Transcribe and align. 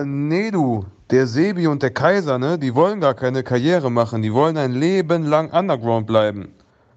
Äh, 0.00 0.04
nee, 0.04 0.50
du. 0.50 0.84
Der 1.10 1.26
Sebi 1.26 1.68
und 1.68 1.82
der 1.82 1.90
Kaiser, 1.90 2.38
ne, 2.38 2.58
die 2.58 2.74
wollen 2.74 3.00
gar 3.00 3.14
keine 3.14 3.42
Karriere 3.44 3.90
machen. 3.90 4.22
Die 4.22 4.32
wollen 4.32 4.56
ein 4.56 4.72
Leben 4.72 5.24
lang 5.24 5.50
Underground 5.52 6.06
bleiben. 6.06 6.52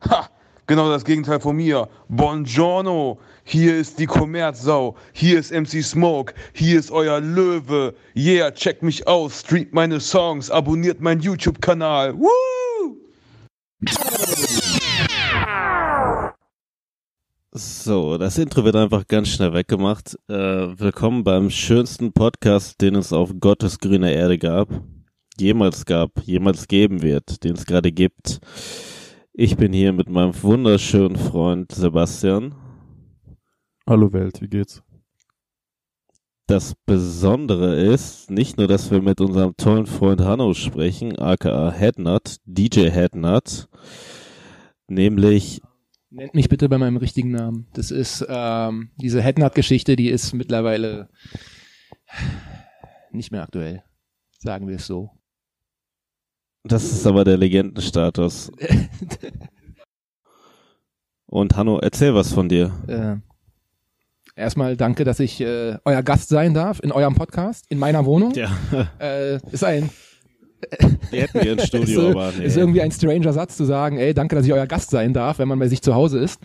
Ha! 0.09 0.27
Genau 0.65 0.89
das 0.89 1.03
Gegenteil 1.03 1.39
von 1.39 1.55
mir. 1.55 1.87
Buongiorno. 2.09 3.19
Hier 3.43 3.77
ist 3.77 3.97
die 3.99 4.05
Kommerzsau. 4.05 4.95
Hier 5.13 5.39
ist 5.39 5.51
MC 5.51 5.83
Smoke. 5.83 6.33
Hier 6.53 6.79
ist 6.79 6.91
euer 6.91 7.19
Löwe. 7.19 7.95
Yeah, 8.15 8.51
checkt 8.51 8.83
mich 8.83 9.07
aus. 9.07 9.39
Streamt 9.39 9.73
meine 9.73 9.99
Songs. 9.99 10.51
Abonniert 10.51 11.01
meinen 11.01 11.21
YouTube-Kanal. 11.21 12.13
Woo! 12.19 12.58
So, 17.51 18.19
das 18.19 18.37
Intro 18.37 18.63
wird 18.63 18.75
einfach 18.75 19.07
ganz 19.07 19.29
schnell 19.29 19.53
weggemacht. 19.53 20.15
Äh, 20.27 20.35
willkommen 20.79 21.23
beim 21.23 21.49
schönsten 21.49 22.13
Podcast, 22.13 22.79
den 22.79 22.93
es 22.93 23.11
auf 23.11 23.33
Gottes 23.39 23.79
grüner 23.79 24.11
Erde 24.11 24.37
gab, 24.37 24.69
jemals 25.35 25.85
gab, 25.85 26.11
jemals 26.21 26.67
geben 26.67 27.01
wird, 27.01 27.43
den 27.43 27.55
es 27.55 27.65
gerade 27.65 27.91
gibt. 27.91 28.39
Ich 29.33 29.57
bin 29.57 29.73
hier 29.73 29.93
mit 29.93 30.09
meinem 30.09 30.39
wunderschönen 30.43 31.15
Freund 31.15 31.71
Sebastian. 31.71 32.53
Hallo 33.87 34.13
Welt, 34.13 34.41
wie 34.41 34.47
geht's? 34.47 34.83
Das 36.45 36.75
Besondere 36.85 37.81
ist 37.81 38.29
nicht 38.29 38.59
nur, 38.59 38.67
dass 38.67 38.91
wir 38.91 39.01
mit 39.01 39.21
unserem 39.21 39.57
tollen 39.57 39.87
Freund 39.87 40.21
Hanno 40.21 40.53
sprechen, 40.53 41.17
aka 41.17 41.71
Headnut, 41.71 42.37
DJ 42.45 42.91
Headnut, 42.91 43.69
nämlich 44.87 45.63
Nennt 46.11 46.33
mich 46.33 46.49
bitte 46.49 46.69
bei 46.69 46.79
meinem 46.79 46.97
richtigen 46.97 47.31
Namen. 47.31 47.67
Das 47.73 47.91
ist 47.91 48.25
ähm, 48.27 48.89
diese 48.97 49.21
Headnut-Geschichte, 49.21 49.95
die 49.95 50.09
ist 50.09 50.33
mittlerweile 50.33 51.07
nicht 53.11 53.31
mehr 53.31 53.43
aktuell. 53.43 53.83
Sagen 54.39 54.67
wir 54.67 54.77
es 54.77 54.87
so. 54.87 55.11
Das 56.63 56.83
ist 56.83 57.05
aber 57.05 57.25
der 57.25 57.37
Legendenstatus. 57.37 58.51
Und 61.27 61.55
Hanno, 61.55 61.77
erzähl 61.79 62.15
was 62.15 62.33
von 62.33 62.49
dir. 62.49 62.73
Äh, 62.87 63.17
erstmal 64.39 64.75
danke, 64.75 65.03
dass 65.03 65.19
ich 65.19 65.39
äh, 65.41 65.77
euer 65.85 66.01
Gast 66.01 66.29
sein 66.29 66.55
darf 66.55 66.79
in 66.79 66.91
eurem 66.91 67.13
Podcast, 67.13 67.65
in 67.69 67.77
meiner 67.77 68.05
Wohnung. 68.05 68.33
Ja, 68.33 68.49
Äh, 68.99 69.35
ist 69.51 69.63
ein 69.63 69.91
die 71.11 71.21
hätten 71.21 71.41
wir 71.41 71.53
ins 71.53 71.65
Studio, 71.67 72.09
ist, 72.09 72.15
aber 72.15 72.31
nee. 72.37 72.45
ist 72.45 72.57
irgendwie 72.57 72.81
ein 72.81 72.91
stranger 72.91 73.33
Satz 73.33 73.57
zu 73.57 73.65
sagen, 73.65 73.97
ey, 73.97 74.13
danke, 74.13 74.35
dass 74.35 74.45
ich 74.45 74.53
euer 74.53 74.67
Gast 74.67 74.89
sein 74.89 75.13
darf, 75.13 75.39
wenn 75.39 75.47
man 75.47 75.59
bei 75.59 75.67
sich 75.67 75.81
zu 75.81 75.95
Hause 75.95 76.19
ist. 76.19 76.39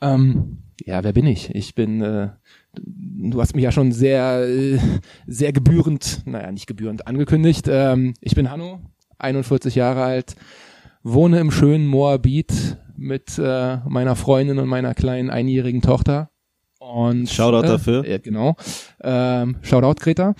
Ähm, 0.00 0.58
ja, 0.84 1.02
wer 1.02 1.12
bin 1.12 1.26
ich? 1.26 1.54
Ich 1.54 1.74
bin, 1.74 2.02
äh, 2.02 2.30
du 2.74 3.40
hast 3.40 3.54
mich 3.54 3.64
ja 3.64 3.72
schon 3.72 3.92
sehr, 3.92 4.46
äh, 4.46 4.78
sehr 5.26 5.52
gebührend, 5.52 6.22
naja, 6.26 6.52
nicht 6.52 6.66
gebührend 6.66 7.06
angekündigt. 7.06 7.66
Ähm, 7.68 8.14
ich 8.20 8.34
bin 8.34 8.50
Hanno, 8.50 8.80
41 9.18 9.74
Jahre 9.74 10.02
alt, 10.02 10.36
wohne 11.02 11.40
im 11.40 11.50
schönen 11.50 11.86
Moabit 11.86 12.76
mit 12.96 13.38
äh, 13.38 13.78
meiner 13.88 14.16
Freundin 14.16 14.58
und 14.58 14.68
meiner 14.68 14.94
kleinen 14.94 15.30
einjährigen 15.30 15.82
Tochter. 15.82 16.30
Und, 16.78 17.28
Shoutout 17.28 17.66
äh, 17.66 17.68
dafür. 17.68 18.06
Ja, 18.06 18.18
genau. 18.18 18.56
Ähm, 19.02 19.56
Shoutout, 19.62 20.00
Greta. 20.00 20.34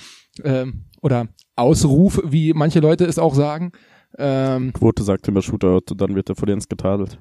Ähm, 0.44 0.84
oder 1.06 1.28
Ausruf, 1.54 2.20
wie 2.24 2.52
manche 2.52 2.80
Leute 2.80 3.04
es 3.04 3.18
auch 3.18 3.34
sagen. 3.34 3.70
Ähm, 4.18 4.72
Quote 4.72 5.04
sagt 5.04 5.28
immer 5.28 5.40
Shootout, 5.40 5.94
dann 5.94 6.14
wird 6.14 6.28
er 6.28 6.34
vor 6.34 6.48
Jens 6.48 6.68
getadelt. 6.68 7.18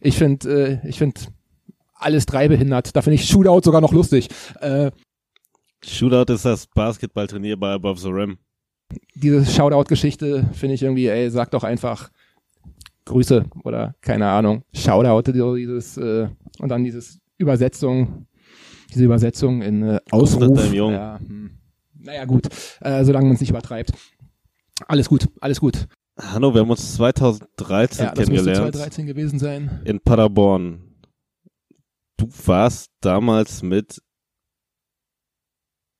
ich 0.00 0.16
finde, 0.16 0.80
äh, 0.82 0.88
ich 0.88 0.98
finde 0.98 1.20
alles 1.94 2.26
drei 2.26 2.48
behindert. 2.48 2.96
Da 2.96 3.02
finde 3.02 3.16
ich 3.16 3.28
Shootout 3.28 3.60
sogar 3.62 3.80
noch 3.80 3.92
lustig. 3.92 4.28
Äh, 4.60 4.90
Shootout 5.84 6.32
ist 6.32 6.44
das 6.44 6.66
Basketballturnier 6.66 7.58
bei 7.58 7.72
Above 7.72 8.00
the 8.00 8.08
Rim. 8.08 8.38
diese 9.14 9.44
Shoutout-Geschichte 9.44 10.48
finde 10.52 10.74
ich 10.74 10.82
irgendwie, 10.82 11.08
ey, 11.08 11.30
sag 11.30 11.50
doch 11.50 11.64
einfach 11.64 12.10
Grüße 13.04 13.44
oder 13.64 13.94
keine 14.00 14.28
Ahnung, 14.28 14.62
Shoutout, 14.72 15.32
dieses 15.32 15.96
äh, 15.98 16.28
und 16.58 16.68
dann 16.68 16.84
dieses 16.84 17.18
Übersetzung, 17.36 18.26
diese 18.92 19.04
Übersetzung 19.04 19.60
in 19.62 19.82
äh, 19.82 20.00
Ausruf. 20.10 20.72
Ja, 20.72 21.18
hm. 21.18 21.61
Naja, 22.02 22.24
gut, 22.24 22.48
äh, 22.80 23.04
solange 23.04 23.26
man 23.26 23.34
es 23.34 23.40
nicht 23.40 23.50
übertreibt. 23.50 23.92
Alles 24.88 25.08
gut, 25.08 25.28
alles 25.40 25.60
gut. 25.60 25.86
Hanno, 26.18 26.52
wir 26.52 26.60
haben 26.60 26.70
uns 26.70 26.94
2013 26.96 28.04
Ja, 28.04 28.12
das 28.12 28.28
müsste 28.28 28.44
kennengelernt 28.44 28.74
2013 28.74 29.06
gewesen 29.06 29.38
sein. 29.38 29.80
in 29.84 30.00
Paderborn. 30.00 30.96
Du 32.16 32.28
warst 32.46 32.90
damals 33.00 33.62
mit 33.62 34.02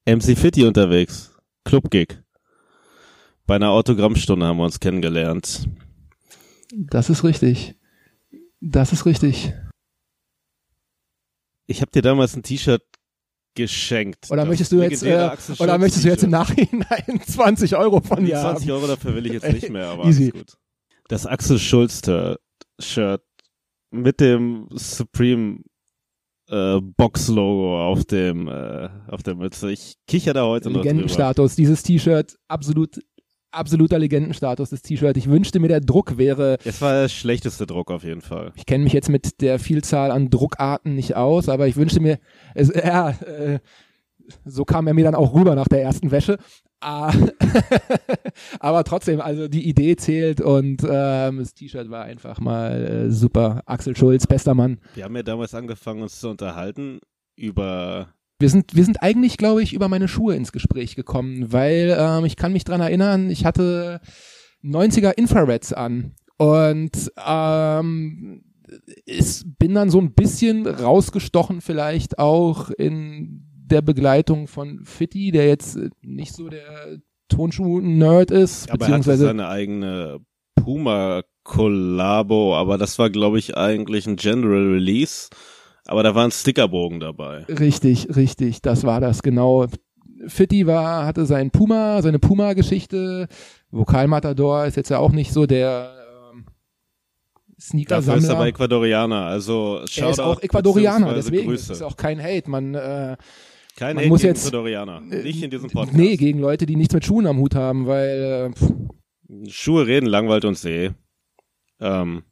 MC 0.07 0.37
Fitty 0.37 0.65
unterwegs. 0.67 1.35
Clubgig. 1.65 2.23
Bei 3.47 3.57
einer 3.57 3.71
Autogrammstunde 3.71 4.47
haben 4.47 4.59
wir 4.59 4.65
uns 4.65 4.81
kennengelernt. 4.81 5.69
Das 6.75 7.11
ist 7.11 7.25
richtig. 7.25 7.77
Das 8.61 8.93
ist 8.93 9.07
richtig. 9.07 9.53
Ich 11.67 11.81
habe 11.81 11.91
dir 11.91 12.03
damals 12.03 12.37
ein 12.37 12.43
T-Shirt 12.43 12.83
geschenkt. 13.55 14.31
Oder 14.31 14.45
möchtest 14.45 14.73
du 14.73 14.81
jetzt, 14.81 15.03
äh, 15.03 15.31
oder 15.59 15.79
möchtest 15.79 16.05
du 16.05 16.09
jetzt 16.09 16.25
im. 16.25 16.31
Nachhinein 16.31 17.21
20 17.27 17.77
Euro 17.77 18.01
von 18.01 18.23
mir 18.23 18.37
20 18.41 18.69
haben? 18.69 18.75
Euro 18.77 18.87
dafür 18.87 19.15
will 19.15 19.27
ich 19.27 19.33
jetzt 19.35 19.53
nicht 19.53 19.71
mehr, 19.71 19.89
aber 19.89 20.05
Easy. 20.07 20.25
alles 20.25 20.33
gut. 20.33 20.59
Das 21.09 21.27
Axel 21.27 21.59
Schulz-Shirt 21.59 23.23
mit 23.91 24.21
dem 24.21 24.69
Supreme 24.73 25.61
äh, 26.49 26.81
Box-Logo 26.81 27.83
auf 27.85 28.05
dem 28.05 28.49
äh, 28.49 28.89
auf 29.09 29.23
der 29.23 29.35
Mütze. 29.35 29.71
Ich 29.71 29.97
kicher 30.07 30.33
da 30.33 30.45
heute 30.45 30.69
noch 30.69 30.77
drüber. 30.77 30.85
Legendenstatus, 30.85 31.57
dieses 31.57 31.83
T-Shirt, 31.83 32.37
absolut, 32.49 33.01
absoluter 33.53 33.99
Legendenstatus, 33.99 34.71
das 34.71 34.83
T-Shirt. 34.83 35.17
Ich 35.17 35.29
wünschte 35.29 35.61
mir, 35.61 35.69
der 35.69 35.81
Druck 35.81 36.19
wäre, 36.19 36.59
Es 36.65 36.81
war 36.81 36.93
der 37.03 37.09
schlechteste 37.09 37.67
Druck 37.67 37.91
auf 37.91 38.05
jeden 38.05 38.21
Fall. 38.23 38.53
ich 38.57 38.67
kenne 38.67 38.85
mich 38.85 38.93
jetzt 38.93 39.09
mit 39.09 39.41
der 39.41 39.59
Vielzahl 39.59 40.11
an 40.11 40.31
Druckarten 40.31 40.95
nicht 40.95 41.17
aus, 41.17 41.49
aber 41.49 41.67
ich 41.69 41.77
wünschte 41.77 42.01
mir, 42.01 42.19
es, 42.55 42.73
ja, 42.75 43.11
äh, 43.11 43.59
so 44.45 44.65
kam 44.65 44.87
er 44.87 44.95
mir 44.95 45.05
dann 45.05 45.15
auch 45.15 45.35
rüber 45.35 45.55
nach 45.55 45.69
der 45.69 45.83
ersten 45.83 46.11
Wäsche. 46.11 46.39
Ah, 46.81 47.13
aber 48.59 48.83
trotzdem, 48.83 49.21
also 49.21 49.47
die 49.47 49.69
Idee 49.69 49.95
zählt 49.97 50.41
und 50.41 50.83
ähm, 50.89 51.39
das 51.39 51.55
T-Shirt 51.55 51.91
war 51.91 52.05
einfach 52.05 52.41
mal 52.41 53.07
äh, 53.07 53.11
super. 53.11 53.63
Axel 53.67 53.97
Schulz, 53.97 54.27
bester 54.27 54.55
Mann. 54.55 54.81
Wir 54.95 55.05
haben 55.05 55.15
ja 55.15 55.23
damals 55.23 55.55
angefangen, 55.55 56.03
uns 56.03 56.19
zu 56.19 56.29
unterhalten 56.29 56.99
über 57.37 58.09
Wir 58.43 58.51
sind, 58.51 58.75
wir 58.75 58.85
sind 58.85 59.03
eigentlich, 59.03 59.39
glaube 59.39 59.63
ich, 59.63 59.73
über 59.73 59.89
meine 59.89 60.09
Schuhe 60.09 60.35
ins 60.35 60.51
Gespräch 60.51 60.97
gekommen, 60.97 61.53
weil 61.53 61.97
ähm, 61.97 62.25
ich 62.25 62.35
kann 62.35 62.53
mich 62.53 62.65
dran 62.65 62.81
erinnern, 62.81 63.31
ich 63.31 63.45
hatte 63.45 64.01
90er 64.65 65.13
Infrareds 65.13 65.73
an. 65.73 66.17
Und 66.39 67.13
ähm, 67.25 68.43
ich 69.05 69.45
bin 69.59 69.75
dann 69.75 69.91
so 69.91 70.01
ein 70.01 70.13
bisschen 70.13 70.67
rausgestochen 70.67 71.61
vielleicht 71.61 72.19
auch 72.19 72.71
in 72.71 73.47
der 73.65 73.81
Begleitung 73.81 74.49
von 74.49 74.85
Fitti, 74.85 75.31
der 75.31 75.47
jetzt 75.47 75.79
nicht 76.03 76.35
so 76.35 76.49
der 76.49 76.99
Tonschuh-Nerd 77.29 78.33
ist, 78.33 78.71
aber 78.71 78.71
er 78.71 78.73
hatte 78.73 78.79
beziehungsweise 78.79 79.25
seine 79.27 79.49
eigene 79.49 80.19
Puma 80.57 81.23
Collabo, 81.45 82.57
aber 82.57 82.77
das 82.77 82.99
war 82.99 83.09
glaube 83.09 83.39
ich 83.39 83.57
eigentlich 83.57 84.07
ein 84.07 84.17
General 84.17 84.67
Release, 84.67 85.29
aber 85.87 86.03
da 86.03 86.15
war 86.15 86.25
ein 86.25 86.31
Stickerbogen 86.31 87.01
dabei. 87.01 87.45
Richtig, 87.45 88.15
richtig, 88.15 88.63
das 88.63 88.85
war 88.85 89.01
das, 89.01 89.23
genau. 89.23 89.67
Fitti 90.29 90.67
war, 90.67 91.05
hatte 91.05 91.27
sein 91.27 91.51
Puma, 91.51 92.01
seine 92.03 92.19
Puma-Geschichte. 92.21 93.27
Vokalmatador 93.73 94.67
ist 94.67 94.77
jetzt 94.77 94.91
ja 94.91 94.99
auch 94.99 95.11
nicht 95.11 95.33
so 95.33 95.47
der 95.47 95.93
ähm, 96.33 96.45
Dafür 96.47 97.57
ist 97.59 97.67
Sneaker-Sammler. 97.67 98.31
aber 98.31 98.47
Ecuadorianer, 98.47 99.25
also 99.27 99.79
er 99.79 99.83
ist 99.85 99.95
Shoutout 99.95 100.23
auch 100.23 100.41
Ecuadorianer, 100.43 101.15
deswegen 101.15 101.47
Grüße. 101.49 101.73
ist 101.73 101.83
auch 101.83 101.97
kein 101.97 102.23
Hate. 102.23 102.49
Man, 102.49 102.75
äh, 102.75 103.17
Kein 103.77 103.97
man 103.97 104.03
Hate 104.05 104.09
muss 104.11 104.21
gegen 104.21 104.35
jetzt- 104.35 104.47
Ecuadorianer, 104.47 105.01
nicht 105.01 105.43
in 105.43 105.51
diesem 105.51 105.71
Podcast. 105.71 105.97
nee, 105.97 106.17
gegen 106.17 106.39
Leute, 106.39 106.67
die 106.67 106.77
nichts 106.77 106.95
mit 106.95 107.05
Schuhen 107.05 107.27
am 107.27 107.39
Hut 107.39 107.55
haben, 107.57 107.87
weil 107.87 108.53
äh, 108.53 108.57
pff, 108.57 108.73
Schuhe 109.53 109.87
reden, 109.87 110.07
Langwald 110.07 110.45
und 110.45 110.57
See. 110.59 110.91
Ähm, 111.81 112.23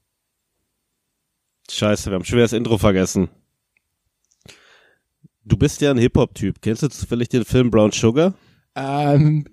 scheiße, 1.70 2.10
wir 2.10 2.14
haben 2.16 2.25
schweres 2.25 2.52
Intro 2.52 2.78
vergessen. 2.78 3.28
Du 5.44 5.56
bist 5.56 5.81
ja 5.81 5.90
ein 5.90 5.98
Hip-Hop-Typ. 5.98 6.60
Kennst 6.60 6.82
du 6.82 6.88
zufällig 6.88 7.28
den 7.28 7.44
Film 7.44 7.70
Brown 7.70 7.92
Sugar? 7.92 8.34
ähm, 8.76 9.44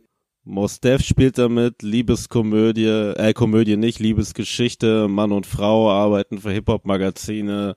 Mos 0.44 0.80
Def 0.80 1.02
spielt 1.02 1.38
damit, 1.38 1.82
Liebeskomödie, 1.82 2.86
äh, 2.86 3.34
Komödie 3.34 3.76
nicht, 3.76 4.00
Liebesgeschichte, 4.00 5.08
Mann 5.10 5.32
und 5.34 5.46
Frau 5.46 5.90
arbeiten 5.92 6.40
für 6.40 6.52
Hip-Hop-Magazine. 6.52 7.76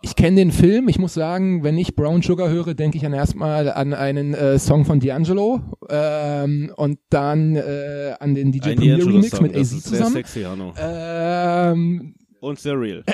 ich 0.00 0.16
kenne 0.16 0.36
den 0.36 0.50
Film. 0.50 0.88
Ich 0.88 0.98
muss 0.98 1.12
sagen, 1.14 1.62
wenn 1.62 1.76
ich 1.76 1.94
Brown 1.94 2.22
Sugar 2.22 2.48
höre, 2.48 2.72
denke 2.74 2.96
ich 2.96 3.02
dann 3.02 3.12
erstmal 3.12 3.70
an 3.70 3.92
einen 3.92 4.32
äh, 4.32 4.58
Song 4.58 4.84
von 4.86 5.00
D'Angelo 5.00 5.60
ähm, 5.90 6.72
und 6.74 6.98
dann 7.10 7.56
äh, 7.56 8.14
an 8.18 8.34
den 8.34 8.50
DJ 8.52 8.74
Premier 8.74 9.06
Remix 9.06 9.40
mit 9.40 9.54
AZ 9.54 9.68
sehr 9.68 9.80
zusammen. 9.82 10.12
sexy. 10.12 10.46
Ähm, 10.78 12.14
Und 12.42 12.58
sehr 12.58 12.78
real. 12.78 13.04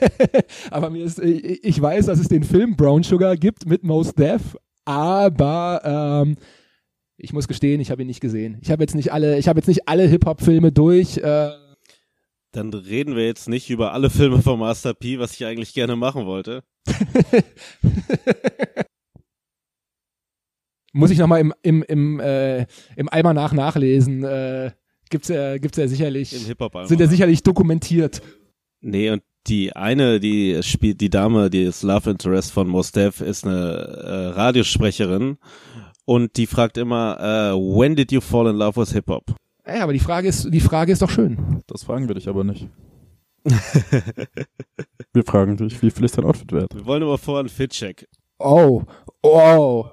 aber 0.70 0.90
mir 0.90 1.02
ist, 1.02 1.18
ich 1.20 1.64
ich 1.64 1.80
weiß, 1.80 2.04
dass 2.04 2.18
es 2.18 2.28
den 2.28 2.44
Film 2.44 2.76
Brown 2.76 3.02
Sugar 3.02 3.34
gibt 3.34 3.64
mit 3.66 3.82
Mos 3.82 4.12
Def, 4.12 4.58
aber 4.84 5.80
ähm, 6.26 6.36
ich 7.16 7.32
muss 7.32 7.48
gestehen, 7.48 7.80
ich 7.80 7.90
habe 7.90 8.02
ihn 8.02 8.08
nicht 8.08 8.20
gesehen. 8.20 8.58
Ich 8.60 8.70
habe 8.70 8.82
jetzt 8.82 8.94
nicht 8.94 9.10
alle, 9.10 9.38
ich 9.38 9.48
habe 9.48 9.58
jetzt 9.58 9.68
nicht 9.68 9.88
alle 9.88 10.06
Hip-Hop-Filme 10.06 10.70
durch. 10.70 11.16
Äh, 11.16 11.50
Dann 12.52 12.74
reden 12.74 13.16
wir 13.16 13.24
jetzt 13.24 13.48
nicht 13.48 13.70
über 13.70 13.94
alle 13.94 14.10
Filme 14.10 14.42
von 14.42 14.58
Master 14.58 14.92
P, 14.92 15.18
was 15.18 15.32
ich 15.32 15.46
eigentlich 15.46 15.72
gerne 15.72 15.96
machen 15.96 16.26
wollte. 16.26 16.62
muss 20.92 21.10
ich 21.10 21.16
nochmal 21.16 21.40
im, 21.40 21.54
im, 21.62 21.82
im, 21.84 22.20
äh, 22.20 22.66
im 22.96 23.08
Almanach 23.08 23.54
nachlesen. 23.54 24.24
Äh, 24.24 24.72
gibt's 25.08 25.28
ja, 25.28 25.56
gibt's 25.56 25.78
ja 25.78 25.88
sicherlich. 25.88 26.34
Im 26.34 26.44
Hip-Hop 26.44 26.86
Sind 26.86 27.00
ja 27.00 27.06
sicherlich 27.06 27.42
dokumentiert. 27.42 28.20
Nee, 28.80 29.10
und 29.10 29.22
die 29.46 29.74
eine, 29.74 30.20
die 30.20 30.62
spielt, 30.62 31.00
die 31.00 31.10
Dame, 31.10 31.50
die 31.50 31.64
ist 31.64 31.82
Love 31.82 32.10
Interest 32.10 32.52
von 32.52 32.68
Mos 32.68 32.92
Def, 32.92 33.20
ist 33.20 33.46
eine 33.46 33.56
äh, 33.56 34.26
Radiosprecherin 34.28 35.38
und 36.04 36.36
die 36.36 36.46
fragt 36.46 36.76
immer, 36.78 37.18
äh, 37.18 37.54
when 37.54 37.96
did 37.96 38.12
you 38.12 38.20
fall 38.20 38.48
in 38.48 38.56
love 38.56 38.80
with 38.80 38.92
Hip-Hop? 38.92 39.34
Ja, 39.66 39.82
aber 39.82 39.92
die 39.92 39.98
Frage 39.98 40.28
ist, 40.28 40.52
die 40.52 40.60
Frage 40.60 40.92
ist 40.92 41.02
doch 41.02 41.10
schön. 41.10 41.62
Das 41.66 41.84
fragen 41.84 42.08
wir 42.08 42.14
dich 42.14 42.28
aber 42.28 42.44
nicht. 42.44 42.68
wir 45.12 45.24
fragen 45.24 45.56
dich, 45.56 45.80
wie 45.82 45.90
viel 45.90 46.04
ist 46.04 46.16
dein 46.16 46.24
Outfit 46.24 46.52
wert? 46.52 46.74
Wir 46.74 46.86
wollen 46.86 47.02
aber 47.02 47.18
vorher 47.18 47.40
einen 47.40 47.48
Fit-Check. 47.48 48.08
Oh, 48.38 48.82
oh. 49.22 49.86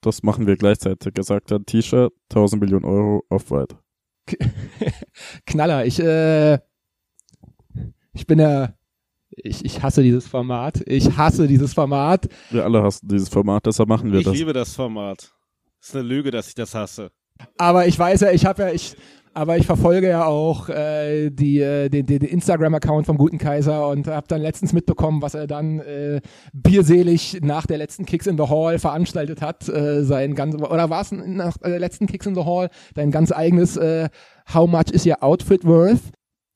Das 0.00 0.22
machen 0.22 0.46
wir 0.46 0.56
gleichzeitig. 0.56 1.12
Er 1.16 1.24
sagt 1.24 1.52
ein 1.52 1.66
T-Shirt, 1.66 2.12
1000 2.30 2.62
Millionen 2.62 2.84
Euro, 2.84 3.24
Off-White. 3.28 3.76
Knaller, 5.46 5.84
ich, 5.84 5.98
äh, 6.00 6.58
ich 8.16 8.26
bin 8.26 8.38
ja, 8.38 8.74
ich, 9.30 9.64
ich 9.64 9.82
hasse 9.82 10.02
dieses 10.02 10.26
Format. 10.26 10.82
Ich 10.86 11.16
hasse 11.16 11.46
dieses 11.46 11.74
Format. 11.74 12.28
Wir 12.50 12.64
alle 12.64 12.82
hassen 12.82 13.06
dieses 13.08 13.28
Format, 13.28 13.66
deshalb 13.66 13.88
machen 13.88 14.10
wir 14.12 14.20
Ich 14.20 14.24
das. 14.24 14.34
liebe 14.34 14.52
das 14.52 14.74
Format. 14.74 15.32
ist 15.80 15.94
eine 15.94 16.04
Lüge, 16.06 16.30
dass 16.30 16.48
ich 16.48 16.54
das 16.54 16.74
hasse. 16.74 17.10
Aber 17.58 17.86
ich 17.86 17.98
weiß 17.98 18.20
ja, 18.22 18.30
ich 18.30 18.46
habe 18.46 18.62
ja, 18.62 18.70
ich, 18.70 18.96
aber 19.34 19.58
ich 19.58 19.66
verfolge 19.66 20.08
ja 20.08 20.24
auch 20.24 20.70
äh, 20.70 21.28
die, 21.30 21.60
äh, 21.60 21.90
den, 21.90 22.06
den, 22.06 22.20
den 22.20 22.28
Instagram-Account 22.30 23.04
vom 23.04 23.18
guten 23.18 23.36
Kaiser 23.36 23.88
und 23.88 24.06
habe 24.06 24.26
dann 24.26 24.40
letztens 24.40 24.72
mitbekommen, 24.72 25.20
was 25.20 25.34
er 25.34 25.46
dann 25.46 25.80
äh, 25.80 26.22
bierselig 26.54 27.38
nach 27.42 27.66
der 27.66 27.76
letzten 27.76 28.06
Kicks 28.06 28.26
in 28.26 28.38
the 28.38 28.44
Hall 28.44 28.78
veranstaltet 28.78 29.42
hat. 29.42 29.68
Äh, 29.68 30.04
sein 30.04 30.34
ganz 30.34 30.54
oder 30.54 30.88
war 30.88 31.02
es 31.02 31.12
nach 31.12 31.58
der 31.58 31.78
letzten 31.78 32.06
Kicks 32.06 32.24
in 32.24 32.34
the 32.34 32.44
Hall 32.44 32.70
dein 32.94 33.10
ganz 33.10 33.30
eigenes 33.32 33.76
äh, 33.76 34.08
How 34.54 34.66
much 34.66 34.90
is 34.92 35.04
your 35.04 35.22
outfit 35.22 35.64
worth? 35.66 36.00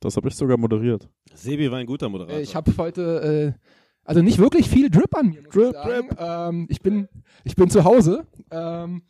Das 0.00 0.16
habe 0.16 0.28
ich 0.28 0.34
sogar 0.34 0.56
moderiert. 0.56 1.10
Sebi 1.34 1.70
war 1.70 1.78
ein 1.78 1.86
guter 1.86 2.08
Moderator. 2.08 2.38
Äh, 2.38 2.42
Ich 2.42 2.54
habe 2.56 2.72
heute 2.76 3.54
äh, 3.56 3.60
also 4.04 4.22
nicht 4.22 4.38
wirklich 4.38 4.68
viel 4.68 4.90
Drip 4.90 5.14
an 5.16 5.28
mir. 5.28 5.42
Drip, 5.42 5.68
ich, 5.68 5.72
sagen. 5.72 6.08
Ähm, 6.18 6.66
ich 6.68 6.80
bin 6.80 7.08
ich 7.44 7.54
bin 7.56 7.70
zu 7.70 7.84
Hause. 7.84 8.26
Ähm, 8.50 9.02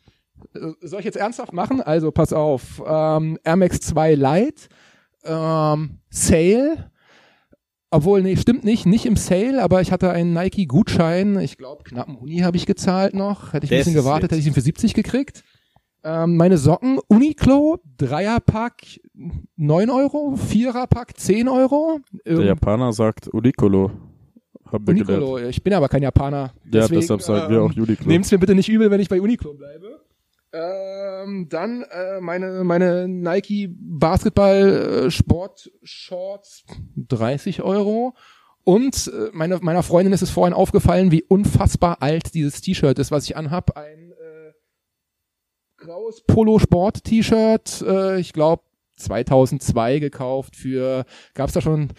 äh, 0.53 0.59
soll 0.81 0.99
ich 0.99 1.05
jetzt 1.05 1.17
ernsthaft 1.17 1.53
machen? 1.53 1.81
Also 1.81 2.11
pass 2.11 2.33
auf. 2.33 2.81
Ähm, 2.85 3.37
Air 3.43 3.55
Max 3.55 3.79
2 3.81 4.15
Lite, 4.15 4.67
ähm, 5.23 5.99
Sale. 6.09 6.91
Obwohl, 7.93 8.21
nee, 8.21 8.37
stimmt 8.37 8.63
nicht, 8.63 8.85
nicht 8.85 9.05
im 9.05 9.17
Sale, 9.17 9.61
aber 9.61 9.81
ich 9.81 9.91
hatte 9.91 10.11
einen 10.11 10.31
Nike-Gutschein. 10.31 11.37
Ich 11.39 11.57
glaube, 11.57 11.83
knappen 11.83 12.21
Huni 12.21 12.37
habe 12.39 12.55
ich 12.55 12.65
gezahlt 12.65 13.13
noch. 13.13 13.51
Hätte 13.51 13.65
ich 13.65 13.71
ein 13.73 13.79
bisschen 13.79 13.93
gewartet, 13.95 14.31
hätte 14.31 14.39
ich 14.39 14.47
ihn 14.47 14.53
für 14.53 14.61
70 14.61 14.93
gekriegt. 14.93 15.43
Ähm, 16.03 16.35
meine 16.35 16.57
Socken, 16.57 16.99
Uniqlo, 17.07 17.79
Dreierpack 17.97 18.99
9 19.57 19.89
Euro, 19.89 20.35
Viererpack 20.35 21.17
10 21.19 21.47
Euro. 21.47 21.99
Der 22.25 22.33
Irgend- 22.33 22.47
Japaner 22.47 22.91
sagt 22.91 23.27
Unicolo. 23.27 23.91
Haben 24.71 24.87
wir 24.87 24.91
Uniqlo, 24.93 25.33
gelernt. 25.35 25.49
ich 25.55 25.61
bin 25.63 25.73
aber 25.73 25.89
kein 25.89 26.01
Japaner. 26.01 26.53
Ja, 26.71 26.87
deshalb 26.87 27.21
sagen 27.21 27.51
wir 27.51 27.59
ähm, 27.59 27.65
auch 27.65 27.75
Uniqlo. 27.75 28.07
Nehmt's 28.07 28.31
mir 28.31 28.39
bitte 28.39 28.55
nicht 28.55 28.69
übel, 28.69 28.89
wenn 28.89 28.99
ich 29.01 29.09
bei 29.09 29.21
Uniqlo 29.21 29.53
bleibe. 29.53 29.99
Ähm, 30.53 31.47
dann 31.49 31.83
äh, 31.83 32.19
meine 32.19 32.63
meine 32.65 33.07
Nike 33.07 33.69
Basketball 33.71 35.05
äh, 35.05 35.11
Sport 35.11 35.71
Shorts 35.83 36.65
30 36.97 37.61
Euro 37.61 38.13
und 38.65 39.07
äh, 39.13 39.29
meine, 39.33 39.59
meiner 39.61 39.81
Freundin 39.81 40.13
ist 40.13 40.21
es 40.21 40.29
vorhin 40.29 40.53
aufgefallen, 40.53 41.11
wie 41.11 41.23
unfassbar 41.23 42.01
alt 42.01 42.33
dieses 42.33 42.59
T-Shirt 42.61 42.99
ist, 42.99 43.11
was 43.11 43.23
ich 43.25 43.37
anhab. 43.37 43.77
Ein 43.77 44.11
graues 45.81 46.23
Polo 46.23 46.59
Sport 46.59 47.03
T-Shirt, 47.03 47.83
äh, 47.87 48.19
ich 48.19 48.33
glaube 48.33 48.63
2002 48.97 49.99
gekauft 49.99 50.55
für 50.55 51.05
gab's 51.33 51.53
da 51.53 51.61
schon 51.61 51.89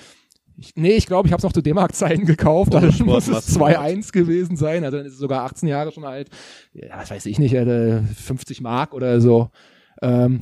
ich, 0.56 0.76
nee, 0.76 0.93
ich 0.93 1.06
glaube, 1.06 1.26
ich 1.26 1.32
habe 1.32 1.38
es 1.38 1.44
noch 1.44 1.52
zu 1.52 1.62
D-Mark-Zeiten 1.62 2.26
gekauft. 2.26 2.75
Also 2.75 2.93
Sport 2.93 3.06
muss 3.06 3.26
es 3.26 3.32
Massenmarkt. 3.32 3.79
2-1 3.79 4.12
gewesen 4.12 4.56
sein. 4.56 4.84
Also 4.84 4.99
dann 4.99 5.06
ist 5.06 5.14
es 5.14 5.19
sogar 5.19 5.44
18 5.44 5.69
Jahre 5.69 5.93
schon 5.93 6.05
alt. 6.05 6.29
Ja, 6.73 6.99
was 6.99 7.11
weiß 7.11 7.26
ich 7.26 7.38
nicht, 7.38 7.55
äh, 7.55 8.02
50 8.02 8.61
Mark 8.61 8.94
oder 8.94 9.20
so. 9.20 9.50
Ähm, 10.02 10.40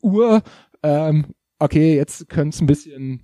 Uhr. 0.00 0.42
Ähm, 0.82 1.26
okay, 1.58 1.94
jetzt 1.94 2.28
könnte 2.28 2.54
es 2.54 2.60
ein 2.60 2.66
bisschen. 2.66 3.22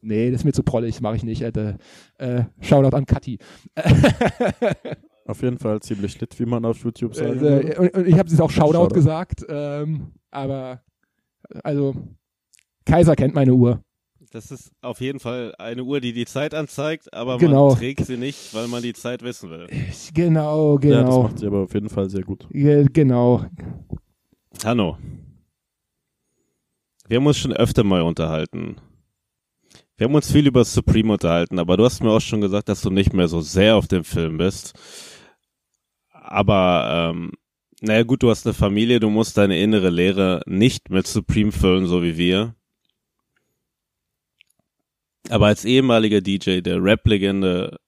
Nee, 0.00 0.30
das 0.30 0.40
ist 0.40 0.44
mir 0.44 0.52
zu 0.52 0.62
prollig, 0.62 1.00
mache 1.00 1.16
ich 1.16 1.22
nicht. 1.22 1.44
Alter. 1.44 1.76
Äh, 2.18 2.44
Shoutout 2.60 2.96
an 2.96 3.06
Kathi. 3.06 3.38
Auf 5.30 5.42
jeden 5.42 5.58
Fall 5.58 5.80
ziemlich 5.80 6.20
lit, 6.20 6.38
wie 6.40 6.44
man 6.46 6.64
auf 6.64 6.82
YouTube 6.82 7.14
sagen 7.14 7.40
würde. 7.40 7.74
Äh, 7.74 7.78
und, 7.78 7.94
und 7.94 8.06
ich 8.08 8.18
habe 8.18 8.28
es 8.28 8.40
auch 8.40 8.50
Shoutout, 8.50 8.72
Shoutout. 8.72 8.94
gesagt, 8.94 9.44
ähm, 9.48 10.12
aber 10.30 10.82
also 11.62 11.94
Kaiser 12.84 13.14
kennt 13.16 13.34
meine 13.34 13.54
Uhr. 13.54 13.80
Das 14.32 14.50
ist 14.50 14.70
auf 14.80 15.00
jeden 15.00 15.18
Fall 15.18 15.54
eine 15.58 15.82
Uhr, 15.82 16.00
die 16.00 16.12
die 16.12 16.24
Zeit 16.26 16.54
anzeigt, 16.54 17.12
aber 17.12 17.38
Genau. 17.38 17.68
man 17.70 17.78
trägt 17.78 18.06
sie 18.06 18.16
nicht, 18.16 18.54
weil 18.54 18.68
man 18.68 18.82
die 18.82 18.92
Zeit 18.92 19.22
wissen 19.22 19.50
will. 19.50 19.66
Genau, 20.14 20.74
Ja, 20.74 20.78
das 20.78 21.04
genau. 21.04 21.22
macht 21.24 21.38
sie 21.38 21.46
aber 21.46 21.58
auf 21.64 21.74
jeden 21.74 21.88
Fall 21.88 22.08
sehr 22.10 22.22
gut. 22.22 22.46
Ja, 22.52 22.82
genau. 22.84 23.44
Hanno, 24.64 24.98
wir 27.08 27.16
haben 27.16 27.26
uns 27.26 27.38
schon 27.38 27.52
öfter 27.52 27.82
mal 27.82 28.02
unterhalten. 28.02 28.76
Wir 29.96 30.06
haben 30.06 30.14
uns 30.14 30.30
viel 30.32 30.46
über 30.46 30.64
Supreme 30.64 31.12
unterhalten, 31.12 31.58
aber 31.58 31.76
du 31.76 31.84
hast 31.84 32.02
mir 32.02 32.10
auch 32.10 32.20
schon 32.20 32.40
gesagt, 32.40 32.68
dass 32.68 32.80
du 32.82 32.90
nicht 32.90 33.12
mehr 33.12 33.28
so 33.28 33.40
sehr 33.40 33.76
auf 33.76 33.86
dem 33.88 34.04
Film 34.04 34.38
bist. 34.38 34.72
Aber, 36.30 37.10
ähm, 37.12 37.32
naja 37.80 38.04
gut, 38.04 38.22
du 38.22 38.30
hast 38.30 38.46
eine 38.46 38.54
Familie, 38.54 39.00
du 39.00 39.10
musst 39.10 39.36
deine 39.36 39.60
innere 39.60 39.90
Leere 39.90 40.42
nicht 40.46 40.88
mit 40.88 41.06
Supreme 41.06 41.50
füllen, 41.50 41.86
so 41.86 42.02
wie 42.04 42.16
wir. 42.16 42.54
Aber 45.28 45.46
als 45.46 45.64
ehemaliger 45.64 46.20
DJ 46.20 46.60
der 46.60 46.82
Rap-Legende 46.82 47.78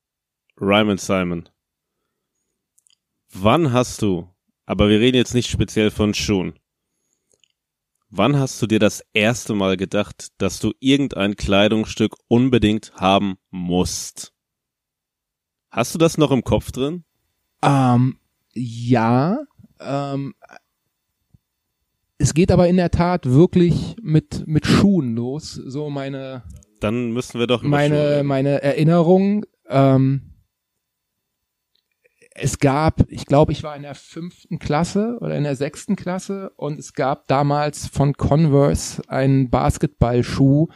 Ryman 0.61 0.99
Simon, 0.99 1.49
wann 3.33 3.73
hast 3.73 4.03
du, 4.03 4.29
aber 4.67 4.89
wir 4.89 4.99
reden 4.99 5.17
jetzt 5.17 5.35
nicht 5.35 5.49
speziell 5.49 5.93
von 5.93 6.13
Schuhen, 6.13 6.58
wann 8.11 8.37
hast 8.37 8.61
du 8.61 8.67
dir 8.67 8.81
das 8.81 9.05
erste 9.13 9.55
Mal 9.55 9.77
gedacht, 9.77 10.29
dass 10.39 10.58
du 10.58 10.72
irgendein 10.81 11.37
Kleidungsstück 11.37 12.17
unbedingt 12.27 12.93
haben 12.96 13.37
musst? 13.51 14.32
Hast 15.70 15.94
du 15.94 15.99
das 15.99 16.19
noch 16.19 16.32
im 16.32 16.43
Kopf 16.43 16.72
drin? 16.72 17.05
Ähm, 17.63 18.19
ja. 18.55 19.39
Ähm, 19.81 20.35
es 22.19 22.35
geht 22.35 22.53
aber 22.53 22.69
in 22.69 22.77
der 22.77 22.91
Tat 22.91 23.27
wirklich 23.27 23.97
mit, 24.01 24.47
mit 24.47 24.67
Schuhen 24.67 25.17
los. 25.17 25.55
So 25.55 25.91
meine, 25.91 26.44
Dann 26.81 27.13
müssen 27.13 27.41
wir 27.41 27.47
doch 27.47 27.63
Schuhe 27.63 27.71
meine, 27.71 28.17
reden. 28.17 28.27
meine 28.29 28.63
Erinnerung. 28.63 29.44
Ähm, 29.69 30.32
es 32.35 32.59
gab, 32.59 33.11
ich 33.11 33.27
glaube, 33.27 33.53
ich 33.53 33.63
war 33.63 33.77
in 33.77 33.82
der 33.82 33.94
fünften 33.94 34.59
Klasse 34.59 35.19
oder 35.21 35.37
in 35.37 35.44
der 35.44 35.56
sechsten 35.56 35.97
Klasse 35.97 36.51
und 36.56 36.79
es 36.79 36.94
gab 36.94 37.27
damals 37.29 37.87
von 37.89 38.15
Converse 38.15 39.03
einen 39.09 39.51
Basketballschuh, 39.51 40.69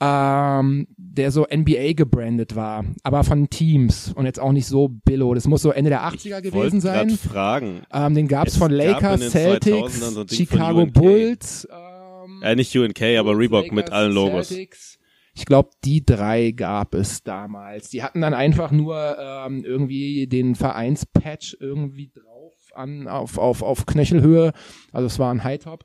ähm, 0.00 0.88
der 1.10 1.30
so 1.30 1.46
NBA 1.52 1.94
gebrandet 1.94 2.54
war, 2.54 2.84
aber 3.02 3.24
von 3.24 3.48
Teams 3.50 4.12
und 4.14 4.26
jetzt 4.26 4.38
auch 4.38 4.52
nicht 4.52 4.66
so 4.66 4.88
billo. 4.88 5.34
Das 5.34 5.46
muss 5.46 5.62
so 5.62 5.70
Ende 5.70 5.90
der 5.90 6.02
80er 6.02 6.38
Ich 6.38 6.52
gewesen 6.52 6.80
sein. 6.80 7.10
fragen. 7.10 7.82
Ähm, 7.92 8.14
den 8.14 8.28
gab's 8.28 8.52
Es 8.52 8.58
von 8.58 8.70
Lakers, 8.70 9.30
Celtics, 9.30 10.00
2000ern 10.02 10.10
so 10.12 10.24
Chicago. 10.28 10.86
Bulls. 10.86 11.66
Ähm, 11.70 12.42
Äh, 12.42 12.54
nicht 12.56 12.76
UNK, 12.76 13.02
aber 13.18 13.36
Reebok 13.36 13.66
mit 13.72 13.86
Lakers, 13.86 13.92
allen 13.92 14.12
Logos. 14.12 14.48
Celtics. 14.48 14.98
Ich 15.34 15.44
glaube, 15.46 15.70
die 15.84 16.04
drei 16.04 16.50
gab 16.50 16.94
es 16.94 17.22
damals. 17.22 17.90
Die 17.90 18.02
hatten 18.02 18.20
dann 18.20 18.34
einfach 18.34 18.70
nur 18.72 19.16
ähm, 19.20 19.64
irgendwie 19.64 20.26
den 20.26 20.54
Vereinspatch 20.56 21.56
irgendwie 21.60 22.10
drauf 22.14 22.54
an 22.74 23.06
auf 23.08 23.38
auf 23.38 23.62
auf 23.62 23.86
Knöchelhöhe. 23.86 24.52
Also 24.92 25.06
es 25.06 25.18
war 25.18 25.32
ein 25.32 25.44
Hightop. 25.44 25.84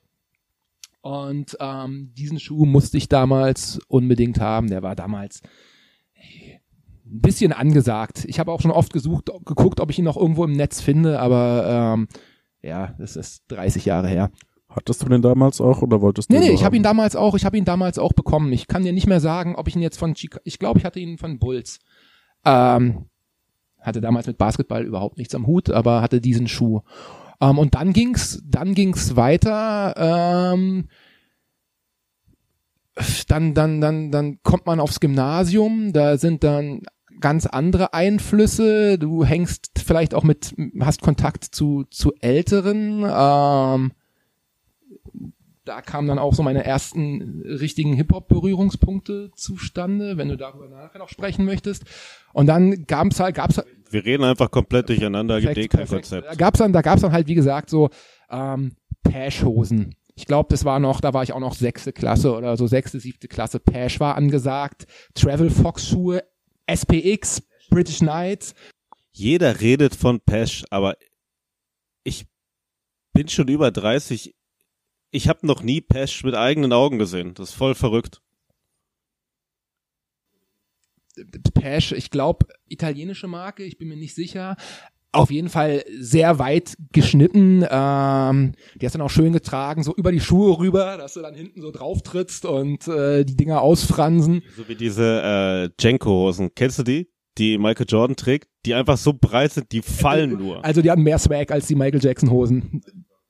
Und 1.04 1.58
ähm, 1.60 2.14
diesen 2.18 2.40
Schuh 2.40 2.66
musste 2.66 2.98
ich 2.98 3.10
damals 3.10 3.82
unbedingt 3.90 4.40
haben. 4.40 4.70
Der 4.70 4.84
war 4.84 4.96
damals 4.96 5.42
ey, 6.14 6.62
ein 7.06 7.20
bisschen 7.20 7.52
angesagt. 7.52 8.24
Ich 8.26 8.40
habe 8.40 8.54
auch 8.54 8.62
schon 8.62 8.72
oft 8.72 8.94
gesucht, 8.94 9.30
geguckt, 9.44 9.82
ob 9.82 9.90
ich 9.90 10.00
ihn 10.00 10.06
noch 10.06 10.16
irgendwo 10.16 10.46
im 10.46 10.54
Netz 10.54 10.80
finde, 10.80 11.20
aber 11.20 11.96
ähm, 11.98 12.08
ja, 12.62 12.96
das 13.00 13.18
ist 13.18 13.44
30 13.50 13.84
Jahre 13.84 14.08
her. 14.08 14.32
Hattest 14.70 15.04
du 15.04 15.10
den 15.10 15.22
damals 15.22 15.60
auch 15.60 15.82
oder 15.82 16.00
wolltest 16.00 16.30
du 16.30 16.36
Nee, 16.36 16.40
nee, 16.40 16.52
ich 16.52 16.64
habe 16.64 16.78
ihn 16.78 16.84
damals 16.84 17.18
auch, 17.18 17.36
ich 17.36 17.44
habe 17.44 17.58
ihn 17.58 17.66
damals 17.66 18.00
auch 18.00 18.14
bekommen. 18.14 18.54
Ich 18.54 18.68
kann 18.68 18.86
dir 18.86 18.94
nicht 18.94 19.06
mehr 19.06 19.20
sagen, 19.20 19.58
ob 19.58 19.68
ich 19.68 19.76
ihn 19.76 19.82
jetzt 19.82 20.00
von 20.00 20.14
Chica 20.14 20.40
ich 20.46 20.58
glaube, 20.58 20.80
ich 20.80 20.86
hatte 20.86 21.02
ihn 21.02 21.18
von 21.18 21.38
Bulls. 21.38 21.80
Ähm, 22.46 23.08
hatte 23.82 24.00
damals 24.00 24.26
mit 24.26 24.38
Basketball 24.38 24.86
überhaupt 24.86 25.18
nichts 25.18 25.36
am 25.36 25.48
Hut, 25.48 25.70
aber 25.70 26.02
hatte 26.02 26.22
diesen 26.22 26.48
Schuh. 26.48 26.80
Ähm, 27.44 27.58
und 27.58 27.76
dann 27.76 27.94
ging's, 27.94 28.42
dann 28.46 28.74
ging's 28.74 29.16
weiter. 29.16 29.94
Ähm, 29.98 30.88
dann, 33.28 33.54
dann, 33.54 33.82
dann, 33.82 34.12
dann 34.12 34.42
kommt 34.44 34.66
man 34.66 34.80
aufs 34.80 35.00
Gymnasium. 35.00 35.94
Da 35.94 36.18
sind 36.18 36.44
dann 36.44 36.84
ganz 37.20 37.46
andere 37.46 37.94
Einflüsse. 37.94 38.98
Du 38.98 39.26
hängst 39.26 39.72
vielleicht 39.84 40.14
auch 40.14 40.24
mit, 40.24 40.56
hast 40.80 41.02
Kontakt 41.02 41.44
zu 41.44 41.86
zu 41.90 42.14
Älteren. 42.22 43.04
Ähm, 43.04 43.92
da 45.66 45.82
kamen 45.82 46.08
dann 46.08 46.20
auch 46.20 46.34
so 46.34 46.44
meine 46.44 46.66
ersten 46.66 47.42
richtigen 47.46 47.94
Hip-Hop-Berührungspunkte 47.94 49.32
zustande, 49.36 50.18
wenn 50.18 50.28
du 50.28 50.38
darüber 50.38 50.68
nachher 50.68 51.00
noch 51.00 51.10
sprechen 51.10 51.46
möchtest. 51.46 51.86
Und 52.34 52.48
dann 52.48 52.86
gab's 52.86 53.20
halt, 53.20 53.36
gab's 53.36 53.58
halt, 53.58 53.68
Wir 53.94 54.04
reden 54.04 54.24
einfach 54.24 54.50
komplett 54.50 54.90
durcheinander, 54.90 55.40
gibt 55.40 55.58
eh 55.58 55.68
kein 55.68 55.88
Konzept. 55.88 56.28
Da 56.28 56.34
gab's 56.34 56.58
dann, 56.58 56.74
da 56.74 56.82
gab's 56.82 57.04
dann 57.04 57.12
halt, 57.12 57.28
wie 57.28 57.36
gesagt, 57.36 57.70
so 57.70 57.90
ähm, 58.30 58.76
Pash-Hosen. 59.04 59.96
Ich 60.16 60.26
glaube, 60.26 60.48
das 60.50 60.66
war 60.66 60.80
noch, 60.80 61.00
da 61.00 61.14
war 61.14 61.24
ich 61.24 61.32
auch 61.32 61.40
noch 61.40 61.54
sechste 61.54 61.94
Klasse 61.94 62.36
oder 62.36 62.58
so 62.58 62.68
sechste, 62.68 63.00
siebte 63.00 63.28
Klasse. 63.28 63.60
Pash 63.60 64.00
war 64.00 64.16
angesagt. 64.16 64.88
Travel 65.14 65.50
Fox 65.50 65.88
Schuhe, 65.88 66.24
SPX, 66.68 67.44
British 67.70 68.00
Knights. 68.00 68.56
Jeder 69.12 69.62
redet 69.62 69.96
von 69.96 70.20
Pesh, 70.20 70.64
aber 70.72 70.98
ich 72.04 72.26
bin 73.14 73.28
schon 73.28 73.48
über 73.48 73.70
30. 73.70 74.36
Ich 75.12 75.28
habe 75.28 75.46
noch 75.46 75.62
nie 75.62 75.82
Pesh 75.82 76.24
mit 76.24 76.34
eigenen 76.34 76.74
Augen 76.74 76.98
gesehen. 76.98 77.36
Das 77.36 77.50
ist 77.50 77.56
voll 77.56 77.76
verrückt. 77.76 78.23
Pash, 81.54 81.92
ich 81.92 82.10
glaube, 82.12 82.48
italienische 82.68 83.28
Marke, 83.28 83.64
ich 83.64 83.78
bin 83.78 83.88
mir 83.88 83.98
nicht 83.98 84.16
sicher. 84.16 84.56
Auf 85.12 85.30
jeden 85.30 85.50
Fall 85.50 85.84
sehr 86.00 86.40
weit 86.40 86.76
geschnitten. 86.92 87.64
Ähm, 87.70 88.54
die 88.76 88.86
hast 88.86 88.94
dann 88.96 89.02
auch 89.04 89.12
schön 89.12 89.32
getragen, 89.32 89.84
so 89.84 89.94
über 89.96 90.12
die 90.12 90.20
Schuhe 90.20 90.58
rüber, 90.58 90.98
dass 90.98 91.14
du 91.14 91.22
dann 91.22 91.36
hinten 91.36 91.62
so 91.62 91.70
drauf 91.70 92.02
trittst 92.02 92.46
und 92.46 92.88
äh, 92.88 93.24
die 93.24 93.36
Dinger 93.36 93.62
ausfransen. 93.62 94.42
So 94.58 94.68
wie 94.68 94.76
diese 94.76 95.22
äh, 95.24 95.70
Jenko-Hosen. 95.80 96.56
Kennst 96.56 96.80
du 96.80 96.84
die? 96.84 97.12
Die 97.38 97.60
Michael 97.60 97.86
Jordan 97.88 98.16
trägt, 98.16 98.50
die 98.66 98.74
einfach 98.74 98.98
so 98.98 99.14
breit 99.14 99.54
sind, 99.54 99.72
die 99.72 99.84
fallen 99.84 100.32
nur. 100.38 100.66
Also 100.66 100.82
die 100.82 100.90
hatten 100.90 101.04
mehr 101.04 101.20
Swag 101.20 101.52
als 101.52 101.68
die 101.68 101.76
Michael 101.76 102.04
Jackson 102.04 102.32
Hosen. 102.32 102.82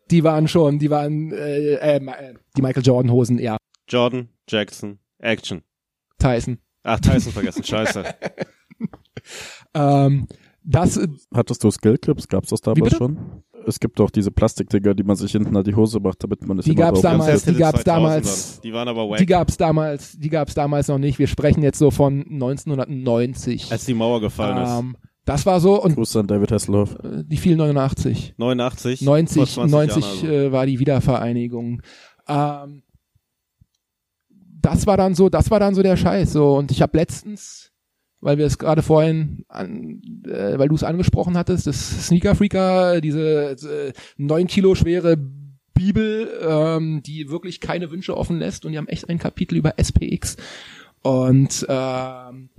Die 0.09 0.23
waren 0.23 0.47
schon, 0.47 0.79
die 0.79 0.89
waren 0.89 1.33
äh, 1.33 1.75
äh, 1.75 2.33
die 2.55 2.61
Michael 2.61 2.83
Jordan 2.83 3.11
Hosen, 3.11 3.39
ja. 3.39 3.57
Jordan, 3.89 4.29
Jackson, 4.47 4.99
Action. 5.19 5.63
Tyson. 6.17 6.59
Ach, 6.83 6.99
Tyson 6.99 7.31
vergessen, 7.33 7.63
scheiße. 7.63 8.03
Ähm, 9.73 10.27
das, 10.63 10.99
Hattest 11.33 11.63
du 11.63 11.71
Skillclips? 11.71 12.27
Gab's 12.27 12.49
das 12.49 12.61
damals 12.61 12.95
schon? 12.95 13.17
Es 13.65 13.79
gibt 13.79 13.99
doch 13.99 14.09
diese 14.09 14.31
Plastikdinger, 14.31 14.93
die 14.93 15.03
man 15.03 15.15
sich 15.15 15.31
hinten 15.31 15.55
an 15.55 15.63
die 15.63 15.73
Hose 15.75 15.99
macht, 15.99 16.21
damit 16.23 16.45
man 16.45 16.59
es 16.59 16.65
Die 16.65 16.71
immer 16.71 16.81
gab's 16.91 17.01
damals. 17.01 17.45
Die 17.45 17.53
gab's 17.53 17.79
2000ern. 17.81 17.83
damals- 17.85 18.59
Die 18.61 18.73
waren 18.73 18.87
aber 18.89 19.09
wack. 19.09 19.17
die 19.19 19.25
gab's 19.25 19.55
damals, 19.57 20.17
die 20.19 20.29
gab's 20.29 20.53
damals 20.53 20.89
noch 20.89 20.97
nicht. 20.97 21.19
Wir 21.19 21.27
sprechen 21.27 21.63
jetzt 21.63 21.79
so 21.79 21.89
von 21.91 22.25
1990. 22.29 23.71
als 23.71 23.85
die 23.85 23.93
Mauer 23.93 24.19
gefallen 24.19 24.57
ist. 24.57 24.69
Ähm, 24.79 24.97
das 25.25 25.45
war 25.45 25.61
so 25.61 25.81
und 25.81 25.95
Gruß 25.95 26.17
an 26.17 26.27
David 26.27 26.51
Hasselhoff. 26.51 26.95
äh, 27.03 27.23
die 27.23 27.37
fielen 27.37 27.57
89. 27.57 28.33
89. 28.37 28.99
vor 28.99 29.05
90, 29.13 29.53
20 29.53 29.71
90 29.71 30.03
Jahren 30.03 30.15
also. 30.17 30.27
äh, 30.27 30.51
war 30.51 30.65
die 30.65 30.79
Wiedervereinigung. 30.79 31.81
Ähm, 32.27 32.83
das 34.63 34.87
war 34.87 34.97
dann 34.97 35.13
so, 35.13 35.29
das 35.29 35.51
war 35.51 35.59
dann 35.59 35.75
so 35.75 35.83
der 35.83 35.97
Scheiß. 35.97 36.33
So 36.33 36.55
und 36.55 36.71
ich 36.71 36.81
habe 36.81 36.97
letztens, 36.97 37.71
weil 38.21 38.37
wir 38.37 38.45
es 38.45 38.57
gerade 38.57 38.81
vorhin, 38.81 39.45
an, 39.47 40.01
äh, 40.25 40.57
weil 40.57 40.69
du 40.69 40.75
es 40.75 40.83
angesprochen 40.83 41.37
hattest, 41.37 41.67
das 41.67 42.07
Sneaker 42.07 42.33
Freaker, 42.33 43.01
diese 43.01 43.51
äh, 43.51 43.93
neun 44.17 44.47
Kilo 44.47 44.73
schwere 44.73 45.17
Bibel, 45.73 46.29
ähm, 46.41 47.01
die 47.03 47.29
wirklich 47.29 47.59
keine 47.59 47.91
Wünsche 47.91 48.15
offen 48.15 48.39
lässt 48.39 48.65
und 48.65 48.71
die 48.71 48.77
haben 48.77 48.87
echt 48.87 49.09
ein 49.09 49.19
Kapitel 49.19 49.57
über 49.57 49.73
SPX 49.77 50.37
und 51.01 51.65
ähm, 51.67 52.49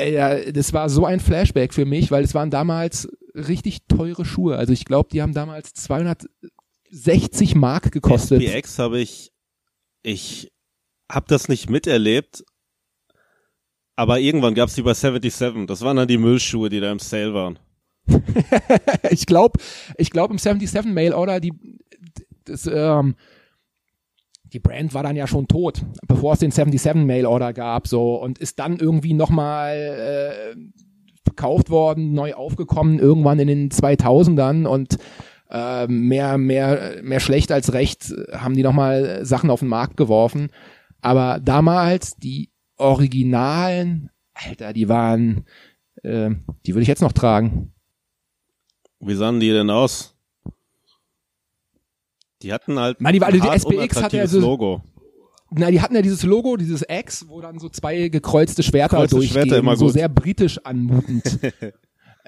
ja, 0.00 0.50
das 0.52 0.72
war 0.72 0.88
so 0.88 1.04
ein 1.04 1.18
Flashback 1.18 1.74
für 1.74 1.84
mich, 1.84 2.12
weil 2.12 2.22
es 2.22 2.34
waren 2.34 2.50
damals 2.50 3.08
richtig 3.34 3.86
teure 3.88 4.24
Schuhe. 4.24 4.56
Also 4.56 4.72
ich 4.72 4.84
glaube, 4.84 5.08
die 5.12 5.20
haben 5.22 5.34
damals 5.34 5.74
260 5.74 7.56
Mark 7.56 7.90
gekostet. 7.90 8.42
SPX 8.42 8.78
habe 8.78 9.00
ich, 9.00 9.32
ich 10.04 10.52
habe 11.10 11.26
das 11.28 11.48
nicht 11.48 11.70
miterlebt, 11.70 12.44
aber 13.96 14.20
irgendwann 14.20 14.54
gab's 14.54 14.74
die 14.74 14.82
bei 14.82 14.94
77. 14.94 15.66
Das 15.66 15.82
waren 15.82 15.96
dann 15.96 16.08
die 16.08 16.18
Müllschuhe, 16.18 16.68
die 16.68 16.80
da 16.80 16.92
im 16.92 16.98
Sale 16.98 17.34
waren. 17.34 17.58
ich 19.10 19.26
glaube, 19.26 19.58
ich 19.96 20.10
glaube 20.10 20.34
im 20.34 20.38
77 20.38 20.92
Mail 20.92 21.12
Order 21.12 21.40
die 21.40 21.52
das, 22.44 22.66
ähm, 22.66 23.16
die 24.44 24.60
Brand 24.60 24.94
war 24.94 25.02
dann 25.02 25.16
ja 25.16 25.26
schon 25.26 25.46
tot, 25.46 25.82
bevor 26.06 26.32
es 26.32 26.38
den 26.38 26.50
77 26.50 27.04
Mail 27.04 27.26
Order 27.26 27.52
gab, 27.52 27.86
so 27.86 28.14
und 28.14 28.38
ist 28.38 28.58
dann 28.58 28.78
irgendwie 28.78 29.12
nochmal 29.12 29.76
äh, 29.76 30.56
verkauft 31.24 31.68
worden, 31.68 32.12
neu 32.12 32.34
aufgekommen 32.34 32.98
irgendwann 32.98 33.38
in 33.38 33.48
den 33.48 33.70
2000ern 33.70 34.66
und 34.66 34.96
äh, 35.50 35.86
mehr 35.86 36.38
mehr 36.38 37.00
mehr 37.02 37.20
schlecht 37.20 37.52
als 37.52 37.72
recht 37.72 38.10
äh, 38.10 38.36
haben 38.36 38.54
die 38.54 38.62
nochmal 38.62 39.24
Sachen 39.24 39.50
auf 39.50 39.60
den 39.60 39.68
Markt 39.68 39.96
geworfen, 39.96 40.50
aber 41.00 41.40
damals 41.40 42.16
die 42.16 42.50
Originalen, 42.76 44.10
Alter, 44.34 44.72
die 44.72 44.88
waren, 44.88 45.44
äh, 46.02 46.30
die 46.66 46.74
würde 46.74 46.82
ich 46.82 46.88
jetzt 46.88 47.02
noch 47.02 47.12
tragen. 47.12 47.72
Wie 49.00 49.14
sahen 49.14 49.40
die 49.40 49.50
denn 49.50 49.70
aus? 49.70 50.14
Die 52.42 52.52
hatten 52.52 52.78
halt 52.78 53.00
Nein, 53.00 53.14
die 53.14 53.20
war- 53.20 53.28
also 53.28 53.68
die 53.68 53.78
SPX 53.78 54.02
hatte 54.02 54.16
ja 54.16 54.26
so- 54.26 54.40
Logo. 54.40 54.82
Na, 55.50 55.70
die 55.70 55.80
hatten 55.80 55.94
ja 55.94 56.02
dieses 56.02 56.22
Logo, 56.24 56.56
dieses 56.56 56.84
X, 56.88 57.26
wo 57.28 57.40
dann 57.40 57.58
so 57.58 57.68
zwei 57.70 58.08
gekreuzte 58.08 58.62
Schwerter 58.62 58.96
Gekreuzte 58.96 59.16
durchgehen, 59.16 59.42
Schwerter 59.44 59.58
immer 59.58 59.76
so 59.76 59.86
gut. 59.86 59.94
sehr 59.94 60.08
britisch 60.08 60.58
anmutend. 60.64 61.38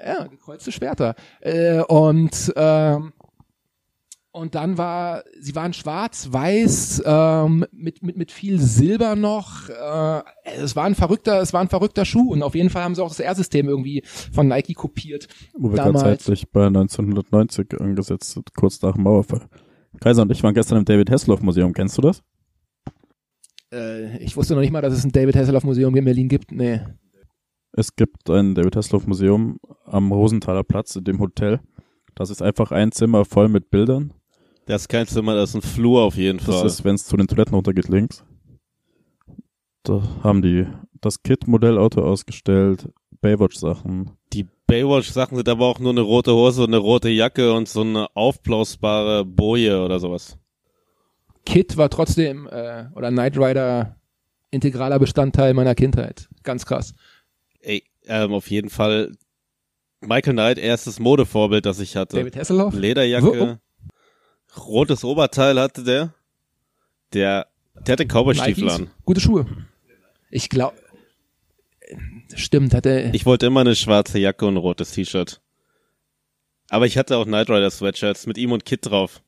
ja, 0.05 0.27
gekreuzte 0.27 0.73
Schwerter. 0.73 1.15
Äh, 1.41 1.83
und 1.83 2.53
ähm, 2.57 3.13
und 4.33 4.55
dann 4.55 4.79
war, 4.79 5.25
sie 5.41 5.55
waren 5.55 5.73
schwarz-weiß 5.73 7.03
ähm, 7.05 7.67
mit 7.73 8.03
mit 8.03 8.17
mit 8.17 8.31
viel 8.31 8.61
Silber 8.61 9.17
noch. 9.17 9.69
Äh, 9.69 10.23
es 10.57 10.77
war 10.77 10.85
ein 10.85 10.95
verrückter, 10.95 11.41
es 11.41 11.53
war 11.53 11.61
ein 11.61 11.69
verrückter 11.69 12.05
Schuh 12.05 12.33
und 12.33 12.43
auf 12.43 12.55
jeden 12.55 12.71
Fall 12.71 12.85
haben 12.85 12.95
sie 12.95 13.03
auch 13.03 13.09
das 13.09 13.21
R-System 13.21 13.69
irgendwie 13.69 14.03
von 14.33 14.47
Nike 14.47 14.75
kopiert. 14.75 15.27
Wo 15.59 15.71
wir 15.71 15.77
Damals. 15.77 16.03
zeitlich 16.25 16.51
bei 16.51 16.67
1990 16.67 17.81
angesetzt 17.81 18.33
sind, 18.33 18.55
kurz 18.55 18.81
nach 18.83 18.95
dem 18.95 19.03
Mauerfall. 19.03 19.49
Kaiser 20.01 20.23
und 20.23 20.31
ich 20.31 20.43
waren 20.43 20.55
gestern 20.55 20.79
im 20.79 20.85
David 20.85 21.11
Hasselhoff 21.11 21.43
Museum. 21.43 21.73
Kennst 21.73 21.99
du 21.99 22.03
das? 22.03 22.23
Äh, 23.73 24.19
ich 24.19 24.37
wusste 24.37 24.55
noch 24.55 24.61
nicht 24.61 24.73
mal, 24.73 24.81
dass 24.81 24.95
es 24.95 25.05
ein 25.05 25.13
David 25.13 25.35
Hasselhoff 25.35 25.65
Museum 25.65 25.95
in 25.97 26.05
Berlin 26.05 26.29
gibt. 26.29 26.53
Nee. 26.53 26.81
Es 27.73 27.97
gibt 27.97 28.31
ein 28.31 28.55
David 28.55 28.77
Hasselhoff 28.77 29.07
Museum 29.07 29.59
am 29.85 30.13
Rosenthaler 30.13 30.63
Platz 30.63 30.95
in 30.95 31.05
dem 31.05 31.19
Hotel. 31.19 31.61
Das 32.15 32.31
ist 32.31 32.43
einfach 32.43 32.71
ein 32.71 32.93
Zimmer 32.93 33.25
voll 33.25 33.49
mit 33.49 33.71
Bildern. 33.71 34.13
Das 34.71 34.83
ist 34.83 34.89
kein 34.89 35.09
Zimmer, 35.09 35.35
das 35.35 35.51
ist 35.51 35.57
ein 35.57 35.63
Flur 35.63 36.03
auf 36.03 36.15
jeden 36.15 36.39
Das 36.39 36.47
Fall. 36.47 36.67
ist, 36.67 36.85
wenn 36.85 36.95
es 36.95 37.05
zu 37.05 37.17
den 37.17 37.27
Toiletten 37.27 37.55
runtergeht, 37.55 37.89
links. 37.89 38.23
Da 39.83 40.01
haben 40.23 40.43
die 40.43 40.65
das 41.01 41.25
Kit-Modellauto 41.25 42.01
ausgestellt, 42.05 42.89
Baywatch-Sachen. 43.21 44.13
Die 44.33 44.47
Baywatch-Sachen 44.69 45.37
sind 45.37 45.49
aber 45.49 45.67
auch 45.67 45.81
nur 45.81 45.91
eine 45.91 46.03
rote 46.03 46.33
Hose 46.35 46.63
und 46.63 46.69
eine 46.69 46.77
rote 46.77 47.09
Jacke 47.09 47.53
und 47.53 47.69
so 47.69 47.81
eine 47.81 48.15
aufblasbare 48.15 49.25
Boje 49.25 49.85
oder 49.85 49.99
sowas. 49.99 50.39
Kid 51.45 51.77
war 51.77 51.91
trotzdem, 51.91 52.47
äh, 52.47 52.85
oder 52.95 53.11
Knight 53.11 53.39
Rider, 53.39 53.97
integraler 54.53 55.01
Bestandteil 55.01 55.53
meiner 55.53 55.75
Kindheit. 55.75 56.29
Ganz 56.45 56.65
krass. 56.65 56.95
Ey, 57.61 57.83
ähm, 58.07 58.33
auf 58.33 58.49
jeden 58.49 58.71
Fall 58.71 59.17
Michael 60.01 60.35
Knight, 60.35 60.59
erstes 60.59 61.01
Modevorbild, 61.01 61.67
das 61.67 61.81
ich 61.81 61.97
hatte. 61.97 62.19
David 62.19 62.37
Hasselhoff? 62.37 62.73
Lederjacke, 62.73 63.59
rotes 64.57 65.05
Oberteil 65.05 65.59
hatte 65.61 65.85
der. 65.85 66.15
Der, 67.13 67.47
der 67.87 67.93
hatte 67.93 68.07
Cowboy-Stiefel 68.07 68.71
an. 68.71 68.91
Gute 69.05 69.21
Schuhe. 69.21 69.47
Ich 70.31 70.49
glaube, 70.49 70.77
stimmt, 72.35 72.73
hat 72.75 72.87
er, 72.87 73.13
Ich 73.15 73.27
wollte 73.27 73.47
immer 73.47 73.61
eine 73.61 73.75
schwarze 73.75 74.19
Jacke 74.19 74.47
und 74.47 74.55
ein 74.55 74.59
rotes 74.59 74.93
T-Shirt. 74.93 75.41
Aber 76.69 76.87
ich 76.87 76.97
hatte 76.97 77.17
auch 77.17 77.25
Knight 77.25 77.51
Rider 77.51 77.71
Sweatshirts 77.71 78.27
mit 78.27 78.39
ihm 78.39 78.53
und 78.53 78.65
Kid 78.65 78.87
drauf. 78.87 79.23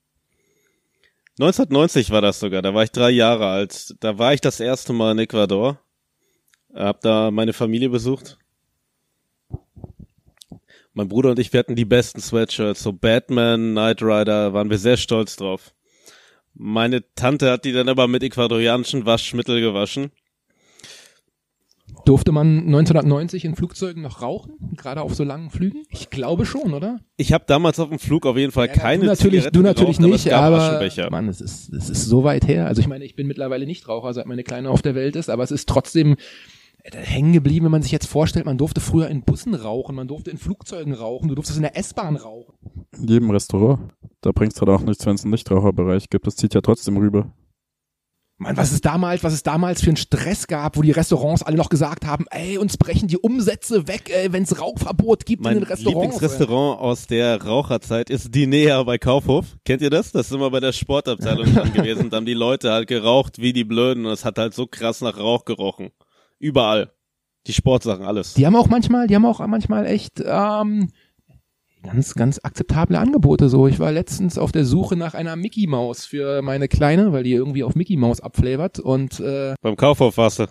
1990 1.41 2.11
war 2.11 2.21
das 2.21 2.38
sogar, 2.38 2.62
da 2.62 2.73
war 2.75 2.85
ich 2.85 2.93
drei 2.93 3.11
Jahre 3.11 3.49
alt. 3.49 3.95
Da 4.00 4.19
war 4.19 4.33
ich 4.33 4.41
das 4.41 4.61
erste 4.61 4.93
Mal 4.93 5.12
in 5.12 5.19
Ecuador. 5.19 5.81
Hab 6.73 7.00
da 7.00 7.31
meine 7.31 7.52
Familie 7.52 7.88
besucht. 7.88 8.38
Mein 10.95 11.09
Bruder 11.09 11.31
und 11.31 11.39
ich, 11.39 11.53
wir 11.53 11.61
hatten 11.61 11.75
die 11.75 11.87
besten 11.87 12.21
Sweatshirts, 12.21 12.83
so 12.83 12.93
Batman, 12.93 13.71
Knight 13.73 14.03
Rider, 14.03 14.53
waren 14.53 14.69
wir 14.69 14.79
sehr 14.79 14.99
stolz 14.99 15.37
drauf. 15.37 15.75
Meine 16.55 17.03
Tante 17.15 17.51
hat 17.51 17.65
die 17.65 17.73
dann 17.73 17.89
aber 17.89 18.09
mit 18.09 18.23
ecuadorianischen 18.23 19.07
Waschmittel 19.07 19.61
gewaschen. 19.63 20.11
Durfte 22.05 22.33
man 22.33 22.59
1990 22.59 23.45
in 23.45 23.55
Flugzeugen 23.55 24.03
noch 24.03 24.23
rauchen? 24.23 24.75
Gerade 24.77 25.03
auf 25.03 25.15
so 25.15 25.25
langen 25.25 25.51
Flügen? 25.51 25.85
Ich 25.89 26.11
glaube 26.11 26.45
schon, 26.45 26.75
oder? 26.75 27.01
Ich 27.17 27.33
habe 27.33 27.45
damals 27.47 27.79
auf 27.79 27.91
dem 27.91 27.99
Flug 27.99 28.27
auf 28.27 28.37
jeden 28.37 28.53
Fall 28.53 28.67
Ja, 28.67 28.73
keine 28.75 29.03
du 29.03 29.07
natürlich, 29.07 29.45
Zigaretten 29.45 29.55
du 29.55 29.63
natürlich 29.63 29.99
geraucht, 29.99 30.13
nicht, 30.13 30.33
aber, 30.33 30.81
aber. 30.81 31.11
Mann, 31.11 31.29
es 31.29 31.41
ist, 31.41 31.73
es 31.73 31.89
ist 31.89 32.05
so 32.07 32.25
weit 32.25 32.47
her. 32.49 32.67
Also 32.67 32.81
ich 32.81 32.89
meine, 32.89 33.05
ich 33.05 33.15
bin 33.15 33.29
mittlerweile 33.29 33.67
nicht 33.67 33.89
Raucher, 33.89 34.13
seit 34.15 34.27
meine 34.27 34.43
Kleine 34.43 34.71
auf 34.71 34.83
der 34.83 34.95
Welt 34.95 35.17
ist, 35.17 35.31
aber 35.31 35.45
es 35.45 35.53
ist 35.53 35.69
trotzdem 35.69 36.17
hängen 36.85 37.33
geblieben, 37.33 37.67
wenn 37.67 37.73
man 37.73 37.83
sich 37.83 37.93
jetzt 37.93 38.07
vorstellt, 38.07 38.47
man 38.47 38.59
durfte 38.59 38.81
früher 38.81 39.09
in 39.09 39.23
Bussen 39.23 39.55
rauchen, 39.55 39.95
man 39.95 40.09
durfte 40.09 40.31
in 40.31 40.39
Flugzeugen 40.39 40.95
rauchen, 40.95 41.29
du 41.29 41.35
durftest 41.35 41.59
in 41.59 41.62
der 41.62 41.77
S-Bahn 41.77 42.17
rauchen. 42.17 42.55
In 42.99 43.09
jedem 43.09 43.31
Restaurant. 43.31 43.93
Da 44.21 44.33
bringt's 44.33 44.61
halt 44.61 44.71
auch 44.71 44.83
nichts, 44.83 45.07
wenn 45.07 45.15
es 45.15 45.23
einen 45.23 45.31
Nichtraucherbereich 45.33 46.11
gibt. 46.11 46.27
Das 46.27 46.37
zieht 46.37 46.55
ja 46.55 46.61
trotzdem 46.61 46.97
rüber. 46.97 47.33
Mann, 48.39 48.57
was 48.57 48.73
es 48.73 48.81
damals, 48.81 49.23
was 49.23 49.33
es 49.33 49.43
damals 49.45 49.83
für 49.83 49.91
einen 49.91 49.97
Stress 49.97 50.49
gab, 50.49 50.77
wo 50.77 50.83
die 50.83 50.91
Restaurants 50.91 51.43
alle 51.43 51.57
noch 51.57 51.69
gesagt 51.69 52.05
haben, 52.05 52.27
ey, 52.31 52.59
uns 52.59 52.77
brechen 52.77 53.07
die 53.07 53.19
Umsätze 53.19 53.87
weg, 53.87 54.11
ey, 54.12 54.33
wenn 54.33 54.43
es 54.43 54.61
Rauchverbot 54.61 55.25
gibt 55.25 55.45
Mein 55.45 55.55
in 55.55 55.61
den 55.61 55.69
Restaurants. 55.69 56.15
Lieblingsrestaurant 56.15 56.81
aus 56.81 57.07
der 57.07 57.43
Raucherzeit 57.43 58.11
ist 58.11 58.35
Dinea 58.35 58.83
bei 58.83 58.99
Kaufhof. 58.99 59.57
Kennt 59.65 59.81
ihr 59.81 59.91
das? 59.91 60.11
Das 60.11 60.27
ist 60.27 60.33
immer 60.33 60.51
bei 60.51 60.61
der 60.61 60.73
Sportabteilung 60.73 61.55
dran 61.55 61.73
gewesen. 61.73 62.11
Da 62.11 62.17
haben 62.17 62.27
die 62.27 62.35
Leute 62.35 62.73
halt 62.73 62.89
geraucht 62.89 63.39
wie 63.39 63.53
die 63.53 63.65
Blöden 63.65 64.07
und 64.07 64.12
es 64.12 64.25
hat 64.25 64.39
halt 64.39 64.55
so 64.55 64.67
krass 64.67 65.01
nach 65.01 65.19
Rauch 65.19 65.45
gerochen. 65.45 65.91
Überall. 66.43 66.91
Die 67.47 67.53
Sportsachen, 67.53 68.05
alles. 68.05 68.35
Die 68.35 68.47
haben 68.47 68.57
auch 68.57 68.69
manchmal, 68.69 69.07
die 69.07 69.15
haben 69.15 69.25
auch 69.27 69.45
manchmal 69.47 69.87
echt 69.87 70.23
ähm, 70.25 70.91
ganz, 71.83 72.15
ganz 72.15 72.41
akzeptable 72.43 72.99
Angebote. 72.99 73.49
So, 73.49 73.67
ich 73.67 73.79
war 73.79 73.91
letztens 73.91 74.39
auf 74.39 74.53
der 74.53 74.65
Suche 74.65 74.97
nach 74.97 75.15
einer 75.15 75.37
Mickey 75.37 75.67
Maus 75.67 76.05
für 76.05 76.43
meine 76.43 76.69
Kleine, 76.69 77.13
weil 77.13 77.25
die 77.25 77.33
irgendwie 77.33 77.65
auf 77.65 77.75
Mickey 77.75 77.97
Maus 77.97 78.21
abflavert 78.21 78.79
und 78.79 79.19
äh, 79.21 79.55
Beim 79.61 79.77
Kaufhof 79.77 80.17
warst 80.19 80.39
du. 80.39 80.47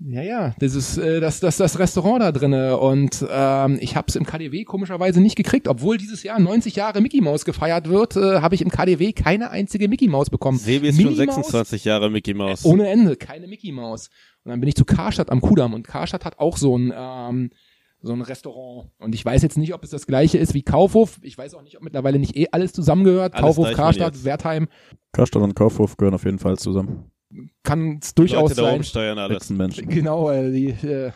ja, 0.00 0.22
ja, 0.22 0.54
das 0.58 0.74
ist 0.74 0.98
äh, 0.98 1.20
das, 1.20 1.38
das, 1.38 1.58
das 1.58 1.78
Restaurant 1.78 2.20
da 2.22 2.32
drinne 2.32 2.76
und 2.78 3.24
ähm, 3.30 3.78
ich 3.80 3.94
habe 3.94 4.06
es 4.08 4.16
im 4.16 4.26
KDW 4.26 4.64
komischerweise 4.64 5.20
nicht 5.20 5.36
gekriegt, 5.36 5.68
obwohl 5.68 5.96
dieses 5.96 6.24
Jahr 6.24 6.40
90 6.40 6.74
Jahre 6.74 7.00
Mickey 7.00 7.20
Maus 7.20 7.44
gefeiert 7.44 7.88
wird, 7.88 8.16
äh, 8.16 8.40
habe 8.40 8.56
ich 8.56 8.62
im 8.62 8.70
KDW 8.70 9.12
keine 9.12 9.50
einzige 9.50 9.86
Mickey 9.88 10.08
Maus 10.08 10.28
bekommen. 10.28 10.58
Sebi 10.58 10.88
ist 10.88 10.96
schon 11.00 11.12
Minnie 11.12 11.26
Maus? 11.26 11.36
26 11.36 11.84
Jahre 11.84 12.10
Mickey 12.10 12.34
Maus. 12.34 12.64
Ohne 12.64 12.88
Ende, 12.88 13.14
keine 13.14 13.46
Mickey 13.46 13.70
Maus. 13.70 14.10
Und 14.44 14.50
dann 14.50 14.60
bin 14.60 14.68
ich 14.68 14.74
zu 14.74 14.84
Karstadt 14.84 15.30
am 15.30 15.40
Kudamm 15.40 15.74
und 15.74 15.86
Karstadt 15.86 16.24
hat 16.24 16.38
auch 16.38 16.56
so 16.56 16.76
ein 16.76 16.92
ähm, 16.94 17.50
so 18.02 18.12
ein 18.12 18.20
Restaurant. 18.20 18.90
Und 18.98 19.14
ich 19.14 19.24
weiß 19.24 19.42
jetzt 19.42 19.56
nicht, 19.56 19.74
ob 19.74 19.84
es 19.84 19.90
das 19.90 20.06
gleiche 20.06 20.38
ist 20.38 20.54
wie 20.54 20.62
Kaufhof. 20.62 21.18
Ich 21.22 21.38
weiß 21.38 21.54
auch 21.54 21.62
nicht, 21.62 21.76
ob 21.76 21.84
mittlerweile 21.84 22.18
nicht 22.18 22.36
eh 22.36 22.48
alles 22.50 22.72
zusammengehört. 22.72 23.34
Alles 23.34 23.56
Kaufhof, 23.56 23.72
Karstadt. 23.72 24.24
Wertheim. 24.24 24.68
Karstadt 25.12 25.42
und 25.42 25.54
Kaufhof 25.54 25.96
gehören 25.96 26.14
auf 26.14 26.24
jeden 26.24 26.38
Fall 26.38 26.58
zusammen. 26.58 27.10
Kann 27.62 28.00
es 28.02 28.14
durchaus 28.14 28.50
Leute 28.50 28.54
da 28.56 28.62
sein. 28.62 28.74
oben 28.74 28.84
steuern 28.84 29.18
alles. 29.18 29.36
Hexenmenschen. 29.36 29.88
Genau, 29.88 30.30
äh, 30.30 30.50
die 30.50 30.68
äh, 30.86 31.12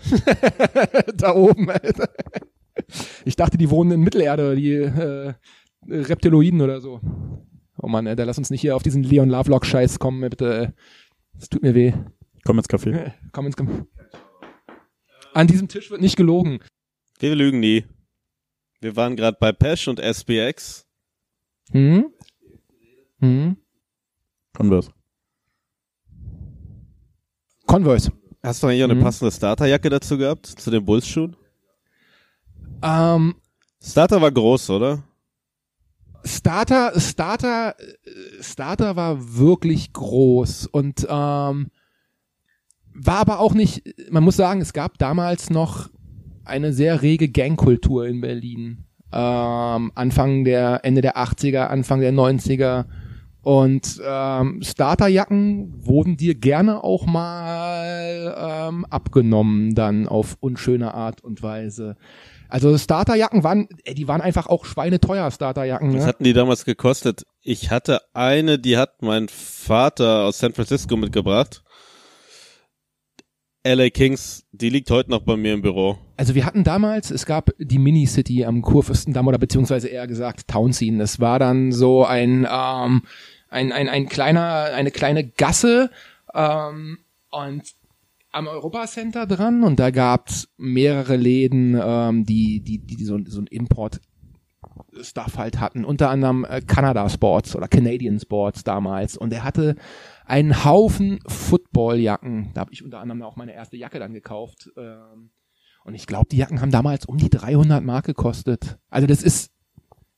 da 1.17 1.35
oben. 1.35 1.69
Alter. 1.71 2.09
Ich 3.25 3.37
dachte, 3.37 3.59
die 3.59 3.69
wohnen 3.71 3.91
in 3.91 4.01
Mittelerde, 4.01 4.55
die 4.55 4.73
äh, 4.73 5.35
Reptiloiden 5.89 6.61
oder 6.61 6.81
so. 6.81 7.01
Oh 7.79 7.89
Mann, 7.89 8.07
Alter, 8.07 8.25
lass 8.25 8.39
uns 8.39 8.51
nicht 8.51 8.61
hier 8.61 8.77
auf 8.77 8.83
diesen 8.83 9.03
Leon 9.03 9.29
Lovelock-Scheiß 9.29 9.99
kommen, 9.99 10.21
bitte. 10.21 10.73
Das 11.35 11.49
tut 11.49 11.63
mir 11.63 11.75
weh. 11.75 11.93
Komm 12.47 12.59
ins 12.59 12.69
Café. 12.69 13.13
Komm 13.33 13.47
ins 13.47 13.57
Komm. 13.57 13.89
An 15.35 15.47
diesem 15.49 15.69
Tisch 15.69 15.91
wird 15.91 16.01
nicht 16.01 16.17
gelogen. 16.17 16.61
Wir 17.19 17.35
lügen 17.35 17.61
nie. 17.61 17.85
Wir 18.81 18.95
waren 18.97 19.17
gerade 19.17 19.37
bei 19.41 19.53
Pesh 19.53 19.89
und 19.89 19.99
SBX. 20.01 20.87
Hm? 21.73 22.11
Hm? 23.21 23.57
Converse. 24.55 24.93
Converse. 27.67 28.13
Hast 28.43 28.63
du 28.63 28.69
eigentlich 28.69 28.83
auch 28.85 28.91
eine 28.91 28.95
Mhm. 28.95 29.03
passende 29.03 29.33
Starterjacke 29.33 29.91
dazu 29.91 30.17
gehabt? 30.17 30.47
Zu 30.47 30.71
den 30.71 30.85
Bulls-Schuhen? 30.85 31.37
Ähm, 32.83 33.35
Starter 33.83 34.21
war 34.23 34.31
groß, 34.31 34.71
oder? 34.71 35.03
Starter, 36.25 36.99
Starter, 37.01 37.75
äh, 37.79 38.43
Starter 38.43 38.95
war 38.97 39.37
wirklich 39.37 39.93
groß 39.93 40.67
und 40.69 41.07
ähm, 41.09 41.71
war 42.99 43.19
aber 43.19 43.41
auch 43.41 43.55
nicht, 43.55 43.83
man 44.11 44.23
muss 44.25 44.37
sagen, 44.37 44.61
es 44.61 44.73
gab 44.73 44.99
damals 44.99 45.51
noch 45.51 45.89
eine 46.45 46.73
sehr 46.73 47.03
rege 47.03 47.29
Gangkultur 47.29 48.07
in 48.07 48.21
Berlin. 48.21 48.85
Ähm, 49.13 49.93
Anfang 49.95 50.45
der, 50.45 50.81
Ende 50.85 51.01
der 51.01 51.17
80er, 51.17 51.67
Anfang 51.67 52.01
der 52.01 52.13
90er. 52.13 52.87
Und 53.43 54.01
ähm, 54.05 54.61
Starterjacken 54.63 55.73
wurden 55.87 56.17
dir 56.17 56.35
gerne 56.35 56.83
auch 56.83 57.07
mal 57.07 58.35
ähm, 58.37 58.85
abgenommen, 58.87 59.75
dann 59.77 60.09
auf 60.09 60.37
unschöne 60.41 60.95
Art 60.95 61.23
und 61.23 61.43
Weise. 61.43 61.97
Also 62.49 62.77
Starterjacken 62.77 63.45
waren, 63.45 63.69
ey, 63.85 63.95
die 63.95 64.09
waren 64.09 64.21
einfach 64.21 64.49
auch 64.49 64.65
schweineteuer, 64.65 65.31
Starterjacken. 65.31 65.95
Was 65.95 66.03
Ne? 66.03 66.07
hatten 66.07 66.25
die 66.25 66.33
damals 66.33 66.65
gekostet? 66.65 67.25
Ich 67.43 67.71
hatte 67.71 68.01
eine, 68.15 68.59
die 68.59 68.77
hat 68.77 69.03
mein 69.03 69.29
Vater 69.29 70.25
aus 70.25 70.39
San 70.39 70.53
Francisco 70.53 70.97
mitgebracht. 70.97 71.63
LA 73.67 73.91
Kings, 73.91 74.47
die 74.53 74.71
liegt 74.71 74.91
heute 74.91 75.11
noch 75.11 75.23
bei 75.23 75.37
mir 75.37 75.53
im 75.53 75.63
Büro. 75.63 75.99
Also 76.17 76.37
wir 76.37 76.47
hatten 76.47 76.63
damals, 76.63 77.11
es 77.11 77.27
gab 77.27 77.51
die 77.59 77.79
Mini-City 77.79 78.45
am 78.45 78.63
Kurfürstendamm 78.63 79.27
oder 79.27 79.39
beziehungsweise 79.39 79.89
eher 79.89 80.07
gesagt 80.07 80.47
Townsien. 80.47 81.01
Das 81.01 81.19
war 81.19 81.41
dann 81.41 81.73
so 81.73 82.05
ein, 82.05 82.47
ähm, 82.49 83.03
ein, 83.49 83.73
ein, 83.73 83.89
ein 83.89 84.09
kleiner, 84.09 84.71
eine 84.73 84.93
kleine 84.93 85.27
Gasse 85.27 85.91
ähm, 86.33 86.99
und 87.31 87.75
am 88.31 88.47
Europacenter 88.47 89.27
dran 89.27 89.65
und 89.65 89.81
da 89.81 89.91
gab's 89.91 90.49
mehrere 90.59 91.17
Läden, 91.17 91.81
ähm, 91.83 92.25
die, 92.25 92.61
die, 92.61 92.79
die 92.79 93.05
so, 93.05 93.19
so 93.27 93.41
ein 93.41 93.47
Import 93.47 94.01
Stuff 95.03 95.39
halt 95.39 95.61
hatten, 95.61 95.85
unter 95.85 96.11
anderem 96.11 96.45
äh, 96.45 96.61
Canada 96.61 97.09
Sports 97.09 97.55
oder 97.57 97.69
Canadian 97.69 98.19
Sports 98.21 98.65
damals 98.65 99.17
und 99.17 99.33
er 99.33 99.45
hatte 99.45 99.77
einen 100.25 100.65
Haufen 100.65 101.21
Footballjacken. 101.27 102.51
Da 102.55 102.63
habe 102.63 102.73
ich 102.73 102.85
unter 102.85 103.01
anderem 103.01 103.23
auch 103.23 103.37
meine 103.37 103.55
erste 103.55 103.77
Jacke 103.77 103.99
dann 103.99 104.13
gekauft. 104.13 104.71
Ähm, 104.77 105.31
und 105.85 105.95
ich 105.95 106.07
glaube, 106.07 106.27
die 106.31 106.37
Jacken 106.37 106.61
haben 106.61 106.73
damals 106.73 107.07
um 107.07 107.17
die 107.17 107.31
300 107.31 107.85
Mark 107.85 108.07
gekostet. 108.07 108.77
Also 108.91 109.07
das 109.07 109.23
ist, 109.23 109.53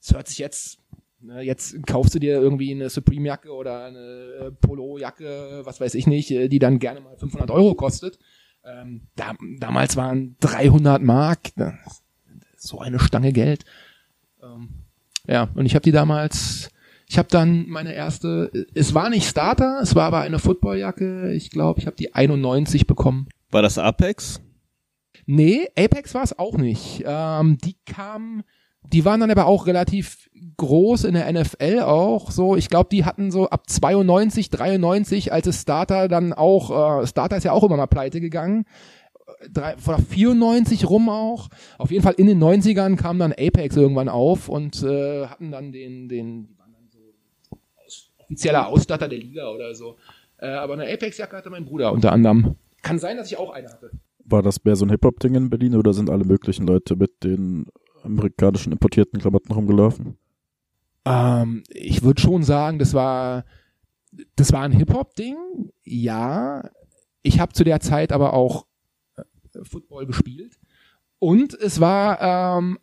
es 0.01 0.15
hört 0.15 0.27
sich 0.27 0.39
jetzt, 0.39 0.79
ne, 1.21 1.43
jetzt 1.43 1.87
kaufst 1.87 2.15
du 2.15 2.19
dir 2.19 2.41
irgendwie 2.41 2.73
eine 2.73 2.89
Supreme-Jacke 2.89 3.53
oder 3.53 3.85
eine 3.85 3.99
äh, 3.99 4.51
Polo-Jacke, 4.51 5.61
was 5.65 5.79
weiß 5.79 5.95
ich 5.95 6.07
nicht, 6.07 6.31
äh, 6.31 6.49
die 6.49 6.59
dann 6.59 6.79
gerne 6.79 7.01
mal 7.01 7.17
500 7.19 7.51
Euro 7.51 7.75
kostet. 7.75 8.19
Ähm, 8.65 9.09
da, 9.15 9.35
damals 9.59 9.97
waren 9.97 10.37
300 10.41 11.03
Mark, 11.03 11.55
das 11.57 11.75
ist 12.57 12.69
so 12.69 12.81
eine 12.81 12.99
Stange 12.99 13.33
Geld. 13.33 13.65
Ähm, 14.43 14.69
ja, 15.27 15.49
und 15.55 15.67
ich 15.67 15.75
habe 15.75 15.83
die 15.83 15.93
damals, 15.93 16.71
ich 17.07 17.19
habe 17.19 17.29
dann 17.31 17.69
meine 17.69 17.93
erste, 17.93 18.51
es 18.75 18.95
war 18.95 19.11
nicht 19.11 19.29
Starter, 19.29 19.81
es 19.83 19.95
war 19.95 20.05
aber 20.05 20.21
eine 20.21 20.39
Footballjacke, 20.39 21.33
ich 21.33 21.51
glaube, 21.51 21.81
ich 21.81 21.87
habe 21.87 21.97
die 21.97 22.15
91 22.15 22.87
bekommen. 22.87 23.29
War 23.51 23.63
das 23.63 23.79
Apex? 23.79 24.41
Nee, 25.27 25.69
Apex 25.77 26.15
war 26.15 26.23
es 26.23 26.39
auch 26.39 26.57
nicht. 26.57 27.03
Ähm, 27.07 27.59
die 27.59 27.77
kamen, 27.85 28.45
die 28.83 29.05
waren 29.05 29.21
dann 29.21 29.31
aber 29.31 29.47
auch 29.47 29.67
relativ 29.67 30.31
groß 30.57 31.05
in 31.05 31.15
der 31.15 31.31
NFL 31.31 31.81
auch 31.81 32.31
so. 32.31 32.57
Ich 32.57 32.69
glaube, 32.69 32.89
die 32.91 33.05
hatten 33.05 33.31
so 33.31 33.49
ab 33.49 33.69
92, 33.69 34.51
93, 34.51 35.33
als 35.33 35.47
es 35.47 35.63
Starter 35.63 36.09
dann 36.09 36.33
auch, 36.33 37.03
äh, 37.03 37.07
Starter 37.07 37.37
ist 37.37 37.45
ja 37.45 37.53
auch 37.53 37.65
immer 37.65 37.77
mal 37.77 37.87
pleite 37.87 38.21
gegangen. 38.21 38.65
Drei, 39.53 39.77
oder 39.87 39.99
94 39.99 40.89
rum 40.89 41.09
auch. 41.09 41.49
Auf 41.79 41.91
jeden 41.91 42.03
Fall 42.03 42.15
in 42.15 42.27
den 42.27 42.43
90ern 42.43 42.97
kam 42.97 43.19
dann 43.19 43.33
Apex 43.33 43.77
irgendwann 43.77 44.09
auf 44.09 44.49
und 44.49 44.83
äh, 44.83 45.27
hatten 45.27 45.53
dann 45.53 45.71
den, 45.71 46.09
den, 46.09 46.49
die 46.49 46.59
waren 46.59 46.73
dann 46.73 46.89
so 46.89 46.99
aus, 47.87 48.11
offizieller 48.19 48.67
Ausstatter 48.67 49.09
der 49.09 49.19
Liga 49.19 49.49
oder 49.51 49.75
so. 49.75 49.97
Äh, 50.39 50.49
aber 50.49 50.75
eine 50.75 50.93
Apex-Jacke 50.93 51.37
hatte 51.37 51.51
mein 51.51 51.65
Bruder 51.65 51.93
unter 51.93 52.13
anderem. 52.13 52.57
Kann 52.83 52.99
sein, 52.99 53.17
dass 53.17 53.31
ich 53.31 53.39
auch 53.39 53.51
eine 53.51 53.69
hatte. 53.69 53.91
War 54.25 54.43
das 54.43 54.65
mehr 54.65 54.77
so 54.77 54.85
ein 54.85 54.91
Hip-Hop-Ding 54.91 55.35
in 55.35 55.51
Berlin 55.51 55.75
oder 55.75 55.93
sind 55.93 56.11
alle 56.11 56.25
möglichen 56.25 56.67
Leute 56.67 56.97
mit 56.97 57.25
den 57.25 57.67
amerikanischen 58.03 58.73
importierten 58.73 59.21
Klamotten 59.21 59.53
rumgelaufen? 59.53 60.19
Ähm, 61.05 61.63
ich 61.69 62.03
würde 62.03 62.21
schon 62.21 62.43
sagen, 62.43 62.79
das 62.79 62.95
war, 62.95 63.45
das 64.37 64.53
war 64.53 64.63
ein 64.63 64.73
Hip-Hop-Ding. 64.73 65.37
Ja. 65.85 66.71
Ich 67.23 67.41
habe 67.41 67.53
zu 67.53 67.65
der 67.65 67.81
Zeit 67.81 68.13
aber 68.13 68.35
auch 68.35 68.68
Football 69.65 70.07
gespielt. 70.07 70.59
Und 71.19 71.55
es 71.55 71.81
war 71.81 72.59
ähm, 72.59 72.79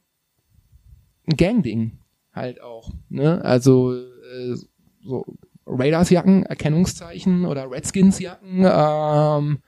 ein 1.27 1.37
Gang-Ding 1.37 1.99
halt 2.33 2.61
auch. 2.61 2.91
Ne? 3.09 3.43
Also 3.43 3.93
äh, 3.95 4.55
so 5.01 5.25
Raiders-Jacken, 5.65 6.43
Erkennungszeichen 6.43 7.45
oder 7.45 7.69
Redskins-Jacken. 7.71 8.65
Ähm, 8.65 9.59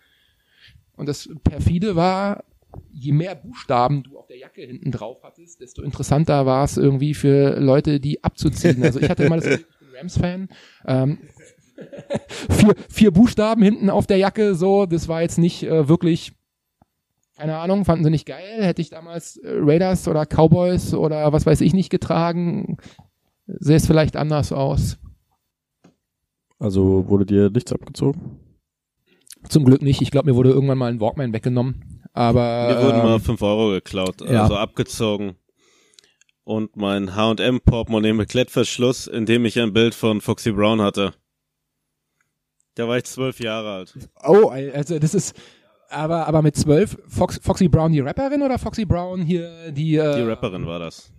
und 0.96 1.08
das 1.08 1.30
perfide 1.43 1.96
war, 1.96 2.43
je 2.91 3.12
mehr 3.12 3.36
Buchstaben 3.36 4.04
du 4.04 4.17
auf 4.17 4.28
der 4.28 4.38
Jacke 4.38 4.62
hinten 4.62 4.91
drauf 4.91 5.20
hattest, 5.24 5.62
desto 5.62 5.82
interessanter 5.82 6.46
war 6.46 6.63
es 6.63 6.78
irgendwie 6.78 7.13
für 7.13 7.60
Leute, 7.60 8.00
die 8.00 8.24
abzuziehen. 8.24 8.84
Also 8.84 9.00
ich 9.00 9.10
hatte 9.10 9.24
immer 9.24 9.38
das 9.38 9.46
Gefühl, 9.46 9.65
ich 9.70 9.80
bin 9.80 9.98
Rams-Fan. 9.98 10.50
Ähm, 10.86 11.17
vier, 12.50 12.76
vier 12.89 13.12
Buchstaben 13.12 13.62
hinten 13.62 13.89
auf 13.89 14.08
der 14.08 14.17
Jacke, 14.17 14.56
so, 14.56 14.86
das 14.86 15.08
war 15.08 15.22
jetzt 15.22 15.38
nicht 15.38 15.63
äh, 15.63 15.88
wirklich 15.88 16.34
keine 17.38 17.58
Ahnung, 17.58 17.86
fanden 17.86 18.04
sie 18.04 18.10
nicht 18.10 18.26
geil. 18.26 18.63
Hätte 18.63 18.82
ich 18.82 18.89
damals 18.89 19.38
äh, 19.38 19.50
Raiders 19.60 20.08
oder 20.08 20.26
Cowboys 20.26 20.93
oder 20.93 21.32
was 21.32 21.45
weiß 21.45 21.62
ich 21.62 21.73
nicht 21.73 21.89
getragen, 21.89 22.78
sähe 23.45 23.78
es 23.78 23.86
vielleicht 23.86 24.15
anders 24.15 24.52
aus. 24.52 24.97
Also 26.60 27.08
wurde 27.08 27.26
dir 27.26 27.50
nichts 27.52 27.71
abgezogen? 27.71 28.39
Zum 29.47 29.65
Glück 29.65 29.84
nicht. 29.84 30.02
Ich 30.02 30.10
glaube, 30.10 30.32
mir 30.32 30.36
wurde 30.36 30.50
irgendwann 30.50 30.80
mal 30.80 30.91
ein 30.91 31.00
Walkman 31.00 31.32
weggenommen. 31.32 32.02
Aber 32.13 32.69
Mir 32.69 32.84
wurden 32.84 33.00
ähm, 33.00 33.06
mal 33.06 33.19
5 33.19 33.41
Euro 33.43 33.69
geklaut, 33.69 34.21
ja. 34.21 34.41
also 34.41 34.56
abgezogen. 34.56 35.36
Und 36.43 36.76
mein 36.76 37.15
H&M-Portemonnaie 37.15 38.13
mit 38.13 38.30
Klettverschluss, 38.30 39.06
in 39.06 39.28
dem 39.28 39.45
ich 39.45 39.60
ein 39.60 39.73
Bild 39.73 39.93
von 39.93 40.21
Foxy 40.21 40.52
Brown 40.52 40.82
hatte. 40.82 41.13
Da 42.73 42.88
war 42.88 42.97
ich 42.97 43.04
zwölf 43.04 43.39
Jahre 43.39 43.71
alt. 43.71 44.10
Oh, 44.23 44.50
also 44.50 44.97
das 44.97 45.13
ist 45.13 45.36
aber 45.89 46.28
aber 46.28 46.41
mit 46.41 46.56
zwölf 46.56 46.97
Fox, 47.08 47.39
Foxy 47.41 47.67
Brown 47.67 47.91
die 47.91 48.00
Rapperin 48.02 48.41
oder 48.41 48.58
Foxy 48.60 48.86
Brown 48.86 49.21
hier 49.21 49.71
die 49.71 49.95
äh, 49.95 50.15
Die 50.17 50.21
Rapperin 50.23 50.65
war 50.65 50.80
das. 50.80 51.12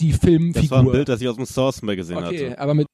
die 0.00 0.12
Filmfigur. 0.12 0.62
Das 0.62 0.70
war 0.70 0.80
ein 0.80 0.90
Bild, 0.92 1.08
das 1.08 1.20
ich 1.20 1.28
aus 1.28 1.36
dem 1.36 1.46
Source 1.46 1.82
Magazine 1.82 2.18
okay, 2.26 2.50
hatte. 2.50 2.58
aber 2.58 2.74
mit 2.74 2.86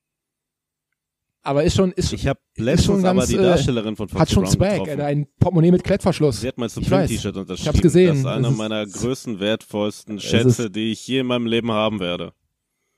aber 1.45 1.65
ist 1.65 1.75
schon 1.75 1.91
ist 1.93 2.13
Ich 2.13 2.27
habe 2.29 2.39
schon 2.57 2.65
letztens 2.67 3.05
aber 3.05 3.19
ganz, 3.21 3.29
die 3.31 3.37
äh, 3.37 3.43
Darstellerin 3.43 3.97
von 3.97 4.09
Foxy 4.09 4.21
hat 4.21 4.31
schon 4.31 4.43
Brown 4.45 4.53
Swag, 4.53 4.71
getroffen. 4.85 5.01
äh, 5.01 5.05
ein 5.05 5.27
Portemonnaie 5.41 5.73
mit 5.73 5.83
Klettverschluss. 5.83 6.41
Sie 6.41 6.47
hat 6.49 6.57
mein 6.59 6.69
Ich 6.69 6.75
Supreme-T-Shirt 6.75 7.37
unterschrieben. 7.37 7.63
Ich 7.63 7.69
hab's 7.69 7.83
gesehen. 7.83 8.09
Das 8.11 8.19
ist 8.19 8.27
einer 8.27 8.43
Das 8.43 8.53
ist- 8.53 8.59
meiner 8.59 8.87
größten, 8.87 9.41
wertvollsten 9.41 10.21
Schätze, 10.21 10.71
die 10.71 10.93
ich 10.93 11.05
je 11.09 11.19
in 11.21 11.27
meinem 11.27 11.47
Leben 11.47 11.73
haben 11.73 11.99
werde. 11.99 12.33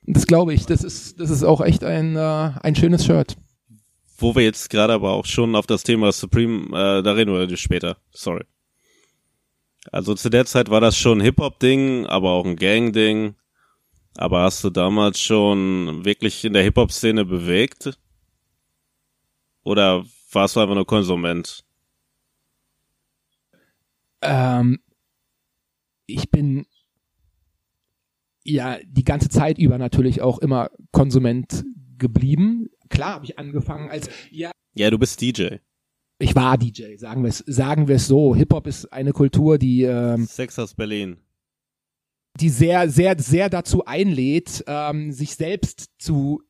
Das 0.07 0.27
glaube 0.27 0.53
ich. 0.53 0.67
Das 0.67 0.85
ist 0.85 1.19
das 1.19 1.31
ist 1.31 1.43
auch 1.43 1.63
echt 1.63 1.85
ein 1.85 2.17
äh, 2.17 2.51
ein 2.61 2.75
schönes 2.75 3.07
Shirt. 3.07 3.37
Wo 4.17 4.35
wir 4.35 4.43
jetzt 4.43 4.71
gerade 4.71 4.93
aber 4.93 5.13
auch 5.13 5.27
schon 5.27 5.57
auf 5.57 5.67
das 5.67 5.83
Thema 5.83 6.13
Supreme, 6.13 6.67
äh, 6.69 7.03
da 7.03 7.13
reden 7.13 7.33
wir 7.33 7.57
später. 7.57 7.97
Sorry. 8.11 8.45
Also 9.91 10.15
zu 10.15 10.31
der 10.31 10.47
Zeit 10.47 10.71
war 10.71 10.81
das 10.81 10.97
schon 10.97 11.21
Hip-Hop-Ding, 11.21 12.07
aber 12.07 12.31
auch 12.31 12.47
ein 12.47 12.57
Gang-Ding. 12.57 13.35
Aber 14.17 14.43
hast 14.43 14.63
du 14.63 14.71
damals 14.71 15.21
schon 15.21 16.05
wirklich 16.05 16.45
in 16.45 16.53
der 16.53 16.63
Hip-Hop-Szene 16.63 17.25
bewegt? 17.25 17.99
Oder 19.65 20.05
warst 20.31 20.57
du 20.57 20.61
einfach 20.61 20.75
nur 20.75 20.87
Konsument? 20.87 21.65
Ähm, 24.23 24.81
ich 26.07 26.31
bin 26.31 26.67
ja 28.45 28.79
die 28.87 29.05
ganze 29.05 29.29
Zeit 29.29 29.59
über 29.59 29.79
natürlich 29.79 30.21
auch 30.21 30.39
immer 30.39 30.71
Konsument 30.93 31.65
geblieben. 31.99 32.69
Klar 32.89 33.15
habe 33.15 33.25
ich 33.25 33.39
angefangen 33.39 33.91
als 33.91 34.09
ja 34.31 34.51
Ja, 34.75 34.91
du 34.91 34.99
bist 34.99 35.21
DJ. 35.21 35.57
ich 36.19 36.35
war 36.35 36.57
DJ, 36.59 36.97
sagen 36.97 37.23
wir 37.23 37.29
es 37.31 37.39
sagen 37.47 37.89
wir 37.89 37.97
es 37.97 38.07
so. 38.07 38.35
Hip 38.35 38.53
Hop 38.53 38.67
ist 38.67 38.93
eine 38.93 39.13
Kultur, 39.13 39.59
die 39.59 39.83
ähm, 39.83 40.27
Sex 40.27 40.59
aus 40.59 40.75
Berlin. 40.75 41.17
die 42.41 42.49
sehr 42.51 42.89
sehr 42.89 43.19
sehr 43.19 43.49
dazu 43.51 43.85
einlädt, 43.85 44.65
ähm, 44.67 45.13
sich 45.13 45.35
selbst 45.37 45.91
zu 45.99 46.43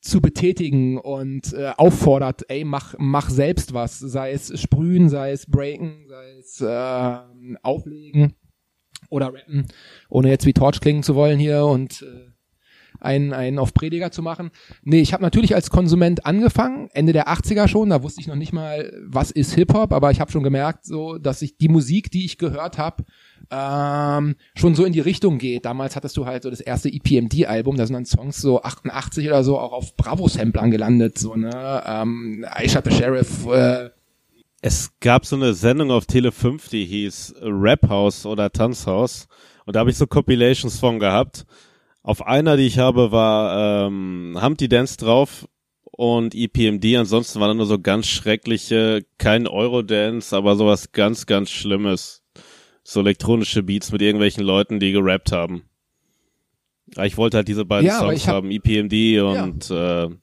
zu 0.00 0.20
betätigen 0.20 0.96
und 0.98 1.52
äh, 1.54 1.72
auffordert, 1.76 2.44
ey, 2.48 2.64
mach, 2.64 2.94
mach 2.98 3.28
selbst 3.30 3.74
was, 3.74 3.98
sei 3.98 4.30
es 4.30 4.58
sprühen, 4.58 5.08
sei 5.08 5.32
es 5.32 5.46
breaken, 5.46 6.06
sei 6.08 6.30
es 6.38 6.60
äh, 6.60 7.56
auflegen 7.62 8.34
oder 9.10 9.34
rappen, 9.34 9.66
ohne 10.08 10.28
jetzt 10.28 10.46
wie 10.46 10.52
Torch 10.52 10.80
klingen 10.80 11.02
zu 11.02 11.14
wollen 11.16 11.38
hier 11.40 11.64
und 11.66 12.02
äh, 12.02 12.30
einen, 13.00 13.32
einen 13.32 13.58
auf 13.58 13.74
Prediger 13.74 14.10
zu 14.10 14.22
machen. 14.22 14.50
Nee, 14.82 15.00
ich 15.00 15.12
habe 15.12 15.22
natürlich 15.22 15.54
als 15.54 15.70
Konsument 15.70 16.26
angefangen, 16.26 16.88
Ende 16.92 17.12
der 17.12 17.28
80er 17.28 17.68
schon, 17.68 17.90
da 17.90 18.02
wusste 18.02 18.20
ich 18.20 18.26
noch 18.26 18.36
nicht 18.36 18.52
mal, 18.52 18.92
was 19.06 19.30
ist 19.30 19.54
Hip-Hop, 19.54 19.92
aber 19.92 20.10
ich 20.10 20.20
habe 20.20 20.30
schon 20.32 20.42
gemerkt, 20.42 20.84
so, 20.84 21.18
dass 21.18 21.42
ich 21.42 21.56
die 21.56 21.68
Musik, 21.68 22.10
die 22.10 22.24
ich 22.24 22.38
gehört 22.38 22.78
habe, 22.78 23.04
ähm, 23.50 24.36
schon 24.54 24.74
so 24.74 24.84
in 24.84 24.92
die 24.92 25.00
Richtung 25.00 25.38
geht. 25.38 25.64
Damals 25.64 25.96
hattest 25.96 26.16
du 26.16 26.26
halt 26.26 26.42
so 26.42 26.50
das 26.50 26.60
erste 26.60 26.88
EPMD-Album, 26.88 27.76
da 27.76 27.86
sind 27.86 27.94
dann 27.94 28.04
Songs 28.04 28.40
so 28.40 28.62
88 28.62 29.26
oder 29.26 29.44
so 29.44 29.58
auch 29.58 29.72
auf 29.72 29.96
Bravo-Samplern 29.96 30.70
gelandet, 30.70 31.18
so, 31.18 31.34
ne, 31.34 31.82
ähm, 31.86 32.44
Aisha 32.50 32.82
the 32.84 32.90
Sheriff, 32.90 33.46
äh, 33.46 33.90
Es 34.60 34.90
gab 35.00 35.24
so 35.24 35.36
eine 35.36 35.54
Sendung 35.54 35.90
auf 35.92 36.06
Tele 36.06 36.32
5, 36.32 36.68
die 36.68 36.84
hieß 36.84 37.36
Rap 37.42 37.88
House 37.88 38.26
oder 38.26 38.50
Tanzhaus. 38.50 39.28
Und 39.64 39.76
da 39.76 39.80
habe 39.80 39.90
ich 39.90 39.96
so 39.96 40.06
Compilations 40.06 40.80
von 40.80 40.98
gehabt. 40.98 41.46
Auf 42.08 42.26
einer, 42.26 42.56
die 42.56 42.62
ich 42.66 42.78
habe, 42.78 43.12
war 43.12 43.86
ähm, 43.86 44.38
Humpty 44.40 44.66
Dance 44.66 44.96
drauf 44.96 45.46
und 45.82 46.34
EPMD. 46.34 46.96
Ansonsten 46.96 47.38
waren 47.38 47.48
da 47.48 47.54
nur 47.54 47.66
so 47.66 47.78
ganz 47.78 48.06
schreckliche, 48.06 49.04
kein 49.18 49.46
Eurodance, 49.46 50.34
aber 50.34 50.56
sowas 50.56 50.92
ganz, 50.92 51.26
ganz 51.26 51.50
Schlimmes. 51.50 52.22
So 52.82 53.00
elektronische 53.00 53.62
Beats 53.62 53.92
mit 53.92 54.00
irgendwelchen 54.00 54.42
Leuten, 54.42 54.80
die 54.80 54.92
gerappt 54.92 55.32
haben. 55.32 55.64
Ja, 56.96 57.04
Ich 57.04 57.18
wollte 57.18 57.36
halt 57.36 57.48
diese 57.48 57.66
beiden 57.66 57.86
Ja, 57.88 57.98
Songs 57.98 58.26
hab- 58.26 58.36
haben, 58.36 58.50
EPMD 58.50 59.20
und 59.20 59.70
äh, 59.70 60.04
Humpty 60.04 60.18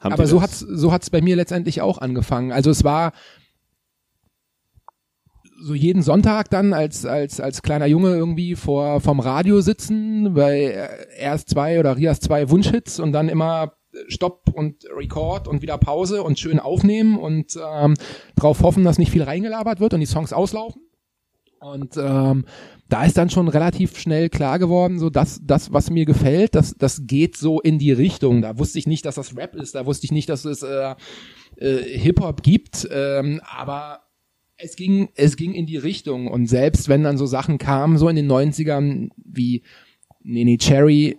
Aber 0.00 0.26
so 0.26 0.38
Dance. 0.38 0.42
hat's 0.42 0.58
so 0.60 0.92
hat's 0.92 1.10
bei 1.10 1.20
mir 1.20 1.36
letztendlich 1.36 1.82
auch 1.82 1.98
angefangen. 1.98 2.52
Also 2.52 2.70
es 2.70 2.84
war 2.84 3.12
so 5.60 5.74
jeden 5.74 6.02
Sonntag 6.02 6.50
dann 6.50 6.72
als 6.72 7.04
als 7.04 7.40
als 7.40 7.62
kleiner 7.62 7.86
Junge 7.86 8.14
irgendwie 8.14 8.54
vor 8.54 9.00
vom 9.00 9.20
Radio 9.20 9.60
sitzen 9.60 10.34
bei 10.34 10.88
erst 11.16 11.50
zwei 11.50 11.80
oder 11.80 11.96
Rias 11.96 12.20
zwei 12.20 12.48
Wunschhits 12.50 13.00
und 13.00 13.12
dann 13.12 13.28
immer 13.28 13.72
Stopp 14.08 14.50
und 14.52 14.84
Record 14.96 15.48
und 15.48 15.62
wieder 15.62 15.78
Pause 15.78 16.22
und 16.22 16.38
schön 16.38 16.60
aufnehmen 16.60 17.18
und 17.18 17.56
ähm, 17.56 17.94
darauf 18.36 18.62
hoffen, 18.62 18.84
dass 18.84 18.98
nicht 18.98 19.10
viel 19.10 19.22
reingelabert 19.22 19.80
wird 19.80 19.94
und 19.94 20.00
die 20.00 20.06
Songs 20.06 20.32
auslaufen. 20.32 20.82
Und 21.60 21.96
ähm, 21.96 22.44
da 22.88 23.04
ist 23.04 23.18
dann 23.18 23.30
schon 23.30 23.48
relativ 23.48 23.98
schnell 23.98 24.28
klar 24.28 24.58
geworden, 24.58 24.98
so 24.98 25.10
dass 25.10 25.40
das, 25.42 25.72
was 25.72 25.90
mir 25.90 26.04
gefällt, 26.04 26.54
das, 26.54 26.74
das 26.78 27.02
geht 27.06 27.36
so 27.36 27.60
in 27.60 27.78
die 27.78 27.90
Richtung. 27.90 28.42
Da 28.42 28.58
wusste 28.58 28.78
ich 28.78 28.86
nicht, 28.86 29.04
dass 29.04 29.16
das 29.16 29.36
Rap 29.36 29.56
ist, 29.56 29.74
da 29.74 29.84
wusste 29.84 30.04
ich 30.04 30.12
nicht, 30.12 30.28
dass 30.28 30.44
es 30.44 30.62
äh, 30.62 30.94
äh, 31.56 31.98
Hip-Hop 31.98 32.42
gibt, 32.42 32.88
ähm, 32.92 33.40
aber 33.44 34.07
es 34.58 34.76
ging, 34.76 35.08
es 35.14 35.36
ging 35.36 35.54
in 35.54 35.66
die 35.66 35.76
Richtung. 35.76 36.26
Und 36.28 36.46
selbst 36.46 36.88
wenn 36.88 37.02
dann 37.04 37.16
so 37.16 37.26
Sachen 37.26 37.58
kamen, 37.58 37.96
so 37.96 38.08
in 38.08 38.16
den 38.16 38.30
90ern, 38.30 39.10
wie 39.16 39.62
Nene 40.22 40.58
Cherry, 40.58 41.16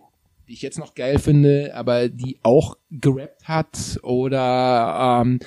die 0.47 0.53
ich 0.53 0.61
jetzt 0.61 0.77
noch 0.77 0.93
geil 0.93 1.19
finde, 1.19 1.71
aber 1.73 2.09
die 2.09 2.39
auch 2.43 2.77
gerappt 2.91 3.47
hat, 3.47 3.99
oder 4.03 5.21
ähm, 5.23 5.39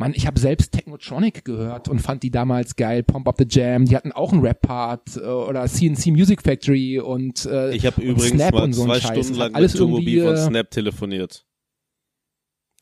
Mann, 0.00 0.12
ich 0.14 0.26
habe 0.28 0.38
selbst 0.38 0.72
Technotronic 0.72 1.44
gehört 1.44 1.88
und 1.88 1.98
fand 2.00 2.22
die 2.22 2.30
damals 2.30 2.76
geil. 2.76 3.02
Pump 3.02 3.26
Up 3.26 3.36
the 3.38 3.46
Jam, 3.48 3.84
die 3.86 3.96
hatten 3.96 4.12
auch 4.12 4.32
einen 4.32 4.42
Rap-Part 4.42 5.16
äh, 5.16 5.20
oder 5.26 5.66
CNC 5.66 6.06
Music 6.08 6.42
Factory 6.42 7.00
und 7.00 7.46
äh, 7.46 7.74
Ich 7.74 7.84
habe 7.84 8.00
und 8.00 8.06
übrigens 8.06 8.30
Snap 8.40 8.54
mal 8.54 8.62
und 8.64 8.72
so 8.74 8.84
zwei 8.84 9.00
Scheiß. 9.00 9.10
Stunden 9.26 9.34
lang 9.34 9.54
alles 9.54 9.72
mit 9.72 9.78
Turbo 9.80 9.96
B 9.98 10.20
von 10.20 10.34
äh, 10.34 10.36
Snap 10.36 10.70
telefoniert. 10.70 11.44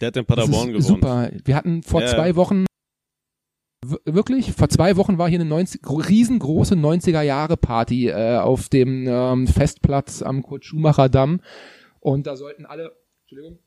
Der 0.00 0.08
hat 0.08 0.16
Das 0.16 0.26
Paderborn 0.26 0.68
gewohnt. 0.68 0.84
super. 0.84 1.30
Wir 1.44 1.56
hatten 1.56 1.82
vor 1.82 2.02
Ja, 2.02 2.08
zwei. 2.08 2.36
Wochen 2.36 2.66
wirklich 4.04 4.52
vor 4.52 4.68
zwei 4.68 4.96
Wochen 4.96 5.18
war 5.18 5.28
hier 5.28 5.40
eine 5.40 5.48
90, 5.48 5.82
gro- 5.82 5.96
riesengroße 5.96 6.74
90er 6.74 7.22
Jahre 7.22 7.56
Party 7.56 8.08
äh, 8.08 8.36
auf 8.38 8.68
dem 8.68 9.06
ähm, 9.08 9.46
Festplatz 9.46 10.22
am 10.22 10.42
Kurt 10.42 10.64
Schumacher 10.64 11.08
Damm 11.08 11.40
und 12.00 12.26
da 12.26 12.36
sollten 12.36 12.66
alle 12.66 12.92
Entschuldigung 13.22 13.58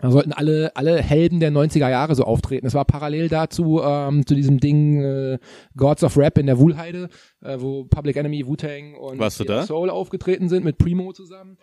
da 0.00 0.10
sollten 0.10 0.32
alle 0.32 0.72
alle 0.74 1.00
Helden 1.00 1.38
der 1.38 1.52
90er 1.52 1.88
Jahre 1.88 2.16
so 2.16 2.24
auftreten. 2.24 2.66
Es 2.66 2.74
war 2.74 2.84
parallel 2.84 3.28
dazu 3.28 3.80
ähm, 3.84 4.26
zu 4.26 4.34
diesem 4.34 4.58
Ding 4.58 5.00
äh, 5.00 5.38
Gods 5.76 6.02
of 6.02 6.16
Rap 6.16 6.38
in 6.38 6.46
der 6.46 6.58
Wuhlheide, 6.58 7.08
äh, 7.40 7.56
wo 7.60 7.84
Public 7.84 8.16
Enemy, 8.16 8.44
Wu-Tang 8.46 8.96
und? 8.96 9.18
Soul 9.64 9.90
aufgetreten 9.90 10.48
sind 10.48 10.64
mit 10.64 10.76
Primo 10.78 11.12
zusammen. 11.12 11.56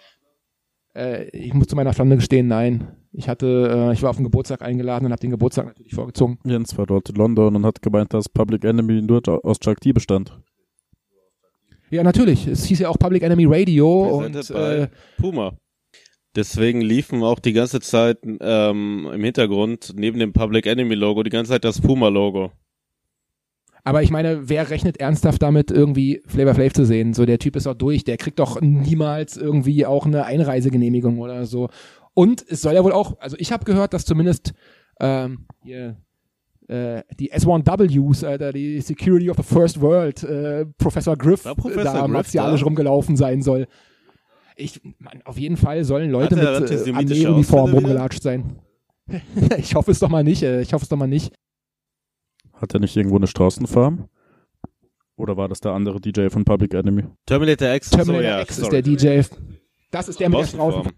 Äh, 0.96 1.28
ich 1.38 1.54
muss 1.54 1.68
zu 1.68 1.76
meiner 1.76 1.92
Schande 1.94 2.16
gestehen, 2.16 2.48
nein. 2.48 2.96
Ich 3.12 3.28
hatte, 3.28 3.90
äh, 3.90 3.94
ich 3.94 4.04
war 4.04 4.12
auf 4.12 4.18
den 4.18 4.26
Geburtstag 4.26 4.62
eingeladen 4.62 5.06
und 5.06 5.12
habe 5.12 5.20
den 5.20 5.32
Geburtstag 5.32 5.66
natürlich 5.66 5.96
vorgezogen. 5.96 6.38
Jens 6.46 6.78
war 6.78 6.86
dort 6.86 7.10
in 7.10 7.16
London 7.16 7.56
und 7.56 7.66
hat 7.66 7.82
gemeint, 7.82 8.14
dass 8.14 8.30
Public 8.30 8.64
Enemy 8.64 9.02
nur 9.02 9.22
aus 9.44 9.60
Chuck 9.60 9.80
D 9.80 9.94
bestand. 9.94 10.40
Ja, 11.90 12.04
natürlich. 12.04 12.46
Es 12.46 12.66
hieß 12.66 12.80
ja 12.80 12.90
auch 12.90 13.00
Public 13.00 13.24
Enemy 13.24 13.46
Radio 13.48 14.20
und 14.20 14.50
äh, 14.52 14.88
Puma. 15.18 15.54
Deswegen 16.36 16.82
liefen 16.82 17.24
auch 17.24 17.40
die 17.40 17.54
ganze 17.54 17.80
Zeit 17.80 18.20
ähm, 18.24 19.10
im 19.12 19.24
Hintergrund 19.24 19.94
neben 19.96 20.20
dem 20.20 20.32
Public 20.32 20.68
Enemy 20.68 20.94
Logo 20.94 21.24
die 21.24 21.32
ganze 21.32 21.54
Zeit 21.54 21.64
das 21.64 21.82
Puma 21.82 22.10
Logo. 22.10 22.52
aber 23.84 24.04
ich 24.04 24.12
meine, 24.12 24.48
wer 24.48 24.70
rechnet 24.70 24.98
ernsthaft 25.00 25.42
damit, 25.42 25.72
irgendwie 25.72 26.22
Flavor 26.28 26.54
Flav 26.54 26.74
zu 26.74 26.86
sehen? 26.86 27.16
So, 27.16 27.26
der 27.26 27.40
Typ 27.40 27.56
ist 27.56 27.66
doch 27.66 27.74
durch, 27.74 28.04
der 28.04 28.18
kriegt 28.18 28.38
doch 28.38 28.62
niemals 28.62 29.36
irgendwie 29.38 29.88
auch 29.88 30.06
eine 30.06 30.26
Einreisegenehmigung 30.26 31.18
oder 31.18 31.48
so. 31.48 31.70
Und 32.20 32.44
es 32.50 32.60
soll 32.64 32.74
ja 32.74 32.84
wohl 32.84 32.92
auch, 32.92 33.18
also 33.22 33.38
ich 33.40 33.54
habe 33.54 33.64
gehört, 33.64 33.94
dass 33.94 34.04
zumindest 34.04 34.54
ähm, 35.00 35.46
hier 35.64 35.96
äh, 36.68 37.02
die 37.18 37.32
S1Ws, 37.32 38.26
Alter, 38.26 38.52
die 38.52 38.82
Security 38.82 39.30
of 39.30 39.38
the 39.38 39.44
First 39.44 39.80
World, 39.80 40.22
äh, 40.24 40.66
Professor 40.78 41.16
Griff 41.16 41.46
War 41.46 41.56
Professor 41.56 41.94
da 41.94 42.02
Griff 42.02 42.12
martialisch 42.12 42.60
da? 42.60 42.66
rumgelaufen 42.66 43.16
sein 43.16 43.42
soll. 43.42 43.68
Ich, 44.58 44.82
man, 44.98 45.22
auf 45.24 45.38
jeden 45.38 45.56
Fall 45.56 45.86
sollen 45.86 46.12
Leute 46.12 46.36
mit 46.36 46.44
äh, 46.44 46.86
wieder? 46.86 47.60
rumgelatscht 47.60 48.22
sein. 48.22 48.60
ich 49.58 49.76
hoffe 49.76 49.92
es 49.92 50.00
doch 50.00 50.10
mal 50.10 50.26
nicht, 50.26 50.44
äh, 50.44 50.60
ich 50.60 50.74
hoffe 50.74 50.84
es 50.84 50.90
doch 50.90 50.98
mal 50.98 51.08
nicht. 51.08 51.34
Hat 52.52 52.74
er 52.74 52.82
nicht 52.82 52.98
irgendwo 52.98 53.16
eine 53.16 53.28
Straßenfarm? 53.28 54.10
Oder 55.16 55.38
war 55.38 55.48
das 55.48 55.62
der 55.62 55.72
andere 55.72 56.02
DJ 56.02 56.28
von 56.28 56.44
Public 56.44 56.74
Enemy? 56.74 57.06
Terminator 57.26 57.74
X. 57.76 57.92
Terminator 57.92 58.22
so, 58.22 58.28
ja, 58.28 58.42
X 58.42 58.58
sorry. 58.58 58.80
ist 58.80 58.86
der 59.02 59.22
DJ. 59.22 59.36
Das 59.90 60.10
ist 60.10 60.20
der 60.20 60.28
mit 60.28 60.40
der 60.40 60.48
Straußen. 60.48 60.92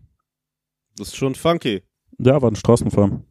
Das 1.01 1.07
ist 1.07 1.15
schon 1.15 1.33
funky. 1.33 1.81
Ja, 2.19 2.39
war 2.43 2.51
ein 2.51 2.55
Straßenfarm. 2.55 3.25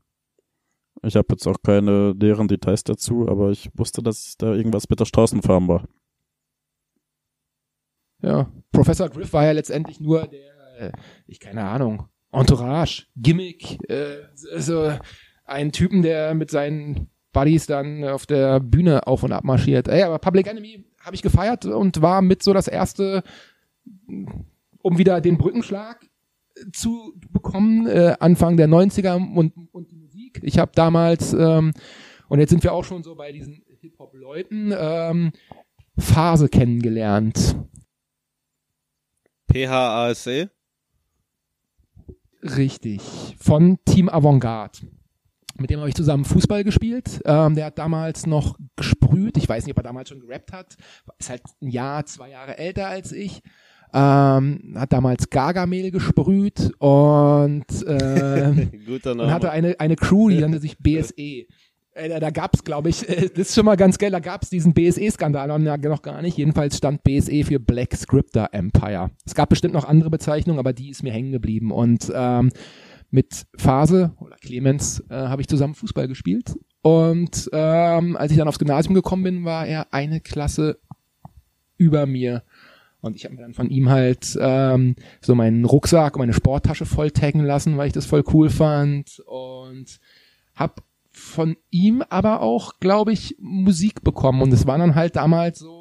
Ich 1.04 1.14
habe 1.14 1.28
jetzt 1.30 1.46
auch 1.46 1.62
keine 1.62 2.16
näheren 2.16 2.48
Details 2.48 2.82
dazu, 2.82 3.28
aber 3.28 3.50
ich 3.50 3.70
wusste, 3.74 4.02
dass 4.02 4.34
da 4.36 4.52
irgendwas 4.54 4.88
mit 4.90 4.98
der 4.98 5.04
Straßenfarm 5.04 5.68
war. 5.68 5.88
Ja. 8.22 8.50
Professor 8.72 9.08
Griff 9.08 9.32
war 9.32 9.44
ja 9.44 9.52
letztendlich 9.52 10.00
nur 10.00 10.26
der, 10.26 10.80
äh, 10.80 10.92
ich 11.28 11.38
keine 11.38 11.64
Ahnung, 11.64 12.08
Entourage, 12.32 13.06
Gimmick, 13.14 13.78
äh, 13.88 14.16
so 14.34 14.92
ein 15.44 15.70
Typen, 15.70 16.02
der 16.02 16.34
mit 16.34 16.50
seinen 16.50 17.08
Buddies 17.32 17.66
dann 17.66 18.02
auf 18.02 18.26
der 18.26 18.58
Bühne 18.58 19.06
auf 19.06 19.22
und 19.22 19.30
ab 19.30 19.44
marschiert. 19.44 19.86
Ey, 19.86 20.02
aber 20.02 20.18
Public 20.18 20.48
Enemy 20.48 20.86
habe 21.04 21.14
ich 21.14 21.22
gefeiert 21.22 21.66
und 21.66 22.02
war 22.02 22.20
mit 22.20 22.42
so 22.42 22.52
das 22.52 22.66
erste, 22.66 23.22
um 24.08 24.98
wieder 24.98 25.20
den 25.20 25.38
Brückenschlag 25.38 26.09
zu 26.72 27.14
bekommen, 27.30 27.86
äh, 27.86 28.16
Anfang 28.20 28.56
der 28.56 28.68
90er 28.68 29.14
und, 29.14 29.52
und 29.72 29.90
die 29.90 29.96
Musik. 29.96 30.40
Ich 30.42 30.58
habe 30.58 30.72
damals, 30.74 31.32
ähm, 31.32 31.72
und 32.28 32.38
jetzt 32.38 32.50
sind 32.50 32.62
wir 32.62 32.72
auch 32.72 32.84
schon 32.84 33.02
so 33.02 33.14
bei 33.14 33.32
diesen 33.32 33.62
Hip-Hop-Leuten, 33.80 34.72
ähm, 34.76 35.32
Phase 35.98 36.48
kennengelernt. 36.48 37.56
PHASE. 39.52 40.50
Richtig. 42.42 43.36
Von 43.38 43.78
Team 43.84 44.08
Avantgarde. 44.08 44.78
Mit 45.58 45.68
dem 45.68 45.80
habe 45.80 45.90
ich 45.90 45.94
zusammen 45.94 46.24
Fußball 46.24 46.64
gespielt. 46.64 47.20
Ähm, 47.26 47.54
der 47.54 47.66
hat 47.66 47.78
damals 47.78 48.26
noch 48.26 48.56
gesprüht. 48.76 49.36
Ich 49.36 49.48
weiß 49.48 49.64
nicht, 49.66 49.72
ob 49.72 49.78
er 49.78 49.82
damals 49.82 50.08
schon 50.08 50.20
gerappt 50.20 50.52
hat. 50.52 50.76
Ist 51.18 51.28
halt 51.28 51.42
ein 51.60 51.68
Jahr, 51.68 52.06
zwei 52.06 52.30
Jahre 52.30 52.56
älter 52.56 52.86
als 52.86 53.12
ich. 53.12 53.42
Ähm, 53.92 54.74
hat 54.76 54.92
damals 54.92 55.30
Gargamel 55.30 55.90
gesprüht 55.90 56.72
und, 56.78 57.64
Guter 58.86 59.12
und 59.12 59.30
hatte 59.30 59.50
eine, 59.50 59.78
eine 59.80 59.96
Crew, 59.96 60.28
die 60.28 60.38
nannte 60.38 60.60
sich 60.60 60.78
BSE. 60.78 61.46
Äh, 61.92 62.20
da- 62.20 62.30
gab's, 62.30 62.62
glaube 62.62 62.88
ich, 62.88 63.08
äh, 63.08 63.28
das 63.28 63.48
ist 63.48 63.54
schon 63.54 63.64
mal 63.64 63.76
ganz 63.76 63.98
geil, 63.98 64.10
da 64.12 64.20
gab's 64.20 64.48
diesen 64.48 64.72
BSE-Skandal 64.74 65.48
noch, 65.48 65.76
noch 65.76 66.02
gar 66.02 66.22
nicht. 66.22 66.38
Jedenfalls 66.38 66.76
stand 66.76 67.02
BSE 67.02 67.44
für 67.44 67.58
Black 67.58 67.94
Scripter 67.96 68.48
Empire. 68.52 69.10
Es 69.26 69.34
gab 69.34 69.48
bestimmt 69.48 69.74
noch 69.74 69.84
andere 69.84 70.10
Bezeichnungen, 70.10 70.58
aber 70.60 70.72
die 70.72 70.90
ist 70.90 71.02
mir 71.02 71.12
hängen 71.12 71.32
geblieben. 71.32 71.72
Und 71.72 72.10
ähm, 72.14 72.50
mit 73.10 73.44
Phase 73.56 74.12
oder 74.20 74.36
Clemens 74.36 75.02
äh, 75.10 75.14
habe 75.14 75.42
ich 75.42 75.48
zusammen 75.48 75.74
Fußball 75.74 76.06
gespielt. 76.06 76.54
Und 76.82 77.50
ähm, 77.52 78.16
als 78.16 78.30
ich 78.30 78.38
dann 78.38 78.48
aufs 78.48 78.60
Gymnasium 78.60 78.94
gekommen 78.94 79.24
bin, 79.24 79.44
war 79.44 79.66
er 79.66 79.92
eine 79.92 80.20
Klasse 80.20 80.78
über 81.76 82.06
mir. 82.06 82.44
Und 83.00 83.16
ich 83.16 83.24
habe 83.24 83.34
mir 83.34 83.42
dann 83.42 83.54
von 83.54 83.70
ihm 83.70 83.88
halt 83.88 84.36
ähm, 84.40 84.94
so 85.20 85.34
meinen 85.34 85.64
Rucksack 85.64 86.16
und 86.16 86.20
meine 86.20 86.34
Sporttasche 86.34 86.84
voll 86.84 87.10
taggen 87.10 87.44
lassen, 87.44 87.78
weil 87.78 87.86
ich 87.86 87.92
das 87.94 88.06
voll 88.06 88.24
cool 88.32 88.50
fand. 88.50 89.22
Und 89.26 89.98
hab 90.54 90.82
von 91.10 91.56
ihm 91.70 92.02
aber 92.08 92.40
auch, 92.40 92.78
glaube 92.78 93.12
ich, 93.12 93.36
Musik 93.38 94.02
bekommen. 94.02 94.42
Und 94.42 94.52
es 94.52 94.66
waren 94.66 94.80
dann 94.80 94.94
halt 94.94 95.16
damals 95.16 95.60
so, 95.60 95.79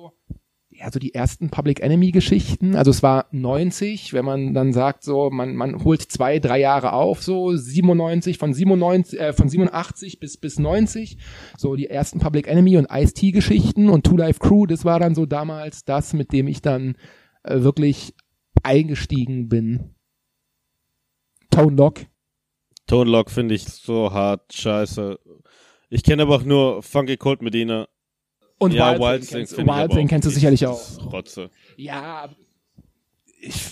ja, 0.80 0.90
so 0.92 1.00
die 1.00 1.14
ersten 1.14 1.50
Public 1.50 1.82
Enemy 1.82 2.12
Geschichten. 2.12 2.76
Also 2.76 2.92
es 2.92 3.04
war 3.04 3.28
90, 3.32 4.14
wenn 4.14 4.24
man 4.24 4.54
dann 4.54 4.72
sagt, 4.72 5.04
so, 5.04 5.30
man, 5.30 5.56
man 5.56 5.84
holt 5.84 6.02
zwei, 6.02 6.40
drei 6.40 6.60
Jahre 6.60 6.94
auf, 6.94 7.22
so 7.22 7.56
97, 7.56 8.38
von 8.38 8.54
97, 8.54 9.20
äh, 9.20 9.34
von 9.34 9.50
87 9.50 10.20
bis, 10.20 10.38
bis 10.38 10.58
90. 10.58 11.18
So 11.58 11.76
die 11.76 11.88
ersten 11.88 12.20
Public 12.20 12.48
Enemy 12.48 12.78
und 12.78 12.88
Ice-T 12.90 13.32
Geschichten 13.32 13.90
und 13.90 14.06
Two 14.06 14.16
Life 14.16 14.40
Crew, 14.40 14.66
das 14.66 14.86
war 14.86 15.00
dann 15.00 15.16
so 15.16 15.26
damals 15.26 15.84
das, 15.84 16.14
mit 16.14 16.32
dem 16.32 16.48
ich 16.48 16.62
dann 16.62 16.96
äh, 17.44 17.62
wirklich 17.62 18.16
eingestiegen 18.64 19.50
bin. 19.50 19.96
Tone 21.52 21.76
Lock. 21.76 22.06
Tone 22.88 23.10
Lock 23.10 23.32
finde 23.32 23.56
ich 23.56 23.66
so 23.66 24.14
hart 24.14 24.54
scheiße. 24.54 25.20
Ich 25.90 26.04
kenne 26.04 26.24
aber 26.24 26.36
auch 26.36 26.44
nur 26.44 26.84
Funky 26.84 27.18
Cold 27.18 27.42
Medina. 27.42 27.88
Und 28.60 28.74
ja, 28.74 28.92
Wild 28.92 29.02
Wild 29.02 29.28
Thing 29.28 29.38
kennst, 29.38 29.58
Wild 29.58 29.92
Thing 29.92 30.08
kennst 30.08 30.26
du 30.26 30.30
nicht. 30.30 30.36
sicherlich 30.36 30.68
auch. 30.68 30.80
Rotze. 31.12 31.50
Ja, 31.78 32.30
ich, 33.42 33.64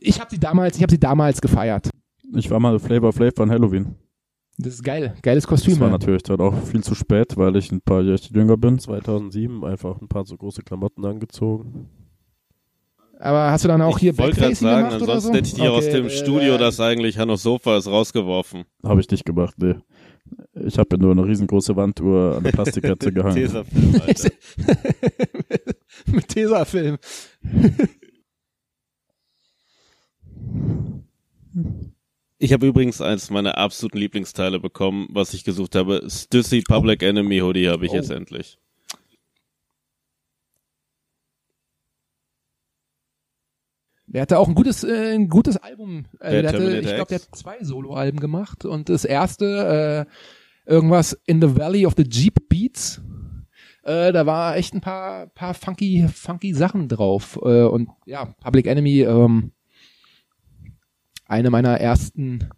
ich 0.00 0.20
habe 0.20 0.30
sie 0.30 0.38
damals, 0.38 0.76
ich 0.76 0.82
habe 0.82 0.92
sie 0.92 1.00
damals 1.00 1.40
gefeiert. 1.40 1.88
Ich 2.34 2.50
war 2.50 2.60
mal 2.60 2.78
Flavor 2.78 3.12
Flav 3.12 3.38
an 3.40 3.50
Halloween. 3.50 3.96
Das 4.56 4.74
ist 4.74 4.84
geil, 4.84 5.14
geiles 5.22 5.46
Kostüm. 5.46 5.72
Das 5.74 5.80
war 5.80 5.88
ja. 5.88 5.92
natürlich 5.92 6.22
dann 6.22 6.40
auch 6.40 6.54
viel 6.62 6.84
zu 6.84 6.94
spät, 6.94 7.36
weil 7.36 7.56
ich 7.56 7.72
ein 7.72 7.80
paar 7.80 8.02
Jahre 8.02 8.20
jünger 8.30 8.56
bin. 8.56 8.78
2007 8.78 9.64
einfach 9.64 10.00
ein 10.00 10.08
paar 10.08 10.24
so 10.26 10.36
große 10.36 10.62
Klamotten 10.62 11.04
angezogen. 11.04 11.88
Aber 13.18 13.50
hast 13.50 13.64
du 13.64 13.68
dann 13.68 13.80
auch 13.80 13.98
hier 13.98 14.12
ich 14.12 14.18
wollte 14.18 14.40
gerade 14.40 14.54
sagen, 14.54 14.92
ansonsten 14.92 15.28
so? 15.28 15.34
hätte 15.34 15.48
ich 15.48 15.54
dir 15.54 15.72
aus 15.72 15.84
Okay, 15.84 15.92
dem 15.96 16.06
äh, 16.06 16.10
Studio 16.10 16.58
das 16.58 16.78
eigentlich 16.80 17.18
Hanno 17.18 17.36
Sofa 17.36 17.76
ist 17.76 17.86
rausgeworfen. 17.86 18.64
Habe 18.84 19.00
ich 19.00 19.10
nicht 19.10 19.24
gemacht, 19.24 19.54
nee. 19.58 19.76
Ich 20.54 20.78
habe 20.78 20.96
ja 20.96 21.02
nur 21.02 21.12
eine 21.12 21.24
riesengroße 21.24 21.76
Wanduhr 21.76 22.36
an 22.36 22.44
der 22.44 22.52
Plastikkette 22.52 23.12
gehangen. 23.12 23.34
Tesafilm, 23.36 24.00
Alter. 24.06 24.30
mit 26.06 26.28
Tesafilm. 26.28 26.98
Ich 32.38 32.52
habe 32.52 32.66
übrigens 32.66 33.00
eins 33.00 33.30
meiner 33.30 33.56
absoluten 33.58 33.98
Lieblingsteile 33.98 34.60
bekommen, 34.60 35.06
was 35.10 35.34
ich 35.34 35.44
gesucht 35.44 35.74
habe. 35.74 36.04
Stussy 36.08 36.62
Public 36.62 37.02
Enemy 37.02 37.38
Hoodie 37.38 37.68
habe 37.68 37.86
ich 37.86 37.92
Oh. 37.92 37.96
jetzt 37.96 38.10
endlich. 38.10 38.58
Der 44.14 44.22
hatte 44.22 44.38
auch 44.38 44.46
ein 44.46 44.54
gutes, 44.54 44.84
äh, 44.84 45.14
ein 45.14 45.28
gutes 45.28 45.56
Album. 45.56 46.04
Äh, 46.20 46.30
Der 46.30 46.42
der 46.42 46.52
hatte, 46.52 46.78
ich 46.78 46.94
glaube, 46.94 47.08
der 47.08 47.18
hat 47.18 47.28
zwei 47.32 47.56
Soloalben 47.62 48.20
gemacht 48.20 48.64
und 48.64 48.88
das 48.88 49.04
erste, 49.04 50.06
äh, 50.66 50.70
irgendwas 50.70 51.18
in 51.26 51.42
the 51.42 51.56
Valley 51.56 51.84
of 51.84 51.94
the 51.96 52.04
Jeep 52.08 52.48
Beats. 52.48 53.02
Äh, 53.82 54.12
da 54.12 54.24
war 54.24 54.56
echt 54.56 54.72
ein 54.72 54.80
paar, 54.80 55.26
paar 55.26 55.52
funky, 55.52 56.06
funky 56.08 56.54
Sachen 56.54 56.88
drauf. 56.88 57.40
Äh, 57.42 57.64
und 57.64 57.88
ja, 58.06 58.26
Public 58.40 58.68
Enemy, 58.68 59.00
ähm, 59.00 59.50
eine 61.26 61.50
meiner 61.50 61.80
ersten 61.80 62.50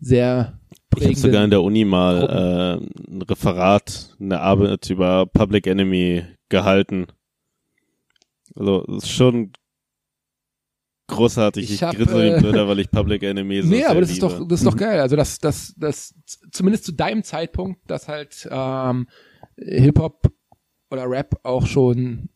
sehr 0.00 0.60
Ich 0.96 1.04
habe 1.04 1.14
sogar 1.14 1.44
in 1.44 1.50
der 1.50 1.62
Uni 1.62 1.86
mal 1.86 2.78
äh, 2.78 3.10
ein 3.10 3.22
Referat, 3.22 4.16
eine 4.20 4.40
Arbeit 4.40 4.90
über 4.90 5.24
Public 5.24 5.66
Enemy 5.66 6.24
gehalten. 6.50 7.06
Also 8.54 8.84
das 8.86 9.04
ist 9.04 9.10
schon 9.10 9.52
großartig. 11.08 11.64
Ich 11.64 11.82
Ich, 11.82 11.96
grinse 11.96 12.22
wie 12.22 12.28
äh, 12.28 12.40
Blöder, 12.40 12.68
weil 12.68 12.78
ich 12.78 12.90
Public 12.90 13.22
Enemy 13.24 13.62
so 13.62 13.68
Nee, 13.68 13.84
aber 13.84 14.00
das 14.00 14.10
ist 14.10 14.22
liebe. 14.22 14.28
doch, 14.28 14.46
das 14.46 14.60
ist 14.60 14.66
doch 14.66 14.76
geil. 14.78 15.00
Also 15.00 15.16
das, 15.16 15.38
das, 15.38 15.74
das, 15.76 16.14
zumindest 16.52 16.84
zu 16.84 16.92
deinem 16.92 17.24
Zeitpunkt, 17.24 17.90
dass 17.90 18.06
halt 18.08 18.48
ähm, 18.50 19.08
Hip-Hop 19.56 20.32
oder 20.90 21.10
Rap 21.10 21.40
auch 21.42 21.66
schon 21.66 22.28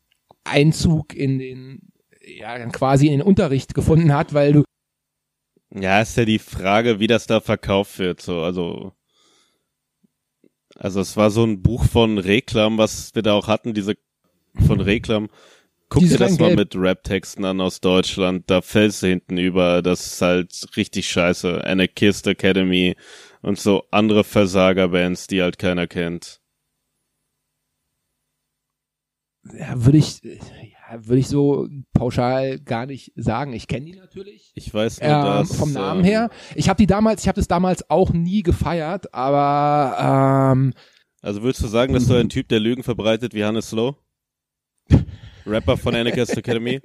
Einzug 0.44 1.14
in 1.14 1.38
den, 1.38 1.92
ja, 2.20 2.58
dann 2.58 2.72
quasi 2.72 3.06
in 3.06 3.12
den 3.12 3.22
Unterricht 3.22 3.74
gefunden 3.74 4.12
hat, 4.12 4.34
weil 4.34 4.52
du 4.52 4.64
Ja, 5.74 6.00
ist 6.00 6.16
ja 6.16 6.24
die 6.24 6.38
Frage, 6.40 6.98
wie 6.98 7.06
das 7.06 7.26
da 7.26 7.40
verkauft 7.40 7.98
wird. 7.98 8.20
So, 8.20 8.40
also, 8.40 8.92
also 10.76 11.00
es 11.00 11.16
war 11.16 11.30
so 11.30 11.44
ein 11.44 11.62
Buch 11.62 11.84
von 11.84 12.18
Reklam, 12.18 12.78
was 12.78 13.14
wir 13.14 13.22
da 13.22 13.34
auch 13.34 13.46
hatten, 13.48 13.74
diese 13.74 13.94
von 14.66 14.80
Reklam. 14.80 15.28
Guck 15.92 16.02
dir 16.08 16.18
das 16.18 16.38
mal 16.38 16.56
mit 16.56 16.74
Rap-Texten 16.74 17.44
an 17.44 17.60
aus 17.60 17.80
Deutschland. 17.80 18.48
Da 18.48 18.62
fällst 18.62 19.02
du 19.02 19.08
hinten 19.08 19.36
über. 19.38 19.82
Das 19.82 20.06
ist 20.06 20.22
halt 20.22 20.68
richtig 20.76 21.08
scheiße. 21.10 21.64
Anarchist 21.64 22.26
Academy 22.26 22.96
und 23.42 23.58
so 23.58 23.84
andere 23.90 24.24
Versagerbands, 24.24 25.26
die 25.26 25.42
halt 25.42 25.58
keiner 25.58 25.86
kennt. 25.86 26.40
ja, 29.52 29.84
würde 29.84 29.98
ich, 29.98 30.22
ja, 30.22 31.06
würde 31.06 31.18
ich 31.18 31.28
so 31.28 31.68
pauschal 31.92 32.58
gar 32.60 32.86
nicht 32.86 33.12
sagen. 33.16 33.52
Ich 33.52 33.66
kenne 33.66 33.86
die 33.86 33.96
natürlich. 33.96 34.52
Ich 34.54 34.72
weiß 34.72 35.00
nur, 35.00 35.10
Ähm, 35.10 35.22
dass, 35.22 35.56
vom 35.56 35.72
Namen 35.72 36.00
ähm, 36.00 36.06
her. 36.06 36.30
Ich 36.54 36.68
habe 36.68 36.78
die 36.78 36.86
damals, 36.86 37.22
ich 37.22 37.28
habe 37.28 37.36
das 37.36 37.48
damals 37.48 37.88
auch 37.90 38.12
nie 38.12 38.42
gefeiert, 38.42 39.12
aber 39.12 40.52
ähm, 40.54 40.72
Also 41.22 41.42
würdest 41.42 41.62
du 41.62 41.66
sagen, 41.68 41.92
dass 41.92 42.06
du 42.06 42.14
ein 42.14 42.28
Typ, 42.28 42.48
der 42.48 42.60
Lügen 42.60 42.82
verbreitet 42.82 43.34
wie 43.34 43.44
Hannes 43.44 43.70
Slow? 43.70 43.96
Rapper 45.46 45.76
von 45.76 45.94
Anarchist 45.94 46.36
Academy? 46.36 46.80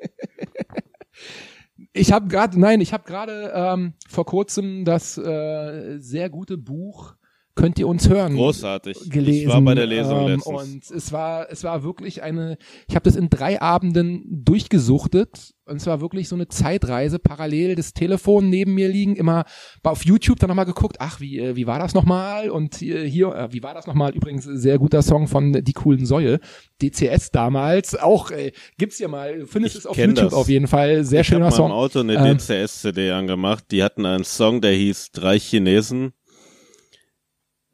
Ich 1.94 2.12
habe 2.12 2.28
gerade, 2.28 2.60
nein, 2.60 2.82
ich 2.82 2.94
habe 2.94 3.04
gerade 3.04 3.52
ähm, 3.54 3.94
vor 4.08 4.26
kurzem 4.26 4.86
das 4.86 5.18
äh, 5.18 5.98
sehr 6.00 6.30
gute 6.30 6.58
Buch 6.58 7.16
könnt 7.58 7.78
ihr 7.80 7.88
uns 7.88 8.08
hören. 8.08 8.36
Großartig. 8.36 9.10
gelesen. 9.10 9.48
Ich 9.50 9.54
war 9.54 9.62
bei 9.62 9.76
der 9.76 9.88
Lesung 9.88 10.22
ähm, 10.22 10.28
letztens. 10.28 10.48
Und 10.48 10.92
es 10.98 11.12
war, 11.12 11.52
es 11.52 11.66
war 11.66 11.84
wirklich 11.84 12.24
eine, 12.24 12.58
ich 12.88 12.96
habe 12.96 13.04
das 13.04 13.18
in 13.18 13.30
drei 13.30 13.62
Abenden 13.62 14.24
durchgesuchtet. 14.46 15.54
Und 15.66 15.78
es 15.78 15.86
war 15.86 16.00
wirklich 16.00 16.30
so 16.30 16.36
eine 16.36 16.48
Zeitreise, 16.48 17.20
parallel 17.20 17.76
das 17.76 17.92
Telefon 17.94 18.50
neben 18.50 18.74
mir 18.74 18.88
liegen, 18.88 19.18
immer 19.18 19.44
auf 19.84 20.06
YouTube 20.06 20.40
dann 20.40 20.48
nochmal 20.48 20.66
geguckt, 20.66 20.96
ach, 21.00 21.20
wie, 21.20 21.40
äh, 21.40 21.58
wie 21.58 21.68
war 21.68 21.78
das 21.78 21.94
nochmal? 21.94 22.50
Und 22.50 22.76
hier, 22.76 23.02
hier 23.02 23.36
äh, 23.36 23.52
wie 23.52 23.62
war 23.64 23.74
das 23.74 23.86
nochmal? 23.86 24.16
Übrigens, 24.16 24.46
sehr 24.46 24.80
guter 24.80 25.02
Song 25.02 25.28
von 25.28 25.52
Die 25.52 25.74
coolen 25.74 26.06
Säue. 26.06 26.40
DCS 26.82 27.32
damals, 27.32 27.96
auch, 28.00 28.32
äh, 28.32 28.54
gibt's 28.78 29.00
ja 29.00 29.10
mal, 29.10 29.40
du 29.40 29.46
findest 29.46 29.76
Ich 29.76 29.80
es 29.80 29.86
auf 29.88 29.98
YouTube 29.98 30.16
das. 30.16 30.34
auf 30.34 30.48
jeden 30.48 30.68
Fall, 30.68 31.04
sehr 31.04 31.22
ich 31.22 31.28
habe 31.28 31.36
schöner 31.36 31.46
mal 31.46 31.52
im 31.52 31.56
Song. 31.56 31.72
Auto 31.72 32.00
eine 32.00 32.14
Ähm, 32.16 32.38
DCS-CD 32.38 33.12
angemacht. 33.12 33.66
Die 33.72 33.84
hatten 33.84 34.06
einen 34.06 34.24
Song, 34.24 34.62
der 34.62 34.72
hieß 34.72 35.12
Drei 35.12 35.38
Chinesen. 35.38 36.14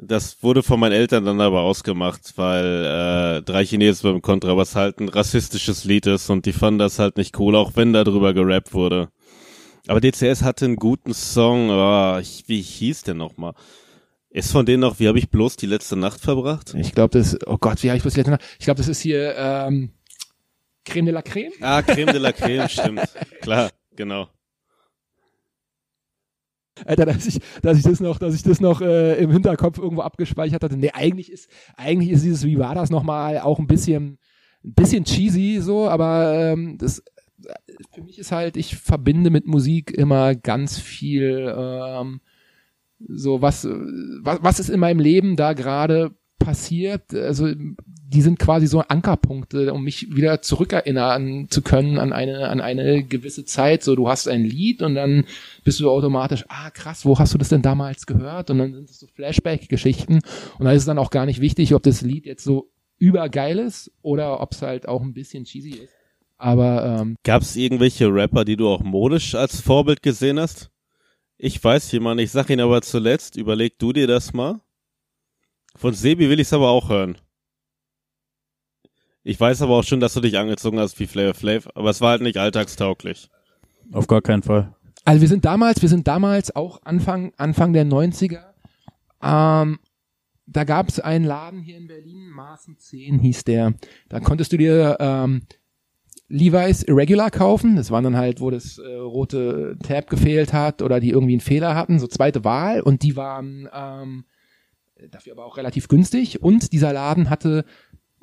Das 0.07 0.41
wurde 0.43 0.63
von 0.63 0.79
meinen 0.79 0.93
Eltern 0.93 1.25
dann 1.25 1.41
aber 1.41 1.61
ausgemacht, 1.61 2.33
weil 2.35 3.37
äh, 3.37 3.41
Drei 3.41 3.65
Chinesen 3.65 4.11
beim 4.11 4.21
Kontrabass 4.21 4.75
halt 4.75 4.99
ein 4.99 5.09
rassistisches 5.09 5.83
Lied 5.83 6.07
ist 6.07 6.29
und 6.29 6.45
die 6.45 6.53
fanden 6.53 6.79
das 6.79 6.99
halt 6.99 7.17
nicht 7.17 7.39
cool, 7.39 7.55
auch 7.55 7.71
wenn 7.75 7.93
da 7.93 8.03
drüber 8.03 8.33
gerappt 8.33 8.73
wurde. 8.73 9.09
Aber 9.87 9.99
DCS 9.99 10.43
hatte 10.43 10.65
einen 10.65 10.77
guten 10.77 11.13
Song, 11.13 11.69
oh, 11.69 12.17
ich, 12.19 12.43
wie 12.47 12.61
hieß 12.61 13.03
der 13.03 13.15
nochmal? 13.15 13.53
Ist 14.29 14.51
von 14.51 14.65
denen 14.65 14.81
noch, 14.81 14.99
wie 14.99 15.07
habe 15.07 15.19
ich 15.19 15.29
bloß 15.29 15.57
die 15.57 15.65
letzte 15.65 15.95
Nacht 15.95 16.19
verbracht? 16.19 16.73
Ich 16.75 16.93
glaube, 16.93 17.17
das, 17.17 17.37
oh 17.45 17.57
Gott, 17.57 17.83
wie 17.83 17.89
habe 17.89 17.97
ich 17.97 18.03
das 18.03 18.15
letzte 18.15 18.31
Mal, 18.31 18.39
ich 18.57 18.65
glaube, 18.65 18.77
das 18.77 18.87
ist 18.87 19.01
hier, 19.01 19.35
ähm, 19.37 19.91
Creme 20.85 21.05
de 21.05 21.13
la 21.13 21.21
Creme? 21.21 21.53
Ah, 21.61 21.81
Creme 21.81 22.11
de 22.11 22.19
la 22.19 22.31
Creme, 22.31 22.67
stimmt. 22.67 23.01
Klar, 23.41 23.69
genau. 23.95 24.27
Alter, 26.85 27.05
dass 27.05 27.25
ich, 27.25 27.39
dass 27.61 27.77
ich 27.77 27.83
das 27.83 27.99
noch, 27.99 28.17
dass 28.17 28.35
ich 28.35 28.43
das 28.43 28.59
noch 28.59 28.81
äh, 28.81 29.15
im 29.21 29.31
Hinterkopf 29.31 29.77
irgendwo 29.77 30.01
abgespeichert 30.01 30.63
hatte. 30.63 30.77
Nee, 30.77 30.91
eigentlich 30.93 31.31
ist, 31.31 31.49
eigentlich 31.77 32.11
ist 32.11 32.23
dieses, 32.23 32.45
wie 32.45 32.59
war 32.59 32.75
das 32.75 32.89
nochmal, 32.89 33.39
auch 33.39 33.59
ein 33.59 33.67
bisschen, 33.67 34.17
ein 34.63 34.73
bisschen 34.73 35.03
cheesy 35.03 35.59
so, 35.61 35.87
aber 35.87 36.33
ähm, 36.33 36.77
das 36.79 36.99
äh, 36.99 37.53
für 37.93 38.01
mich 38.01 38.17
ist 38.17 38.31
halt, 38.31 38.57
ich 38.57 38.75
verbinde 38.75 39.29
mit 39.29 39.45
Musik 39.45 39.91
immer 39.91 40.35
ganz 40.35 40.79
viel 40.79 41.53
ähm, 41.55 42.21
so 43.07 43.41
was, 43.41 43.65
äh, 43.65 43.69
was, 44.21 44.39
was 44.41 44.59
ist 44.59 44.69
in 44.69 44.79
meinem 44.79 44.99
Leben 44.99 45.35
da 45.35 45.53
gerade 45.53 46.11
passiert. 46.39 47.13
Also 47.13 47.53
die 48.13 48.21
sind 48.21 48.37
quasi 48.39 48.67
so 48.67 48.81
Ankerpunkte, 48.81 49.73
um 49.73 49.83
mich 49.83 50.15
wieder 50.15 50.41
zurückerinnern 50.41 51.47
zu 51.49 51.61
können 51.61 51.97
an 51.97 52.13
eine, 52.13 52.49
an 52.49 52.61
eine 52.61 53.03
gewisse 53.03 53.43
Zeit. 53.43 53.83
So, 53.83 53.95
du 53.95 54.07
hast 54.07 54.27
ein 54.27 54.43
Lied 54.43 54.81
und 54.81 54.95
dann 54.95 55.25
bist 55.63 55.79
du 55.79 55.89
automatisch, 55.89 56.45
ah 56.49 56.69
krass, 56.69 57.05
wo 57.05 57.17
hast 57.17 57.33
du 57.33 57.37
das 57.37 57.49
denn 57.49 57.61
damals 57.61 58.05
gehört? 58.05 58.49
Und 58.49 58.59
dann 58.59 58.73
sind 58.73 58.89
es 58.89 58.99
so 58.99 59.07
Flashback-Geschichten. 59.07 60.19
Und 60.59 60.65
da 60.65 60.71
ist 60.71 60.83
es 60.83 60.85
dann 60.85 60.99
auch 60.99 61.09
gar 61.09 61.25
nicht 61.25 61.41
wichtig, 61.41 61.73
ob 61.73 61.83
das 61.83 62.01
Lied 62.01 62.25
jetzt 62.25 62.43
so 62.43 62.69
übergeil 62.99 63.57
ist 63.59 63.91
oder 64.01 64.39
ob 64.39 64.51
es 64.51 64.61
halt 64.61 64.87
auch 64.87 65.01
ein 65.01 65.13
bisschen 65.13 65.45
cheesy 65.45 65.71
ist. 65.71 65.93
Aber 66.37 66.99
ähm, 67.01 67.15
Gab 67.23 67.41
es 67.41 67.55
irgendwelche 67.55 68.13
Rapper, 68.13 68.45
die 68.45 68.57
du 68.57 68.67
auch 68.69 68.81
modisch 68.81 69.33
als 69.33 69.59
Vorbild 69.59 70.01
gesehen 70.03 70.39
hast? 70.39 70.69
Ich 71.37 71.61
weiß 71.63 71.91
jemand, 71.91 72.21
ich 72.21 72.31
sag 72.31 72.49
ihn 72.49 72.59
aber 72.59 72.81
zuletzt, 72.81 73.37
überleg 73.37 73.79
du 73.79 73.91
dir 73.91 74.07
das 74.07 74.33
mal. 74.33 74.61
Von 75.75 75.93
Sebi 75.93 76.29
will 76.29 76.39
ich's 76.39 76.53
aber 76.53 76.69
auch 76.69 76.89
hören. 76.89 77.17
Ich 79.23 79.39
weiß 79.39 79.61
aber 79.61 79.75
auch 79.75 79.83
schon, 79.83 80.01
dass 80.01 80.13
du 80.13 80.19
dich 80.19 80.37
angezogen 80.37 80.79
hast 80.79 80.99
wie 80.99 81.07
Flavor 81.07 81.33
Flav, 81.33 81.69
aber 81.75 81.89
es 81.89 82.01
war 82.01 82.11
halt 82.11 82.21
nicht 82.21 82.37
alltagstauglich. 82.37 83.29
Auf 83.91 84.07
gar 84.07 84.21
keinen 84.21 84.43
Fall. 84.43 84.73
Also 85.05 85.21
wir 85.21 85.27
sind 85.27 85.45
damals, 85.45 85.81
wir 85.81 85.89
sind 85.89 86.07
damals 86.07 86.55
auch 86.55 86.81
Anfang, 86.83 87.33
Anfang 87.37 87.73
der 87.73 87.85
90er. 87.85 88.43
Ähm, 89.21 89.79
da 90.45 90.63
gab 90.65 90.89
es 90.89 90.99
einen 90.99 91.25
Laden 91.25 91.61
hier 91.61 91.77
in 91.77 91.87
Berlin, 91.87 92.29
Maßen 92.29 92.77
10 92.77 93.19
hieß 93.19 93.45
der. 93.45 93.73
Da 94.09 94.19
konntest 94.19 94.51
du 94.51 94.57
dir 94.57 94.97
ähm, 94.99 95.43
Levi's 96.27 96.83
Irregular 96.83 97.31
kaufen. 97.31 97.75
Das 97.77 97.91
waren 97.91 98.03
dann 98.03 98.17
halt, 98.17 98.41
wo 98.41 98.49
das 98.49 98.77
äh, 98.77 98.95
rote 98.95 99.77
Tab 99.83 100.09
gefehlt 100.09 100.51
hat 100.51 100.81
oder 100.81 100.99
die 100.99 101.11
irgendwie 101.11 101.33
einen 101.33 101.41
Fehler 101.41 101.75
hatten, 101.75 101.99
so 101.99 102.07
zweite 102.07 102.43
Wahl. 102.43 102.81
Und 102.81 103.03
die 103.03 103.15
waren 103.15 103.69
ähm, 103.73 104.25
dafür 105.11 105.33
aber 105.33 105.45
auch 105.45 105.57
relativ 105.57 105.87
günstig. 105.87 106.41
Und 106.41 106.73
dieser 106.73 106.91
Laden 106.93 107.29
hatte 107.29 107.65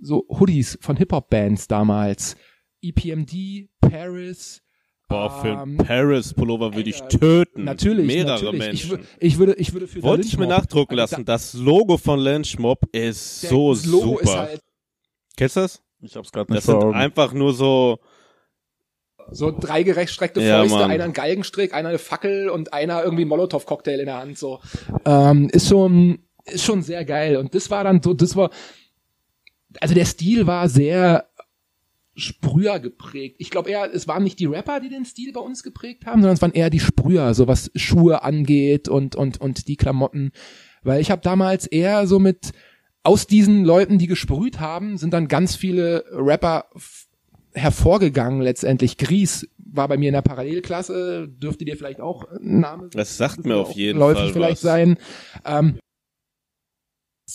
so 0.01 0.27
Hoodies 0.29 0.79
von 0.81 0.97
Hip-Hop-Bands 0.97 1.69
damals. 1.69 2.37
EPMD, 2.83 3.69
Paris, 3.81 4.63
Boah, 5.09 5.29
für 5.43 5.59
einen 5.59 5.73
Ähm, 5.73 5.77
Paris-Pullover 5.79 6.75
würde 6.75 6.89
ich 6.89 7.01
töten. 7.03 7.65
Natürlich, 7.65 8.07
Mehrere 8.07 8.35
natürlich. 8.45 8.59
Menschen. 8.61 9.01
Ich, 9.19 9.33
ich 9.33 9.39
würde, 9.39 9.55
ich 9.55 9.73
würde 9.73 9.89
für 9.89 10.03
Wollte 10.05 10.27
ich 10.27 10.39
mir 10.39 10.47
nachdrucken 10.47 10.95
lassen. 10.95 11.25
Das 11.25 11.53
Logo 11.53 11.97
von 11.97 12.21
Lynch 12.21 12.59
Mob 12.61 12.87
ist 12.93 13.41
so 13.43 13.75
das 13.75 13.87
Logo 13.87 14.11
super. 14.19 14.23
ist 14.23 14.37
halt 14.37 14.61
Kennst 15.37 15.57
du 15.57 15.61
das? 15.61 15.83
Ich 16.01 16.15
hab's 16.17 16.31
gerade 16.31 16.53
nicht 16.53 16.59
Das 16.59 16.65
sind 16.67 16.95
einfach 16.95 17.33
nur 17.33 17.53
so, 17.53 17.99
so 19.33 19.51
drei 19.51 19.83
gerechtstreckte 19.83 20.41
Ja, 20.43 20.61
Fäuste, 20.61 20.79
Mann. 20.79 20.91
einer 20.91 21.05
ein 21.05 21.13
Galgenstrick, 21.13 21.75
einer 21.75 21.89
eine 21.91 21.99
Fackel 21.99 22.49
und 22.49 22.73
einer 22.73 23.03
irgendwie 23.03 23.25
Molotow-Cocktail 23.25 23.99
in 24.01 24.07
der 24.07 24.19
Hand. 24.19 24.39
So 24.39 24.61
ähm, 25.05 25.51
ist 25.53 25.69
schon, 25.69 26.21
ist 26.45 26.65
schon 26.65 26.83
sehr 26.83 27.05
geil. 27.05 27.37
Und 27.37 27.55
das 27.55 27.69
war 27.71 27.83
dann 27.85 28.01
so, 28.03 28.15
das 28.15 28.37
war, 28.37 28.51
also 29.81 29.95
der 29.95 30.05
Stil 30.05 30.47
war 30.47 30.69
sehr 30.69 31.27
Sprüher 32.17 32.81
geprägt. 32.81 33.37
Ich 33.39 33.51
glaube 33.51 33.71
eher, 33.71 33.93
es 33.95 34.09
waren 34.09 34.25
nicht 34.25 34.39
die 34.41 34.47
Rapper, 34.47 34.81
die 34.81 34.89
den 34.89 35.05
Stil 35.05 35.33
bei 35.33 35.41
uns 35.41 35.63
geprägt 35.63 36.07
haben, 36.07 36.21
sondern 36.21 36.35
es 36.35 36.43
waren 36.43 36.53
eher 36.53 36.69
die 36.69 36.81
Sprüher, 36.81 37.35
so 37.35 37.47
was 37.47 37.71
Schuhe 37.75 38.23
angeht 38.23 38.89
und 38.89 39.15
und 39.15 39.41
und 39.41 39.69
die 39.69 39.77
Klamotten. 39.77 40.33
Weil 40.83 41.01
ich 41.01 41.11
habe 41.11 41.23
damals 41.23 41.67
eher 41.67 42.07
so 42.07 42.19
mit 42.19 42.53
aus 43.03 43.27
diesen 43.27 43.65
Leuten, 43.65 43.99
die 43.99 44.07
gesprüht 44.07 44.61
haben, 44.61 44.99
sind 44.99 45.15
dann 45.15 45.29
ganz 45.29 45.57
viele 45.57 46.05
Rapper 46.13 46.67
hervorgegangen 47.53 48.43
letztendlich. 48.43 48.99
Gries 48.99 49.49
war 49.59 49.89
bei 49.89 49.97
mir 49.97 50.09
in 50.09 50.15
der 50.15 50.23
Parallelklasse, 50.23 51.29
dürfte 51.29 51.65
dir 51.65 51.77
vielleicht 51.77 52.01
auch 52.01 52.25
ein 52.25 52.61
Name 52.61 52.89
das 52.93 53.17
sagt 53.17 53.45
mir 53.45 53.57
auf 53.57 53.73
jeden 53.73 53.99
läufig 53.99 54.25
Fall 54.25 54.33
vielleicht 54.33 54.53
was. 54.53 54.61
sein. 54.61 54.99
Ähm, 55.45 55.79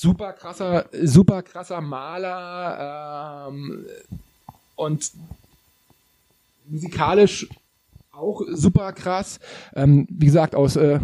super 0.01 0.34
krasser, 0.34 0.86
super 1.03 1.41
krasser 1.41 1.81
Maler 1.81 3.47
ähm, 3.49 3.86
und 4.75 5.12
musikalisch 6.67 7.47
auch 8.12 8.41
super 8.51 8.93
krass. 8.93 9.39
Ähm, 9.75 10.08
wie 10.10 10.25
gesagt, 10.25 10.55
aus 10.55 10.75
äh, 10.75 10.99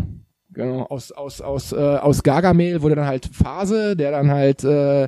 genau, 0.53 0.83
aus 0.83 1.11
aus 1.11 1.41
aus 1.41 1.71
äh, 1.71 1.75
aus 1.75 2.23
Gargamel 2.23 2.81
wurde 2.81 2.95
dann 2.95 3.05
halt 3.05 3.27
Phase, 3.27 3.95
der 3.95 4.11
dann 4.11 4.31
halt 4.31 4.63
äh, 4.63 5.07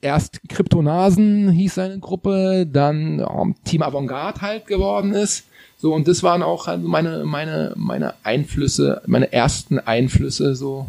erst 0.00 0.40
Kryptonasen 0.48 1.50
hieß 1.50 1.74
seine 1.74 1.98
Gruppe, 1.98 2.66
dann 2.66 3.20
ähm, 3.20 3.54
Team 3.64 3.82
Avantgarde 3.82 4.40
halt 4.40 4.66
geworden 4.66 5.12
ist. 5.12 5.44
So, 5.80 5.94
und 5.94 6.08
das 6.08 6.22
waren 6.22 6.42
auch 6.42 6.66
halt 6.66 6.82
meine, 6.82 7.24
meine, 7.24 7.72
meine 7.76 8.14
Einflüsse, 8.24 9.00
meine 9.06 9.32
ersten 9.32 9.78
Einflüsse, 9.78 10.56
so. 10.56 10.86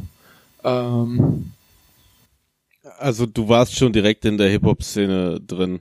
Ähm, 0.64 1.52
Also 3.00 3.26
du 3.26 3.48
warst 3.48 3.76
schon 3.76 3.94
direkt 3.94 4.26
in 4.26 4.38
der 4.38 4.50
Hip-Hop-Szene 4.50 5.40
drin. 5.40 5.80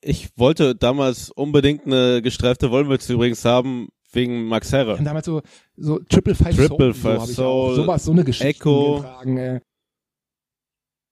Ich 0.00 0.28
wollte 0.36 0.74
damals 0.74 1.30
unbedingt 1.30 1.84
eine 1.86 2.22
gestreifte 2.22 2.70
Wollmütze 2.70 3.12
übrigens 3.12 3.44
haben, 3.44 3.88
wegen 4.12 4.46
Max 4.46 4.72
Herre. 4.72 4.96
haben 4.96 5.04
damals 5.04 5.26
so, 5.26 5.42
so 5.76 5.98
Triple 5.98 6.34
Five 6.34 6.56
Triple 6.56 6.94
Soul, 6.94 6.94
Five 6.94 7.26
so 7.26 7.32
Soul, 7.34 7.74
sowas, 7.76 8.04
so 8.04 8.12
eine 8.12 8.24
Geschichte 8.24 8.48
Echo. 8.48 8.96
getragen. 8.96 9.36
Äh. 9.36 9.60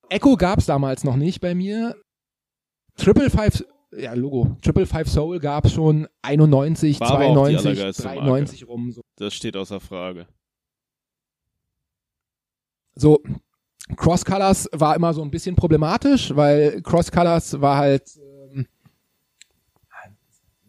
Echo 0.08 0.36
gab's 0.36 0.66
damals 0.66 1.04
noch 1.04 1.16
nicht 1.16 1.40
bei 1.40 1.54
mir. 1.54 1.96
Triple 2.96 3.28
Five, 3.28 3.64
ja, 3.94 4.14
Logo. 4.14 4.56
Triple 4.62 4.86
Five 4.86 5.08
Soul 5.08 5.40
gab's 5.40 5.72
schon 5.72 6.06
91, 6.22 7.00
War 7.00 7.10
aber 7.10 7.26
auch 7.26 7.48
die 7.48 7.56
92, 7.56 7.66
allergeilste 7.66 8.02
93 8.04 8.68
rum, 8.68 8.92
so. 8.92 9.02
Das 9.16 9.34
steht 9.34 9.56
außer 9.56 9.80
Frage. 9.80 10.26
So 12.96 13.22
Cross 13.94 14.24
Colors 14.24 14.68
war 14.72 14.96
immer 14.96 15.14
so 15.14 15.22
ein 15.22 15.30
bisschen 15.30 15.54
problematisch, 15.54 16.34
weil 16.34 16.82
Cross 16.82 17.12
Colors 17.12 17.60
war 17.60 17.76
halt 17.76 18.02
ähm, 18.52 18.66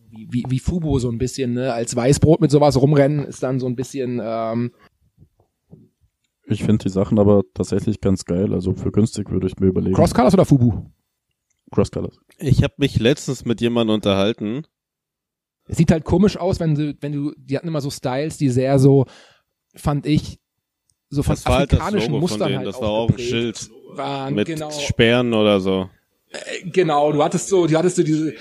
wie, 0.09 0.27
wie, 0.29 0.43
wie 0.47 0.59
Fubo 0.59 0.99
so 0.99 1.09
ein 1.09 1.17
bisschen, 1.17 1.53
ne? 1.53 1.73
Als 1.73 1.95
Weißbrot 1.95 2.41
mit 2.41 2.51
sowas 2.51 2.79
rumrennen 2.79 3.25
ist 3.25 3.41
dann 3.41 3.59
so 3.59 3.65
ein 3.65 3.75
bisschen 3.75 4.21
ähm, 4.23 4.71
Ich 6.45 6.63
finde 6.63 6.83
die 6.83 6.89
Sachen 6.89 7.17
aber 7.17 7.43
tatsächlich 7.53 8.01
ganz 8.01 8.25
geil. 8.25 8.53
Also 8.53 8.73
für 8.73 8.91
günstig 8.91 9.31
würde 9.31 9.47
ich 9.47 9.57
mir 9.57 9.67
überlegen. 9.67 9.95
Cross 9.95 10.13
Colors 10.13 10.33
oder 10.33 10.45
Fubu? 10.45 10.85
Cross 11.71 11.91
Colors. 11.91 12.19
Ich 12.37 12.63
habe 12.63 12.75
mich 12.77 12.99
letztens 12.99 13.45
mit 13.45 13.61
jemandem 13.61 13.95
unterhalten. 13.95 14.63
Es 15.67 15.77
sieht 15.77 15.91
halt 15.91 16.05
komisch 16.05 16.37
aus, 16.37 16.59
wenn 16.59 16.75
du, 16.75 16.95
wenn 17.01 17.11
du, 17.11 17.33
die 17.37 17.57
hatten 17.57 17.67
immer 17.67 17.81
so 17.81 17.89
Styles, 17.89 18.37
die 18.37 18.49
sehr 18.49 18.79
so, 18.79 19.05
fand 19.75 20.05
ich, 20.05 20.39
so 21.09 21.23
von 21.23 21.35
Das 21.35 21.45
war 21.45 21.57
halt 21.59 21.71
das 21.71 21.79
afrikanischen 21.79 22.11
von 22.11 22.19
Mustern 22.19 22.47
denen. 22.49 22.57
halt 22.59 22.67
Das 22.67 22.81
war 22.81 22.89
auch 22.89 23.09
ein 23.09 23.17
Schild 23.19 23.69
waren. 23.93 24.33
mit 24.35 24.47
genau, 24.47 24.69
Sperren 24.71 25.33
oder 25.33 25.59
so. 25.59 25.89
genau, 26.65 27.11
du 27.11 27.23
hattest 27.23 27.47
so, 27.49 27.67
du 27.67 27.77
hattest 27.77 27.95
so 27.95 28.03
diese 28.03 28.33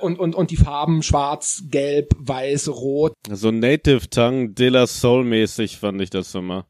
und, 0.00 0.18
und, 0.18 0.34
und 0.34 0.50
die 0.50 0.56
Farben 0.56 1.02
schwarz, 1.02 1.64
gelb, 1.70 2.14
weiß, 2.18 2.68
rot. 2.68 3.12
So 3.30 3.50
Native 3.50 4.08
Tongue, 4.08 4.50
De 4.50 4.68
La 4.70 4.86
Soul 4.86 5.24
mäßig 5.24 5.76
fand 5.78 6.00
ich 6.00 6.08
das 6.10 6.34
immer. 6.34 6.66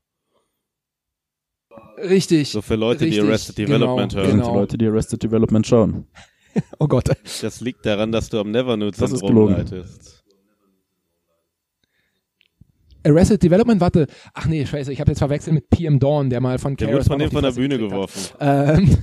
Richtig. 1.98 2.50
So 2.50 2.62
für 2.62 2.76
Leute, 2.76 3.04
Richtig, 3.04 3.20
die 3.20 3.26
Arrested 3.28 3.58
Development 3.58 4.10
genau, 4.12 4.22
hören. 4.22 4.30
Sind 4.32 4.40
genau. 4.40 4.52
die 4.52 4.58
Leute, 4.58 4.78
die 4.78 4.86
Arrested 4.86 5.22
Development 5.22 5.66
schauen. 5.66 6.06
Oh 6.80 6.88
Gott. 6.88 7.08
Das 7.42 7.60
liegt 7.60 7.86
daran, 7.86 8.10
dass 8.10 8.28
du 8.28 8.40
am 8.40 8.50
Nevernude 8.50 8.90
Das 8.98 9.12
ist 9.12 9.20
Syndrom 9.20 9.46
gelogen. 9.54 9.54
leidest. 9.70 10.24
Arrested 13.04 13.42
Development, 13.42 13.80
warte. 13.80 14.06
Ach 14.34 14.46
nee, 14.46 14.64
scheiße, 14.66 14.92
ich 14.92 15.00
habe 15.00 15.10
jetzt 15.10 15.18
verwechselt 15.18 15.54
mit 15.54 15.70
PM 15.70 15.98
Dawn, 15.98 16.30
der 16.30 16.40
mal 16.40 16.58
von 16.58 16.76
Der 16.76 16.92
wird 16.92 17.04
von 17.04 17.18
dem 17.18 17.30
von 17.30 17.42
der 17.42 17.52
Bühne 17.52 17.78
geworfen. 17.78 18.36
Ähm, 18.40 18.96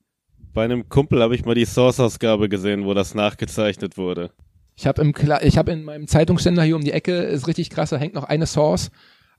Bei 0.52 0.64
einem 0.64 0.88
Kumpel 0.88 1.22
habe 1.22 1.34
ich 1.34 1.44
mal 1.44 1.54
die 1.54 1.64
Source-Ausgabe 1.64 2.48
gesehen, 2.48 2.84
wo 2.84 2.92
das 2.92 3.14
nachgezeichnet 3.14 3.96
wurde. 3.96 4.30
ich 4.76 4.86
habe 4.86 5.00
im 5.02 5.12
Kla 5.12 5.42
ich 5.42 5.56
habe 5.56 5.70
in 5.70 5.84
meinem 5.84 6.08
Zeitungsständer 6.08 6.62
hier 6.64 6.74
um 6.76 6.82
die 6.82 6.92
Ecke, 6.92 7.12
ist 7.12 7.46
richtig 7.46 7.70
krass, 7.70 7.90
da 7.90 7.98
hängt 7.98 8.14
noch 8.14 8.24
eine 8.24 8.46
Source 8.46 8.90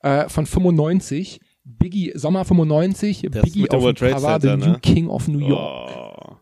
äh, 0.01 0.29
von 0.29 0.45
95. 0.45 1.39
Biggie, 1.63 2.11
Sommer 2.15 2.43
95, 2.43 3.27
Das 3.29 3.43
Biggie 3.43 3.69
auf 3.69 3.83
dem 3.83 3.93
Cover, 3.95 4.39
The 4.41 4.47
New 4.57 4.71
ne? 4.71 4.79
King 4.81 5.09
of 5.09 5.27
New 5.27 5.47
York. 5.47 5.91
Oh. 5.95 6.35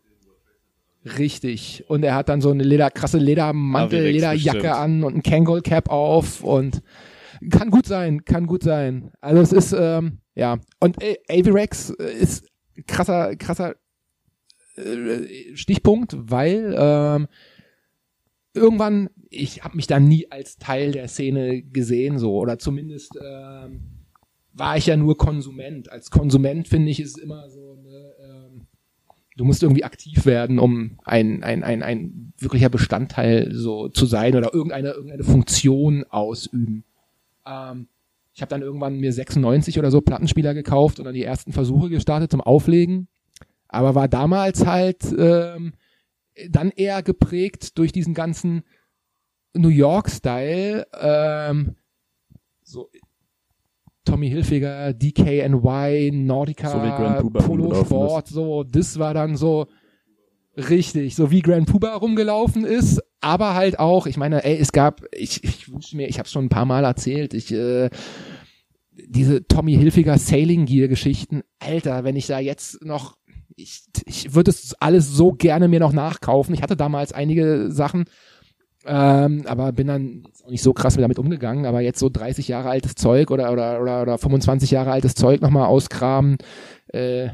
Richtig. 1.17 1.83
Und 1.87 2.03
er 2.03 2.15
hat 2.15 2.29
dann 2.29 2.41
so 2.41 2.51
eine 2.51 2.63
Leder, 2.63 2.89
krasse 2.89 3.17
Ledermantel, 3.17 3.99
Avirex 3.99 4.13
Lederjacke 4.13 4.57
bestimmt. 4.59 4.75
an 4.75 5.03
und 5.03 5.15
ein 5.15 5.23
Kangol 5.23 5.61
Cap 5.61 5.89
auf 5.89 6.43
und 6.43 6.81
kann 7.49 7.69
gut 7.69 7.85
sein, 7.85 8.25
kann 8.25 8.47
gut 8.47 8.63
sein. 8.63 9.11
Also 9.21 9.41
es 9.41 9.53
ist, 9.53 9.75
ähm, 9.77 10.19
ja. 10.35 10.59
Und 10.79 11.01
äh, 11.01 11.17
Avirex 11.29 11.91
äh, 11.91 12.11
ist 12.11 12.47
krasser, 12.87 13.35
krasser 13.35 13.75
äh, 14.75 15.55
Stichpunkt, 15.55 16.15
weil 16.17 16.75
ähm, 16.77 17.27
irgendwann, 18.53 19.09
ich 19.29 19.63
habe 19.63 19.75
mich 19.75 19.87
da 19.87 19.99
nie 19.99 20.31
als 20.31 20.57
Teil 20.57 20.91
der 20.91 21.07
Szene 21.07 21.61
gesehen, 21.61 22.19
so, 22.19 22.37
oder 22.37 22.59
zumindest 22.59 23.17
ähm, 23.21 24.05
war 24.53 24.77
ich 24.77 24.87
ja 24.87 24.97
nur 24.97 25.17
Konsument. 25.17 25.91
Als 25.91 26.11
Konsument 26.11 26.67
finde 26.67 26.91
ich, 26.91 26.99
es 26.99 27.17
immer 27.17 27.49
so, 27.49 27.75
ne, 27.75 28.13
ähm, 28.21 28.67
du 29.37 29.45
musst 29.45 29.63
irgendwie 29.63 29.83
aktiv 29.83 30.25
werden, 30.25 30.59
um 30.59 30.99
ein, 31.03 31.43
ein, 31.43 31.63
ein, 31.63 31.81
ein 31.81 32.33
wirklicher 32.37 32.69
Bestandteil 32.69 33.53
so 33.53 33.87
zu 33.87 34.05
sein 34.05 34.35
oder 34.35 34.53
irgendeine, 34.53 34.89
irgendeine 34.89 35.23
Funktion 35.23 36.03
ausüben. 36.09 36.83
Ähm, 37.49 37.87
ich 38.33 38.41
habe 38.41 38.49
dann 38.49 38.61
irgendwann 38.61 38.99
mir 38.99 39.11
96 39.11 39.79
oder 39.79 39.91
so 39.91 40.01
Plattenspieler 40.01 40.53
gekauft 40.53 40.99
und 40.99 41.05
dann 41.05 41.13
die 41.13 41.23
ersten 41.23 41.51
Versuche 41.51 41.89
gestartet 41.89 42.31
zum 42.31 42.41
Auflegen. 42.41 43.07
Aber 43.67 43.95
war 43.95 44.07
damals 44.07 44.65
halt 44.65 45.03
ähm, 45.17 45.73
dann 46.49 46.69
eher 46.71 47.03
geprägt 47.03 47.77
durch 47.77 47.91
diesen 47.91 48.13
ganzen 48.13 48.63
New 49.53 49.69
York-Style. 49.69 50.87
Ähm, 50.99 51.75
so 52.63 52.89
Tommy 54.05 54.29
Hilfiger, 54.29 54.93
DKNY, 54.93 56.11
Nordica, 56.13 56.69
So 56.69 57.29
Polo 57.29 57.85
Sport, 57.85 58.27
so, 58.27 58.63
das 58.63 58.97
war 58.97 59.13
dann 59.13 59.35
so 59.35 59.67
richtig, 60.55 61.15
so 61.15 61.31
wie 61.31 61.41
Grand 61.41 61.67
Puba 61.67 61.93
rumgelaufen 61.95 62.65
ist, 62.65 63.01
aber 63.21 63.55
halt 63.55 63.79
auch, 63.79 64.07
ich 64.07 64.17
meine, 64.17 64.43
ey, 64.43 64.57
es 64.57 64.71
gab, 64.71 65.03
ich, 65.11 65.43
ich 65.43 65.71
wünsche 65.71 65.95
mir, 65.95 66.07
ich 66.07 66.19
habe 66.19 66.29
schon 66.29 66.45
ein 66.45 66.49
paar 66.49 66.65
Mal 66.65 66.83
erzählt, 66.83 67.33
ich 67.33 67.51
äh, 67.51 67.89
diese 68.91 69.47
Tommy 69.47 69.75
Hilfiger 69.75 70.17
Sailing 70.17 70.65
Gear 70.65 70.87
Geschichten, 70.87 71.41
Alter, 71.59 72.03
wenn 72.03 72.15
ich 72.15 72.27
da 72.27 72.39
jetzt 72.39 72.83
noch 72.83 73.17
ich, 73.55 73.83
ich 74.05 74.33
würde 74.35 74.51
es 74.51 74.73
alles 74.79 75.11
so 75.11 75.33
gerne 75.33 75.67
mir 75.67 75.79
noch 75.79 75.91
nachkaufen. 75.91 76.53
Ich 76.53 76.61
hatte 76.61 76.77
damals 76.77 77.11
einige 77.11 77.71
Sachen, 77.71 78.05
ähm, 78.85 79.43
aber 79.45 79.71
bin 79.73 79.87
dann 79.87 80.23
auch 80.43 80.49
nicht 80.49 80.63
so 80.63 80.73
krass 80.73 80.95
damit 80.95 81.19
umgegangen. 81.19 81.65
Aber 81.65 81.81
jetzt 81.81 81.99
so 81.99 82.09
30 82.09 82.47
Jahre 82.47 82.69
altes 82.69 82.95
Zeug 82.95 83.31
oder 83.31 83.51
oder 83.51 83.81
oder, 83.81 84.01
oder 84.01 84.17
25 84.17 84.71
Jahre 84.71 84.91
altes 84.91 85.15
Zeug 85.15 85.41
nochmal 85.41 85.67
auskramen, 85.67 86.37
äh, 86.89 87.29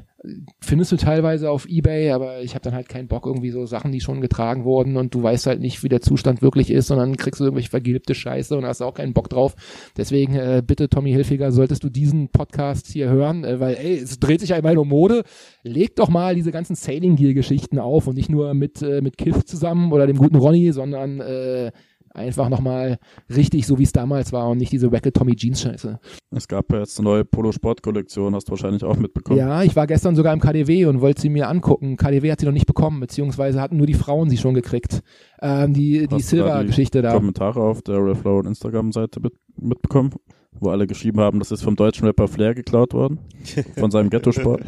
findest 0.59 0.91
du 0.91 0.97
teilweise 0.97 1.49
auf 1.49 1.67
Ebay, 1.67 2.11
aber 2.11 2.41
ich 2.41 2.55
habe 2.55 2.63
dann 2.63 2.73
halt 2.73 2.89
keinen 2.89 3.07
Bock 3.07 3.25
irgendwie 3.25 3.51
so 3.51 3.65
Sachen, 3.65 3.91
die 3.91 4.01
schon 4.01 4.19
getragen 4.19 4.65
wurden 4.65 4.97
und 4.97 5.13
du 5.13 5.23
weißt 5.23 5.47
halt 5.47 5.61
nicht, 5.61 5.83
wie 5.83 5.89
der 5.89 6.01
Zustand 6.01 6.41
wirklich 6.41 6.71
ist 6.71 6.91
und 6.91 6.97
dann 6.97 7.15
kriegst 7.15 7.39
du 7.39 7.45
irgendwelche 7.45 7.69
vergilbte 7.69 8.15
Scheiße 8.15 8.57
und 8.57 8.65
hast 8.65 8.81
auch 8.81 8.95
keinen 8.95 9.13
Bock 9.13 9.29
drauf. 9.29 9.55
Deswegen 9.95 10.35
äh, 10.35 10.61
bitte 10.65 10.89
Tommy 10.89 11.11
Hilfiger, 11.11 11.51
solltest 11.51 11.83
du 11.83 11.89
diesen 11.89 12.29
Podcast 12.29 12.87
hier 12.87 13.09
hören, 13.09 13.43
äh, 13.43 13.59
weil 13.59 13.75
ey, 13.75 13.97
es 13.97 14.19
dreht 14.19 14.41
sich 14.41 14.53
einmal 14.53 14.77
um 14.77 14.89
Mode. 14.89 15.23
Leg 15.63 15.95
doch 15.95 16.09
mal 16.09 16.35
diese 16.35 16.51
ganzen 16.51 16.75
Sailing 16.75 17.15
Gear 17.15 17.33
Geschichten 17.33 17.79
auf 17.79 18.07
und 18.07 18.15
nicht 18.15 18.29
nur 18.29 18.53
mit 18.53 18.81
äh, 18.81 19.01
mit 19.01 19.17
Kiff 19.17 19.45
zusammen 19.45 19.91
oder 19.93 20.07
dem 20.07 20.17
guten 20.17 20.35
Ronny, 20.35 20.71
sondern 20.73 21.21
äh, 21.21 21.71
einfach 22.15 22.49
nochmal 22.49 22.97
richtig 23.33 23.65
so 23.67 23.77
wie 23.79 23.83
es 23.83 23.91
damals 23.91 24.31
war 24.33 24.49
und 24.49 24.57
nicht 24.57 24.71
diese 24.71 24.91
wacke 24.91 25.11
Tommy 25.11 25.35
Jeans 25.35 25.61
Scheiße. 25.61 25.99
Es 26.31 26.47
gab 26.47 26.71
ja 26.71 26.79
jetzt 26.79 26.97
eine 26.99 27.09
neue 27.09 27.25
Polo-Sport-Kollektion, 27.25 28.35
hast 28.35 28.47
du 28.47 28.51
wahrscheinlich 28.51 28.83
auch 28.83 28.97
mitbekommen. 28.97 29.39
Ja, 29.39 29.63
ich 29.63 29.75
war 29.75 29.87
gestern 29.87 30.15
sogar 30.15 30.33
im 30.33 30.39
KDW 30.39 30.85
und 30.85 31.01
wollte 31.01 31.21
sie 31.21 31.29
mir 31.29 31.49
angucken. 31.49 31.97
KDW 31.97 32.31
hat 32.31 32.39
sie 32.39 32.45
noch 32.45 32.53
nicht 32.53 32.67
bekommen, 32.67 32.99
beziehungsweise 32.99 33.61
hatten 33.61 33.77
nur 33.77 33.87
die 33.87 33.93
Frauen 33.93 34.29
sie 34.29 34.37
schon 34.37 34.53
gekriegt. 34.53 35.01
Ähm, 35.41 35.73
die 35.73 35.85
die 35.85 36.01
Hast 36.01 36.07
du 36.07 36.07
da 36.07 36.15
die 36.17 36.23
Silver-Geschichte 36.23 37.01
da. 37.01 37.13
Kommentare 37.13 37.61
auf 37.61 37.81
der 37.81 38.03
Reflow 38.03 38.39
und 38.39 38.47
Instagram-Seite 38.47 39.19
mit, 39.19 39.33
mitbekommen, 39.57 40.11
wo 40.59 40.69
alle 40.69 40.87
geschrieben 40.87 41.19
haben, 41.19 41.39
das 41.39 41.51
ist 41.51 41.61
vom 41.63 41.75
deutschen 41.75 42.05
Rapper 42.05 42.27
Flair 42.27 42.55
geklaut 42.55 42.93
worden, 42.93 43.19
von 43.77 43.91
seinem 43.91 44.09
Ghetto-Sport. 44.09 44.61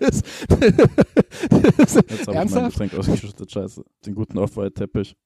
das, 0.00 0.22
das, 1.76 1.94
Jetzt 1.94 2.28
habe 2.28 2.44
ich 2.44 2.50
mein? 2.54 2.68
Getränk 2.70 2.94
ausgeschüttet, 2.94 3.50
scheiße. 3.50 3.84
Den 4.06 4.14
guten 4.14 4.38
Off-White-Teppich. 4.38 5.16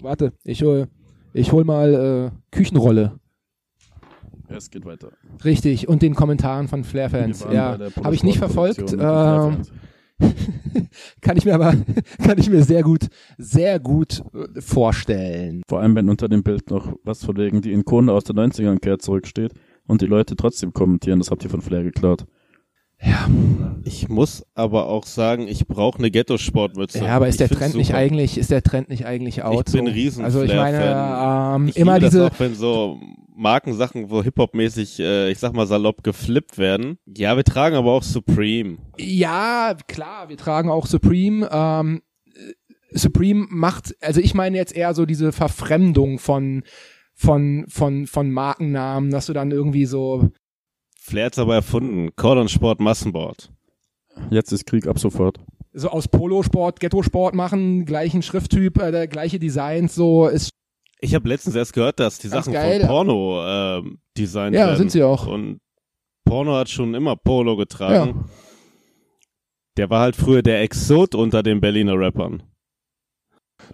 Warte, 0.00 0.32
ich 0.44 0.62
hol, 0.62 0.88
ich 1.32 1.52
hol 1.52 1.64
mal 1.64 2.32
äh, 2.32 2.54
Küchenrolle. 2.54 3.18
Es 4.48 4.70
geht 4.70 4.84
weiter. 4.84 5.10
Richtig, 5.44 5.88
und 5.88 6.02
den 6.02 6.14
Kommentaren 6.14 6.68
von 6.68 6.84
Flair-Fans. 6.84 7.46
Ja, 7.52 7.76
der 7.76 7.90
habe 7.96 8.14
ich 8.14 8.22
nicht 8.22 8.38
verfolgt. 8.38 8.90
Flair-Fans. 8.90 9.72
kann 11.20 11.36
ich 11.36 11.44
mir 11.44 11.54
aber, 11.54 11.74
kann 12.24 12.38
ich 12.38 12.48
mir 12.48 12.62
sehr 12.62 12.82
gut, 12.82 13.08
sehr 13.36 13.78
gut 13.78 14.22
äh, 14.32 14.60
vorstellen. 14.60 15.62
Vor 15.68 15.80
allem, 15.80 15.94
wenn 15.94 16.08
unter 16.08 16.28
dem 16.28 16.42
Bild 16.42 16.70
noch 16.70 16.94
was 17.04 17.24
von 17.24 17.36
wegen 17.36 17.60
die 17.60 17.72
Ikone 17.72 18.12
aus 18.12 18.24
den 18.24 18.36
90ern 18.36 18.78
kehrt 18.78 19.02
zurücksteht 19.02 19.52
und 19.86 20.00
die 20.00 20.06
Leute 20.06 20.36
trotzdem 20.36 20.72
kommentieren, 20.72 21.18
das 21.18 21.30
habt 21.30 21.44
ihr 21.44 21.50
von 21.50 21.60
Flair 21.60 21.82
geklaut. 21.82 22.26
Ja, 23.00 23.28
Ich 23.84 24.08
muss 24.08 24.44
aber 24.54 24.88
auch 24.88 25.04
sagen, 25.04 25.46
ich 25.48 25.66
brauche 25.66 25.98
eine 25.98 26.10
Ghetto-Sportmütze. 26.10 27.04
ja 27.04 27.16
aber 27.16 27.28
ist 27.28 27.40
Ich 27.40 27.48
der 27.48 27.56
Trend 27.56 27.74
nicht 27.74 27.94
eigentlich, 27.94 28.38
ist 28.38 28.50
der 28.50 28.62
Trend 28.62 28.88
nicht 28.88 29.06
eigentlich 29.06 29.42
out? 29.42 29.68
Ich 29.68 29.74
bin 29.74 29.86
riesen 29.86 30.24
Also 30.24 30.42
ich 30.42 30.54
meine, 30.54 31.54
ähm, 31.56 31.68
Ich 31.68 31.76
immer 31.76 31.98
diese, 31.98 32.20
das 32.20 32.32
auch, 32.32 32.40
wenn 32.40 32.54
so 32.54 32.98
Markensachen, 33.36 34.10
wo 34.10 34.22
Hip-Hop-mäßig, 34.22 34.98
äh, 34.98 35.30
ich 35.30 35.38
sag 35.38 35.52
mal 35.52 35.66
salopp, 35.66 36.02
geflippt 36.02 36.56
werden. 36.58 36.98
Ja, 37.06 37.36
wir 37.36 37.44
tragen 37.44 37.76
aber 37.76 37.92
auch 37.92 38.02
Supreme. 38.02 38.78
Ja, 38.98 39.76
klar, 39.86 40.28
wir 40.28 40.36
tragen 40.38 40.70
auch 40.70 40.86
Supreme. 40.86 41.48
Ähm, 41.52 42.02
äh, 42.34 42.98
Supreme 42.98 43.46
macht, 43.50 43.94
also 44.00 44.20
ich 44.20 44.32
meine 44.34 44.56
jetzt 44.56 44.74
eher 44.74 44.94
so 44.94 45.04
diese 45.04 45.32
Verfremdung 45.32 46.18
von 46.18 46.62
von 47.14 47.66
von 47.68 48.06
von 48.06 48.30
Markennamen, 48.30 49.10
dass 49.10 49.26
du 49.26 49.32
dann 49.32 49.50
irgendwie 49.50 49.86
so 49.86 50.30
Flair 51.06 51.26
hat's 51.26 51.38
aber 51.38 51.54
erfunden. 51.54 52.14
Cordon 52.16 52.48
Sport 52.48 52.80
Massenboard. 52.80 53.50
Jetzt 54.30 54.52
ist 54.52 54.66
Krieg 54.66 54.86
ab 54.86 54.98
sofort. 54.98 55.38
so 55.72 55.88
aus 55.90 56.08
Polosport, 56.08 56.80
Ghetto-Sport 56.80 57.34
machen, 57.34 57.84
gleichen 57.84 58.22
Schrifttyp, 58.22 58.78
äh, 58.80 58.90
der 58.90 59.06
gleiche 59.08 59.38
Designs, 59.38 59.94
so 59.94 60.26
ist 60.26 60.50
Ich 61.00 61.14
habe 61.14 61.28
letztens 61.28 61.54
erst 61.54 61.74
gehört, 61.74 62.00
dass 62.00 62.18
die 62.18 62.28
Sachen 62.28 62.52
geil. 62.54 62.80
von 62.80 62.88
Porno 62.88 63.44
ähm, 63.46 63.98
designt 64.16 64.56
Ja, 64.56 64.66
werden. 64.66 64.78
sind 64.78 64.90
sie 64.90 65.02
auch. 65.02 65.26
Und 65.26 65.60
Porno 66.24 66.54
hat 66.56 66.68
schon 66.70 66.94
immer 66.94 67.14
Polo 67.14 67.56
getragen. 67.56 68.24
Der 69.76 69.90
war 69.90 70.00
halt 70.00 70.16
früher 70.16 70.42
der 70.42 70.62
Exot 70.62 71.14
unter 71.14 71.42
den 71.42 71.60
Berliner 71.60 71.98
Rappern. 71.98 72.42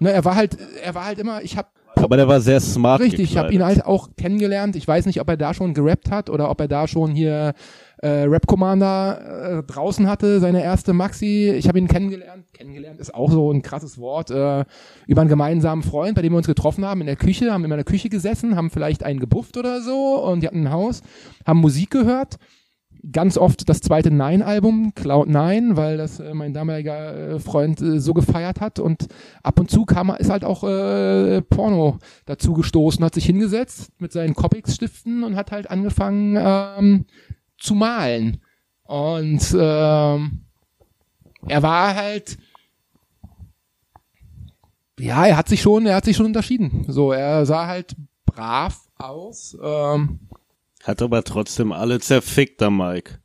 ne, 0.00 0.10
er 0.12 0.24
war 0.24 0.34
halt 0.34 0.58
er 0.82 0.94
war 0.94 1.04
halt 1.04 1.18
immer, 1.20 1.42
ich 1.42 1.56
habe 1.56 1.68
Aber 2.02 2.16
der 2.16 2.28
war 2.28 2.40
sehr 2.40 2.60
smart 2.60 3.00
Richtig, 3.00 3.20
ich 3.20 3.36
habe 3.36 3.52
ihn 3.52 3.64
halt 3.64 3.84
auch 3.84 4.10
kennengelernt. 4.16 4.76
Ich 4.76 4.86
weiß 4.86 5.06
nicht, 5.06 5.20
ob 5.20 5.28
er 5.28 5.36
da 5.36 5.54
schon 5.54 5.74
gerappt 5.74 6.10
hat 6.10 6.30
oder 6.30 6.50
ob 6.50 6.60
er 6.60 6.68
da 6.68 6.86
schon 6.88 7.12
hier 7.12 7.54
äh, 8.02 8.24
Rap 8.24 8.46
Commander 8.46 9.60
äh, 9.60 9.62
draußen 9.62 10.08
hatte, 10.08 10.40
seine 10.40 10.62
erste 10.62 10.92
Maxi. 10.92 11.52
Ich 11.56 11.68
habe 11.68 11.78
ihn 11.78 11.88
kennengelernt. 11.88 12.52
Kennengelernt 12.52 13.00
ist 13.00 13.14
auch 13.14 13.30
so 13.30 13.52
ein 13.52 13.62
krasses 13.62 13.98
Wort. 13.98 14.30
Äh, 14.30 14.64
über 15.06 15.20
einen 15.20 15.30
gemeinsamen 15.30 15.82
Freund, 15.82 16.16
bei 16.16 16.22
dem 16.22 16.32
wir 16.32 16.38
uns 16.38 16.46
getroffen 16.46 16.84
haben 16.84 17.00
in 17.00 17.06
der 17.06 17.16
Küche, 17.16 17.52
haben 17.52 17.64
in 17.64 17.70
meiner 17.70 17.84
Küche 17.84 18.08
gesessen, 18.08 18.56
haben 18.56 18.70
vielleicht 18.70 19.04
einen 19.04 19.20
gebufft 19.20 19.56
oder 19.56 19.80
so 19.80 20.22
und 20.24 20.40
die 20.40 20.48
hatten 20.48 20.66
ein 20.66 20.72
Haus, 20.72 21.02
haben 21.46 21.60
Musik 21.60 21.90
gehört. 21.90 22.38
Ganz 23.10 23.36
oft 23.36 23.68
das 23.68 23.80
zweite 23.80 24.10
Nine-Album, 24.12 24.94
Cloud 24.94 25.28
Nine, 25.28 25.76
weil 25.76 25.96
das 25.96 26.20
äh, 26.20 26.34
mein 26.34 26.54
damaliger 26.54 27.34
äh, 27.34 27.38
Freund 27.40 27.80
äh, 27.80 27.98
so 27.98 28.14
gefeiert 28.14 28.60
hat. 28.60 28.78
Und 28.78 29.08
ab 29.42 29.58
und 29.58 29.70
zu 29.70 29.84
kam 29.84 30.14
ist 30.18 30.30
halt 30.30 30.44
auch 30.44 30.62
äh, 30.62 31.42
Porno 31.42 31.98
dazu 32.26 32.52
gestoßen, 32.52 33.04
hat 33.04 33.14
sich 33.14 33.26
hingesetzt 33.26 33.90
mit 33.98 34.12
seinen 34.12 34.34
Copics-Stiften 34.34 35.24
und 35.24 35.34
hat 35.34 35.50
halt 35.50 35.68
angefangen 35.68 36.36
ähm, 36.38 37.06
zu 37.58 37.74
malen. 37.74 38.40
Und 38.84 39.56
ähm, 39.58 40.42
er 41.48 41.62
war 41.62 41.96
halt 41.96 42.38
ja, 45.02 45.26
er 45.26 45.36
hat 45.36 45.48
sich 45.48 45.60
schon, 45.60 45.86
er 45.86 45.96
hat 45.96 46.04
sich 46.04 46.16
schon 46.16 46.26
unterschieden. 46.26 46.84
So, 46.88 47.12
er 47.12 47.44
sah 47.44 47.66
halt 47.66 47.96
brav 48.24 48.88
aus. 48.98 49.56
Ähm, 49.60 50.20
Hat 50.82 51.00
aber 51.00 51.22
trotzdem 51.22 51.72
alle 51.72 52.00
zerfickt, 52.00 52.60
der 52.60 52.70
Mike. 52.70 53.20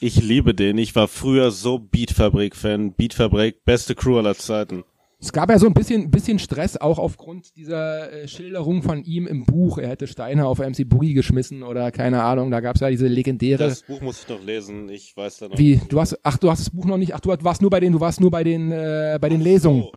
Ich 0.00 0.22
liebe 0.22 0.54
den. 0.54 0.78
Ich 0.78 0.94
war 0.94 1.08
früher 1.08 1.50
so 1.50 1.78
Beatfabrik-Fan. 1.78 2.94
Beatfabrik, 2.94 3.64
beste 3.64 3.94
Crew 3.94 4.16
aller 4.18 4.36
Zeiten. 4.36 4.84
Es 5.22 5.32
gab 5.32 5.50
ja 5.50 5.58
so 5.58 5.66
ein 5.66 5.74
bisschen, 5.74 6.10
bisschen 6.10 6.38
Stress 6.38 6.78
auch 6.78 6.98
aufgrund 6.98 7.54
dieser 7.54 8.10
äh, 8.10 8.28
Schilderung 8.28 8.82
von 8.82 9.04
ihm 9.04 9.26
im 9.26 9.44
Buch. 9.44 9.76
Er 9.76 9.88
hätte 9.88 10.06
Steine 10.06 10.46
auf 10.46 10.60
MC 10.60 10.88
Boogie 10.88 11.12
geschmissen 11.12 11.62
oder 11.62 11.90
keine 11.90 12.22
Ahnung. 12.22 12.50
Da 12.50 12.60
gab 12.60 12.76
es 12.76 12.80
ja 12.80 12.88
diese 12.88 13.06
legendäre. 13.06 13.64
Das 13.64 13.82
Buch 13.82 14.00
muss 14.00 14.22
ich 14.22 14.28
noch 14.28 14.42
lesen. 14.42 14.88
Ich 14.88 15.14
weiß 15.14 15.38
da 15.38 15.48
noch. 15.48 15.58
Wie? 15.58 15.78
Du 15.90 16.00
hast, 16.00 16.18
ach, 16.22 16.38
du 16.38 16.50
hast 16.50 16.60
das 16.60 16.70
Buch 16.70 16.86
noch 16.86 16.96
nicht. 16.96 17.14
Ach, 17.14 17.20
du 17.20 17.28
warst 17.28 17.60
nur 17.60 17.70
bei 17.70 17.80
den, 17.80 17.92
du 17.92 18.00
warst 18.00 18.20
nur 18.20 18.30
bei 18.30 18.42
den, 18.42 18.72
äh, 18.72 19.18
bei 19.20 19.28
den 19.28 19.42
Lesungen. 19.42 19.82
Oh. 19.82 19.92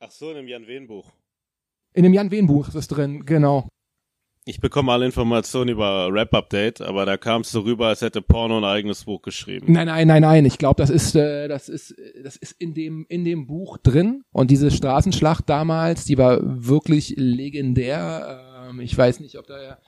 Ach 0.00 0.10
so, 0.10 0.28
in 0.30 0.36
dem 0.36 0.48
Jan 0.48 0.66
Wehn 0.66 0.86
Buch. 0.86 1.10
In 1.94 2.02
dem 2.02 2.12
Jan 2.12 2.30
Wehn 2.30 2.46
Buch 2.46 2.68
ist 2.68 2.74
das 2.74 2.88
drin, 2.88 3.24
genau. 3.24 3.68
Ich 4.48 4.60
bekomme 4.60 4.92
alle 4.92 5.04
Informationen 5.06 5.70
über 5.70 6.08
Rap 6.12 6.32
Update, 6.32 6.80
aber 6.80 7.04
da 7.04 7.16
kam 7.16 7.40
es 7.40 7.50
so 7.50 7.62
rüber, 7.62 7.88
als 7.88 8.00
hätte 8.00 8.22
Porno 8.22 8.58
ein 8.58 8.64
eigenes 8.64 9.04
Buch 9.04 9.20
geschrieben. 9.20 9.72
Nein, 9.72 9.88
nein, 9.88 10.06
nein, 10.06 10.22
nein. 10.22 10.44
Ich 10.44 10.56
glaube, 10.56 10.80
das 10.80 10.88
ist, 10.88 11.16
äh, 11.16 11.48
das 11.48 11.68
ist, 11.68 11.96
das 12.22 12.36
ist 12.36 12.52
in 12.60 12.72
dem, 12.72 13.06
in 13.08 13.24
dem 13.24 13.48
Buch 13.48 13.76
drin. 13.78 14.22
Und 14.30 14.52
diese 14.52 14.70
Straßenschlacht 14.70 15.48
damals, 15.48 16.04
die 16.04 16.16
war 16.16 16.38
wirklich 16.42 17.14
legendär. 17.16 18.68
Ähm, 18.70 18.78
ich 18.78 18.96
weiß 18.96 19.18
nicht, 19.18 19.36
ob 19.36 19.48
da, 19.48 19.78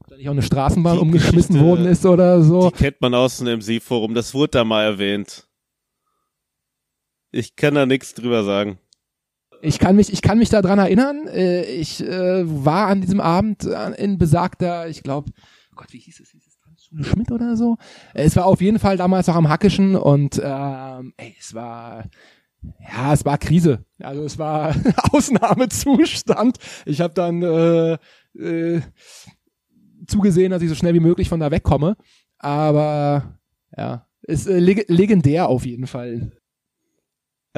ob 0.00 0.06
da 0.08 0.16
nicht 0.16 0.26
auch 0.28 0.32
eine 0.32 0.40
Straßenbahn 0.42 0.96
Die 0.96 1.02
umgeschmissen 1.02 1.56
Geschichte- 1.56 1.66
worden 1.66 1.84
ist 1.84 2.06
oder 2.06 2.40
so. 2.42 2.70
Die 2.70 2.76
kennt 2.78 3.02
man 3.02 3.12
aus 3.12 3.36
dem 3.36 3.58
MC-Forum, 3.60 4.14
das 4.14 4.32
wurde 4.32 4.52
da 4.52 4.64
mal 4.64 4.84
erwähnt. 4.84 5.46
Ich 7.30 7.56
kann 7.56 7.74
da 7.74 7.84
nichts 7.84 8.14
drüber 8.14 8.42
sagen. 8.42 8.78
Ich 9.60 9.78
kann 9.78 9.96
mich, 9.96 10.12
ich 10.12 10.22
kann 10.22 10.38
mich 10.38 10.50
daran 10.50 10.78
erinnern. 10.78 11.26
Äh, 11.28 11.62
ich 11.64 12.00
äh, 12.04 12.42
war 12.64 12.86
an 12.88 13.00
diesem 13.00 13.20
Abend 13.20 13.64
äh, 13.64 13.90
in 14.02 14.18
besagter, 14.18 14.88
ich 14.88 15.02
glaube, 15.02 15.30
Gott, 15.74 15.92
wie 15.92 15.98
hieß 15.98 16.20
es? 16.20 16.30
Hieß 16.30 16.46
es 16.46 16.58
Tanzschule 16.60 17.04
Schmidt 17.04 17.30
oder 17.32 17.56
so? 17.56 17.76
Äh, 18.14 18.24
Es 18.24 18.36
war 18.36 18.46
auf 18.46 18.60
jeden 18.60 18.78
Fall 18.78 18.96
damals 18.96 19.28
auch 19.28 19.34
am 19.36 19.48
Hackischen 19.48 19.96
und 19.96 20.40
ähm, 20.42 21.12
ey, 21.16 21.34
es 21.38 21.54
war 21.54 22.04
ja, 22.80 23.12
es 23.12 23.24
war 23.24 23.38
Krise. 23.38 23.84
Also 24.00 24.24
es 24.24 24.38
war 24.38 24.74
Ausnahmezustand. 25.12 26.58
Ich 26.86 27.00
habe 27.00 27.14
dann 27.14 27.42
äh, 27.42 27.98
äh, 28.38 28.80
zugesehen, 30.06 30.50
dass 30.50 30.62
ich 30.62 30.68
so 30.68 30.74
schnell 30.74 30.94
wie 30.94 31.00
möglich 31.00 31.28
von 31.28 31.40
da 31.40 31.50
wegkomme. 31.50 31.96
Aber 32.38 33.38
ja, 33.76 34.06
ist 34.22 34.46
äh, 34.46 34.58
leg 34.58 34.86
legendär 34.88 35.48
auf 35.48 35.66
jeden 35.66 35.86
Fall. 35.86 36.32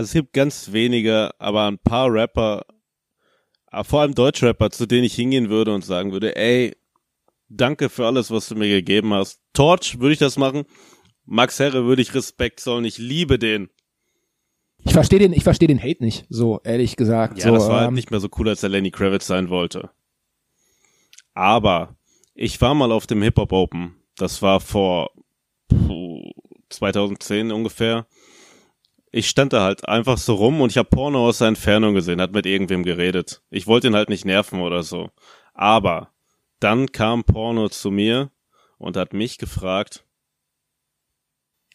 Also 0.01 0.09
es 0.09 0.13
gibt 0.15 0.33
ganz 0.33 0.73
wenige, 0.73 1.31
aber 1.39 1.67
ein 1.67 1.79
paar 1.79 2.11
Rapper, 2.11 2.65
aber 3.67 3.85
vor 3.85 4.01
allem 4.01 4.15
Deutschrapper, 4.15 4.71
zu 4.71 4.87
denen 4.87 5.05
ich 5.05 5.15
hingehen 5.15 5.51
würde 5.51 5.75
und 5.75 5.85
sagen 5.85 6.11
würde, 6.11 6.35
ey, 6.37 6.75
danke 7.51 7.91
für 7.91 8.07
alles, 8.07 8.31
was 8.31 8.49
du 8.49 8.55
mir 8.55 8.71
gegeben 8.71 9.13
hast. 9.13 9.43
Torch 9.53 10.01
würde 10.01 10.15
ich 10.15 10.19
das 10.19 10.39
machen. 10.39 10.65
Max 11.27 11.59
Herre 11.59 11.85
würde 11.85 12.01
ich 12.01 12.15
Respekt 12.15 12.61
zollen. 12.61 12.87
Ich 12.87 12.97
liebe 12.97 13.39
den. 13.39 13.69
Ich 14.85 14.95
verstehe 14.95 15.19
den, 15.19 15.35
ich 15.35 15.45
verstehe 15.45 15.69
den 15.69 15.83
Hate 15.83 16.03
nicht, 16.03 16.25
so 16.31 16.63
ehrlich 16.65 16.97
gesagt. 16.97 17.37
Ja, 17.37 17.49
so, 17.49 17.55
das 17.57 17.69
war 17.69 17.81
halt 17.81 17.89
ähm, 17.89 17.95
nicht 17.95 18.11
mehr 18.11 18.21
so 18.21 18.31
cool, 18.39 18.49
als 18.49 18.63
er 18.63 18.71
Lenny 18.71 18.91
Kravitz 18.91 19.27
sein 19.27 19.51
wollte. 19.51 19.91
Aber 21.35 21.95
ich 22.35 22.59
war 22.63 22.75
mal 22.75 22.91
auf 22.91 23.07
dem 23.07 23.21
Hip 23.21 23.37
Hop 23.37 23.53
Open. 23.53 23.97
Das 24.17 24.41
war 24.41 24.61
vor 24.61 25.11
puh, 25.69 26.23
2010 26.71 27.53
ungefähr. 27.53 28.07
Ich 29.13 29.29
stand 29.29 29.53
da 29.53 29.63
halt 29.63 29.89
einfach 29.89 30.19
so 30.19 30.35
rum 30.35 30.61
und 30.61 30.71
ich 30.71 30.79
habe 30.79 30.89
Porno 30.89 31.27
aus 31.27 31.39
der 31.39 31.49
Entfernung 31.49 31.95
gesehen, 31.95 32.21
hat 32.21 32.33
mit 32.33 32.47
irgendwem 32.47 32.85
geredet. 32.85 33.43
Ich 33.51 33.67
wollte 33.67 33.89
ihn 33.89 33.97
halt 33.97 34.09
nicht 34.09 34.25
nerven 34.25 34.61
oder 34.61 34.83
so. 34.85 35.11
Aber 35.53 36.11
dann 36.61 36.93
kam 36.93 37.25
Porno 37.25 37.69
zu 37.69 37.91
mir 37.91 38.31
und 38.79 38.97
hat 38.97 39.13
mich 39.13 39.39
gefragt, 39.39 40.05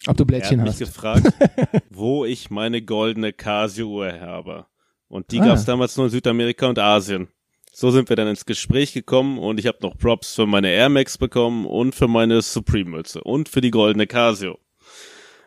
ob 0.06 0.16
du 0.16 0.22
er 0.22 0.24
hat 0.24 0.26
Blättchen 0.28 0.60
mich 0.60 0.68
hast. 0.70 0.78
gefragt, 0.78 1.26
wo 1.90 2.24
ich 2.24 2.50
meine 2.50 2.82
goldene 2.82 3.32
Casio-Uhr 3.32 4.20
habe. 4.20 4.66
Und 5.08 5.30
die 5.30 5.40
Ah. 5.40 5.46
gab's 5.46 5.64
damals 5.64 5.96
nur 5.96 6.06
in 6.06 6.12
Südamerika 6.12 6.66
und 6.66 6.78
Asien. 6.78 7.28
So 7.72 7.90
sind 7.90 8.08
wir 8.08 8.16
dann 8.16 8.28
ins 8.28 8.46
Gespräch 8.46 8.94
gekommen 8.94 9.38
und 9.38 9.60
ich 9.60 9.66
habe 9.66 9.78
noch 9.82 9.98
Props 9.98 10.34
für 10.34 10.46
meine 10.46 10.70
Air 10.70 10.88
Max 10.88 11.18
bekommen 11.18 11.66
und 11.66 11.94
für 11.94 12.08
meine 12.08 12.40
Supreme-Mütze 12.40 13.22
und 13.22 13.50
für 13.50 13.60
die 13.60 13.70
goldene 13.70 14.06
Casio. 14.06 14.58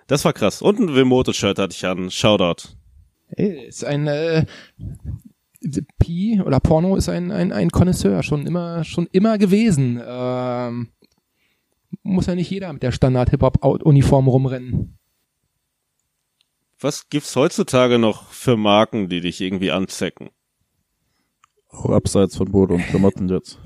Das 0.10 0.26
war 0.26 0.34
krass. 0.34 0.64
Und 0.64 0.80
ein 0.80 0.96
Wimoto-Shirt 0.96 1.60
hatte 1.60 1.76
ich 1.76 1.86
an. 1.86 2.10
Shoutout. 2.10 2.70
Ey, 3.30 3.68
ist 3.68 3.86
ein 3.86 4.08
äh, 4.08 4.44
Pi 6.00 6.42
oder 6.44 6.60
Porno 6.60 6.96
ist 6.96 7.10
ein 7.10 7.32
ein 7.32 7.52
ein 7.52 7.70
Connoisseur 7.70 8.24
schon 8.24 8.48
immer 8.48 8.84
schon 8.84 9.08
immer 9.12 9.38
gewesen. 9.38 10.02
Ähm, 10.04 10.90
muss 12.02 12.26
ja 12.26 12.34
nicht 12.34 12.50
jeder 12.50 12.74
mit 12.74 12.82
der 12.82 12.92
Standard 12.92 13.30
Hip 13.30 13.44
Hop 13.44 13.64
Uniform 13.64 14.28
rumrennen. 14.28 14.98
Was 16.80 17.10
gibt's 17.10 17.36
heutzutage 17.36 18.00
noch 18.00 18.30
für 18.32 18.58
Marken, 18.58 19.10
die 19.10 19.22
dich 19.22 19.42
irgendwie 19.42 19.70
anzecken? 19.70 20.32
Auch 21.70 21.92
abseits 21.92 22.36
von 22.36 22.50
Mode 22.50 22.74
und 22.74 22.88
Klamotten 22.88 23.30
jetzt. 23.30 23.60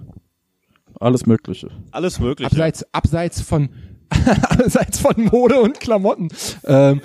Alles 1.00 1.26
Mögliche. 1.26 1.70
Alles 1.92 2.20
mögliche. 2.20 2.52
Abseits 2.52 2.94
abseits 2.94 3.40
von 3.40 3.70
abseits 4.44 5.00
von 5.00 5.16
Mode 5.26 5.62
und 5.62 5.80
Klamotten. 5.80 6.30
Ähm, 6.66 7.02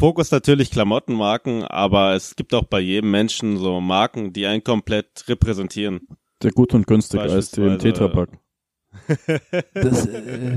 Fokus 0.00 0.30
natürlich 0.30 0.70
Klamottenmarken, 0.70 1.64
aber 1.64 2.14
es 2.14 2.34
gibt 2.34 2.54
auch 2.54 2.64
bei 2.64 2.80
jedem 2.80 3.10
Menschen 3.10 3.58
so 3.58 3.80
Marken, 3.80 4.32
die 4.32 4.46
einen 4.46 4.64
komplett 4.64 5.28
repräsentieren. 5.28 6.06
Der 6.42 6.52
gut 6.52 6.72
und 6.72 6.86
günstig 6.86 7.20
im 7.20 7.26
Beispielsweise- 7.26 7.78
Tetrapack. 7.78 8.30
das, 9.74 10.06
äh, 10.06 10.56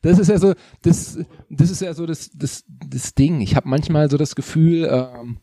das 0.03 0.19
ist 0.19 0.29
ja 0.29 0.39
so, 0.39 0.55
das, 0.83 1.19
das 1.51 1.71
ist 1.71 1.83
ja 1.83 1.95
so 1.95 2.07
das, 2.07 2.31
das, 2.35 2.64
das 2.66 3.14
Ding. 3.14 3.41
Ich 3.41 3.55
habe 3.55 3.69
manchmal 3.69 4.11
so 4.11 4.16
das 4.16 4.35
Gefühl, 4.35 4.89
ähm, 4.91 5.39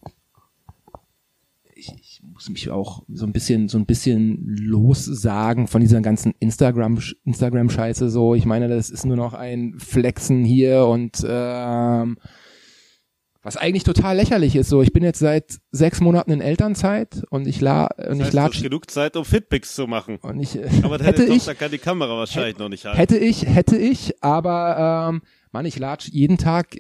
muss 2.35 2.49
mich 2.49 2.69
auch 2.69 3.03
so 3.07 3.25
ein 3.25 3.31
bisschen, 3.31 3.69
so 3.69 3.77
ein 3.77 3.85
bisschen 3.85 4.57
lossagen 4.57 5.67
von 5.67 5.79
dieser 5.79 6.01
ganzen 6.01 6.33
Instagram, 6.39 6.99
Instagram 7.23 7.69
Scheiße. 7.69 8.09
So, 8.09 8.35
ich 8.35 8.45
meine, 8.45 8.67
das 8.67 8.89
ist 8.89 9.05
nur 9.05 9.15
noch 9.15 9.33
ein 9.33 9.75
Flexen 9.79 10.43
hier 10.43 10.85
und 10.85 11.25
ähm, 11.25 12.17
was 13.41 13.55
eigentlich 13.55 13.83
total 13.85 14.17
lächerlich 14.17 14.57
ist. 14.57 14.67
So, 14.67 14.81
ich 14.81 14.91
bin 14.91 15.01
jetzt 15.01 15.19
seit 15.19 15.59
sechs 15.71 16.01
Monaten 16.01 16.31
in 16.31 16.41
Elternzeit 16.41 17.23
und 17.29 17.47
ich 17.47 17.61
la 17.61 17.85
und 17.85 17.95
Das 17.97 18.05
ich 18.05 18.09
heißt, 18.09 18.27
hast 18.27 18.33
latsch 18.33 18.63
genug 18.63 18.91
Zeit, 18.91 19.15
um 19.15 19.23
Fitpics 19.23 19.73
zu 19.73 19.87
machen. 19.87 20.17
und 20.17 20.41
ich 20.41 20.57
äh, 20.57 20.67
Aber 20.83 20.99
hätte 20.99 21.23
ich 21.23 21.45
Tochter 21.45 21.55
kann 21.55 21.71
die 21.71 21.77
Kamera 21.77 22.17
wahrscheinlich 22.17 22.57
noch 22.57 22.67
nicht 22.67 22.83
halten. 22.83 22.97
Hätte 22.97 23.17
ich, 23.17 23.45
hätte 23.45 23.77
ich, 23.77 24.21
aber 24.21 25.09
ähm, 25.09 25.21
Mann, 25.53 25.65
ich 25.65 25.79
latsch 25.79 26.09
jeden 26.09 26.37
Tag 26.37 26.75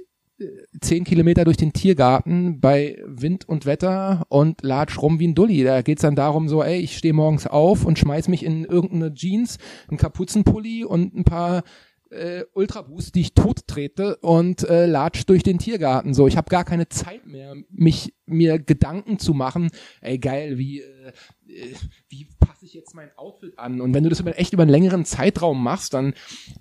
zehn 0.81 1.03
Kilometer 1.03 1.45
durch 1.45 1.57
den 1.57 1.73
Tiergarten 1.73 2.59
bei 2.59 3.01
Wind 3.05 3.47
und 3.47 3.65
Wetter 3.65 4.25
und 4.29 4.61
latsch 4.63 5.01
rum 5.01 5.19
wie 5.19 5.27
ein 5.27 5.35
Dulli. 5.35 5.63
Da 5.63 5.81
geht's 5.81 6.01
dann 6.01 6.15
darum 6.15 6.49
so, 6.49 6.63
ey, 6.63 6.79
ich 6.79 6.97
stehe 6.97 7.13
morgens 7.13 7.47
auf 7.47 7.85
und 7.85 7.97
schmeiß 7.99 8.27
mich 8.27 8.43
in 8.43 8.65
irgendeine 8.65 9.13
Jeans, 9.13 9.57
einen 9.87 9.97
Kapuzenpulli 9.97 10.83
und 10.83 11.15
ein 11.15 11.23
paar 11.23 11.63
äh, 12.11 12.43
Ultraboosts, 12.53 13.11
die 13.11 13.21
ich 13.21 13.33
tot 13.33 13.67
trete 13.67 14.17
und 14.17 14.67
äh, 14.67 14.85
latsch 14.85 15.23
durch 15.25 15.43
den 15.43 15.57
Tiergarten. 15.57 16.13
So, 16.13 16.27
ich 16.27 16.37
habe 16.37 16.49
gar 16.49 16.63
keine 16.63 16.89
Zeit 16.89 17.25
mehr, 17.25 17.55
mich 17.69 18.13
mir 18.25 18.59
Gedanken 18.59 19.19
zu 19.19 19.33
machen. 19.33 19.69
Ey, 20.01 20.17
geil, 20.17 20.57
wie 20.57 20.81
äh, 20.81 21.13
äh, 21.47 21.73
wie 22.09 22.27
passe 22.39 22.65
ich 22.65 22.73
jetzt 22.73 22.95
mein 22.95 23.09
Outfit 23.17 23.57
an? 23.57 23.81
Und 23.81 23.93
wenn 23.93 24.03
du 24.03 24.09
das 24.09 24.19
über, 24.19 24.37
echt 24.37 24.53
über 24.53 24.63
einen 24.63 24.71
längeren 24.71 25.05
Zeitraum 25.05 25.63
machst, 25.63 25.93
dann 25.93 26.13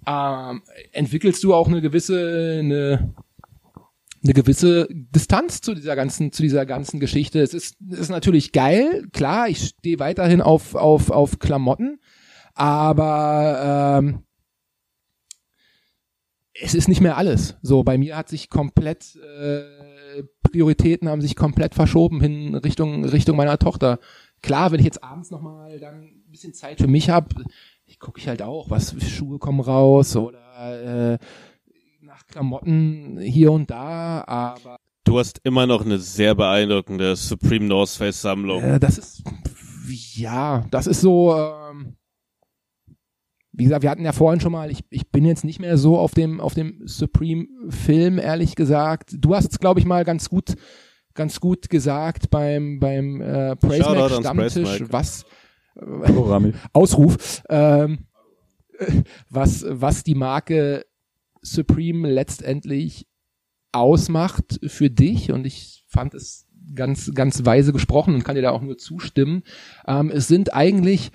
ähm, 0.06 0.62
entwickelst 0.92 1.42
du 1.44 1.54
auch 1.54 1.68
eine 1.68 1.80
gewisse 1.80 2.58
eine 2.60 3.14
eine 4.24 4.32
gewisse 4.32 4.88
Distanz 4.90 5.60
zu 5.60 5.74
dieser 5.74 5.96
ganzen 5.96 6.32
zu 6.32 6.42
dieser 6.42 6.66
ganzen 6.66 6.98
Geschichte. 6.98 7.40
Es 7.40 7.54
ist, 7.54 7.76
ist 7.90 8.10
natürlich 8.10 8.52
geil, 8.52 9.06
klar. 9.12 9.48
Ich 9.48 9.68
stehe 9.68 9.98
weiterhin 9.98 10.40
auf 10.40 10.74
auf 10.74 11.10
auf 11.10 11.38
Klamotten, 11.38 12.00
aber 12.54 14.00
ähm, 14.02 14.22
es 16.60 16.74
ist 16.74 16.88
nicht 16.88 17.00
mehr 17.00 17.16
alles. 17.16 17.56
So, 17.62 17.82
bei 17.82 17.98
mir 17.98 18.16
hat 18.16 18.28
sich 18.28 18.48
komplett 18.48 19.16
äh, 19.16 19.62
Prioritäten 20.42 21.08
haben 21.08 21.20
sich 21.20 21.36
komplett 21.36 21.74
verschoben 21.74 22.20
hin 22.20 22.54
Richtung 22.54 23.04
Richtung 23.04 23.36
meiner 23.36 23.58
Tochter. 23.58 23.98
Klar, 24.40 24.72
wenn 24.72 24.78
ich 24.78 24.86
jetzt 24.86 25.02
abends 25.02 25.30
noch 25.30 25.42
mal 25.42 25.78
dann 25.80 26.02
ein 26.02 26.30
bisschen 26.30 26.54
Zeit 26.54 26.80
für 26.80 26.86
mich 26.86 27.10
habe, 27.10 27.34
gucke 28.04 28.20
ich 28.20 28.28
halt 28.28 28.42
auch, 28.42 28.70
was 28.70 28.94
Schuhe 29.02 29.38
kommen 29.38 29.60
raus 29.60 30.14
oder 30.16 31.14
äh, 31.14 31.18
Klamotten 32.34 33.18
hier 33.20 33.52
und 33.52 33.70
da, 33.70 34.24
aber 34.26 34.76
Du 35.04 35.18
hast 35.18 35.40
immer 35.44 35.66
noch 35.66 35.84
eine 35.84 35.98
sehr 35.98 36.34
beeindruckende 36.34 37.14
Supreme 37.14 37.66
North 37.66 37.90
Face 37.90 38.22
Sammlung. 38.22 38.60
äh, 38.62 38.80
das 38.80 38.98
ist 38.98 39.22
ja, 40.16 40.64
das 40.70 40.88
ist 40.88 41.00
so 41.00 41.32
ähm, 41.36 41.94
wie 43.52 43.62
gesagt, 43.64 43.82
wir 43.84 43.90
hatten 43.90 44.04
ja 44.04 44.12
vorhin 44.12 44.40
schon 44.40 44.50
mal, 44.50 44.68
ich, 44.70 44.80
ich 44.90 45.08
bin 45.12 45.24
jetzt 45.24 45.44
nicht 45.44 45.60
mehr 45.60 45.78
so 45.78 45.96
auf 45.96 46.12
dem, 46.12 46.40
auf 46.40 46.54
dem 46.54 46.82
Supreme-Film, 46.84 48.18
ehrlich 48.18 48.56
gesagt. 48.56 49.14
Du 49.16 49.32
hast 49.36 49.52
es, 49.52 49.60
glaube 49.60 49.78
ich, 49.78 49.86
mal 49.86 50.04
ganz 50.04 50.28
gut 50.28 50.56
ganz 51.14 51.38
gut 51.38 51.70
gesagt 51.70 52.28
beim 52.30 52.80
beim 52.80 53.20
äh, 53.20 53.54
Praise 53.54 53.84
Shoutout 53.84 53.94
Mac 54.00 54.10
ans 54.10 54.26
Stammtisch, 54.26 54.64
Praise 54.64 54.82
Mac. 54.82 54.92
was 54.92 55.24
Hallo 55.80 56.22
Rami. 56.22 56.52
Ausruf, 56.72 57.42
ähm, 57.48 58.06
was, 59.30 59.64
was 59.68 60.02
die 60.02 60.16
Marke 60.16 60.84
Supreme 61.44 62.10
letztendlich 62.10 63.06
ausmacht 63.72 64.60
für 64.66 64.90
dich 64.90 65.32
und 65.32 65.46
ich 65.46 65.84
fand 65.88 66.14
es 66.14 66.46
ganz, 66.74 67.12
ganz 67.14 67.44
weise 67.44 67.72
gesprochen 67.72 68.14
und 68.14 68.24
kann 68.24 68.36
dir 68.36 68.42
da 68.42 68.50
auch 68.50 68.62
nur 68.62 68.78
zustimmen. 68.78 69.42
Ähm, 69.86 70.10
es 70.10 70.28
sind 70.28 70.54
eigentlich 70.54 71.10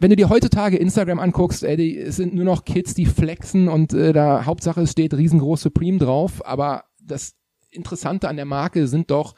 wenn 0.00 0.10
du 0.10 0.16
dir 0.16 0.28
heutzutage 0.28 0.76
Instagram 0.76 1.18
anguckst, 1.18 1.62
ey, 1.62 1.76
die, 1.76 1.96
es 1.96 2.16
sind 2.16 2.34
nur 2.34 2.44
noch 2.44 2.64
Kids, 2.64 2.94
die 2.94 3.06
flexen 3.06 3.68
und 3.68 3.92
äh, 3.94 4.12
da 4.12 4.44
Hauptsache 4.44 4.82
es 4.82 4.92
steht 4.92 5.14
riesengroß 5.14 5.62
Supreme 5.62 5.98
drauf, 5.98 6.44
aber 6.44 6.84
das 7.00 7.36
Interessante 7.70 8.28
an 8.28 8.36
der 8.36 8.44
Marke 8.44 8.86
sind 8.86 9.10
doch 9.10 9.34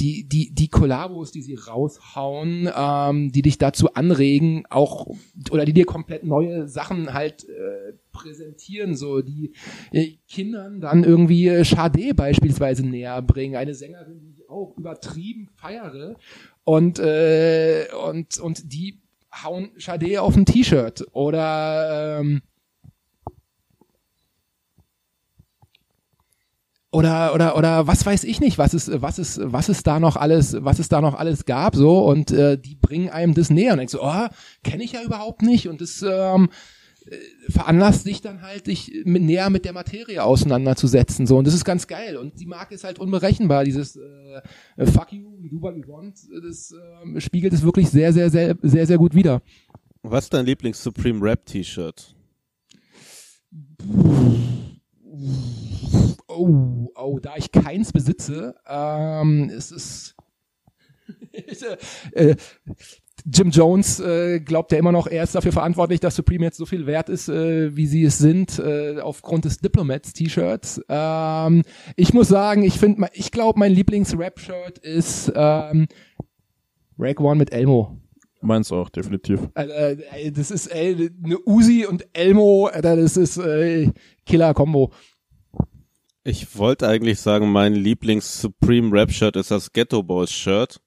die, 0.00 0.28
die, 0.28 0.54
die 0.54 0.68
Kollabos, 0.68 1.32
die 1.32 1.42
sie 1.42 1.54
raushauen, 1.54 2.68
ähm, 2.74 3.32
die 3.32 3.42
dich 3.42 3.58
dazu 3.58 3.94
anregen, 3.94 4.64
auch, 4.70 5.14
oder 5.50 5.64
die 5.64 5.72
dir 5.72 5.84
komplett 5.84 6.24
neue 6.24 6.68
Sachen 6.68 7.14
halt 7.14 7.48
äh, 7.48 7.94
präsentieren, 8.12 8.94
so, 8.94 9.22
die 9.22 9.52
äh, 9.92 10.12
Kindern 10.28 10.80
dann 10.80 11.04
irgendwie 11.04 11.48
äh, 11.48 11.64
Sade 11.64 12.14
beispielsweise 12.14 12.86
näher 12.86 13.20
bringen, 13.22 13.56
eine 13.56 13.74
Sängerin, 13.74 14.20
die 14.20 14.30
ich 14.30 14.48
auch 14.48 14.76
übertrieben 14.76 15.48
feiere, 15.56 16.16
und, 16.64 16.98
äh, 16.98 17.86
und, 18.08 18.38
und 18.38 18.72
die 18.72 19.00
hauen 19.32 19.70
Sade 19.78 20.22
auf 20.22 20.36
ein 20.36 20.46
T-Shirt, 20.46 21.06
oder, 21.12 22.20
ähm, 22.20 22.42
oder 26.90 27.34
oder 27.34 27.56
oder 27.56 27.86
was 27.86 28.06
weiß 28.06 28.24
ich 28.24 28.40
nicht, 28.40 28.56
was 28.56 28.72
es 28.72 28.90
was 28.90 29.18
es 29.18 29.38
was 29.42 29.68
es 29.68 29.82
da 29.82 30.00
noch 30.00 30.16
alles 30.16 30.56
was 30.60 30.78
es 30.78 30.88
da 30.88 31.00
noch 31.00 31.14
alles 31.14 31.44
gab 31.44 31.76
so 31.76 32.04
und 32.04 32.30
äh, 32.30 32.56
die 32.58 32.76
bringen 32.76 33.10
einem 33.10 33.34
das 33.34 33.50
näher. 33.50 33.72
Und 33.72 33.78
denkst 33.78 33.92
so, 33.92 34.02
oh, 34.02 34.26
kenne 34.62 34.82
ich 34.82 34.92
ja 34.92 35.02
überhaupt 35.02 35.42
nicht. 35.42 35.68
Und 35.68 35.82
das 35.82 36.02
ähm, 36.02 36.48
äh, 37.04 37.16
veranlasst 37.50 38.06
dich 38.06 38.22
dann 38.22 38.40
halt 38.40 38.68
dich 38.68 39.02
mit, 39.04 39.22
näher 39.22 39.50
mit 39.50 39.66
der 39.66 39.74
Materie 39.74 40.22
auseinanderzusetzen 40.22 41.26
so. 41.26 41.36
Und 41.36 41.46
das 41.46 41.52
ist 41.52 41.66
ganz 41.66 41.86
geil. 41.88 42.16
Und 42.16 42.40
die 42.40 42.46
Marke 42.46 42.74
ist 42.74 42.84
halt 42.84 42.98
unberechenbar. 42.98 43.64
Dieses 43.64 43.96
äh, 43.96 44.86
fuck 44.86 45.12
you 45.12 45.26
we 45.42 45.50
do 45.50 45.60
what 45.60 45.74
we 45.74 45.86
want 45.86 46.16
das 46.42 46.72
äh, 46.72 47.20
spiegelt 47.20 47.52
es 47.52 47.62
wirklich 47.62 47.90
sehr 47.90 48.14
sehr 48.14 48.30
sehr 48.30 48.56
sehr 48.62 48.86
sehr 48.86 48.96
gut 48.96 49.14
wider. 49.14 49.42
Was 50.02 50.24
ist 50.24 50.32
dein 50.32 50.46
Lieblings-Supreme 50.46 51.20
Rap-T-Shirt? 51.20 52.14
Oh, 56.28 56.90
oh, 56.94 57.18
da 57.20 57.36
ich 57.36 57.50
keins 57.52 57.92
besitze, 57.92 58.54
ähm, 58.66 59.50
es 59.50 59.70
ist 59.70 60.14
äh, 62.12 62.36
Jim 63.26 63.50
Jones 63.50 64.00
äh, 64.00 64.40
glaubt 64.40 64.72
ja 64.72 64.78
immer 64.78 64.92
noch, 64.92 65.06
er 65.06 65.24
ist 65.24 65.34
dafür 65.34 65.52
verantwortlich, 65.52 66.00
dass 66.00 66.16
Supreme 66.16 66.44
jetzt 66.44 66.56
so 66.56 66.66
viel 66.66 66.86
wert 66.86 67.08
ist, 67.08 67.28
äh, 67.28 67.74
wie 67.76 67.86
sie 67.86 68.04
es 68.04 68.18
sind, 68.18 68.58
äh, 68.58 69.00
aufgrund 69.00 69.44
des 69.44 69.58
Diplomats-T-Shirts. 69.58 70.82
Ähm, 70.88 71.62
ich 71.96 72.14
muss 72.14 72.28
sagen, 72.28 72.62
ich 72.62 72.78
finde, 72.78 73.08
ich 73.12 73.30
glaube, 73.30 73.58
mein 73.58 73.72
Lieblings-Rap-Shirt 73.72 74.78
ist 74.78 75.32
ähm, 75.34 75.88
Rag 76.98 77.20
One 77.20 77.36
mit 77.36 77.52
Elmo. 77.52 77.98
Meins 78.40 78.70
auch, 78.70 78.88
definitiv. 78.88 79.48
Äh, 79.54 79.94
äh, 79.94 80.30
das 80.30 80.50
ist 80.50 80.68
ey, 80.68 81.10
eine 81.24 81.38
Uzi 81.44 81.86
und 81.86 82.06
Elmo, 82.12 82.70
das 82.80 83.16
ist 83.16 83.36
äh, 83.38 83.90
Killer-Kombo. 84.26 84.92
Ich 86.28 86.58
wollte 86.58 86.86
eigentlich 86.86 87.20
sagen, 87.20 87.50
mein 87.50 87.74
Lieblings-Supreme 87.74 88.92
Rap-Shirt 88.92 89.34
ist 89.36 89.50
das 89.50 89.72
Ghetto 89.72 90.02
Boys 90.02 90.30
Shirt. 90.30 90.78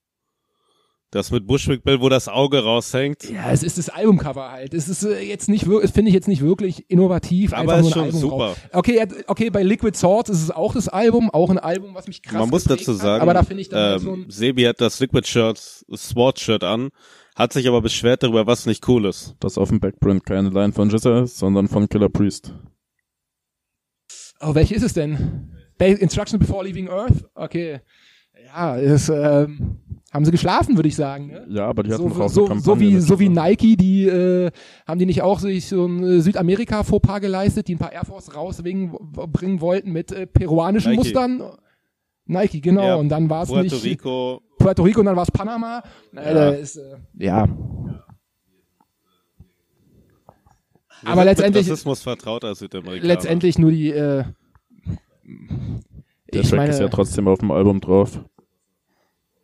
Das 1.09 1.31
mit 1.31 1.47
Bushwick 1.47 1.83
Bill, 1.83 1.99
wo 1.99 2.09
das 2.09 2.27
Auge 2.27 2.63
raushängt. 2.63 3.27
Ja, 3.27 3.51
es 3.51 3.63
ist 3.63 3.79
das 3.79 3.89
Albumcover 3.89 4.51
halt. 4.51 4.75
Es 4.75 4.87
ist 4.87 5.01
äh, 5.03 5.19
jetzt 5.19 5.49
nicht 5.49 5.65
wirklich, 5.65 5.91
finde 5.91 6.09
ich 6.09 6.13
jetzt 6.13 6.27
nicht 6.27 6.43
wirklich 6.43 6.85
innovativ. 6.91 7.53
Aber 7.53 7.73
einfach 7.73 7.77
ist 7.77 7.81
nur 7.81 7.89
ein 7.89 7.93
schon 7.93 8.03
Album 8.03 8.19
super. 8.21 8.37
drauf. 8.37 8.57
Okay, 8.71 9.07
okay, 9.25 9.49
bei 9.49 9.63
Liquid 9.63 9.97
Swords 9.97 10.29
ist 10.29 10.43
es 10.43 10.51
auch 10.51 10.75
das 10.75 10.87
Album, 10.89 11.31
auch 11.31 11.49
ein 11.49 11.57
Album, 11.57 11.95
was 11.95 12.05
mich 12.05 12.21
krass 12.21 12.39
Man 12.39 12.49
muss 12.49 12.65
dazu 12.65 12.93
hat, 12.93 12.99
sagen, 12.99 13.21
aber 13.23 13.33
da 13.33 13.41
finde 13.41 13.61
ich 13.61 13.69
dann 13.69 13.79
halt 13.93 14.01
so 14.01 14.13
ähm, 14.13 14.25
ein, 14.27 14.29
Sebi 14.29 14.63
hat 14.65 14.79
das 14.79 14.99
Liquid 14.99 15.27
Shirt, 15.27 15.57
Sword 15.57 16.39
Shirt 16.39 16.63
an, 16.63 16.89
hat 17.35 17.51
sich 17.51 17.67
aber 17.67 17.81
beschwert 17.81 18.21
darüber, 18.21 18.45
was 18.45 18.67
nicht 18.67 18.87
cool 18.87 19.07
ist. 19.07 19.35
Dass 19.39 19.57
auf 19.57 19.69
dem 19.69 19.79
Backprint 19.79 20.23
keine 20.23 20.49
Line 20.49 20.71
von 20.71 20.91
Jizza 20.91 21.23
ist, 21.23 21.39
sondern 21.39 21.67
von 21.67 21.89
Killer 21.89 22.09
Priest. 22.09 22.53
Oh, 24.41 24.55
welche 24.55 24.75
ist 24.75 24.83
es 24.83 24.93
denn? 24.93 25.49
Ba 25.77 25.85
Instructions 25.85 26.39
Before 26.39 26.63
Leaving 26.63 26.89
Earth? 26.89 27.25
Okay. 27.35 27.79
Ja, 28.47 28.75
ist, 28.75 29.09
ähm, 29.09 29.77
haben 30.11 30.25
sie 30.25 30.31
geschlafen, 30.31 30.75
würde 30.75 30.89
ich 30.89 30.95
sagen. 30.95 31.27
Ne? 31.27 31.45
Ja, 31.49 31.67
aber 31.67 31.83
die 31.83 31.93
hatten 31.93 32.09
So, 32.09 32.21
auch 32.21 32.29
so, 32.29 32.45
eine 32.49 32.59
so, 32.59 32.71
Kampagne 32.73 32.97
wie, 32.97 32.99
so 32.99 33.19
wie. 33.19 33.29
Nike, 33.29 33.77
die 33.77 34.05
äh, 34.05 34.51
haben 34.85 34.99
die 34.99 35.05
nicht 35.05 35.21
auch 35.21 35.39
sich 35.39 35.67
so 35.67 35.85
ein 35.85 36.03
äh, 36.03 36.19
Südamerika-Fauxpas 36.21 37.19
geleistet, 37.21 37.67
die 37.67 37.75
ein 37.75 37.77
paar 37.77 37.93
Air 37.93 38.05
Force 38.05 38.35
rausbringen 38.35 38.91
bringen 39.31 39.61
wollten 39.61 39.91
mit 39.91 40.11
äh, 40.11 40.27
peruanischen 40.27 40.91
Nike. 40.91 40.99
Mustern? 40.99 41.43
Nike, 42.25 42.61
genau. 42.61 42.83
Ja, 42.85 42.95
und 42.95 43.09
dann 43.09 43.29
war 43.29 43.43
es 43.43 43.49
Puerto 43.49 43.75
nicht 43.75 43.83
Rico, 43.85 44.41
Puerto 44.57 44.83
Rico 44.83 44.99
und 44.99 45.05
dann 45.05 45.15
war 45.15 45.23
es 45.23 45.31
Panama. 45.31 45.81
Äh, 46.13 46.33
da 46.33 46.49
ist, 46.51 46.77
äh, 46.77 46.97
ja. 47.17 47.47
Wir 51.01 51.11
Aber 51.11 51.25
letztendlich- 51.25 51.65
Mit 51.65 51.71
Rassismus 51.73 52.01
vertraut 52.03 52.43
als 52.45 52.59
Südamerikaner. 52.59 53.07
Letztendlich 53.07 53.57
nur 53.57 53.71
die. 53.71 53.89
Äh, 53.91 54.25
Der 56.33 56.41
ich 56.41 56.49
Track 56.49 56.57
meine, 56.57 56.71
ist 56.71 56.79
ja 56.79 56.87
trotzdem 56.87 57.27
auf 57.27 57.39
dem 57.39 57.51
Album 57.51 57.81
drauf. 57.81 58.19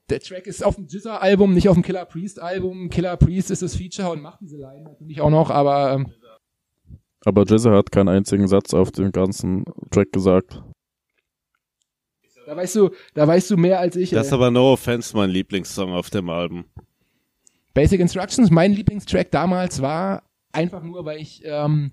der 0.10 0.20
Track 0.22 0.48
ist 0.48 0.64
auf 0.64 0.76
dem 0.76 0.86
Jizza-Album, 0.88 1.54
nicht 1.54 1.68
auf 1.68 1.76
dem 1.76 1.84
Killer 1.84 2.06
Priest-Album. 2.06 2.90
Killer 2.90 3.18
Priest 3.18 3.52
ist 3.52 3.62
das 3.62 3.76
Feature 3.76 4.12
und 4.12 4.22
macht 4.22 4.40
diese 4.42 4.58
Line 4.58 4.84
natürlich 4.84 5.20
auch 5.22 5.30
noch, 5.30 5.50
aber 5.50 5.92
ähm, 5.94 6.12
Aber 7.26 7.44
Jizza 7.44 7.72
hat 7.72 7.92
keinen 7.92 8.08
einzigen 8.10 8.48
Satz 8.48 8.74
auf 8.74 8.92
dem 8.92 9.12
ganzen 9.12 9.66
Track 9.92 10.14
gesagt. 10.14 10.64
da 12.46 12.56
weißt 12.56 12.76
du, 12.78 12.90
da 13.14 13.28
weißt 13.28 13.52
du 13.52 13.58
mehr 13.58 13.80
als 13.82 13.98
ich. 13.98 14.12
Das 14.12 14.28
ist 14.28 14.32
ey. 14.32 14.38
aber 14.38 14.50
No 14.52 14.72
Offense 14.74 15.16
mein 15.16 15.30
Lieblingssong 15.30 15.92
auf 15.92 16.10
dem 16.10 16.30
Album. 16.30 16.64
Basic 17.74 18.00
Instructions, 18.00 18.50
mein 18.50 18.72
Lieblingstrack 18.72 19.30
damals 19.32 19.82
war 19.82 20.24
einfach 20.52 20.84
nur, 20.84 21.06
weil 21.06 21.20
ich 21.20 21.42
ähm, 21.46 21.92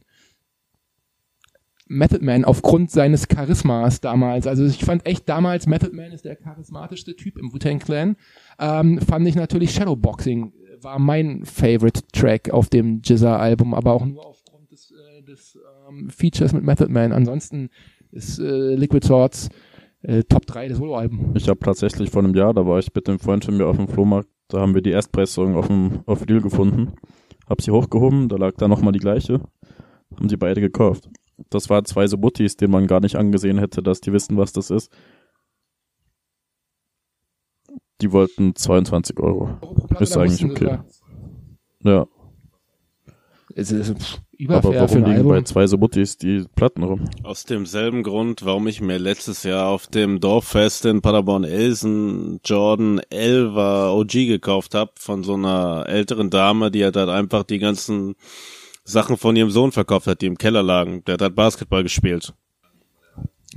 Method 1.87 2.25
Man 2.25 2.45
aufgrund 2.45 2.91
seines 2.91 3.29
Charismas 3.29 4.01
damals, 4.01 4.47
also 4.47 4.65
ich 4.65 4.85
fand 4.85 5.07
echt 5.07 5.29
damals 5.29 5.67
Method 5.67 5.95
Man 5.95 6.13
ist 6.13 6.25
der 6.25 6.37
charismatischste 6.37 7.15
Typ 7.17 7.37
im 7.39 7.53
Wu-Tang 7.53 7.79
Clan, 7.79 8.17
ähm, 8.59 9.01
fand 9.01 9.27
ich 9.29 9.35
natürlich 9.35 9.73
Shadowboxing 9.73 10.53
war 10.85 10.99
mein 10.99 11.45
Favorite 11.45 12.03
Track 12.13 12.51
auf 12.51 12.69
dem 12.69 13.01
Jizza 13.03 13.37
Album, 13.37 13.75
aber 13.75 13.95
auch 13.95 14.05
nur 14.05 14.25
aufgrund 14.25 14.71
des, 14.71 14.93
äh, 14.93 15.23
des 15.23 15.59
ähm, 15.89 16.11
Features 16.11 16.53
mit 16.53 16.63
Method 16.63 16.91
Man. 16.91 17.13
Ansonsten 17.13 17.71
ist 18.13 18.39
äh, 18.39 18.75
Liquid 18.75 19.05
Swords 19.05 19.49
äh, 20.03 20.23
Top 20.25 20.47
3 20.47 20.69
des 20.69 20.79
Soloalbum. 20.79 21.33
Ich 21.35 21.49
habe 21.49 21.59
tatsächlich 21.61 22.11
vor 22.11 22.23
einem 22.23 22.35
Jahr, 22.35 22.55
da 22.55 22.67
war 22.67 22.79
ich 22.79 22.95
mit 22.95 23.09
dem 23.09 23.19
Freund 23.19 23.45
von 23.45 23.57
mir 23.57 23.67
auf 23.67 23.77
dem 23.77 23.89
Flohmarkt, 23.89 24.29
da 24.49 24.61
haben 24.61 24.75
wir 24.75 24.83
die 24.83 24.91
Erstpressung 24.91 25.57
auf 25.57 25.67
dem 25.67 26.01
auf 26.07 26.21
Vinyl 26.21 26.43
gefunden. 26.43 26.93
Hab 27.49 27.63
sie 27.63 27.71
hochgehoben, 27.71 28.29
da 28.29 28.37
lag 28.37 28.55
da 28.57 28.69
nochmal 28.69 28.93
die 28.93 28.99
gleiche. 28.99 29.41
Haben 30.17 30.29
sie 30.29 30.37
beide 30.37 30.61
gekauft. 30.61 31.09
Das 31.51 31.69
waren 31.69 31.85
zwei 31.85 32.07
so 32.07 32.17
Muttis, 32.17 32.57
denen 32.57 32.73
man 32.73 32.87
gar 32.87 33.01
nicht 33.01 33.17
angesehen 33.17 33.59
hätte, 33.59 33.83
dass 33.83 34.01
die 34.01 34.13
wissen, 34.13 34.37
was 34.37 34.53
das 34.53 34.71
ist. 34.71 34.93
Die 38.01 38.13
wollten 38.13 38.55
22 38.55 39.19
Euro. 39.21 39.59
Ist 39.99 40.17
eigentlich 40.17 40.45
okay. 40.45 40.79
Ja, 41.83 42.07
Es 43.55 43.71
ist 43.71 43.97
pff, 43.97 44.21
überfair 44.39 44.89
für 44.89 44.95
warum 44.95 45.05
ein 45.05 45.11
liegen 45.11 45.29
bei 45.29 45.35
Album. 45.35 45.47
zwei 45.47 45.67
so 45.67 45.77
Muttis 45.77 46.19
die 46.19 46.45
Platten 46.55 46.83
rum? 46.83 47.05
Aus 47.23 47.45
demselben 47.45 48.03
Grund, 48.03 48.45
warum 48.45 48.67
ich 48.67 48.81
mir 48.81 48.99
letztes 48.99 49.43
Jahr 49.43 49.69
auf 49.69 49.87
dem 49.87 50.21
Dorffest 50.21 50.85
in 50.85 51.01
Paderborn-Elsen 51.03 52.41
Jordan 52.45 53.01
11er 53.13 53.93
OG 53.93 54.29
gekauft 54.29 54.75
habe 54.75 54.93
von 54.97 55.23
so 55.23 55.35
einer 55.35 55.85
älteren 55.89 56.31
Dame, 56.31 56.71
die 56.71 56.85
hat 56.85 56.97
halt 56.97 57.09
einfach 57.09 57.45
die 57.45 57.59
ganzen 57.59 58.15
Sachen 58.85 59.17
von 59.17 59.35
ihrem 59.35 59.51
Sohn 59.51 59.73
verkauft 59.73 60.07
hat, 60.07 60.21
die 60.21 60.27
im 60.27 60.39
Keller 60.39 60.63
lagen. 60.63 61.03
Der 61.07 61.15
hat 61.15 61.23
halt 61.23 61.35
Basketball 61.35 61.83
gespielt. 61.83 62.35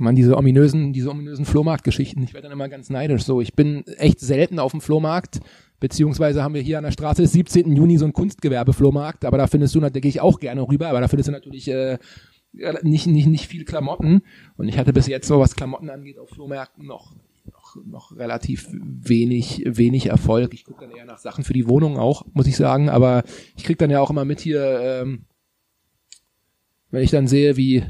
Man, 0.00 0.14
diese 0.14 0.36
ominösen, 0.36 0.92
diese 0.92 1.10
ominösen 1.10 1.44
Flohmarktgeschichten, 1.44 2.22
ich 2.22 2.32
werde 2.32 2.44
dann 2.44 2.52
immer 2.52 2.68
ganz 2.68 2.88
neidisch. 2.88 3.24
So, 3.24 3.40
ich 3.40 3.54
bin 3.54 3.84
echt 3.98 4.20
selten 4.20 4.58
auf 4.58 4.70
dem 4.70 4.80
Flohmarkt, 4.80 5.40
beziehungsweise 5.80 6.42
haben 6.42 6.54
wir 6.54 6.62
hier 6.62 6.78
an 6.78 6.84
der 6.84 6.92
Straße 6.92 7.22
des 7.22 7.32
17. 7.32 7.74
Juni 7.74 7.98
so 7.98 8.04
einen 8.04 8.12
Kunstgewerbe-Flohmarkt, 8.12 9.24
aber 9.24 9.38
da 9.38 9.46
findest 9.46 9.74
du, 9.74 9.80
da 9.80 9.88
gehe 9.90 10.08
ich 10.08 10.20
auch 10.20 10.40
gerne 10.40 10.66
rüber, 10.66 10.88
aber 10.88 11.00
da 11.00 11.08
findest 11.08 11.28
du 11.28 11.32
natürlich 11.32 11.68
äh, 11.68 11.98
nicht, 12.82 13.06
nicht, 13.06 13.26
nicht 13.26 13.46
viel 13.46 13.64
Klamotten. 13.64 14.22
Und 14.56 14.68
ich 14.68 14.78
hatte 14.78 14.92
bis 14.92 15.06
jetzt 15.06 15.28
so, 15.28 15.38
was 15.38 15.56
Klamotten 15.56 15.90
angeht, 15.90 16.18
auf 16.18 16.30
Flohmärkten 16.30 16.86
noch, 16.86 17.14
noch, 17.46 17.76
noch 17.84 18.16
relativ 18.16 18.68
wenig, 18.72 19.62
wenig 19.66 20.06
Erfolg. 20.06 20.54
Ich 20.54 20.64
gucke 20.64 20.86
dann 20.86 20.96
eher 20.96 21.04
nach 21.04 21.18
Sachen 21.18 21.44
für 21.44 21.52
die 21.52 21.68
Wohnung 21.68 21.98
auch, 21.98 22.26
muss 22.32 22.46
ich 22.46 22.56
sagen, 22.56 22.88
aber 22.88 23.22
ich 23.56 23.64
krieg 23.64 23.78
dann 23.78 23.90
ja 23.90 24.00
auch 24.00 24.10
immer 24.10 24.24
mit 24.24 24.40
hier, 24.40 24.80
ähm, 24.80 25.24
wenn 26.90 27.02
ich 27.02 27.10
dann 27.10 27.28
sehe, 27.28 27.56
wie 27.56 27.84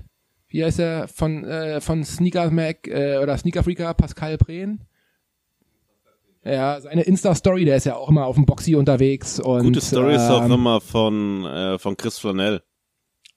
wie 0.51 0.64
heißt 0.64 0.80
er 0.80 1.09
von 1.09 1.45
äh, 1.45 1.80
von 1.80 2.03
Sneaker 2.05 2.51
Mac 2.51 2.89
äh, 2.89 3.18
oder 3.18 3.36
Sneaker 3.36 3.62
Freaker 3.62 3.93
Pascal 3.95 4.39
Prehn 4.39 4.80
Ja, 6.45 6.80
seine 6.80 7.03
Insta-Story, 7.03 7.64
der 7.64 7.76
ist 7.76 7.84
ja 7.84 7.97
auch 7.97 8.09
immer 8.09 8.26
auf 8.26 8.36
dem 8.36 8.47
Boxy 8.47 8.74
unterwegs. 8.74 9.41
Und, 9.41 9.64
Gute 9.64 9.80
Story 9.80 10.14
ist 10.14 10.30
auch 10.30 10.45
ähm, 10.45 10.53
immer 10.53 10.80
von, 10.80 11.45
äh, 11.45 11.78
von 11.78 11.97
Chris 11.97 12.18
Flanell. 12.18 12.62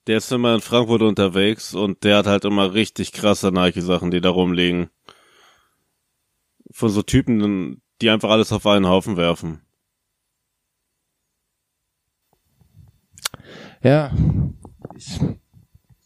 Der 0.08 0.18
ist 0.18 0.32
immer 0.32 0.56
in 0.56 0.62
Frankfurt 0.62 1.02
unterwegs 1.02 1.76
und 1.76 2.04
der 2.04 2.18
hat 2.18 2.26
halt 2.28 2.45
immer 2.45 2.74
richtig 2.74 3.12
krasse 3.12 3.52
Nike-Sachen, 3.52 4.12
die 4.12 4.22
da 4.22 4.30
rumliegen. 4.30 4.89
Von 6.72 6.89
so 6.89 7.02
Typen, 7.02 7.82
die 8.02 8.10
einfach 8.10 8.30
alles 8.30 8.52
auf 8.52 8.66
einen 8.66 8.88
Haufen 8.88 9.18
werfen. 9.18 9.62
Ja. 13.84 14.12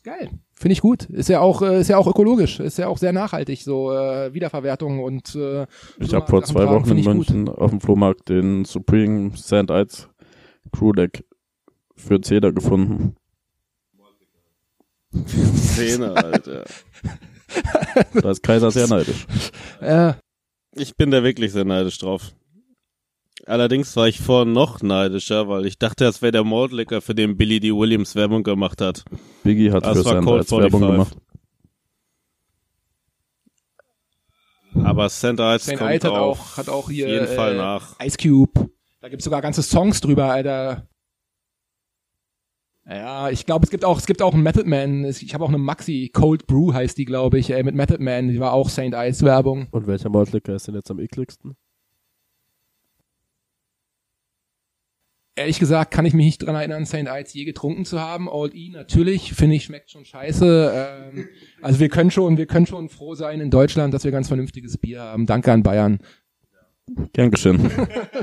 Geil. 0.04 0.30
Finde 0.66 0.74
ich 0.74 0.82
gut. 0.82 1.04
Ist 1.12 1.30
ja 1.30 1.42
auch, 1.42 1.62
äh, 1.62 1.82
ist 1.82 1.90
ja 1.90 1.98
auch 2.00 2.08
ökologisch. 2.08 2.60
Ist 2.60 2.80
ja 2.80 2.88
auch 2.88 2.98
sehr 2.98 3.14
nachhaltig, 3.14 3.62
so 3.62 3.92
äh, 3.94 4.34
Wiederverwertung 4.34 5.04
und 5.04 5.36
äh, 5.36 5.68
Ich 6.00 6.12
habe 6.16 6.26
vor 6.26 6.42
zwei 6.44 6.66
tragen, 6.66 6.72
Wochen 6.82 6.90
in 6.90 6.98
ich 6.98 7.06
gut. 7.06 7.14
München 7.18 7.50
auf 7.50 7.70
dem 7.70 7.80
Flohmarkt 7.80 8.30
den 8.30 8.66
Supreme 8.66 9.30
Sand 9.36 9.70
Ice 9.70 10.08
Crew 10.72 10.92
Deck 10.94 11.24
für 11.96 12.20
Zeder 12.20 12.52
gefunden. 12.52 13.16
Szene, 15.28 16.16
Alter. 16.16 16.66
Da 18.20 18.32
ist 18.32 18.42
Kaiser 18.42 18.72
sehr 18.72 18.88
neidisch. 18.88 19.28
Äh, 19.82 20.14
Ich 20.76 20.96
bin 20.98 21.12
da 21.12 21.22
wirklich 21.24 21.52
sehr 21.52 21.66
neidisch 21.66 22.00
drauf. 22.00 22.32
Allerdings 23.46 23.96
war 23.96 24.08
ich 24.08 24.20
vorhin 24.20 24.54
noch 24.54 24.82
neidischer, 24.82 25.48
weil 25.48 25.66
ich 25.66 25.78
dachte, 25.78 26.06
das 26.06 26.22
wäre 26.22 26.32
der 26.32 26.44
Mordlicker, 26.44 27.02
für 27.02 27.14
den 27.14 27.38
Billy 27.38 27.60
D. 27.60 27.72
Williams 27.72 28.16
Werbung 28.16 28.44
gemacht 28.44 28.82
hat. 28.82 29.04
Biggie 29.44 29.72
hat 29.72 29.86
Das 29.86 30.00
für 30.00 30.06
war 30.06 30.14
Sand 30.14 30.26
Colt 30.26 30.46
Ice 30.46 30.58
Werbung 30.58 30.82
45. 30.82 31.14
gemacht. 31.14 31.26
Aber 34.84 35.10
St. 35.10 35.40
Ice 35.40 35.60
Saint 35.60 35.80
kommt 35.80 35.92
Ice 35.92 36.08
hat 36.08 36.14
auch, 36.14 36.40
auch, 36.40 36.58
hat 36.58 36.70
auch 36.70 36.90
hier 36.90 37.08
jeden 37.08 37.28
Fall 37.28 37.54
äh, 37.54 37.58
nach. 37.58 38.00
Ice 38.00 38.18
Cube. 38.18 38.70
Da 39.02 39.10
gibt's 39.10 39.26
sogar 39.26 39.42
ganze 39.42 39.64
Songs 39.64 40.02
drüber, 40.02 40.32
Alter. 40.32 40.88
Ja, 42.88 43.30
ich 43.30 43.46
glaube, 43.46 43.66
es 43.66 43.72
gibt 43.72 43.84
auch, 43.84 43.98
es 43.98 44.06
gibt 44.06 44.22
auch 44.22 44.34
einen 44.34 44.44
Method 44.44 44.68
Man. 44.68 45.06
Ich 45.06 45.34
habe 45.34 45.44
auch 45.44 45.50
eine 45.50 45.58
Maxi 45.58 46.10
Cold 46.14 46.46
Brew 46.46 46.74
heißt 46.74 46.98
die, 46.98 47.06
glaube 47.06 47.40
ich, 47.40 47.50
ey, 47.52 47.64
mit 47.64 47.76
Method 47.76 48.02
Man. 48.02 48.30
Die 48.30 48.40
war 48.40 48.54
auch 48.54 48.70
Saint 48.70 48.94
Ice 48.96 49.26
Werbung. 49.26 49.68
Und 49.72 49.88
welcher 49.88 50.10
Maltlicker 50.10 50.56
ist 50.56 50.68
denn 50.68 50.76
jetzt 50.76 50.92
am 50.92 51.00
ekligsten? 51.00 51.56
Ehrlich 55.38 55.60
gesagt 55.60 55.92
kann 55.92 56.06
ich 56.06 56.14
mich 56.14 56.26
nicht 56.26 56.38
dran 56.46 56.56
erinnern, 56.56 56.86
Saint 56.86 57.10
Ice 57.10 57.38
je 57.38 57.44
getrunken 57.44 57.84
zu 57.84 58.00
haben. 58.00 58.30
Old 58.30 58.56
E 58.56 58.70
natürlich, 58.70 59.34
finde 59.34 59.58
ich, 59.58 59.66
schmeckt 59.66 59.92
schon 59.92 60.06
scheiße. 60.06 61.12
Ähm, 61.14 61.28
also 61.62 61.82
wir 61.82 61.90
können 61.90 62.10
schon, 62.10 62.38
wir 62.38 62.46
können 62.46 62.66
schon 62.66 62.88
froh 62.88 63.16
sein 63.16 63.42
in 63.42 63.52
Deutschland, 63.52 63.94
dass 63.94 64.06
wir 64.06 64.12
ganz 64.12 64.30
vernünftiges 64.30 64.78
Bier 64.78 65.02
haben. 65.02 65.26
Danke 65.26 65.52
an 65.52 65.62
Bayern. 65.62 66.00
Gern 67.12 67.32
geschehen. 67.32 67.70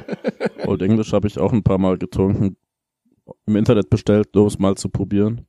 Old 0.67 0.81
English 0.81 1.13
habe 1.13 1.29
ich 1.29 1.39
auch 1.39 1.53
ein 1.53 1.63
paar 1.63 1.79
Mal 1.79 1.99
getrunken. 1.99 2.57
Im 3.47 3.57
Internet 3.57 3.91
bestellt, 3.91 4.29
nur 4.35 4.45
um 4.45 4.49
es 4.49 4.59
mal 4.59 4.77
zu 4.77 4.89
probieren. 4.89 5.47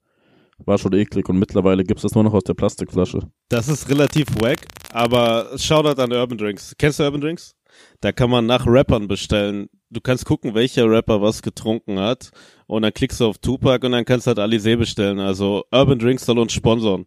War 0.65 0.77
schon 0.77 0.93
eklig 0.93 1.27
und 1.29 1.39
mittlerweile 1.39 1.83
gibt's 1.83 2.03
das 2.03 2.13
nur 2.13 2.23
noch 2.23 2.33
aus 2.33 2.43
der 2.43 2.53
Plastikflasche. 2.53 3.19
Das 3.49 3.69
ist 3.69 3.89
relativ 3.89 4.27
wack, 4.39 4.59
aber 4.91 5.57
Shoutout 5.57 6.01
an 6.01 6.11
Urban 6.11 6.37
Drinks. 6.37 6.75
Kennst 6.77 6.99
du 6.99 7.03
Urban 7.03 7.21
Drinks? 7.21 7.55
Da 8.01 8.11
kann 8.11 8.29
man 8.29 8.45
nach 8.45 8.65
Rappern 8.67 9.07
bestellen. 9.07 9.69
Du 9.93 10.01
kannst 10.01 10.25
gucken, 10.25 10.55
welcher 10.55 10.89
Rapper 10.89 11.21
was 11.21 11.43
getrunken 11.43 11.99
hat 11.99 12.31
und 12.65 12.81
dann 12.81 12.93
klickst 12.93 13.19
du 13.19 13.27
auf 13.27 13.37
Tupac 13.37 13.85
und 13.85 13.91
dann 13.91 14.05
kannst 14.05 14.25
du 14.25 14.29
halt 14.29 14.39
Alizé 14.39 14.75
bestellen. 14.75 15.19
Also 15.19 15.65
Urban 15.71 15.99
Drinks 15.99 16.25
soll 16.25 16.39
uns 16.39 16.51
sponsoren. 16.51 17.05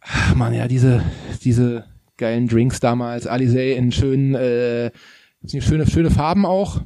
Ach 0.00 0.34
man, 0.34 0.54
ja, 0.54 0.66
diese, 0.66 1.02
diese 1.42 1.84
geilen 2.16 2.48
Drinks 2.48 2.80
damals, 2.80 3.28
Alizé 3.28 3.74
in 3.74 3.92
schönen, 3.92 4.34
äh, 4.34 4.90
schöne, 5.46 5.86
schöne 5.86 6.10
Farben 6.10 6.46
auch. 6.46 6.80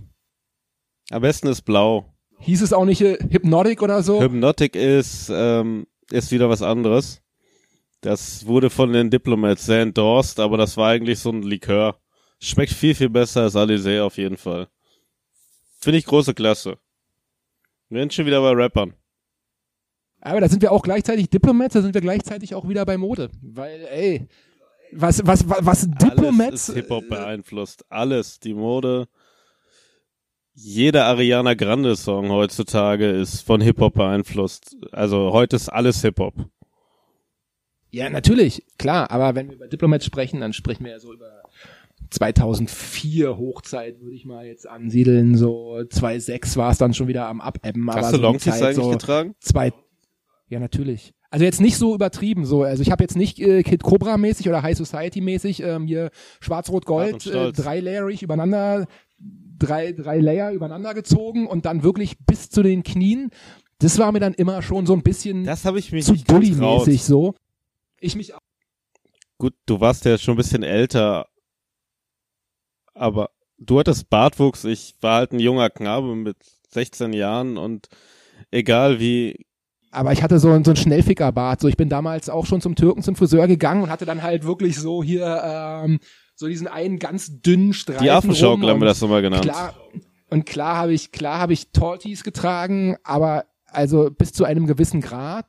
Am 1.10 1.22
besten 1.22 1.46
ist 1.46 1.62
blau. 1.62 2.12
Hieß 2.40 2.62
es 2.62 2.72
auch 2.72 2.84
nicht 2.84 3.00
äh, 3.00 3.18
Hypnotic 3.30 3.82
oder 3.82 4.02
so? 4.02 4.20
Hypnotic 4.20 4.74
ist, 4.74 5.30
ähm, 5.32 5.86
ist 6.10 6.32
wieder 6.32 6.48
was 6.48 6.62
anderes. 6.62 7.22
Das 8.00 8.46
wurde 8.46 8.70
von 8.70 8.92
den 8.92 9.10
Diplomats 9.10 9.66
sehr 9.66 9.82
endorsed, 9.82 10.38
aber 10.40 10.56
das 10.56 10.76
war 10.76 10.90
eigentlich 10.90 11.18
so 11.18 11.30
ein 11.30 11.42
Likör. 11.42 12.00
Schmeckt 12.40 12.72
viel, 12.72 12.94
viel 12.94 13.08
besser 13.08 13.42
als 13.42 13.56
Alizé 13.56 14.02
auf 14.02 14.16
jeden 14.16 14.36
Fall. 14.36 14.68
Finde 15.80 15.98
ich 15.98 16.06
große 16.06 16.34
Klasse. 16.34 16.78
Wir 17.88 18.00
sind 18.00 18.12
schon 18.14 18.26
wieder 18.26 18.40
bei 18.40 18.52
Rappern. 18.52 18.94
Aber 20.20 20.40
da 20.40 20.48
sind 20.48 20.62
wir 20.62 20.72
auch 20.72 20.82
gleichzeitig 20.82 21.30
Diplomats, 21.30 21.74
da 21.74 21.82
sind 21.82 21.94
wir 21.94 22.00
gleichzeitig 22.00 22.54
auch 22.54 22.68
wieder 22.68 22.84
bei 22.84 22.96
Mode. 22.96 23.30
Weil, 23.40 23.86
ey, 23.90 24.28
was, 24.92 25.24
was, 25.26 25.48
was, 25.48 25.64
was 25.64 25.88
Diplomats. 25.90 26.40
Alles 26.40 26.68
ist 26.68 26.74
Hip-Hop 26.74 27.08
beeinflusst. 27.08 27.84
Alles. 27.88 28.40
Die 28.40 28.54
Mode. 28.54 29.08
Jeder 30.54 31.04
Ariana 31.06 31.54
Grande 31.54 31.94
Song 31.94 32.30
heutzutage 32.30 33.08
ist 33.10 33.42
von 33.42 33.60
Hip-Hop 33.60 33.94
beeinflusst. 33.94 34.76
Also 34.90 35.32
heute 35.32 35.56
ist 35.56 35.68
alles 35.68 36.02
Hip-Hop. 36.02 36.34
Ja, 37.90 38.10
natürlich, 38.10 38.64
klar, 38.76 39.10
aber 39.10 39.34
wenn 39.34 39.48
wir 39.48 39.56
über 39.56 39.68
Diplomats 39.68 40.04
sprechen, 40.04 40.40
dann 40.40 40.52
sprechen 40.52 40.84
wir 40.84 40.92
ja 40.92 41.00
so 41.00 41.12
über 41.12 41.42
2004 42.10 43.36
Hochzeit, 43.36 44.00
würde 44.00 44.14
ich 44.14 44.24
mal 44.24 44.46
jetzt 44.46 44.68
ansiedeln. 44.68 45.36
So 45.36 45.82
2006 45.88 46.56
war 46.56 46.70
es 46.70 46.78
dann 46.78 46.94
schon 46.94 47.08
wieder 47.08 47.26
am 47.26 47.40
Abebben. 47.40 47.88
aber 47.88 48.00
Hast 48.00 48.12
du 48.12 48.16
so 48.16 48.16
die 48.18 48.22
Longtees 48.22 48.62
eigentlich 48.62 48.76
so 48.76 48.90
getragen? 48.90 49.34
Zwei, 49.40 49.72
ja, 50.48 50.60
natürlich. 50.60 51.14
Also 51.30 51.44
jetzt 51.44 51.60
nicht 51.60 51.76
so 51.76 51.94
übertrieben 51.94 52.46
so. 52.46 52.62
Also 52.62 52.82
ich 52.82 52.90
habe 52.90 53.04
jetzt 53.04 53.16
nicht 53.16 53.38
äh, 53.38 53.62
Kid 53.62 53.82
Cobra 53.82 54.16
mäßig 54.16 54.48
oder 54.48 54.62
High 54.62 54.76
Society 54.76 55.20
mäßig 55.20 55.62
ähm, 55.62 55.86
hier 55.86 56.10
Schwarz-Rot-Gold 56.40 57.26
äh, 57.26 57.52
dreilayerig 57.52 58.22
übereinander, 58.22 58.86
drei 59.58 59.92
drei 59.92 60.18
Layer 60.20 60.52
übereinander 60.52 60.94
gezogen 60.94 61.46
und 61.46 61.66
dann 61.66 61.82
wirklich 61.82 62.18
bis 62.18 62.48
zu 62.48 62.62
den 62.62 62.82
Knien. 62.82 63.30
Das 63.78 63.98
war 63.98 64.10
mir 64.10 64.20
dann 64.20 64.34
immer 64.34 64.62
schon 64.62 64.86
so 64.86 64.94
ein 64.94 65.02
bisschen 65.02 65.44
Das 65.44 65.64
ich 65.66 65.92
mich 65.92 66.06
zu 66.06 66.14
getraut. 66.14 66.42
Dulli-mäßig 66.42 67.04
so. 67.04 67.34
Ich 68.00 68.16
mich 68.16 68.34
auch. 68.34 68.40
Gut, 69.36 69.54
du 69.66 69.80
warst 69.80 70.04
ja 70.04 70.18
schon 70.18 70.34
ein 70.34 70.38
bisschen 70.38 70.62
älter, 70.62 71.26
aber 72.98 73.30
du 73.58 73.78
hattest 73.78 74.10
Bartwuchs. 74.10 74.64
Ich 74.64 74.94
war 75.00 75.16
halt 75.16 75.32
ein 75.32 75.40
junger 75.40 75.70
Knabe 75.70 76.14
mit 76.16 76.36
16 76.70 77.12
Jahren 77.12 77.56
und 77.56 77.88
egal 78.50 79.00
wie, 79.00 79.44
Aber 79.90 80.12
ich 80.12 80.22
hatte 80.22 80.38
so, 80.38 80.50
ein- 80.50 80.64
so 80.64 80.72
ein 80.72 80.76
Schnellfickerbart. 80.76 81.60
So, 81.60 81.68
ich 81.68 81.76
bin 81.78 81.88
damals 81.88 82.28
auch 82.28 82.44
schon 82.46 82.60
zum 82.60 82.74
Türken 82.74 83.02
zum 83.02 83.16
Friseur 83.16 83.46
gegangen 83.48 83.82
und 83.84 83.90
hatte 83.90 84.04
dann 84.04 84.22
halt 84.22 84.44
wirklich 84.44 84.78
so 84.78 85.02
hier 85.02 85.40
ähm, 85.44 85.98
so 86.34 86.46
diesen 86.46 86.68
einen 86.68 86.98
ganz 86.98 87.40
dünnen 87.40 87.72
Streifen. 87.72 88.02
die 88.04 88.10
Affenschaukel 88.10 88.68
haben 88.68 88.80
wir 88.80 88.86
das 88.86 89.00
immer 89.02 89.22
genannt. 89.22 89.42
Klar, 89.44 89.74
und 90.30 90.44
klar 90.44 90.76
habe 90.76 90.92
ich, 90.92 91.10
klar 91.10 91.38
habe 91.40 91.54
ich 91.54 91.72
Tortis 91.72 92.22
getragen, 92.22 92.96
aber 93.02 93.46
also 93.66 94.10
bis 94.10 94.32
zu 94.32 94.44
einem 94.44 94.66
gewissen 94.66 95.00
Grad. 95.00 95.46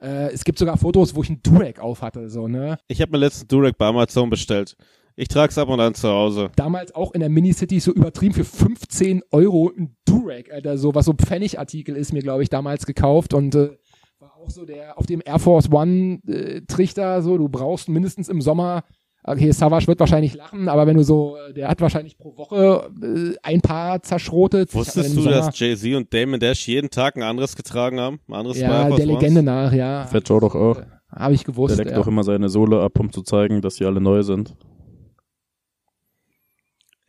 Äh, 0.00 0.32
es 0.32 0.42
gibt 0.44 0.58
sogar 0.58 0.78
Fotos, 0.78 1.14
wo 1.14 1.22
ich 1.22 1.28
einen 1.28 1.42
Durek 1.42 1.78
auf 1.78 2.00
hatte, 2.02 2.28
so, 2.30 2.48
ne? 2.48 2.78
Ich 2.88 3.00
habe 3.02 3.12
mir 3.12 3.18
letzten 3.18 3.46
Durek 3.46 3.76
bei 3.78 3.86
Amazon 3.86 4.30
bestellt. 4.30 4.74
Ich 5.16 5.28
trag's 5.28 5.58
ab 5.58 5.68
und 5.68 5.80
an 5.80 5.94
zu 5.94 6.08
Hause. 6.08 6.50
Damals 6.56 6.94
auch 6.94 7.12
in 7.12 7.20
der 7.20 7.28
Minicity 7.28 7.80
so 7.80 7.92
übertrieben 7.92 8.34
für 8.34 8.44
15 8.44 9.22
Euro 9.30 9.70
ein 9.76 9.96
Durek, 10.06 10.52
Alter, 10.52 10.78
so, 10.78 10.94
was 10.94 11.04
so 11.06 11.12
ein 11.12 11.18
Pfennigartikel 11.18 11.96
ist, 11.96 12.12
mir, 12.12 12.22
glaube 12.22 12.42
ich, 12.42 12.48
damals 12.48 12.86
gekauft 12.86 13.34
und 13.34 13.54
äh, 13.54 13.70
war 14.18 14.36
auch 14.36 14.50
so 14.50 14.64
der 14.64 14.98
auf 14.98 15.06
dem 15.06 15.20
Air 15.24 15.38
Force 15.38 15.70
One 15.70 16.20
äh, 16.26 16.62
Trichter, 16.66 17.22
so, 17.22 17.36
du 17.36 17.48
brauchst 17.48 17.88
mindestens 17.88 18.28
im 18.28 18.40
Sommer, 18.40 18.84
okay, 19.24 19.50
Savage 19.52 19.86
wird 19.86 20.00
wahrscheinlich 20.00 20.34
lachen, 20.34 20.68
aber 20.68 20.86
wenn 20.86 20.96
du 20.96 21.04
so, 21.04 21.36
äh, 21.36 21.52
der 21.52 21.68
hat 21.68 21.80
wahrscheinlich 21.80 22.16
pro 22.16 22.36
Woche 22.36 22.90
äh, 23.02 23.36
ein 23.42 23.60
paar 23.60 24.02
zerschrotet. 24.02 24.74
Wusstest 24.74 25.16
du, 25.16 25.22
Sommer- 25.22 25.36
dass 25.36 25.58
Jay-Z 25.58 25.94
und 25.94 26.12
Damon 26.14 26.40
Dash 26.40 26.66
jeden 26.66 26.90
Tag 26.90 27.16
ein 27.16 27.22
anderes 27.22 27.56
getragen 27.56 28.00
haben? 28.00 28.20
Ein 28.28 28.34
anderes 28.34 28.58
Ja, 28.58 28.82
Air 28.82 28.88
Force 28.88 28.96
der? 28.96 29.06
Legende 29.06 29.42
nach, 29.42 29.72
ja. 29.72 30.06
Fat 30.06 30.28
Joe 30.28 30.40
doch 30.40 30.54
auch. 30.54 30.80
Habe 31.14 31.34
ich 31.34 31.44
gewusst. 31.44 31.76
Der 31.76 31.84
deckt 31.84 31.94
ja. 31.94 32.02
doch 32.02 32.06
immer 32.08 32.24
seine 32.24 32.48
Sohle 32.48 32.80
ab, 32.80 32.98
um 32.98 33.12
zu 33.12 33.22
zeigen, 33.22 33.60
dass 33.60 33.74
sie 33.74 33.84
alle 33.84 34.00
neu 34.00 34.22
sind. 34.22 34.54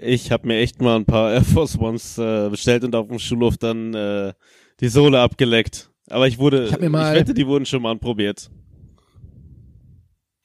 Ich 0.06 0.32
habe 0.32 0.48
mir 0.48 0.58
echt 0.58 0.82
mal 0.82 0.96
ein 0.98 1.06
paar 1.06 1.32
Air 1.34 1.44
Force 1.44 1.78
Ones 1.78 2.18
äh, 2.18 2.50
bestellt 2.50 2.84
und 2.84 2.96
auf 2.96 3.08
dem 3.08 3.20
Schulhof 3.20 3.58
dann 3.58 3.94
äh, 3.94 4.34
die 4.80 4.88
Sohle 4.90 5.20
abgeleckt. 5.20 5.90
Aber 6.10 6.28
ich 6.28 6.38
wurde, 6.38 6.66
Ich 6.66 6.74
hab 6.74 6.82
mir 6.82 6.90
mal- 6.90 7.16
wette, 7.16 7.34
die 7.34 7.48
wurden 7.48 7.66
schon 7.66 7.82
mal 7.82 7.92
anprobiert. 7.92 8.50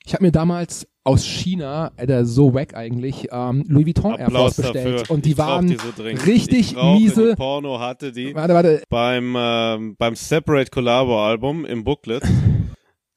Ich 0.06 0.14
habe 0.14 0.24
mir 0.24 0.32
damals 0.32 0.86
aus 1.04 1.24
China, 1.26 1.90
Alter, 1.96 2.24
so 2.24 2.54
wack 2.54 2.74
eigentlich, 2.74 3.28
ähm, 3.30 3.64
Louis 3.68 3.86
Vuitton 3.86 4.12
Air 4.16 4.30
Force 4.30 4.30
Applaus 4.30 4.56
bestellt. 4.56 5.00
dafür. 5.00 5.14
Und 5.14 5.24
die 5.26 5.30
ich 5.32 5.38
waren 5.38 5.66
die 5.66 5.76
so 5.76 5.92
dringend. 5.96 6.26
richtig 6.26 6.72
ich 6.72 6.76
miese- 6.76 7.30
Die 7.30 7.36
Porno 7.36 7.78
hatte 7.80 8.12
die 8.12 8.34
Warte, 8.34 8.54
warte. 8.54 8.82
beim 8.88 9.34
ähm, 9.36 9.96
beim 9.98 10.14
Separate 10.14 10.70
Collabo 10.70 11.22
Album 11.26 11.64
im 11.64 11.84
Booklet. 11.84 12.22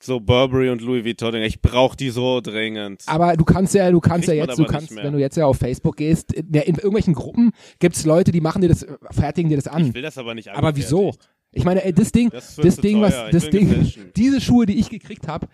So 0.01 0.19
Burberry 0.19 0.69
und 0.69 0.81
Louis 0.81 1.05
Vuitton. 1.05 1.35
Ich 1.35 1.61
brauche 1.61 1.95
die 1.95 2.09
so 2.09 2.41
dringend. 2.41 3.03
Aber 3.05 3.35
du 3.37 3.45
kannst 3.45 3.73
ja, 3.73 3.89
du 3.91 3.99
kannst 3.99 4.27
ja 4.27 4.33
Kriegt 4.33 4.47
man 4.47 4.57
jetzt, 4.57 4.59
du 4.59 4.73
kannst, 4.73 4.95
wenn 4.95 5.13
du 5.13 5.19
jetzt 5.19 5.37
ja 5.37 5.45
auf 5.45 5.57
Facebook 5.57 5.97
gehst, 5.97 6.33
in, 6.33 6.47
in 6.53 6.75
irgendwelchen 6.75 7.13
Gruppen 7.13 7.51
gibt's 7.79 8.05
Leute, 8.05 8.31
die 8.31 8.41
machen 8.41 8.61
dir 8.61 8.69
das, 8.69 8.85
fertigen 9.11 9.49
dir 9.49 9.57
das 9.57 9.67
Ich 9.67 9.71
an. 9.71 9.93
will 9.93 10.01
das 10.01 10.17
aber 10.17 10.33
nicht 10.35 10.49
Aber 10.49 10.75
wieso? 10.75 11.13
Ich 11.53 11.65
meine, 11.65 11.83
ey, 11.83 11.93
das 11.93 12.11
Ding, 12.11 12.29
Das 12.29 12.55
das, 12.55 12.77
Ding, 12.77 13.01
was, 13.01 13.13
teuer. 13.13 13.25
Ich 13.27 13.31
das 13.33 13.49
Ding, 13.49 13.85
diese 14.15 14.39
Schuhe, 14.39 14.65
die 14.65 14.79
ich 14.79 14.89
gekriegt 14.89 15.27
habe, 15.27 15.47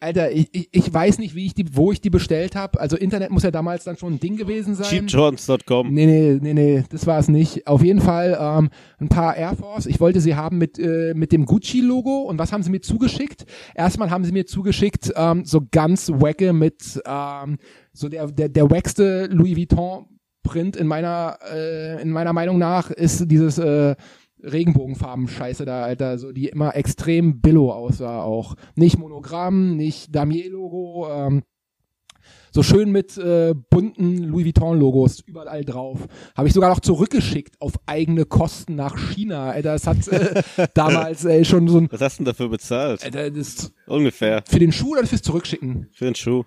Alter, 0.00 0.30
ich, 0.30 0.48
ich, 0.52 0.68
ich 0.70 0.94
weiß 0.94 1.18
nicht, 1.18 1.34
wie 1.34 1.46
ich 1.46 1.54
die, 1.54 1.76
wo 1.76 1.90
ich 1.90 2.00
die 2.00 2.10
bestellt 2.10 2.54
habe. 2.54 2.78
Also 2.78 2.96
Internet 2.96 3.30
muss 3.30 3.42
ja 3.42 3.50
damals 3.50 3.82
dann 3.82 3.96
schon 3.96 4.14
ein 4.14 4.20
Ding 4.20 4.36
gewesen 4.36 4.76
sein. 4.76 4.86
Cheapjordans.com. 4.86 5.92
Nee, 5.92 6.06
nee, 6.06 6.38
nee, 6.40 6.54
nee, 6.54 6.84
das 6.88 7.06
war 7.06 7.18
es 7.18 7.28
nicht. 7.28 7.66
Auf 7.66 7.82
jeden 7.82 8.00
Fall 8.00 8.38
ähm, 8.40 8.70
ein 9.00 9.08
paar 9.08 9.36
Air 9.36 9.56
Force. 9.56 9.86
Ich 9.86 9.98
wollte 9.98 10.20
sie 10.20 10.36
haben 10.36 10.58
mit, 10.58 10.78
äh, 10.78 11.14
mit 11.14 11.32
dem 11.32 11.46
Gucci-Logo. 11.46 12.22
Und 12.22 12.38
was 12.38 12.52
haben 12.52 12.62
sie 12.62 12.70
mir 12.70 12.80
zugeschickt? 12.80 13.44
Erstmal 13.74 14.10
haben 14.10 14.24
sie 14.24 14.32
mir 14.32 14.46
zugeschickt 14.46 15.12
ähm, 15.16 15.44
so 15.44 15.62
ganz 15.70 16.10
wacke 16.10 16.52
mit 16.52 17.00
ähm, 17.04 17.58
so 17.92 18.08
der, 18.08 18.28
der, 18.28 18.48
der 18.48 18.70
wackste 18.70 19.26
Louis 19.26 19.56
Vuitton 19.56 20.06
Print 20.44 20.76
in 20.76 20.86
meiner, 20.86 21.38
äh, 21.52 22.00
in 22.00 22.10
meiner 22.10 22.32
Meinung 22.32 22.58
nach 22.58 22.90
ist 22.90 23.30
dieses 23.30 23.58
äh, 23.58 23.96
Regenbogenfarben-Scheiße 24.42 25.64
da, 25.64 25.82
Alter, 25.82 26.18
so 26.18 26.32
die 26.32 26.48
immer 26.48 26.76
extrem 26.76 27.40
billo 27.40 27.72
aussah 27.72 28.22
auch. 28.22 28.54
Nicht 28.76 28.98
Monogramm, 28.98 29.76
nicht 29.76 30.14
Damier-Logo, 30.14 31.08
ähm, 31.10 31.42
so 32.50 32.62
schön 32.62 32.90
mit 32.90 33.16
äh, 33.18 33.54
bunten 33.70 34.18
Louis 34.24 34.46
Vuitton-Logos 34.46 35.20
überall 35.20 35.64
drauf. 35.64 36.06
Habe 36.36 36.48
ich 36.48 36.54
sogar 36.54 36.70
noch 36.70 36.80
zurückgeschickt 36.80 37.60
auf 37.60 37.74
eigene 37.86 38.24
Kosten 38.24 38.74
nach 38.74 38.96
China. 38.96 39.50
Alter, 39.50 39.72
das 39.72 39.86
hat 39.86 40.08
äh, 40.08 40.42
damals 40.74 41.24
äh, 41.24 41.44
schon 41.44 41.68
so 41.68 41.78
ein. 41.78 41.88
Was 41.90 42.00
hast 42.00 42.18
du 42.18 42.24
denn 42.24 42.32
dafür 42.32 42.48
bezahlt? 42.48 43.04
Alter, 43.04 43.30
das, 43.30 43.72
Ungefähr. 43.86 44.42
für 44.48 44.58
den 44.58 44.72
Schuh 44.72 44.92
oder 44.92 45.06
fürs 45.06 45.22
Zurückschicken? 45.22 45.88
Für 45.92 46.06
den 46.06 46.14
Schuh. 46.14 46.44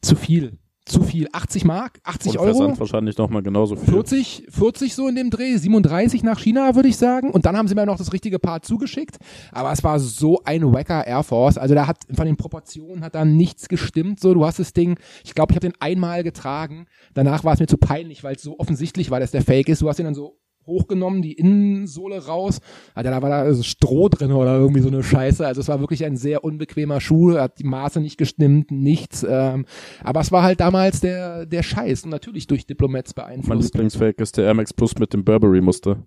Zu 0.00 0.16
viel. 0.16 0.58
Zu 0.84 1.04
viel. 1.04 1.28
80 1.32 1.64
Mark? 1.64 2.00
80 2.02 2.32
Und 2.32 2.38
Euro? 2.38 2.54
Versand 2.54 2.80
wahrscheinlich 2.80 3.16
nochmal 3.16 3.42
genauso 3.42 3.76
viel. 3.76 3.92
40, 3.92 4.46
40 4.50 4.94
so 4.94 5.06
in 5.06 5.14
dem 5.14 5.30
Dreh, 5.30 5.56
37 5.56 6.24
nach 6.24 6.40
China, 6.40 6.74
würde 6.74 6.88
ich 6.88 6.96
sagen. 6.96 7.30
Und 7.30 7.46
dann 7.46 7.56
haben 7.56 7.68
sie 7.68 7.76
mir 7.76 7.86
noch 7.86 7.98
das 7.98 8.12
richtige 8.12 8.40
Paar 8.40 8.62
zugeschickt. 8.62 9.18
Aber 9.52 9.70
es 9.70 9.84
war 9.84 10.00
so 10.00 10.40
ein 10.44 10.72
wacker 10.72 11.06
Air 11.06 11.22
Force. 11.22 11.56
Also 11.56 11.76
da 11.76 11.86
hat 11.86 11.98
von 12.12 12.26
den 12.26 12.36
Proportionen 12.36 13.04
hat 13.04 13.14
da 13.14 13.24
nichts 13.24 13.68
gestimmt. 13.68 14.18
So, 14.18 14.34
du 14.34 14.44
hast 14.44 14.58
das 14.58 14.72
Ding, 14.72 14.98
ich 15.24 15.34
glaube, 15.34 15.52
ich 15.52 15.56
habe 15.56 15.68
den 15.68 15.80
einmal 15.80 16.24
getragen. 16.24 16.86
Danach 17.14 17.44
war 17.44 17.54
es 17.54 17.60
mir 17.60 17.66
zu 17.66 17.78
peinlich, 17.78 18.24
weil 18.24 18.34
es 18.34 18.42
so 18.42 18.58
offensichtlich 18.58 19.10
war, 19.12 19.20
dass 19.20 19.30
der 19.30 19.42
Fake 19.42 19.68
ist. 19.68 19.82
Du 19.82 19.88
hast 19.88 20.00
ihn 20.00 20.04
dann 20.04 20.14
so 20.14 20.36
hochgenommen, 20.66 21.22
die 21.22 21.32
Innensohle 21.32 22.26
raus. 22.26 22.60
Alter, 22.94 23.10
da 23.10 23.22
war 23.22 23.30
da 23.30 23.40
also 23.40 23.62
Stroh 23.62 24.08
drin 24.08 24.32
oder 24.32 24.56
irgendwie 24.56 24.80
so 24.80 24.88
eine 24.88 25.02
Scheiße. 25.02 25.46
Also 25.46 25.60
es 25.60 25.68
war 25.68 25.80
wirklich 25.80 26.04
ein 26.04 26.16
sehr 26.16 26.44
unbequemer 26.44 27.00
Schuh, 27.00 27.38
hat 27.38 27.58
die 27.58 27.64
Maße 27.64 28.00
nicht 28.00 28.18
gestimmt, 28.18 28.70
nichts. 28.70 29.26
Ähm, 29.28 29.66
aber 30.02 30.20
es 30.20 30.32
war 30.32 30.42
halt 30.42 30.60
damals 30.60 31.00
der, 31.00 31.46
der 31.46 31.62
Scheiß 31.62 32.04
und 32.04 32.10
natürlich 32.10 32.46
durch 32.46 32.66
Diplomats 32.66 33.14
Mein 33.16 33.26
beeinflusst. 33.26 33.74
Lieblingsfake 33.74 34.20
ist 34.20 34.36
der 34.36 34.46
Air 34.46 34.54
Max 34.54 34.72
Plus 34.72 34.96
mit 34.98 35.12
dem 35.12 35.24
Burberry-Muster. 35.24 36.06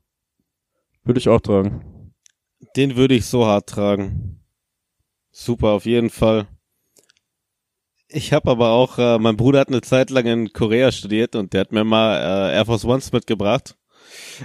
Würde 1.04 1.20
ich 1.20 1.30
auch 1.30 1.42
tragen. 1.42 2.14
Den 2.76 2.96
würde 2.96 3.16
ich 3.16 3.26
so 3.26 3.46
hart 3.46 3.70
tragen. 3.70 4.42
Super, 5.32 5.70
auf 5.70 5.86
jeden 5.86 6.10
Fall. 6.10 6.48
Ich 8.08 8.32
habe 8.34 8.52
aber 8.52 8.70
auch, 8.70 8.98
äh, 8.98 9.20
mein 9.20 9.36
Bruder 9.36 9.60
hat 9.60 9.68
eine 9.68 9.82
Zeit 9.82 10.10
lang 10.10 10.26
in 10.26 10.54
Korea 10.54 10.92
studiert 10.92 11.36
und 11.36 11.54
der 11.54 11.62
hat 11.62 11.72
mir 11.72 11.84
mal 11.84 12.18
äh, 12.18 12.56
Air 12.56 12.66
Force 12.66 12.86
Ones 12.86 13.12
mitgebracht. 13.12 13.76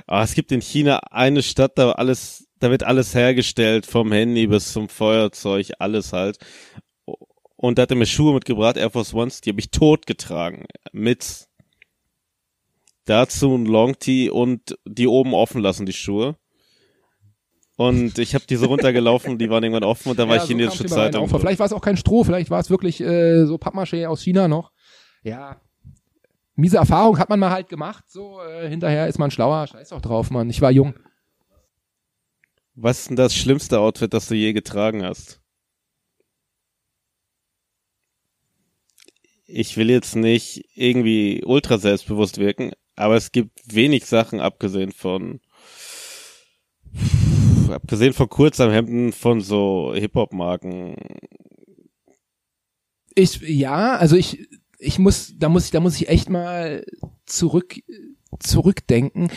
Aber 0.07 0.23
es 0.23 0.35
gibt 0.35 0.53
in 0.53 0.61
China 0.61 0.99
eine 1.11 1.43
Stadt, 1.43 1.79
da 1.79 1.93
alles, 1.93 2.49
da 2.59 2.71
wird 2.71 2.83
alles 2.83 3.15
hergestellt, 3.15 3.87
vom 3.87 4.13
Handy 4.13 4.47
bis 4.47 4.73
zum 4.73 4.89
Feuerzeug, 4.89 5.71
alles 5.79 6.13
halt. 6.13 6.39
Und 7.57 7.79
da 7.79 7.83
hat 7.83 7.91
er 7.91 7.97
mir 7.97 8.07
Schuhe 8.07 8.33
mitgebracht, 8.33 8.77
Air 8.77 8.91
Force 8.91 9.13
Ones, 9.13 9.41
die 9.41 9.51
habe 9.51 9.61
ich 9.61 9.71
tot 9.71 10.07
getragen. 10.07 10.65
Mit 10.93 11.47
dazu 13.05 13.55
ein 13.55 13.67
Long 13.67 13.99
Tee 13.99 14.31
und 14.31 14.79
die 14.87 15.07
oben 15.07 15.35
offen 15.35 15.61
lassen, 15.61 15.85
die 15.85 15.93
Schuhe. 15.93 16.37
Und 17.77 18.19
ich 18.19 18.35
habe 18.35 18.45
diese 18.49 18.67
runtergelaufen, 18.67 19.39
die 19.39 19.49
waren 19.49 19.63
irgendwann 19.63 19.85
offen 19.85 20.11
und 20.11 20.19
dann 20.19 20.29
war 20.29 20.37
Ja, 20.37 20.43
ich 20.43 20.49
so 20.49 20.55
chinesische 20.55 21.19
auf. 21.19 21.31
Vielleicht 21.31 21.59
war 21.59 21.67
es 21.67 21.73
auch 21.73 21.81
kein 21.81 21.97
Stroh, 21.97 22.25
vielleicht 22.25 22.51
war 22.51 22.61
es 22.61 22.69
wirklich 22.69 23.01
äh, 23.01 23.47
so 23.47 23.57
Pappmaché 23.57 24.07
aus 24.07 24.23
China 24.23 24.49
noch. 24.49 24.71
Ja. 25.23 25.61
Miese 26.61 26.77
Erfahrung 26.77 27.19
hat 27.19 27.29
man 27.29 27.41
mal 27.41 27.51
halt 27.51 27.69
gemacht, 27.69 28.05
so 28.09 28.41
äh, 28.43 28.69
hinterher 28.69 29.09
ist 29.09 29.19
man 29.19 29.31
schlauer, 29.31 29.67
scheiß 29.67 29.89
doch 29.89 30.01
drauf, 30.01 30.31
Mann. 30.31 30.51
Ich 30.51 30.61
war 30.61 30.71
jung. 30.71 30.95
Was 32.75 33.01
ist 33.01 33.09
denn 33.11 33.17
das 33.17 33.35
schlimmste 33.35 33.81
Outfit, 33.81 34.15
das 34.15 34.29
du 34.29 34.35
je 34.35 34.53
getragen 34.53 35.05
hast? 35.05 35.41
Ich 39.47 39.77
will 39.77 39.91
jetzt 39.91 40.15
nicht 40.15 40.65
irgendwie 40.75 41.43
ultra 41.45 41.79
selbstbewusst 41.79 42.39
wirken, 42.39 42.73
aber 42.95 43.17
es 43.17 43.33
gibt 43.33 43.59
wenig 43.65 44.07
Sachen, 44.07 44.41
abgesehen 44.41 44.93
von 44.93 45.41
abgesehen 47.69 48.13
von 48.13 48.29
Kurzarmhemden 48.29 49.13
von 49.13 49.41
so 49.41 49.93
Hip-Hop-Marken. 49.95 50.97
Ich, 53.15 53.41
ja, 53.41 53.97
also 53.97 54.17
ich, 54.17 54.49
ich 54.81 54.99
muss, 54.99 55.35
da 55.39 55.49
muss 55.49 55.67
ich, 55.67 55.71
da 55.71 55.81
muss 55.81 55.97
ich 55.97 56.09
echt 56.09 56.31
mal 56.31 56.85
zurück, 57.27 57.77
zurückdenken. 58.39 59.31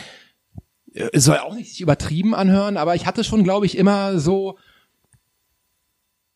Es 1.12 1.24
soll 1.24 1.38
auch 1.38 1.54
nicht 1.54 1.80
übertrieben 1.80 2.34
anhören, 2.34 2.76
aber 2.76 2.94
ich 2.94 3.06
hatte 3.06 3.24
schon, 3.24 3.44
glaube 3.44 3.66
ich, 3.66 3.76
immer 3.76 4.18
so 4.18 4.58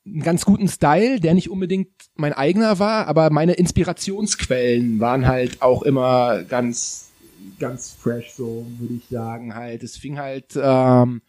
einen 0.05 0.23
ganz 0.23 0.45
guten 0.45 0.69
Style, 0.69 1.21
der 1.21 1.35
nicht 1.35 1.51
unbedingt 1.51 1.91
mein 2.15 2.33
eigener 2.33 2.79
war, 2.79 3.07
aber 3.07 3.31
meine 3.31 3.55
Inspirationsquellen 3.55 5.01
waren 5.01 5.27
halt 5.27 5.63
auch 5.63 5.83
immer 5.83 6.43
ganz, 6.43 7.11
ganz 7.59 7.93
fresh, 7.93 8.33
so 8.37 8.67
würde 8.79 8.95
ich 8.95 9.09
sagen 9.11 9.55
halt. 9.55 9.83
Es 9.83 9.97
fing 9.97 10.19
halt, 10.19 10.59
ähm, 10.61 11.23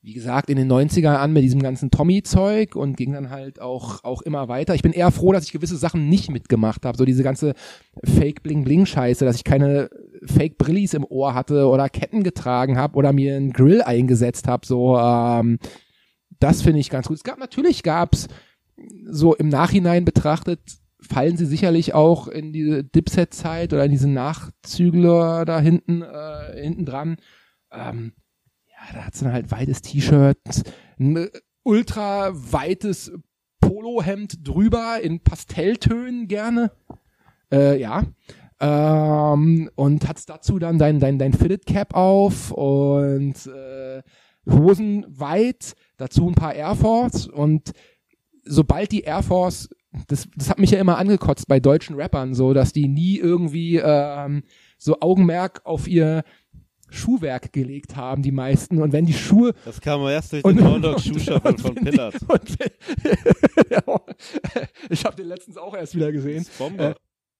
wie 0.00 0.12
gesagt, 0.12 0.48
in 0.48 0.56
den 0.56 0.70
90ern 0.70 1.16
an 1.16 1.32
mit 1.32 1.42
diesem 1.42 1.60
ganzen 1.60 1.90
Tommy-Zeug 1.90 2.76
und 2.76 2.96
ging 2.96 3.12
dann 3.12 3.30
halt 3.30 3.60
auch, 3.60 4.04
auch 4.04 4.22
immer 4.22 4.48
weiter. 4.48 4.74
Ich 4.74 4.82
bin 4.82 4.92
eher 4.92 5.10
froh, 5.10 5.32
dass 5.32 5.44
ich 5.44 5.52
gewisse 5.52 5.76
Sachen 5.76 6.08
nicht 6.08 6.30
mitgemacht 6.30 6.86
habe. 6.86 6.96
So 6.96 7.04
diese 7.04 7.24
ganze 7.24 7.54
Fake-Bling-Bling-Scheiße, 8.04 9.24
dass 9.24 9.36
ich 9.36 9.44
keine 9.44 9.90
Fake-Brillis 10.24 10.94
im 10.94 11.04
Ohr 11.04 11.34
hatte 11.34 11.66
oder 11.66 11.88
Ketten 11.88 12.22
getragen 12.22 12.78
habe 12.78 12.96
oder 12.96 13.12
mir 13.12 13.36
einen 13.36 13.52
Grill 13.52 13.82
eingesetzt 13.82 14.46
habe. 14.46 14.64
So, 14.64 14.96
ähm, 14.96 15.58
das 16.38 16.62
finde 16.62 16.78
ich 16.78 16.90
ganz 16.90 17.08
gut. 17.08 17.16
Es 17.16 17.24
gab 17.24 17.38
natürlich 17.38 17.82
gab's 17.82 18.28
so 19.10 19.34
im 19.34 19.48
Nachhinein 19.48 20.04
betrachtet, 20.04 20.60
fallen 21.00 21.36
sie 21.36 21.46
sicherlich 21.46 21.94
auch 21.94 22.28
in 22.28 22.52
diese 22.52 22.84
Dipset-Zeit 22.84 23.72
oder 23.72 23.84
in 23.84 23.90
diesen 23.90 24.14
Nachzügler 24.14 25.44
da 25.44 25.60
hinten, 25.60 26.02
äh, 26.02 26.60
hinten 26.60 26.84
dran. 26.84 27.16
Ähm, 27.72 28.12
da 28.92 29.04
hat's 29.04 29.20
dann 29.20 29.32
halt 29.32 29.50
weites 29.50 29.82
T-Shirt, 29.82 30.38
ein 30.98 31.28
ultra 31.62 32.30
weites 32.32 33.12
Polohemd 33.60 34.46
drüber 34.46 35.00
in 35.02 35.20
Pastelltönen 35.20 36.28
gerne. 36.28 36.72
Äh, 37.52 37.80
ja. 37.80 38.04
Ähm, 38.60 39.70
und 39.76 40.08
hat's 40.08 40.26
dazu 40.26 40.58
dann 40.58 40.78
dein, 40.78 40.98
dein, 40.98 41.18
dein 41.18 41.32
Fitted 41.32 41.66
Cap 41.66 41.94
auf 41.94 42.50
und 42.50 43.46
äh, 43.46 44.02
Hosen 44.50 45.06
weit, 45.08 45.74
dazu 45.96 46.26
ein 46.26 46.34
paar 46.34 46.54
Air 46.54 46.74
Force 46.74 47.26
und 47.26 47.72
sobald 48.44 48.90
die 48.92 49.02
Air 49.02 49.22
Force, 49.22 49.68
das, 50.08 50.28
das 50.34 50.50
hat 50.50 50.58
mich 50.58 50.70
ja 50.70 50.80
immer 50.80 50.98
angekotzt 50.98 51.46
bei 51.48 51.60
deutschen 51.60 51.96
Rappern, 51.96 52.34
so, 52.34 52.52
dass 52.54 52.72
die 52.72 52.88
nie 52.88 53.18
irgendwie 53.18 53.76
ähm, 53.76 54.42
so 54.78 55.00
Augenmerk 55.00 55.60
auf 55.64 55.86
ihr 55.86 56.24
Schuhwerk 56.90 57.52
gelegt 57.52 57.96
haben, 57.96 58.22
die 58.22 58.32
meisten. 58.32 58.80
Und 58.80 58.92
wenn 58.92 59.06
die 59.06 59.12
Schuhe 59.14 59.54
Das 59.64 59.80
kam 59.80 60.00
erst 60.06 60.32
durch 60.32 60.42
den 60.42 60.56
Down 60.58 60.82
Dog 60.82 60.96
und- 60.96 61.04
Schuhschaffel 61.04 61.50
und 61.52 61.60
von 61.60 61.74
Pillard. 61.74 62.14
Ich 64.90 65.04
habe 65.04 65.16
den 65.16 65.26
letztens 65.26 65.56
auch 65.56 65.74
erst 65.76 65.94
wieder 65.94 66.12
gesehen. 66.12 66.46
Äh, 66.78 66.94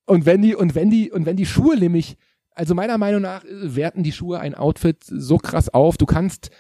Und 0.07 0.27
wenn 0.27 0.43
die 0.43 0.55
und 0.55 0.75
wenn 0.75 0.91
die 0.91 1.11
und 1.11 1.27
wenn 1.27 1.37
die 1.37 1.47
Schuhe 1.47 1.77
nämlich, 1.77 2.17
also 2.53 2.75
meiner 2.75 2.99
Meinung 2.99 3.23
nach 3.23 3.45
äh, 3.45 3.77
werten 3.77 4.03
die 4.03 4.13
Schuhe 4.13 4.41
ein 4.41 4.55
Outfit 4.55 5.03
so 5.05 5.39
krass 5.39 5.69
auf. 5.69 5.97
Du 5.97 6.07
kannst 6.07 6.51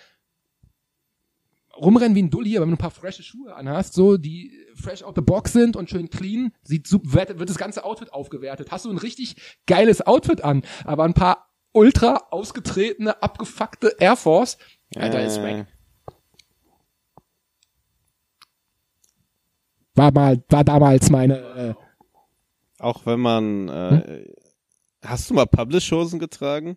rumrennen 1.76 2.14
wie 2.16 2.22
ein 2.22 2.30
Dulli, 2.30 2.56
aber 2.56 2.64
wenn 2.66 2.72
du 2.72 2.76
ein 2.76 2.78
paar 2.78 2.90
frische 2.90 3.22
Schuhe 3.22 3.54
anhast, 3.54 3.94
so 3.94 4.16
die 4.16 4.52
fresh 4.74 5.02
out 5.02 5.14
the 5.14 5.20
box 5.22 5.52
sind 5.52 5.76
und 5.76 5.88
schön 5.88 6.10
clean, 6.10 6.52
sieht 6.62 6.86
super, 6.88 7.38
wird 7.38 7.48
das 7.48 7.58
ganze 7.58 7.84
Outfit 7.84 8.12
aufgewertet. 8.12 8.70
Hast 8.72 8.84
du 8.84 8.90
ein 8.90 8.98
richtig 8.98 9.36
geiles 9.66 10.04
Outfit 10.06 10.42
an, 10.42 10.62
aber 10.84 11.04
ein 11.04 11.14
paar 11.14 11.47
ultra 11.72 12.26
ausgetretene, 12.30 13.22
abgefuckte 13.22 13.94
Air 13.98 14.16
Force, 14.16 14.58
Alter, 14.96 15.24
ist 15.24 15.38
Äh, 15.38 15.42
weg. 15.44 15.66
War 19.94 20.12
mal, 20.12 20.42
war 20.48 20.64
damals 20.64 21.10
meine, 21.10 21.38
äh, 21.38 21.74
Auch 22.78 23.04
wenn 23.06 23.20
man, 23.20 23.68
äh, 23.68 24.24
hast 25.04 25.28
du 25.28 25.34
mal 25.34 25.46
Publish-Hosen 25.46 26.18
getragen? 26.18 26.76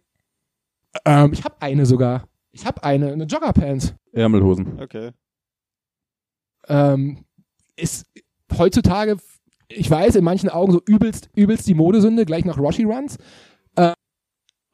ähm, 1.06 1.32
ich 1.32 1.44
habe 1.44 1.56
eine 1.62 1.86
sogar. 1.86 2.28
Ich 2.52 2.66
habe 2.66 2.84
eine, 2.84 3.12
eine 3.14 3.26
Joggerpants. 3.26 3.94
Ärmelhosen. 4.12 4.82
Okay. 4.82 5.12
ähm, 6.68 7.26
ist 7.78 8.06
heutzutage, 8.58 9.18
ich 9.70 9.90
weiß, 9.90 10.16
in 10.16 10.24
manchen 10.24 10.50
Augen 10.50 10.74
so 10.74 10.82
übelst, 10.86 11.30
übelst 11.36 11.66
die 11.68 11.74
Modesünde, 11.74 12.26
gleich 12.26 12.44
nach 12.46 12.58
Roshi 12.58 12.84
Runs. 12.84 13.18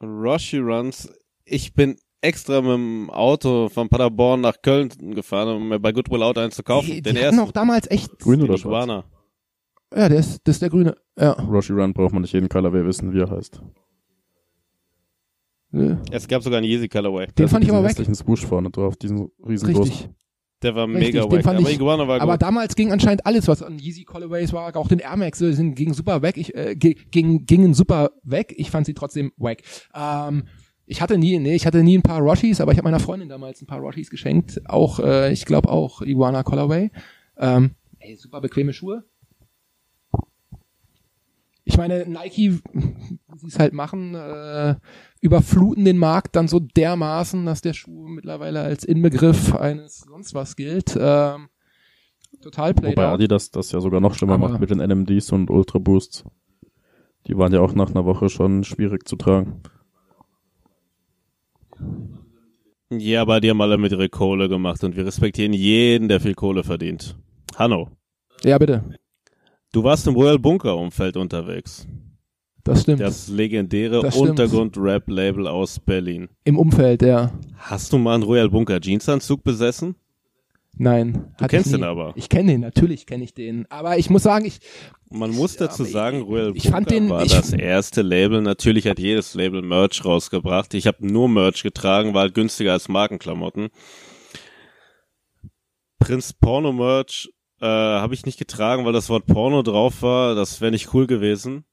Roshi 0.02 0.58
Runs, 0.58 1.08
ich 1.44 1.74
bin 1.74 1.96
extra 2.20 2.60
mit 2.60 2.70
dem 2.72 3.10
Auto 3.10 3.68
von 3.68 3.88
Paderborn 3.88 4.40
nach 4.40 4.60
Köln 4.62 4.90
gefahren, 5.14 5.56
um 5.56 5.68
mir 5.68 5.78
bei 5.80 5.92
Goodwill 5.92 6.22
Auto 6.22 6.40
einen 6.40 6.50
zu 6.50 6.62
kaufen. 6.62 6.86
Die, 6.86 7.02
Den 7.02 7.14
die 7.14 7.20
hatten 7.20 7.36
ersten. 7.36 7.40
auch 7.48 7.52
damals 7.52 7.90
echt. 7.90 8.18
Grün 8.18 8.42
oder 8.42 8.58
schwarz? 8.58 9.04
Ja, 9.94 10.08
der 10.08 10.18
ist, 10.18 10.40
das 10.44 10.56
ist 10.56 10.62
der 10.62 10.68
grüne. 10.70 10.96
Ja. 11.18 11.32
Roshi 11.32 11.72
Run 11.72 11.92
braucht 11.94 12.12
man 12.12 12.22
nicht 12.22 12.34
jeden 12.34 12.48
Colorway 12.48 12.84
wissen, 12.84 13.12
wie 13.12 13.20
er 13.20 13.30
heißt. 13.30 13.60
Ja. 15.72 15.98
Es 16.10 16.26
gab 16.28 16.42
sogar 16.42 16.58
einen 16.58 16.66
Yeezy 16.66 16.88
Colorway. 16.88 17.26
Den 17.38 17.48
fand 17.48 17.64
ich 17.64 17.70
aber 17.70 17.82
weg. 17.82 17.90
hässlichen 17.90 18.14
Swoosh 18.14 18.44
vorne 18.46 18.70
drauf, 18.70 18.96
diesen 18.96 19.30
riesengroßen. 19.46 19.92
Richtig. 19.92 20.10
Der 20.62 20.74
war 20.74 20.88
Richtig, 20.88 21.14
mega 21.14 21.30
wack. 21.30 21.46
Aber 21.46 21.60
ich- 21.60 21.76
Iguana 21.76 22.08
war 22.08 22.20
Aber 22.20 22.32
gut. 22.32 22.42
damals 22.42 22.74
ging 22.74 22.90
anscheinend 22.90 23.24
alles, 23.26 23.46
was 23.46 23.62
an 23.62 23.78
Yeezy 23.78 24.04
Colorways 24.04 24.52
war, 24.52 24.74
auch 24.76 24.88
den 24.88 24.98
Air 24.98 25.16
Max, 25.16 25.38
sind, 25.38 25.74
ging 25.76 25.94
super 25.94 26.20
weg. 26.22 26.36
Ich, 26.36 26.54
äh, 26.54 26.74
ging, 26.74 27.46
gingen 27.46 27.74
super 27.74 28.10
weg. 28.24 28.54
Ich 28.56 28.70
fand 28.70 28.84
sie 28.86 28.94
trotzdem 28.94 29.32
wack. 29.36 29.58
Ähm, 29.94 30.44
ich 30.86 31.00
hatte 31.00 31.16
nie, 31.18 31.38
nee, 31.38 31.54
ich 31.54 31.66
hatte 31.66 31.82
nie 31.84 31.96
ein 31.98 32.02
paar 32.02 32.20
Roshis, 32.20 32.60
aber 32.60 32.72
ich 32.72 32.78
habe 32.78 32.86
meiner 32.86 32.98
Freundin 32.98 33.28
damals 33.28 33.62
ein 33.62 33.66
paar 33.66 33.78
Roshis 33.80 34.10
geschenkt. 34.10 34.60
Auch, 34.68 34.98
äh, 35.00 35.32
ich 35.32 35.44
glaube 35.44 35.68
auch 35.68 36.02
Iguana 36.02 36.42
Colorway. 36.42 36.90
Ähm, 37.36 37.72
ey, 38.00 38.16
super 38.16 38.40
bequeme 38.40 38.72
Schuhe. 38.72 39.04
Ich 41.70 41.76
meine, 41.76 42.06
Nike, 42.08 42.60
wie 42.72 43.38
sie 43.38 43.46
es 43.48 43.58
halt 43.58 43.74
machen, 43.74 44.14
äh, 44.14 44.76
überfluten 45.20 45.84
den 45.84 45.98
Markt 45.98 46.34
dann 46.34 46.48
so 46.48 46.60
dermaßen, 46.60 47.44
dass 47.44 47.60
der 47.60 47.74
Schuh 47.74 48.08
mittlerweile 48.08 48.62
als 48.62 48.84
Inbegriff 48.84 49.54
eines 49.54 49.98
sonst 49.98 50.32
was 50.32 50.56
gilt. 50.56 50.96
Ähm, 50.98 51.48
total 52.40 52.72
played 52.72 52.92
Wobei 52.96 53.06
out. 53.08 53.14
Adidas 53.14 53.50
das 53.50 53.70
ja 53.70 53.80
sogar 53.80 54.00
noch 54.00 54.14
schlimmer 54.14 54.34
Aber- 54.34 54.48
macht 54.48 54.60
mit 54.60 54.70
den 54.70 54.80
NMDs 54.80 55.30
und 55.32 55.50
Ultra 55.50 55.78
Boosts. 55.78 56.24
Die 57.26 57.36
waren 57.36 57.52
ja 57.52 57.60
auch 57.60 57.74
nach 57.74 57.90
einer 57.90 58.06
Woche 58.06 58.30
schon 58.30 58.64
schwierig 58.64 59.06
zu 59.06 59.16
tragen. 59.16 59.60
Ja, 62.90 63.20
aber 63.20 63.40
die 63.40 63.50
haben 63.50 63.60
alle 63.60 63.76
mit 63.76 63.92
ihrer 63.92 64.08
Kohle 64.08 64.48
gemacht 64.48 64.82
und 64.84 64.96
wir 64.96 65.04
respektieren 65.04 65.52
jeden, 65.52 66.08
der 66.08 66.20
viel 66.20 66.34
Kohle 66.34 66.64
verdient. 66.64 67.18
Hanno, 67.56 67.90
Ja, 68.42 68.56
bitte. 68.56 68.82
Du 69.72 69.82
warst 69.84 70.06
im 70.06 70.14
Royal 70.14 70.38
Bunker 70.38 70.76
Umfeld 70.76 71.16
unterwegs. 71.16 71.86
Das 72.64 72.82
stimmt. 72.82 73.00
Das 73.00 73.28
legendäre. 73.28 74.02
Untergrund-Rap-Label 74.02 75.46
aus 75.46 75.80
Berlin. 75.80 76.28
Im 76.44 76.58
Umfeld, 76.58 77.00
ja. 77.02 77.32
Hast 77.56 77.92
du 77.92 77.98
mal 77.98 78.14
einen 78.14 78.24
Royal 78.24 78.50
Bunker 78.50 78.78
Jeansanzug 78.80 79.42
besessen? 79.42 79.94
Nein. 80.80 81.34
Du 81.38 81.46
kennst 81.46 81.72
den 81.72 81.82
aber. 81.82 82.12
Ich 82.14 82.28
kenne 82.28 82.52
den, 82.52 82.60
natürlich 82.60 83.06
kenne 83.06 83.24
ich 83.24 83.34
den. 83.34 83.66
Aber 83.70 83.98
ich 83.98 84.10
muss 84.10 84.22
sagen, 84.22 84.44
ich, 84.44 84.58
Man 85.10 85.30
muss 85.32 85.56
dazu 85.56 85.84
sagen, 85.84 86.20
Royal 86.22 86.52
ich 86.54 86.64
Bunker 86.70 86.82
den- 86.82 87.08
war 87.08 87.24
ich- 87.24 87.32
das 87.32 87.52
erste 87.52 88.02
Label. 88.02 88.42
Natürlich 88.42 88.86
hat 88.86 88.98
jedes 88.98 89.34
Label 89.34 89.62
Merch 89.62 90.04
rausgebracht. 90.04 90.74
Ich 90.74 90.86
habe 90.86 91.04
nur 91.06 91.28
Merch 91.28 91.62
getragen, 91.62 92.12
war 92.14 92.20
halt 92.22 92.34
günstiger 92.34 92.72
als 92.74 92.88
Markenklamotten. 92.88 93.70
Prinz 95.98 96.32
Porno 96.32 96.72
Merch 96.72 97.28
äh, 97.60 97.66
habe 97.66 98.14
ich 98.14 98.24
nicht 98.26 98.38
getragen, 98.38 98.84
weil 98.84 98.92
das 98.92 99.08
Wort 99.08 99.26
Porno 99.26 99.62
drauf 99.62 100.02
war. 100.02 100.34
Das 100.34 100.60
wäre 100.60 100.70
nicht 100.72 100.92
cool 100.94 101.06
gewesen. 101.06 101.64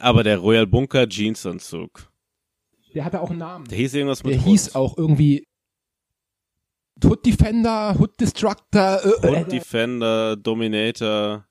Aber 0.00 0.22
der 0.22 0.38
Royal 0.38 0.66
Bunker 0.66 1.08
Jeansanzug, 1.08 2.10
der 2.94 3.04
hatte 3.04 3.20
auch 3.20 3.30
einen 3.30 3.40
Namen. 3.40 3.66
der 3.66 3.76
hieß 3.78 3.94
irgendwas 3.94 4.22
mit 4.22 4.34
Der 4.34 4.40
Hund. 4.40 4.50
hieß 4.50 4.74
auch 4.76 4.96
irgendwie 4.96 5.46
Hood 7.04 7.24
Defender, 7.26 7.96
Hood 7.98 8.20
Destructor. 8.20 9.00
Äh, 9.04 9.26
Hund 9.26 9.36
äh, 9.36 9.44
Defender, 9.58 10.36
Dominator. 10.36 11.44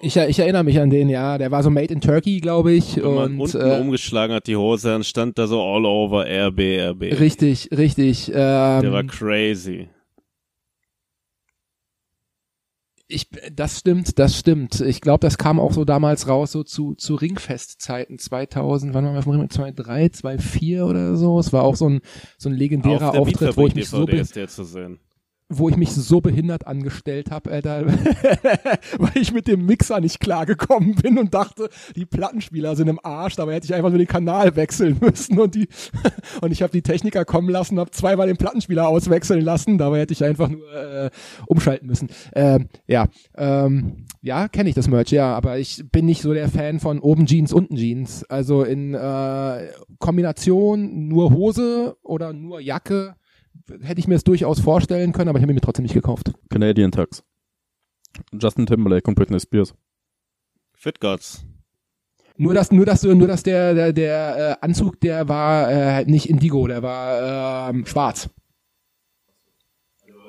ich, 0.00 0.16
ich 0.16 0.38
erinnere 0.40 0.64
mich 0.64 0.78
an 0.80 0.90
den, 0.90 1.08
ja. 1.08 1.38
Der 1.38 1.50
war 1.52 1.62
so 1.62 1.70
made 1.70 1.92
in 1.94 2.00
Turkey, 2.00 2.40
glaube 2.40 2.72
ich. 2.72 2.96
Wenn 2.96 3.14
man 3.14 3.40
Und 3.40 3.54
unten 3.54 3.70
äh, 3.70 3.78
umgeschlagen 3.80 4.34
hat, 4.34 4.46
die 4.48 4.56
Hose, 4.56 4.88
dann 4.88 5.04
stand 5.04 5.38
da 5.38 5.46
so 5.46 5.62
all 5.62 5.84
over 5.86 6.24
RB, 6.26 6.58
RB. 6.90 7.18
richtig, 7.20 7.68
richtig. 7.72 8.28
Ähm, 8.28 8.34
Der 8.34 8.92
war 8.92 9.04
crazy. 9.04 9.88
Ich, 13.08 13.28
das 13.52 13.78
stimmt, 13.78 14.18
das 14.18 14.36
stimmt. 14.36 14.80
Ich 14.80 15.00
glaube, 15.00 15.20
das 15.20 15.38
kam 15.38 15.60
auch 15.60 15.72
so 15.72 15.84
damals 15.84 16.26
raus, 16.26 16.52
so 16.52 16.64
zu, 16.64 16.94
zu 16.94 17.14
Ringfestzeiten 17.14 18.18
2000, 18.18 18.94
wann 18.94 19.04
waren 19.04 19.14
wir 19.14 19.18
auf 19.18 19.24
dem 19.24 19.32
Ring? 19.32 19.48
2003, 19.48 20.08
2004 20.08 20.86
oder 20.86 21.16
so. 21.16 21.38
Es 21.38 21.52
war 21.52 21.62
auch 21.62 21.76
so 21.76 21.88
ein, 21.88 22.00
so 22.36 22.48
ein 22.48 22.54
legendärer 22.54 23.14
Auftritt, 23.14 23.56
wo 23.56 23.66
ich 23.66 23.74
mich 23.76 23.88
so, 23.88 24.06
DVD 24.06 24.16
be 24.16 24.22
ist 24.22 24.36
der 24.36 24.48
zu 24.48 24.64
sehen. 24.64 24.98
Wo 25.48 25.68
ich 25.68 25.76
mich 25.76 25.92
so 25.92 26.20
behindert 26.20 26.66
angestellt 26.66 27.30
habe, 27.30 27.50
Alter, 27.50 27.86
weil 28.98 29.16
ich 29.16 29.32
mit 29.32 29.46
dem 29.46 29.64
Mixer 29.64 30.00
nicht 30.00 30.18
klargekommen 30.18 30.96
bin 30.96 31.18
und 31.18 31.34
dachte, 31.34 31.68
die 31.94 32.04
Plattenspieler 32.04 32.74
sind 32.74 32.88
im 32.88 32.98
Arsch, 33.02 33.36
dabei 33.36 33.54
hätte 33.54 33.66
ich 33.66 33.74
einfach 33.74 33.90
nur 33.90 33.98
den 33.98 34.08
Kanal 34.08 34.56
wechseln 34.56 34.98
müssen 35.00 35.38
und 35.38 35.54
die 35.54 35.68
und 36.40 36.50
ich 36.50 36.62
habe 36.62 36.72
die 36.72 36.82
Techniker 36.82 37.24
kommen 37.24 37.48
lassen, 37.48 37.78
habe 37.78 37.90
zweimal 37.92 38.26
den 38.26 38.36
Plattenspieler 38.36 38.88
auswechseln 38.88 39.40
lassen, 39.40 39.78
dabei 39.78 40.00
hätte 40.00 40.12
ich 40.12 40.24
einfach 40.24 40.48
nur 40.48 40.72
äh, 40.72 41.10
umschalten 41.46 41.86
müssen. 41.86 42.08
Ähm, 42.34 42.68
ja, 42.88 43.06
ähm, 43.36 44.06
ja, 44.22 44.48
kenne 44.48 44.68
ich 44.68 44.74
das 44.74 44.88
Merch, 44.88 45.10
ja, 45.10 45.34
aber 45.34 45.58
ich 45.58 45.84
bin 45.92 46.06
nicht 46.06 46.22
so 46.22 46.34
der 46.34 46.48
Fan 46.48 46.80
von 46.80 46.98
oben 46.98 47.26
Jeans, 47.26 47.52
unten 47.52 47.76
Jeans. 47.76 48.24
Also 48.24 48.64
in 48.64 48.94
äh, 48.94 49.68
Kombination 49.98 51.08
nur 51.08 51.30
Hose 51.30 51.96
oder 52.02 52.32
nur 52.32 52.60
Jacke 52.60 53.14
hätte 53.82 54.00
ich 54.00 54.08
mir 54.08 54.14
es 54.14 54.24
durchaus 54.24 54.60
vorstellen 54.60 55.12
können, 55.12 55.28
aber 55.28 55.38
ich 55.38 55.42
habe 55.42 55.52
mir 55.52 55.60
trotzdem 55.60 55.84
nicht 55.84 55.94
gekauft. 55.94 56.32
Canadian 56.50 56.92
Tux. 56.92 57.24
Justin 58.32 58.66
Timberlake 58.66 59.08
und 59.08 59.14
Britney 59.14 59.38
Spears. 59.40 59.74
Fit 60.74 61.00
Gods. 61.00 61.44
Nur 62.38 62.52
dass, 62.54 62.70
nur 62.70 62.84
dass, 62.84 63.02
nur 63.02 63.26
dass 63.26 63.42
der, 63.42 63.74
der, 63.74 63.92
der 63.92 64.58
äh, 64.60 64.64
Anzug, 64.64 65.00
der 65.00 65.28
war 65.28 65.70
äh, 65.70 66.04
nicht 66.04 66.28
Indigo, 66.28 66.66
der 66.66 66.82
war 66.82 67.70
ähm, 67.70 67.86
schwarz. 67.86 68.28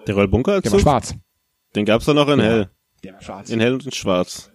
Der 0.08 0.16
Royal 0.16 0.30
Bunker 0.30 0.62
Der 0.62 0.72
war 0.72 0.80
schwarz. 0.80 1.16
Den 1.76 1.86
gab's 1.86 2.06
doch 2.06 2.14
noch 2.14 2.30
in 2.30 2.40
Ja. 2.40 2.46
hell. 2.46 2.70
Der 3.04 3.14
war 3.14 3.22
schwarz. 3.22 3.50
In 3.50 3.60
hell 3.60 3.74
und 3.74 3.86
in 3.86 3.92
schwarz. 3.92 4.50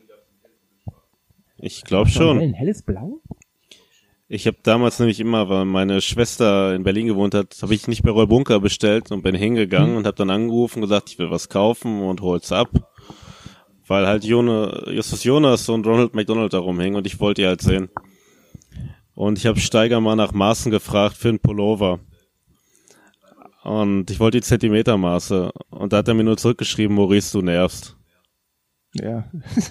Ich 1.59 1.85
glaube 1.85 2.09
schon. 2.11 2.39
Ein 2.41 2.55
helles 2.55 2.83
Blau? 2.83 3.21
Ich 4.35 4.47
habe 4.47 4.57
damals 4.63 4.99
nämlich 4.99 5.21
immer, 5.21 5.51
weil 5.51 5.67
meine 5.67 6.01
Schwester 6.01 6.75
in 6.75 6.85
Berlin 6.85 7.07
gewohnt 7.07 7.35
hat, 7.35 7.55
habe 7.61 7.75
ich 7.75 7.87
nicht 7.87 8.03
bei 8.03 8.11
Royal 8.11 8.27
Bunker 8.27 8.61
bestellt 8.61 9.13
und 9.13 9.21
bin 9.21 9.35
hingegangen 9.35 9.91
Mhm. 9.91 9.97
und 9.99 10.07
habe 10.07 10.17
dann 10.17 10.31
angerufen 10.31 10.79
und 10.79 10.89
gesagt, 10.89 11.11
ich 11.11 11.19
will 11.19 11.31
was 11.31 11.51
kaufen 11.51 12.01
und 12.01 12.23
hol's 12.23 12.51
ab. 12.51 12.71
Weil 13.87 14.07
halt 14.07 14.25
Jone, 14.25 14.85
Justus 14.91 15.25
Jonas 15.25 15.69
und 15.69 15.87
Ronald 15.87 16.15
McDonald 16.15 16.55
da 16.55 16.61
rumhängen 16.61 16.97
und 16.97 17.07
ich 17.07 17.21
wollte 17.21 17.43
die 17.43 17.47
halt 17.47 17.61
sehen. 17.61 17.91
Und 19.15 19.37
ich 19.37 19.45
habe 19.45 19.61
Steiger 19.61 20.01
mal 20.01 20.17
nach 20.17 20.33
Maßen 20.33 20.71
gefragt 20.71 21.19
für 21.19 21.29
einen 21.29 21.39
Pullover. 21.39 22.01
Und 23.65 24.11
ich 24.11 24.19
wollte 24.19 24.39
die 24.39 24.47
Zentimetermaße. 24.47 25.53
Und 25.69 25.93
da 25.93 25.99
hat 25.99 26.09
er 26.09 26.15
mir 26.15 26.25
nur 26.25 26.39
zurückgeschrieben, 26.39 26.97
Maurice, 26.97 27.39
du 27.39 27.45
nervst. 27.45 27.99
Ja. 28.95 29.25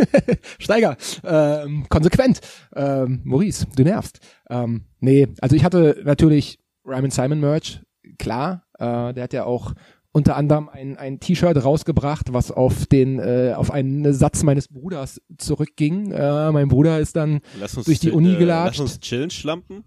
Steiger, 0.59 0.97
ähm, 1.23 1.85
konsequent. 1.89 2.39
Ähm, 2.75 3.21
Maurice, 3.23 3.67
du 3.75 3.83
nervst. 3.83 4.19
Ähm, 4.49 4.85
nee, 4.99 5.27
also 5.41 5.55
ich 5.55 5.63
hatte 5.63 6.01
natürlich 6.03 6.59
Ryman 6.85 7.11
Simon 7.11 7.39
Merch, 7.39 7.81
klar. 8.17 8.63
Äh, 8.79 9.13
der 9.13 9.23
hat 9.23 9.33
ja 9.33 9.43
auch 9.45 9.73
unter 10.11 10.35
anderem 10.35 10.67
ein, 10.67 10.97
ein 10.97 11.19
T-Shirt 11.19 11.63
rausgebracht, 11.63 12.33
was 12.33 12.51
auf 12.51 12.85
den, 12.87 13.19
äh, 13.19 13.53
auf 13.55 13.71
einen 13.71 14.11
Satz 14.13 14.43
meines 14.43 14.67
Bruders 14.67 15.21
zurückging. 15.37 16.11
Äh, 16.11 16.51
mein 16.51 16.67
Bruder 16.67 16.99
ist 16.99 17.15
dann 17.15 17.39
Durch 17.85 17.99
die 17.99 18.11
Uni 18.11 18.33
äh, 18.33 18.37
gelatscht. 18.37 18.79
Lass 18.79 18.93
uns 18.93 18.99
chillen, 18.99 19.29
Schlampen. 19.29 19.83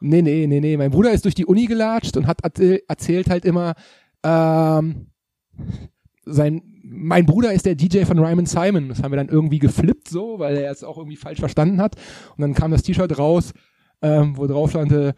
Nee, 0.00 0.22
nee, 0.22 0.46
nee, 0.46 0.60
nee. 0.60 0.76
Mein 0.76 0.90
Bruder 0.90 1.12
ist 1.12 1.24
durch 1.24 1.34
die 1.34 1.46
Uni 1.46 1.66
gelatscht 1.66 2.16
und 2.16 2.26
hat 2.26 2.42
erzähl- 2.44 2.82
erzählt 2.86 3.30
halt 3.30 3.44
immer, 3.46 3.74
ähm, 4.22 5.06
sein, 6.24 6.73
mein 6.86 7.26
Bruder 7.26 7.52
ist 7.52 7.66
der 7.66 7.74
DJ 7.74 8.04
von 8.04 8.18
Ryman 8.18 8.46
Simon. 8.46 8.88
Das 8.88 9.02
haben 9.02 9.12
wir 9.12 9.16
dann 9.16 9.28
irgendwie 9.28 9.58
geflippt 9.58 10.08
so, 10.08 10.38
weil 10.38 10.56
er 10.56 10.70
es 10.70 10.84
auch 10.84 10.98
irgendwie 10.98 11.16
falsch 11.16 11.40
verstanden 11.40 11.80
hat. 11.80 11.96
Und 12.36 12.42
dann 12.42 12.54
kam 12.54 12.70
das 12.70 12.82
T-Shirt 12.82 13.18
raus, 13.18 13.52
ähm, 14.02 14.36
wo 14.36 14.46
drauf 14.46 14.70
stand, 14.70 14.92
äh, 14.92 15.14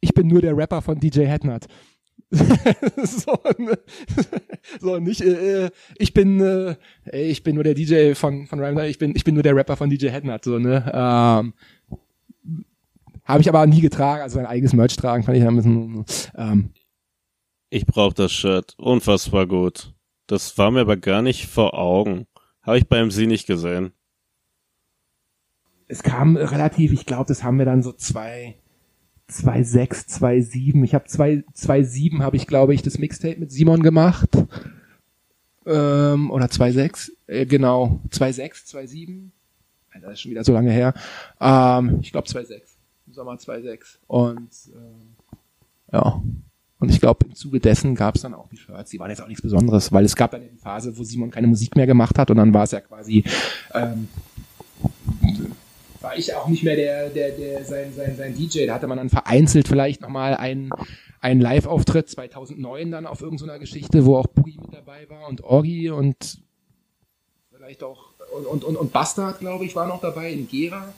ich 0.00 0.14
bin 0.14 0.28
nur 0.28 0.40
der 0.40 0.56
Rapper 0.56 0.82
von 0.82 1.00
DJ 1.00 1.22
Headnut. 1.22 1.66
so, 2.30 3.38
ne? 3.58 3.78
so 4.80 4.98
nicht 4.98 5.20
äh, 5.20 5.66
äh, 5.66 5.70
ich 5.96 6.12
bin 6.12 6.40
äh, 6.40 6.74
ich 7.12 7.44
bin 7.44 7.54
nur 7.54 7.62
der 7.62 7.74
DJ 7.74 8.14
von 8.14 8.48
von 8.48 8.58
Ryman 8.58 8.86
ich 8.86 8.98
bin 8.98 9.14
ich 9.14 9.22
bin 9.22 9.34
nur 9.34 9.44
der 9.44 9.54
Rapper 9.54 9.76
von 9.76 9.88
DJ 9.88 10.08
Headnut 10.08 10.42
so 10.42 10.58
ne 10.58 10.90
ähm, 10.92 11.52
habe 13.26 13.40
ich 13.40 13.48
aber 13.48 13.66
nie 13.66 13.80
getragen, 13.80 14.22
also 14.22 14.38
ein 14.38 14.46
eigenes 14.46 14.72
Merch 14.72 14.96
tragen, 14.96 15.24
fand 15.24 15.36
ich 15.36 15.44
ein 15.44 15.56
bisschen, 15.56 16.04
ähm, 16.36 16.70
Ich 17.70 17.84
brauch 17.84 18.12
das 18.12 18.32
Shirt. 18.32 18.74
Unfassbar 18.78 19.46
gut. 19.46 19.92
Das 20.26 20.58
war 20.58 20.70
mir 20.70 20.80
aber 20.80 20.96
gar 20.96 21.22
nicht 21.22 21.46
vor 21.46 21.74
Augen. 21.74 22.26
Habe 22.62 22.78
ich 22.78 22.88
beim 22.88 23.10
Sie 23.10 23.26
nicht 23.26 23.46
gesehen. 23.46 23.92
es 25.88 26.02
kam 26.02 26.36
relativ, 26.36 26.92
ich 26.92 27.06
glaube, 27.06 27.26
das 27.28 27.44
haben 27.44 27.58
wir 27.58 27.64
dann 27.64 27.82
so 27.82 27.92
zwei, 27.92 28.56
zwei 29.28 29.62
sechs, 29.62 30.06
zwei 30.06 30.40
sieben. 30.40 30.82
Ich 30.84 30.94
habe 30.94 31.04
zwei, 31.06 31.44
zwei 31.52 31.82
sieben 31.82 32.22
habe 32.22 32.36
ich, 32.36 32.46
glaube 32.46 32.74
ich, 32.74 32.82
das 32.82 32.98
Mixtape 32.98 33.38
mit 33.38 33.52
Simon 33.52 33.82
gemacht. 33.82 34.30
Ähm, 35.64 36.30
oder 36.30 36.48
zwei 36.48 36.70
sechs, 36.72 37.12
äh, 37.26 37.46
genau, 37.46 38.00
zwei 38.10 38.32
sechs, 38.32 38.66
zwei 38.66 38.86
sieben. 38.86 39.32
Alter, 39.92 40.06
Das 40.08 40.14
ist 40.14 40.20
schon 40.22 40.30
wieder 40.30 40.44
so 40.44 40.52
lange 40.52 40.70
her. 40.70 40.94
Ähm, 41.40 41.98
ich 42.02 42.12
glaube 42.12 42.28
zwei 42.28 42.44
sechs. 42.44 42.76
Sommer 43.08 43.38
2006. 43.38 44.00
Und 44.08 44.50
äh, 44.74 45.92
ja. 45.96 46.22
Und 46.78 46.90
ich 46.90 47.00
glaube, 47.00 47.24
im 47.24 47.34
Zuge 47.34 47.58
dessen 47.58 47.94
gab 47.94 48.16
es 48.16 48.22
dann 48.22 48.34
auch 48.34 48.48
die 48.48 48.58
Shirts, 48.58 48.90
die 48.90 48.98
waren 48.98 49.10
jetzt 49.10 49.22
auch 49.22 49.28
nichts 49.28 49.42
Besonderes, 49.42 49.92
weil 49.92 50.04
es 50.04 50.14
gab 50.14 50.32
dann 50.32 50.42
die 50.42 50.58
Phase, 50.58 50.96
wo 50.98 51.04
Simon 51.04 51.30
keine 51.30 51.46
Musik 51.46 51.74
mehr 51.74 51.86
gemacht 51.86 52.18
hat 52.18 52.30
und 52.30 52.36
dann 52.36 52.52
war 52.52 52.64
es 52.64 52.72
ja 52.72 52.80
quasi, 52.80 53.24
ähm, 53.72 54.08
war 56.02 56.16
ich 56.18 56.34
auch 56.34 56.48
nicht 56.48 56.64
mehr 56.64 56.76
der, 56.76 57.08
der, 57.08 57.30
der, 57.30 57.64
sein, 57.64 57.92
sein, 57.94 58.14
sein 58.16 58.34
DJ. 58.34 58.66
Da 58.66 58.74
hatte 58.74 58.86
man 58.86 58.98
dann 58.98 59.08
vereinzelt 59.08 59.68
vielleicht 59.68 60.02
nochmal 60.02 60.34
einen, 60.34 60.70
einen 61.20 61.40
Live-Auftritt 61.40 62.10
2009 62.10 62.90
dann 62.90 63.06
auf 63.06 63.22
irgendeiner 63.22 63.58
Geschichte, 63.58 64.04
wo 64.04 64.16
auch 64.16 64.26
Boogie 64.26 64.58
mit 64.60 64.74
dabei 64.74 65.08
war 65.08 65.28
und 65.28 65.42
Orgi 65.42 65.90
und 65.90 66.42
vielleicht 67.56 67.82
auch, 67.82 68.10
und, 68.36 68.46
und, 68.46 68.64
und, 68.64 68.76
und 68.76 68.92
Bastard, 68.92 69.40
glaube 69.40 69.64
ich, 69.64 69.74
war 69.74 69.86
noch 69.86 70.02
dabei 70.02 70.30
in 70.30 70.46
Gera. 70.46 70.92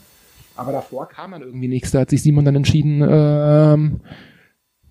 Aber 0.56 0.72
davor 0.72 1.08
kam 1.08 1.30
dann 1.30 1.42
irgendwie 1.42 1.68
nichts. 1.68 1.92
Da 1.92 2.00
hat 2.00 2.10
sich 2.10 2.20
Simon 2.20 2.44
dann 2.44 2.56
entschieden, 2.56 3.00
ähm, 3.08 4.00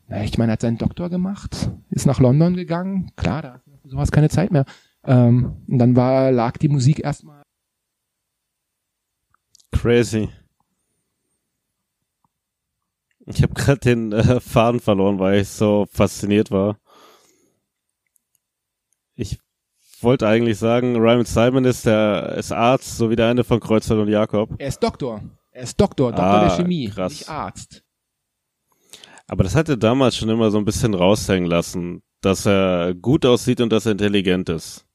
ich 0.09 0.37
meine, 0.37 0.51
er 0.51 0.53
hat 0.53 0.61
seinen 0.61 0.77
Doktor 0.77 1.09
gemacht, 1.09 1.69
ist 1.89 2.05
nach 2.05 2.19
London 2.19 2.55
gegangen. 2.55 3.11
Klar, 3.15 3.41
da 3.41 3.53
hat 3.55 3.61
sowas 3.83 4.11
keine 4.11 4.29
Zeit 4.29 4.51
mehr. 4.51 4.65
Ähm, 5.03 5.63
und 5.67 5.79
dann 5.79 5.95
war, 5.95 6.31
lag 6.31 6.57
die 6.57 6.69
Musik 6.69 6.99
erstmal. 7.03 7.43
Crazy. 9.71 10.29
Ich 13.25 13.43
habe 13.43 13.53
gerade 13.53 13.79
den 13.79 14.11
äh, 14.13 14.39
Faden 14.39 14.79
verloren, 14.79 15.19
weil 15.19 15.41
ich 15.41 15.49
so 15.49 15.85
fasziniert 15.91 16.49
war. 16.51 16.77
Ich 19.15 19.37
wollte 19.99 20.27
eigentlich 20.27 20.57
sagen, 20.57 20.95
Ryman 20.95 21.25
Simon 21.25 21.65
ist 21.65 21.85
der 21.85 22.35
ist 22.37 22.51
Arzt, 22.51 22.97
so 22.97 23.09
wie 23.09 23.15
der 23.15 23.27
eine 23.29 23.43
von 23.43 23.59
Kreuzfeld 23.59 23.99
und 23.99 24.07
Jakob. 24.09 24.51
Er 24.57 24.67
ist 24.67 24.81
Doktor. 24.81 25.21
Er 25.51 25.63
ist 25.63 25.79
Doktor, 25.79 26.11
Doktor 26.11 26.23
Ah, 26.25 26.47
der 26.47 26.55
Chemie, 26.55 26.87
krass. 26.87 27.11
nicht 27.11 27.29
Arzt. 27.29 27.83
Aber 29.27 29.43
das 29.43 29.55
hat 29.55 29.69
er 29.69 29.77
damals 29.77 30.15
schon 30.15 30.29
immer 30.29 30.51
so 30.51 30.57
ein 30.57 30.65
bisschen 30.65 30.93
raushängen 30.93 31.49
lassen, 31.49 32.01
dass 32.21 32.45
er 32.45 32.93
gut 32.95 33.25
aussieht 33.25 33.61
und 33.61 33.71
dass 33.71 33.85
er 33.85 33.93
intelligent 33.93 34.49
ist. 34.49 34.85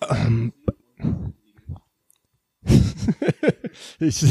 ich, 4.00 4.22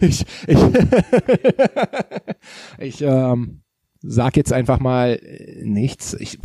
ich, 0.00 0.24
ich, 0.46 0.58
ich 2.78 3.02
ähm, 3.02 3.62
sag 4.00 4.36
jetzt 4.36 4.52
einfach 4.52 4.80
mal 4.80 5.18
äh, 5.22 5.62
nichts. 5.64 6.14
Ich, 6.14 6.38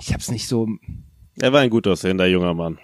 ich 0.00 0.12
hab's 0.12 0.30
nicht 0.30 0.48
so 0.48 0.68
Er 1.40 1.52
war 1.52 1.60
ein 1.60 1.70
gut 1.70 1.86
aussehender 1.86 2.26
junger 2.26 2.54
Mann. 2.54 2.78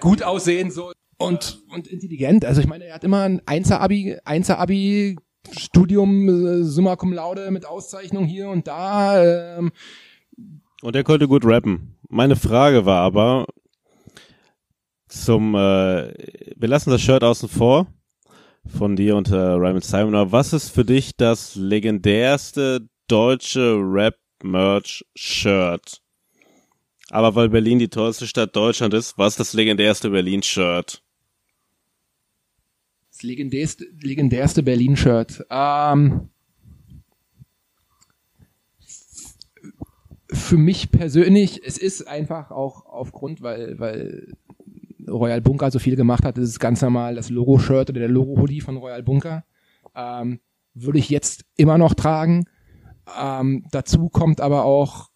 gut 0.00 0.22
aussehen 0.22 0.70
so 0.70 0.92
und 1.18 1.62
und 1.68 1.86
intelligent. 1.86 2.44
Also 2.44 2.60
ich 2.60 2.66
meine, 2.66 2.86
er 2.86 2.94
hat 2.94 3.04
immer 3.04 3.22
ein 3.22 3.42
Einser-Abi, 3.46 4.18
Einser-Abi 4.24 5.16
Studium 5.50 6.28
äh, 6.28 6.62
Summa 6.64 6.96
Cum 6.96 7.12
Laude 7.12 7.50
mit 7.50 7.66
Auszeichnung 7.66 8.24
hier 8.24 8.48
und 8.48 8.66
da. 8.68 9.58
Ähm, 9.58 9.72
Und 10.82 10.96
er 10.96 11.04
konnte 11.04 11.28
gut 11.28 11.44
rappen. 11.44 11.98
Meine 12.08 12.36
Frage 12.36 12.86
war 12.86 13.02
aber 13.02 13.46
zum, 15.08 15.54
äh, 15.54 16.12
wir 16.56 16.68
lassen 16.68 16.90
das 16.90 17.02
Shirt 17.02 17.24
außen 17.24 17.48
vor 17.48 17.86
von 18.66 18.96
dir 18.96 19.16
und 19.16 19.30
äh, 19.30 19.36
Ryman 19.36 19.82
Simon. 19.82 20.14
Aber 20.14 20.32
was 20.32 20.52
ist 20.52 20.68
für 20.70 20.84
dich 20.84 21.16
das 21.16 21.54
legendärste 21.56 22.88
deutsche 23.08 23.76
Rap-Merch-Shirt? 23.76 26.00
Aber 27.10 27.34
weil 27.34 27.48
Berlin 27.50 27.78
die 27.78 27.88
tollste 27.88 28.26
Stadt 28.26 28.56
Deutschland 28.56 28.94
ist, 28.94 29.18
was 29.18 29.34
ist 29.34 29.40
das 29.40 29.52
legendärste 29.52 30.08
Berlin-Shirt? 30.10 31.01
Legendärste, 33.22 33.86
legendärste 34.00 34.62
Berlin-Shirt. 34.62 35.46
Ähm, 35.50 36.28
für 40.32 40.56
mich 40.56 40.90
persönlich, 40.90 41.62
es 41.64 41.78
ist 41.78 42.08
einfach 42.08 42.50
auch 42.50 42.86
aufgrund, 42.86 43.42
weil, 43.42 43.78
weil 43.78 44.32
Royal 45.08 45.40
Bunker 45.40 45.70
so 45.70 45.78
viel 45.78 45.96
gemacht 45.96 46.24
hat, 46.24 46.38
ist 46.38 46.48
es 46.48 46.58
ganz 46.58 46.80
normal 46.82 47.14
das 47.14 47.30
Logo-Shirt 47.30 47.90
oder 47.90 48.00
der 48.00 48.08
Logo-Hoodie 48.08 48.60
von 48.60 48.76
Royal 48.76 49.02
Bunker. 49.02 49.44
Ähm, 49.94 50.40
würde 50.74 50.98
ich 50.98 51.10
jetzt 51.10 51.44
immer 51.56 51.78
noch 51.78 51.94
tragen. 51.94 52.46
Ähm, 53.20 53.66
dazu 53.70 54.08
kommt 54.08 54.40
aber 54.40 54.64
auch 54.64 55.11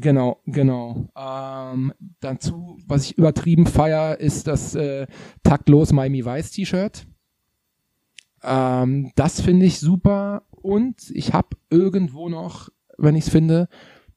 Genau, 0.00 0.40
genau. 0.46 1.08
Ähm, 1.16 1.92
dazu, 2.20 2.78
was 2.86 3.04
ich 3.04 3.18
übertrieben 3.18 3.66
feier, 3.66 4.20
ist 4.20 4.46
das 4.46 4.76
äh, 4.76 5.08
taktlos 5.42 5.92
Miami 5.92 6.24
Vice 6.24 6.52
T-Shirt. 6.52 7.04
Ähm, 8.44 9.10
das 9.16 9.40
finde 9.40 9.66
ich 9.66 9.80
super. 9.80 10.44
Und 10.52 11.10
ich 11.10 11.32
habe 11.32 11.48
irgendwo 11.68 12.28
noch, 12.28 12.68
wenn 12.96 13.16
ich 13.16 13.24
es 13.24 13.30
finde, 13.30 13.68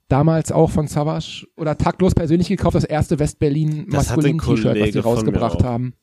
damals 0.07 0.51
auch 0.51 0.69
von 0.69 0.88
Savage 0.88 1.47
oder 1.57 1.75
taktlos 1.75 2.13
persönlich 2.13 2.47
gekauft, 2.47 2.75
das 2.75 2.84
erste 2.84 3.17
West-Berlin 3.17 3.88
Das 3.89 4.11
hat 4.11 4.23
ein 4.23 4.36
maskulin 4.36 4.57
T-Shirt, 4.57 4.79
was 4.79 4.93
sie 4.93 4.99
rausgebracht 4.99 5.63
haben. 5.63 5.95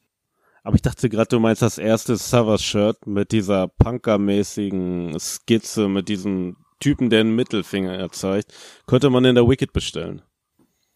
Aber 0.65 0.75
ich 0.75 0.83
dachte 0.83 1.09
gerade, 1.09 1.29
du 1.29 1.39
meinst 1.39 1.63
das 1.63 1.79
erste 1.79 2.17
Savas-Shirt 2.17 3.07
mit 3.07 3.31
dieser 3.31 3.69
Punker-mäßigen 3.69 5.17
Skizze, 5.21 5.89
mit 5.89 6.09
diesem 6.09 6.57
Typen, 6.81 7.11
der 7.11 7.21
einen 7.21 7.35
Mittelfinger 7.35 8.11
zeigt. 8.11 8.55
Könnte 8.87 9.11
man 9.11 9.25
in 9.25 9.35
der 9.35 9.49
Wicked 9.49 9.73
bestellen. 9.73 10.23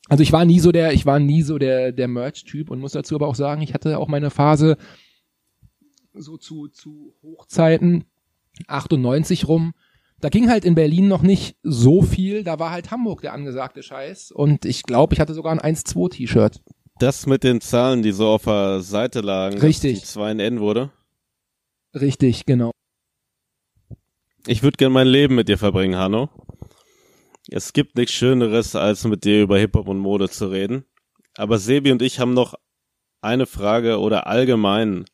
Also 0.08 0.22
ich 0.22 0.32
war 0.32 0.44
nie 0.44 0.58
so 0.58 0.72
der, 0.72 0.92
ich 0.92 1.06
war 1.06 1.18
nie 1.18 1.42
so 1.42 1.58
der, 1.58 1.92
der 1.92 2.08
Merch-Typ 2.08 2.70
und 2.70 2.80
muss 2.80 2.92
dazu 2.92 3.14
aber 3.14 3.28
auch 3.28 3.34
sagen, 3.34 3.62
ich 3.62 3.72
hatte 3.72 3.98
auch 3.98 4.08
meine 4.08 4.30
Phase 4.30 4.76
so 6.12 6.36
zu, 6.36 6.68
zu 6.68 7.14
Hochzeiten 7.22 8.04
98 8.66 9.48
rum. 9.48 9.72
Da 10.20 10.28
ging 10.28 10.48
halt 10.48 10.64
in 10.64 10.74
Berlin 10.74 11.08
noch 11.08 11.22
nicht 11.22 11.56
so 11.62 12.02
viel, 12.02 12.44
da 12.44 12.58
war 12.58 12.70
halt 12.70 12.90
Hamburg 12.90 13.22
der 13.22 13.32
angesagte 13.32 13.82
Scheiß 13.82 14.30
und 14.30 14.64
ich 14.64 14.82
glaube, 14.84 15.14
ich 15.14 15.20
hatte 15.20 15.34
sogar 15.34 15.52
ein 15.52 15.74
1-2 15.76 16.10
T-Shirt. 16.10 16.60
Das 16.98 17.26
mit 17.26 17.42
den 17.42 17.60
Zahlen, 17.60 18.02
die 18.02 18.12
so 18.12 18.28
auf 18.28 18.44
der 18.44 18.80
Seite 18.80 19.20
lagen, 19.20 19.58
Richtig. 19.58 20.00
dass 20.00 20.02
die 20.02 20.14
2 20.14 20.30
in 20.32 20.40
N 20.40 20.60
wurde. 20.60 20.92
Richtig, 21.94 22.46
genau. 22.46 22.70
Ich 24.46 24.62
würde 24.62 24.76
gern 24.76 24.92
mein 24.92 25.06
Leben 25.06 25.36
mit 25.36 25.48
dir 25.48 25.58
verbringen, 25.58 25.96
Hanno. 25.96 26.28
Es 27.48 27.72
gibt 27.72 27.96
nichts 27.96 28.14
Schöneres, 28.14 28.74
als 28.74 29.04
mit 29.04 29.24
dir 29.24 29.42
über 29.42 29.58
Hip-Hop 29.58 29.86
und 29.86 29.98
Mode 29.98 30.28
zu 30.28 30.48
reden. 30.48 30.84
Aber 31.36 31.58
Sebi 31.58 31.92
und 31.92 32.02
ich 32.02 32.18
haben 32.18 32.34
noch 32.34 32.54
eine 33.20 33.46
Frage 33.46 34.00
oder 34.00 34.26
allgemein. 34.26 35.04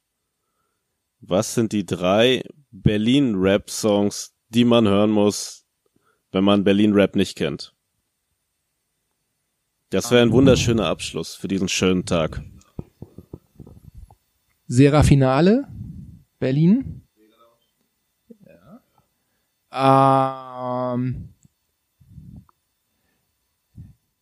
Was 1.21 1.55
sind 1.55 1.73
die 1.73 1.85
drei 1.85 2.43
Berlin-Rap-Songs, 2.71 4.35
die 4.49 4.65
man 4.65 4.89
hören 4.89 5.11
muss, 5.11 5.67
wenn 6.33 6.45
man 6.45 6.65
Berlin-Rap 6.65 7.15
nicht 7.15 7.37
kennt? 7.37 7.75
Das 9.91 10.11
wäre 10.11 10.23
ein 10.23 10.33
wunderschöner 10.33 10.87
Abschluss 10.87 11.35
für 11.35 11.49
diesen 11.49 11.69
schönen 11.69 12.05
Tag. 12.05 12.43
Serafinale, 14.67 15.67
Berlin. 16.39 17.08
Ähm, 19.73 21.29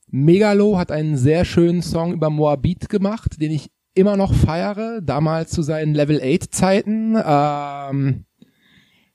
Megalo 0.08 0.78
hat 0.78 0.90
einen 0.90 1.16
sehr 1.16 1.44
schönen 1.44 1.82
Song 1.82 2.12
über 2.12 2.30
Moabit 2.30 2.88
gemacht, 2.88 3.40
den 3.40 3.50
ich 3.52 3.70
immer 3.94 4.16
noch 4.16 4.34
feiere, 4.34 5.00
damals 5.02 5.50
zu 5.50 5.62
seinen 5.62 5.94
Level 5.94 6.20
8 6.22 6.54
Zeiten. 6.54 7.16
Ähm, 7.24 8.24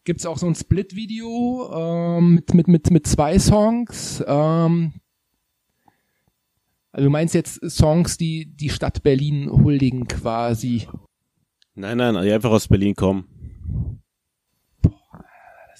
gibt's 0.04 0.26
auch 0.26 0.38
so 0.38 0.48
ein 0.48 0.56
Split-Video 0.56 1.72
ähm, 1.74 2.36
mit, 2.36 2.54
mit, 2.54 2.68
mit, 2.68 2.92
mit 2.92 3.08
zwei 3.08 3.40
Songs. 3.40 4.24
Ähm, 4.28 4.94
also 6.92 7.06
du 7.06 7.12
meinst 7.12 7.36
jetzt 7.36 7.62
Songs, 7.70 8.18
die 8.18 8.46
die 8.48 8.70
Stadt 8.70 9.04
Berlin 9.04 9.50
huldigen 9.50 10.08
quasi. 10.08 10.88
Nein, 11.76 11.98
nein, 11.98 12.22
die 12.22 12.32
einfach 12.32 12.52
aus 12.52 12.68
Berlin 12.68 12.96
kommen. 12.96 13.31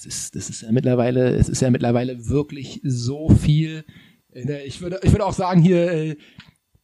Das 0.04 0.16
ist, 0.16 0.36
das 0.36 0.50
ist 0.50 0.62
ja 0.64 0.72
mittlerweile, 0.72 1.30
es 1.36 1.48
ist 1.48 1.62
ja 1.62 1.70
mittlerweile 1.70 2.28
wirklich 2.28 2.82
so 2.84 3.30
viel. 3.30 3.84
Äh, 4.34 4.66
Ich 4.66 4.82
würde, 4.82 5.00
ich 5.04 5.12
würde 5.12 5.26
auch 5.26 5.34
sagen 5.34 5.62
hier 5.62 5.92
äh, 5.92 6.16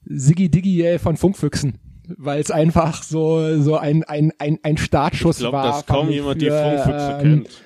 Siggi 0.06 0.50
Diggi 0.50 0.84
äh, 0.86 1.00
von 1.00 1.18
Funkfüchsen, 1.18 1.80
weil 2.18 2.40
es 2.40 2.52
einfach 2.52 3.02
so 3.04 3.60
so 3.62 3.78
ein 3.78 4.04
ein 4.04 4.32
ein, 4.38 4.60
ein 4.62 4.78
Startschuss 4.78 5.38
Ich 5.38 5.42
glaube, 5.42 5.58
war. 5.58 5.66
dass 5.66 5.86
kaum 5.86 6.02
fand 6.02 6.10
ich, 6.12 6.16
jemand 6.16 6.42
die 6.42 6.46
für, 6.50 6.62
Funkfüchse 6.62 7.12
ähm, 7.12 7.22
kennt. 7.22 7.64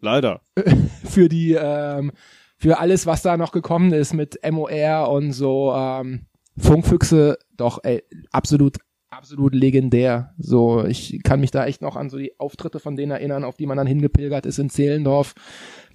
Leider. 0.00 0.42
Für 1.04 1.28
die 1.30 1.52
ähm, 1.58 2.12
für 2.58 2.78
alles, 2.78 3.06
was 3.06 3.22
da 3.22 3.36
noch 3.38 3.52
gekommen 3.52 3.92
ist 3.92 4.12
mit 4.12 4.38
MOR 4.50 5.08
und 5.10 5.32
so 5.32 5.72
ähm, 5.74 6.26
Funkfüchse, 6.58 7.38
doch 7.56 7.78
ey, 7.82 8.02
absolut 8.30 8.76
absolut 9.24 9.54
legendär. 9.54 10.34
So, 10.36 10.84
ich 10.84 11.22
kann 11.22 11.40
mich 11.40 11.50
da 11.50 11.64
echt 11.64 11.80
noch 11.80 11.96
an 11.96 12.10
so 12.10 12.18
die 12.18 12.38
Auftritte 12.38 12.78
von 12.78 12.94
denen 12.94 13.10
erinnern, 13.10 13.42
auf 13.42 13.56
die 13.56 13.64
man 13.64 13.78
dann 13.78 13.86
hingepilgert 13.86 14.44
ist 14.44 14.58
in 14.58 14.68
Zehlendorf. 14.68 15.34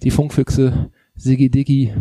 Die 0.02 0.10
Funkfüchse, 0.10 0.90
Siggi 1.14 1.48
Diggi. 1.48 1.94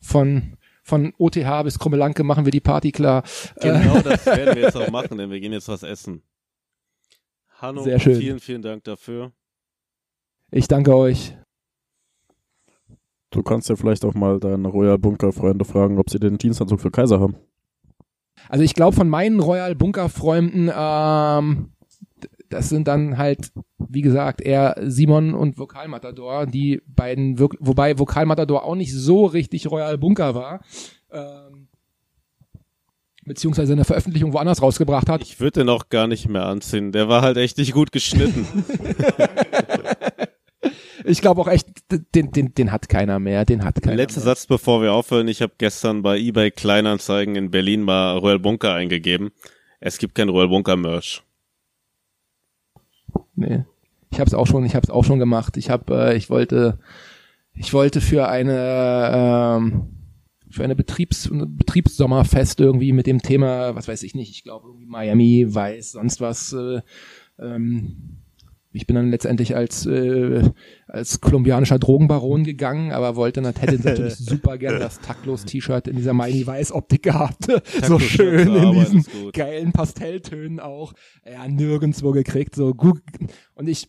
Von 0.00 0.56
von 0.82 1.12
OTH 1.18 1.64
bis 1.64 1.78
Krummelanke 1.78 2.24
machen 2.24 2.46
wir 2.46 2.52
die 2.52 2.60
Party 2.60 2.92
klar. 2.92 3.24
Äh, 3.56 3.72
Genau 3.72 4.00
das 4.00 4.24
werden 4.24 4.54
wir 4.54 4.62
jetzt 4.62 4.76
auch 4.76 4.90
machen, 4.90 5.18
denn 5.18 5.30
wir 5.30 5.40
gehen 5.40 5.52
jetzt 5.52 5.68
was 5.68 5.82
essen. 5.82 6.22
Hanno, 7.58 7.82
Sehr 7.82 7.98
schön. 7.98 8.16
vielen, 8.16 8.40
vielen 8.40 8.62
Dank 8.62 8.84
dafür. 8.84 9.32
Ich 10.50 10.66
danke 10.66 10.96
euch. 10.96 11.36
Du 13.30 13.42
kannst 13.42 13.68
ja 13.68 13.76
vielleicht 13.76 14.04
auch 14.06 14.14
mal 14.14 14.40
deine 14.40 14.68
Royal 14.68 14.96
Bunker 14.98 15.32
Freunde 15.32 15.66
fragen, 15.66 15.98
ob 15.98 16.08
sie 16.08 16.20
den 16.20 16.38
Dienstanzug 16.38 16.80
für 16.80 16.90
Kaiser 16.90 17.20
haben. 17.20 17.36
Also 18.48 18.64
ich 18.64 18.74
glaube 18.74 18.96
von 18.96 19.08
meinen 19.08 19.40
Royal 19.40 19.74
Bunker 19.74 20.08
Freunden, 20.08 20.70
ähm, 20.74 21.70
das 22.48 22.68
sind 22.68 22.88
dann 22.88 23.18
halt, 23.18 23.50
wie 23.78 24.02
gesagt, 24.02 24.40
eher 24.40 24.76
Simon 24.82 25.34
und 25.34 25.58
Vokalmatador, 25.58 26.46
die 26.46 26.80
beiden, 26.86 27.38
wobei 27.38 27.98
Vokalmatador 27.98 28.64
auch 28.64 28.74
nicht 28.74 28.94
so 28.94 29.26
richtig 29.26 29.70
Royal 29.70 29.98
Bunker 29.98 30.34
war, 30.34 30.60
ähm, 31.10 31.68
beziehungsweise 33.24 33.72
eine 33.72 33.84
Veröffentlichung 33.84 34.32
woanders 34.32 34.62
rausgebracht 34.62 35.08
hat. 35.08 35.22
Ich 35.22 35.40
würde 35.40 35.60
den 35.60 35.68
auch 35.68 35.88
gar 35.88 36.06
nicht 36.06 36.28
mehr 36.28 36.46
anziehen. 36.46 36.92
Der 36.92 37.08
war 37.08 37.22
halt 37.22 37.36
echt 37.36 37.58
nicht 37.58 37.72
gut 37.72 37.90
geschnitten. 37.90 38.46
Ich 41.08 41.20
glaube 41.20 41.40
auch 41.40 41.46
echt, 41.46 41.68
den, 42.14 42.32
den, 42.32 42.52
den 42.54 42.72
hat 42.72 42.88
keiner 42.88 43.20
mehr, 43.20 43.44
den 43.44 43.64
hat 43.64 43.80
keiner 43.80 43.96
Letzter 43.96 44.20
mehr. 44.20 44.26
Satz, 44.26 44.46
bevor 44.46 44.82
wir 44.82 44.92
aufhören. 44.92 45.28
Ich 45.28 45.40
habe 45.40 45.52
gestern 45.56 46.02
bei 46.02 46.18
eBay 46.18 46.50
Kleinanzeigen 46.50 47.36
in 47.36 47.50
Berlin 47.52 47.82
mal 47.82 48.18
Royal 48.18 48.40
Bunker 48.40 48.74
eingegeben. 48.74 49.30
Es 49.78 49.98
gibt 49.98 50.16
kein 50.16 50.28
Royal 50.28 50.48
Bunker 50.48 50.76
Merch. 50.76 51.22
Nee. 53.36 53.64
Ich 54.10 54.18
habe 54.18 54.26
es 54.26 54.34
auch 54.34 54.46
schon, 54.46 54.64
ich 54.64 54.74
habe 54.74 54.84
es 54.84 54.90
auch 54.90 55.04
schon 55.04 55.20
gemacht. 55.20 55.56
Ich 55.56 55.70
habe, 55.70 55.94
äh, 55.94 56.16
ich 56.16 56.28
wollte, 56.28 56.80
ich 57.54 57.72
wollte 57.72 58.00
für 58.00 58.28
eine 58.28 59.12
ähm, 59.14 59.96
für 60.50 60.64
eine 60.64 60.74
Betriebs 60.74 61.30
Betriebssommerfest 61.30 62.60
irgendwie 62.60 62.92
mit 62.92 63.06
dem 63.06 63.22
Thema, 63.22 63.76
was 63.76 63.86
weiß 63.86 64.02
ich 64.02 64.14
nicht, 64.14 64.30
ich 64.30 64.42
glaube 64.42 64.68
irgendwie 64.68 64.86
Miami, 64.86 65.46
Weiß, 65.48 65.92
sonst 65.92 66.20
was. 66.20 66.52
Äh, 66.52 66.80
ähm, 67.38 68.22
ich 68.76 68.86
bin 68.86 68.94
dann 68.96 69.10
letztendlich 69.10 69.56
als 69.56 69.86
äh, 69.86 70.42
als 70.86 71.20
kolumbianischer 71.20 71.78
Drogenbaron 71.78 72.44
gegangen, 72.44 72.92
aber 72.92 73.16
wollte 73.16 73.40
nat- 73.40 73.60
hätte 73.60 73.76
natürlich 73.82 74.16
super 74.16 74.58
gern 74.58 74.78
das 74.78 75.00
taktlos 75.00 75.44
T-Shirt 75.44 75.88
in 75.88 75.96
dieser 75.96 76.12
Miami 76.12 76.46
Weiß 76.46 76.72
Optik 76.72 77.02
gehabt, 77.02 77.46
so 77.86 77.98
schön 77.98 78.54
in 78.54 78.72
diesen 78.72 79.04
geilen 79.32 79.72
Pastelltönen 79.72 80.60
auch. 80.60 80.92
Ja, 81.24 81.48
nirgendwo 81.48 82.12
gekriegt, 82.12 82.54
so 82.54 82.74
gut. 82.74 83.00
Und 83.54 83.68
ich 83.68 83.88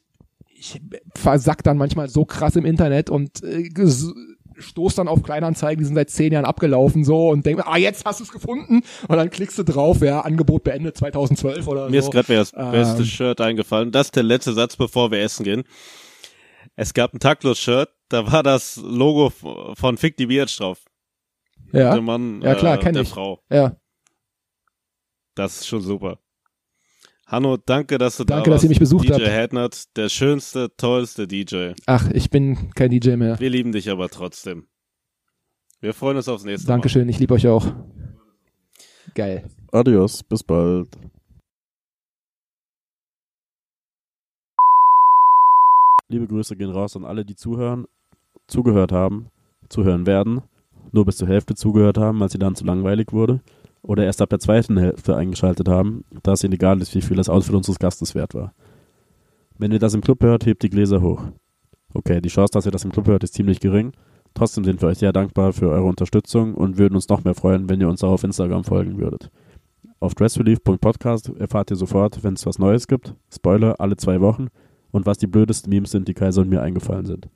ich 0.59 0.81
versack 1.15 1.61
dann 1.63 1.77
manchmal 1.77 2.09
so 2.09 2.25
krass 2.25 2.55
im 2.55 2.65
Internet 2.65 3.11
und 3.11 3.43
äh, 3.43 3.69
stoß 4.59 4.95
dann 4.95 5.07
auf 5.07 5.23
Kleinanzeigen, 5.23 5.79
die 5.79 5.85
sind 5.85 5.95
seit 5.95 6.09
zehn 6.09 6.33
Jahren 6.33 6.45
abgelaufen 6.45 7.03
so 7.03 7.29
und 7.29 7.45
denk 7.45 7.57
mir, 7.57 7.67
ah, 7.67 7.77
jetzt 7.77 8.05
hast 8.05 8.19
du 8.19 8.23
es 8.23 8.31
gefunden 8.31 8.81
und 9.07 9.17
dann 9.17 9.29
klickst 9.29 9.57
du 9.59 9.63
drauf, 9.63 10.01
ja, 10.01 10.21
Angebot 10.21 10.63
beendet 10.63 10.97
2012 10.97 11.67
oder 11.67 11.89
Mir 11.89 12.01
so. 12.01 12.07
ist 12.09 12.13
gerade 12.13 12.35
das 12.35 12.53
Ähm. 12.55 12.71
beste 12.71 13.05
Shirt 13.05 13.41
eingefallen. 13.41 13.91
Das 13.91 14.07
ist 14.07 14.15
der 14.15 14.23
letzte 14.23 14.53
Satz, 14.53 14.75
bevor 14.75 15.11
wir 15.11 15.19
essen 15.21 15.43
gehen. 15.43 15.63
Es 16.75 16.93
gab 16.93 17.13
ein 17.13 17.19
Taktlos-Shirt, 17.19 17.89
da 18.09 18.31
war 18.31 18.43
das 18.43 18.77
Logo 18.77 19.29
von 19.31 19.97
Fick 19.97 20.17
die 20.17 20.27
Biatch 20.27 20.57
drauf. 20.57 20.83
ja, 21.73 21.93
Der 21.93 22.01
Mann, 22.01 22.41
Ja, 22.41 22.55
klar, 22.55 22.75
äh, 22.75 22.77
kenn 22.79 22.93
der 22.93 23.03
ich. 23.03 23.09
Frau. 23.09 23.39
ja. 23.49 23.75
Das 25.35 25.57
ist 25.59 25.67
schon 25.67 25.81
super. 25.81 26.19
Hanno, 27.27 27.57
danke, 27.57 27.97
dass 27.97 28.15
du 28.15 28.23
da 28.23 28.35
Danke, 28.35 28.51
warst. 28.51 28.59
dass 28.59 28.63
ihr 28.63 28.69
mich 28.69 28.79
besucht 28.79 29.09
DJ 29.09 29.11
habt. 29.11 29.25
Headnut, 29.25 29.83
der 29.97 30.07
schönste, 30.07 30.71
tollste 30.77 31.27
DJ. 31.27 31.73
Ach, 31.85 32.09
ich 32.11 32.29
bin 32.29 32.71
kein 32.73 32.89
DJ 32.89 33.17
mehr. 33.17 33.37
Wir 33.37 33.49
lieben 33.49 33.73
dich 33.73 33.89
aber 33.89 34.07
trotzdem. 34.07 34.67
Wir 35.81 35.93
freuen 35.93 36.15
uns 36.15 36.29
aufs 36.29 36.45
nächste 36.45 36.67
Mal. 36.69 36.75
Dankeschön, 36.75 37.09
ich 37.09 37.19
liebe 37.19 37.33
euch 37.33 37.45
auch. 37.47 37.65
Geil. 39.13 39.43
Adios, 39.73 40.23
bis 40.23 40.41
bald. 40.41 40.87
Liebe 46.07 46.27
Grüße 46.27 46.55
gehen 46.55 46.71
raus 46.71 46.95
an 46.95 47.03
alle, 47.03 47.25
die 47.25 47.35
zuhören, 47.35 47.85
zugehört 48.47 48.93
haben, 48.93 49.29
zuhören 49.67 50.05
werden, 50.05 50.41
nur 50.93 51.03
bis 51.03 51.17
zur 51.17 51.27
Hälfte 51.27 51.55
zugehört 51.55 51.97
haben, 51.97 52.23
als 52.23 52.31
sie 52.31 52.39
dann 52.39 52.55
zu 52.55 52.63
langweilig 52.63 53.11
wurde, 53.11 53.41
oder 53.87 54.03
erst 54.03 54.21
ab 54.21 54.29
der 54.29 54.39
zweiten 54.39 54.77
Hälfte 54.77 55.15
eingeschaltet 55.15 55.69
haben, 55.69 56.03
da 56.21 56.33
es 56.33 56.43
ihnen 56.43 56.53
egal 56.53 56.81
ist, 56.81 56.93
wie 56.93 57.01
viel 57.01 57.15
das 57.15 57.29
Outfit 57.29 57.55
unseres 57.55 57.79
Gastes 57.79 58.15
wert 58.15 58.35
war. 58.35 58.53
Wenn 59.57 59.71
ihr 59.71 59.79
das 59.79 59.93
im 59.93 60.01
Club 60.01 60.21
hört, 60.21 60.45
hebt 60.45 60.61
die 60.61 60.69
Gläser 60.69 61.01
hoch. 61.01 61.23
Okay, 61.93 62.19
die 62.19 62.29
Chance, 62.29 62.51
dass 62.51 62.65
ihr 62.65 62.71
das 62.71 62.83
im 62.83 62.91
Club 62.91 63.07
hört, 63.07 63.23
ist 63.23 63.33
ziemlich 63.33 63.61
gering. 63.61 63.93
Trotzdem 64.33 64.65
sind 64.65 64.81
wir 64.81 64.89
euch 64.89 64.97
sehr 64.97 65.13
dankbar 65.13 65.53
für 65.53 65.69
eure 65.69 65.85
Unterstützung 65.85 66.53
und 66.53 66.77
würden 66.77 66.95
uns 66.95 67.07
noch 67.07 67.23
mehr 67.23 67.33
freuen, 67.33 67.69
wenn 67.69 67.79
ihr 67.79 67.87
uns 67.87 68.03
auch 68.03 68.11
auf 68.11 68.25
Instagram 68.25 68.65
folgen 68.65 68.99
würdet. 68.99 69.31
Auf 70.01 70.13
dressrelief.podcast 70.15 71.31
erfahrt 71.39 71.71
ihr 71.71 71.77
sofort, 71.77 72.23
wenn 72.23 72.33
es 72.33 72.45
was 72.45 72.59
Neues 72.59 72.87
gibt. 72.87 73.15
Spoiler, 73.33 73.79
alle 73.79 73.95
zwei 73.95 74.19
Wochen. 74.19 74.47
Und 74.91 75.05
was 75.05 75.17
die 75.17 75.27
blödesten 75.27 75.69
Memes 75.69 75.91
sind, 75.91 76.07
die 76.07 76.13
Kaiser 76.13 76.41
und 76.41 76.49
mir 76.49 76.61
eingefallen 76.61 77.05
sind. 77.05 77.29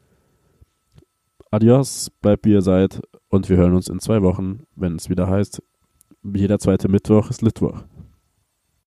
Adios, 1.49 2.11
bleibt 2.21 2.45
wie 2.45 2.51
ihr 2.51 2.61
seid 2.61 3.01
und 3.29 3.49
wir 3.49 3.57
hören 3.57 3.73
uns 3.73 3.87
in 3.87 3.99
zwei 3.99 4.21
Wochen, 4.21 4.63
wenn 4.75 4.95
es 4.95 5.09
wieder 5.09 5.27
heißt, 5.27 5.61
jeder 6.23 6.59
zweite 6.59 6.87
Mittwoch 6.87 7.29
ist 7.29 7.41
Litwoch. 7.41 7.83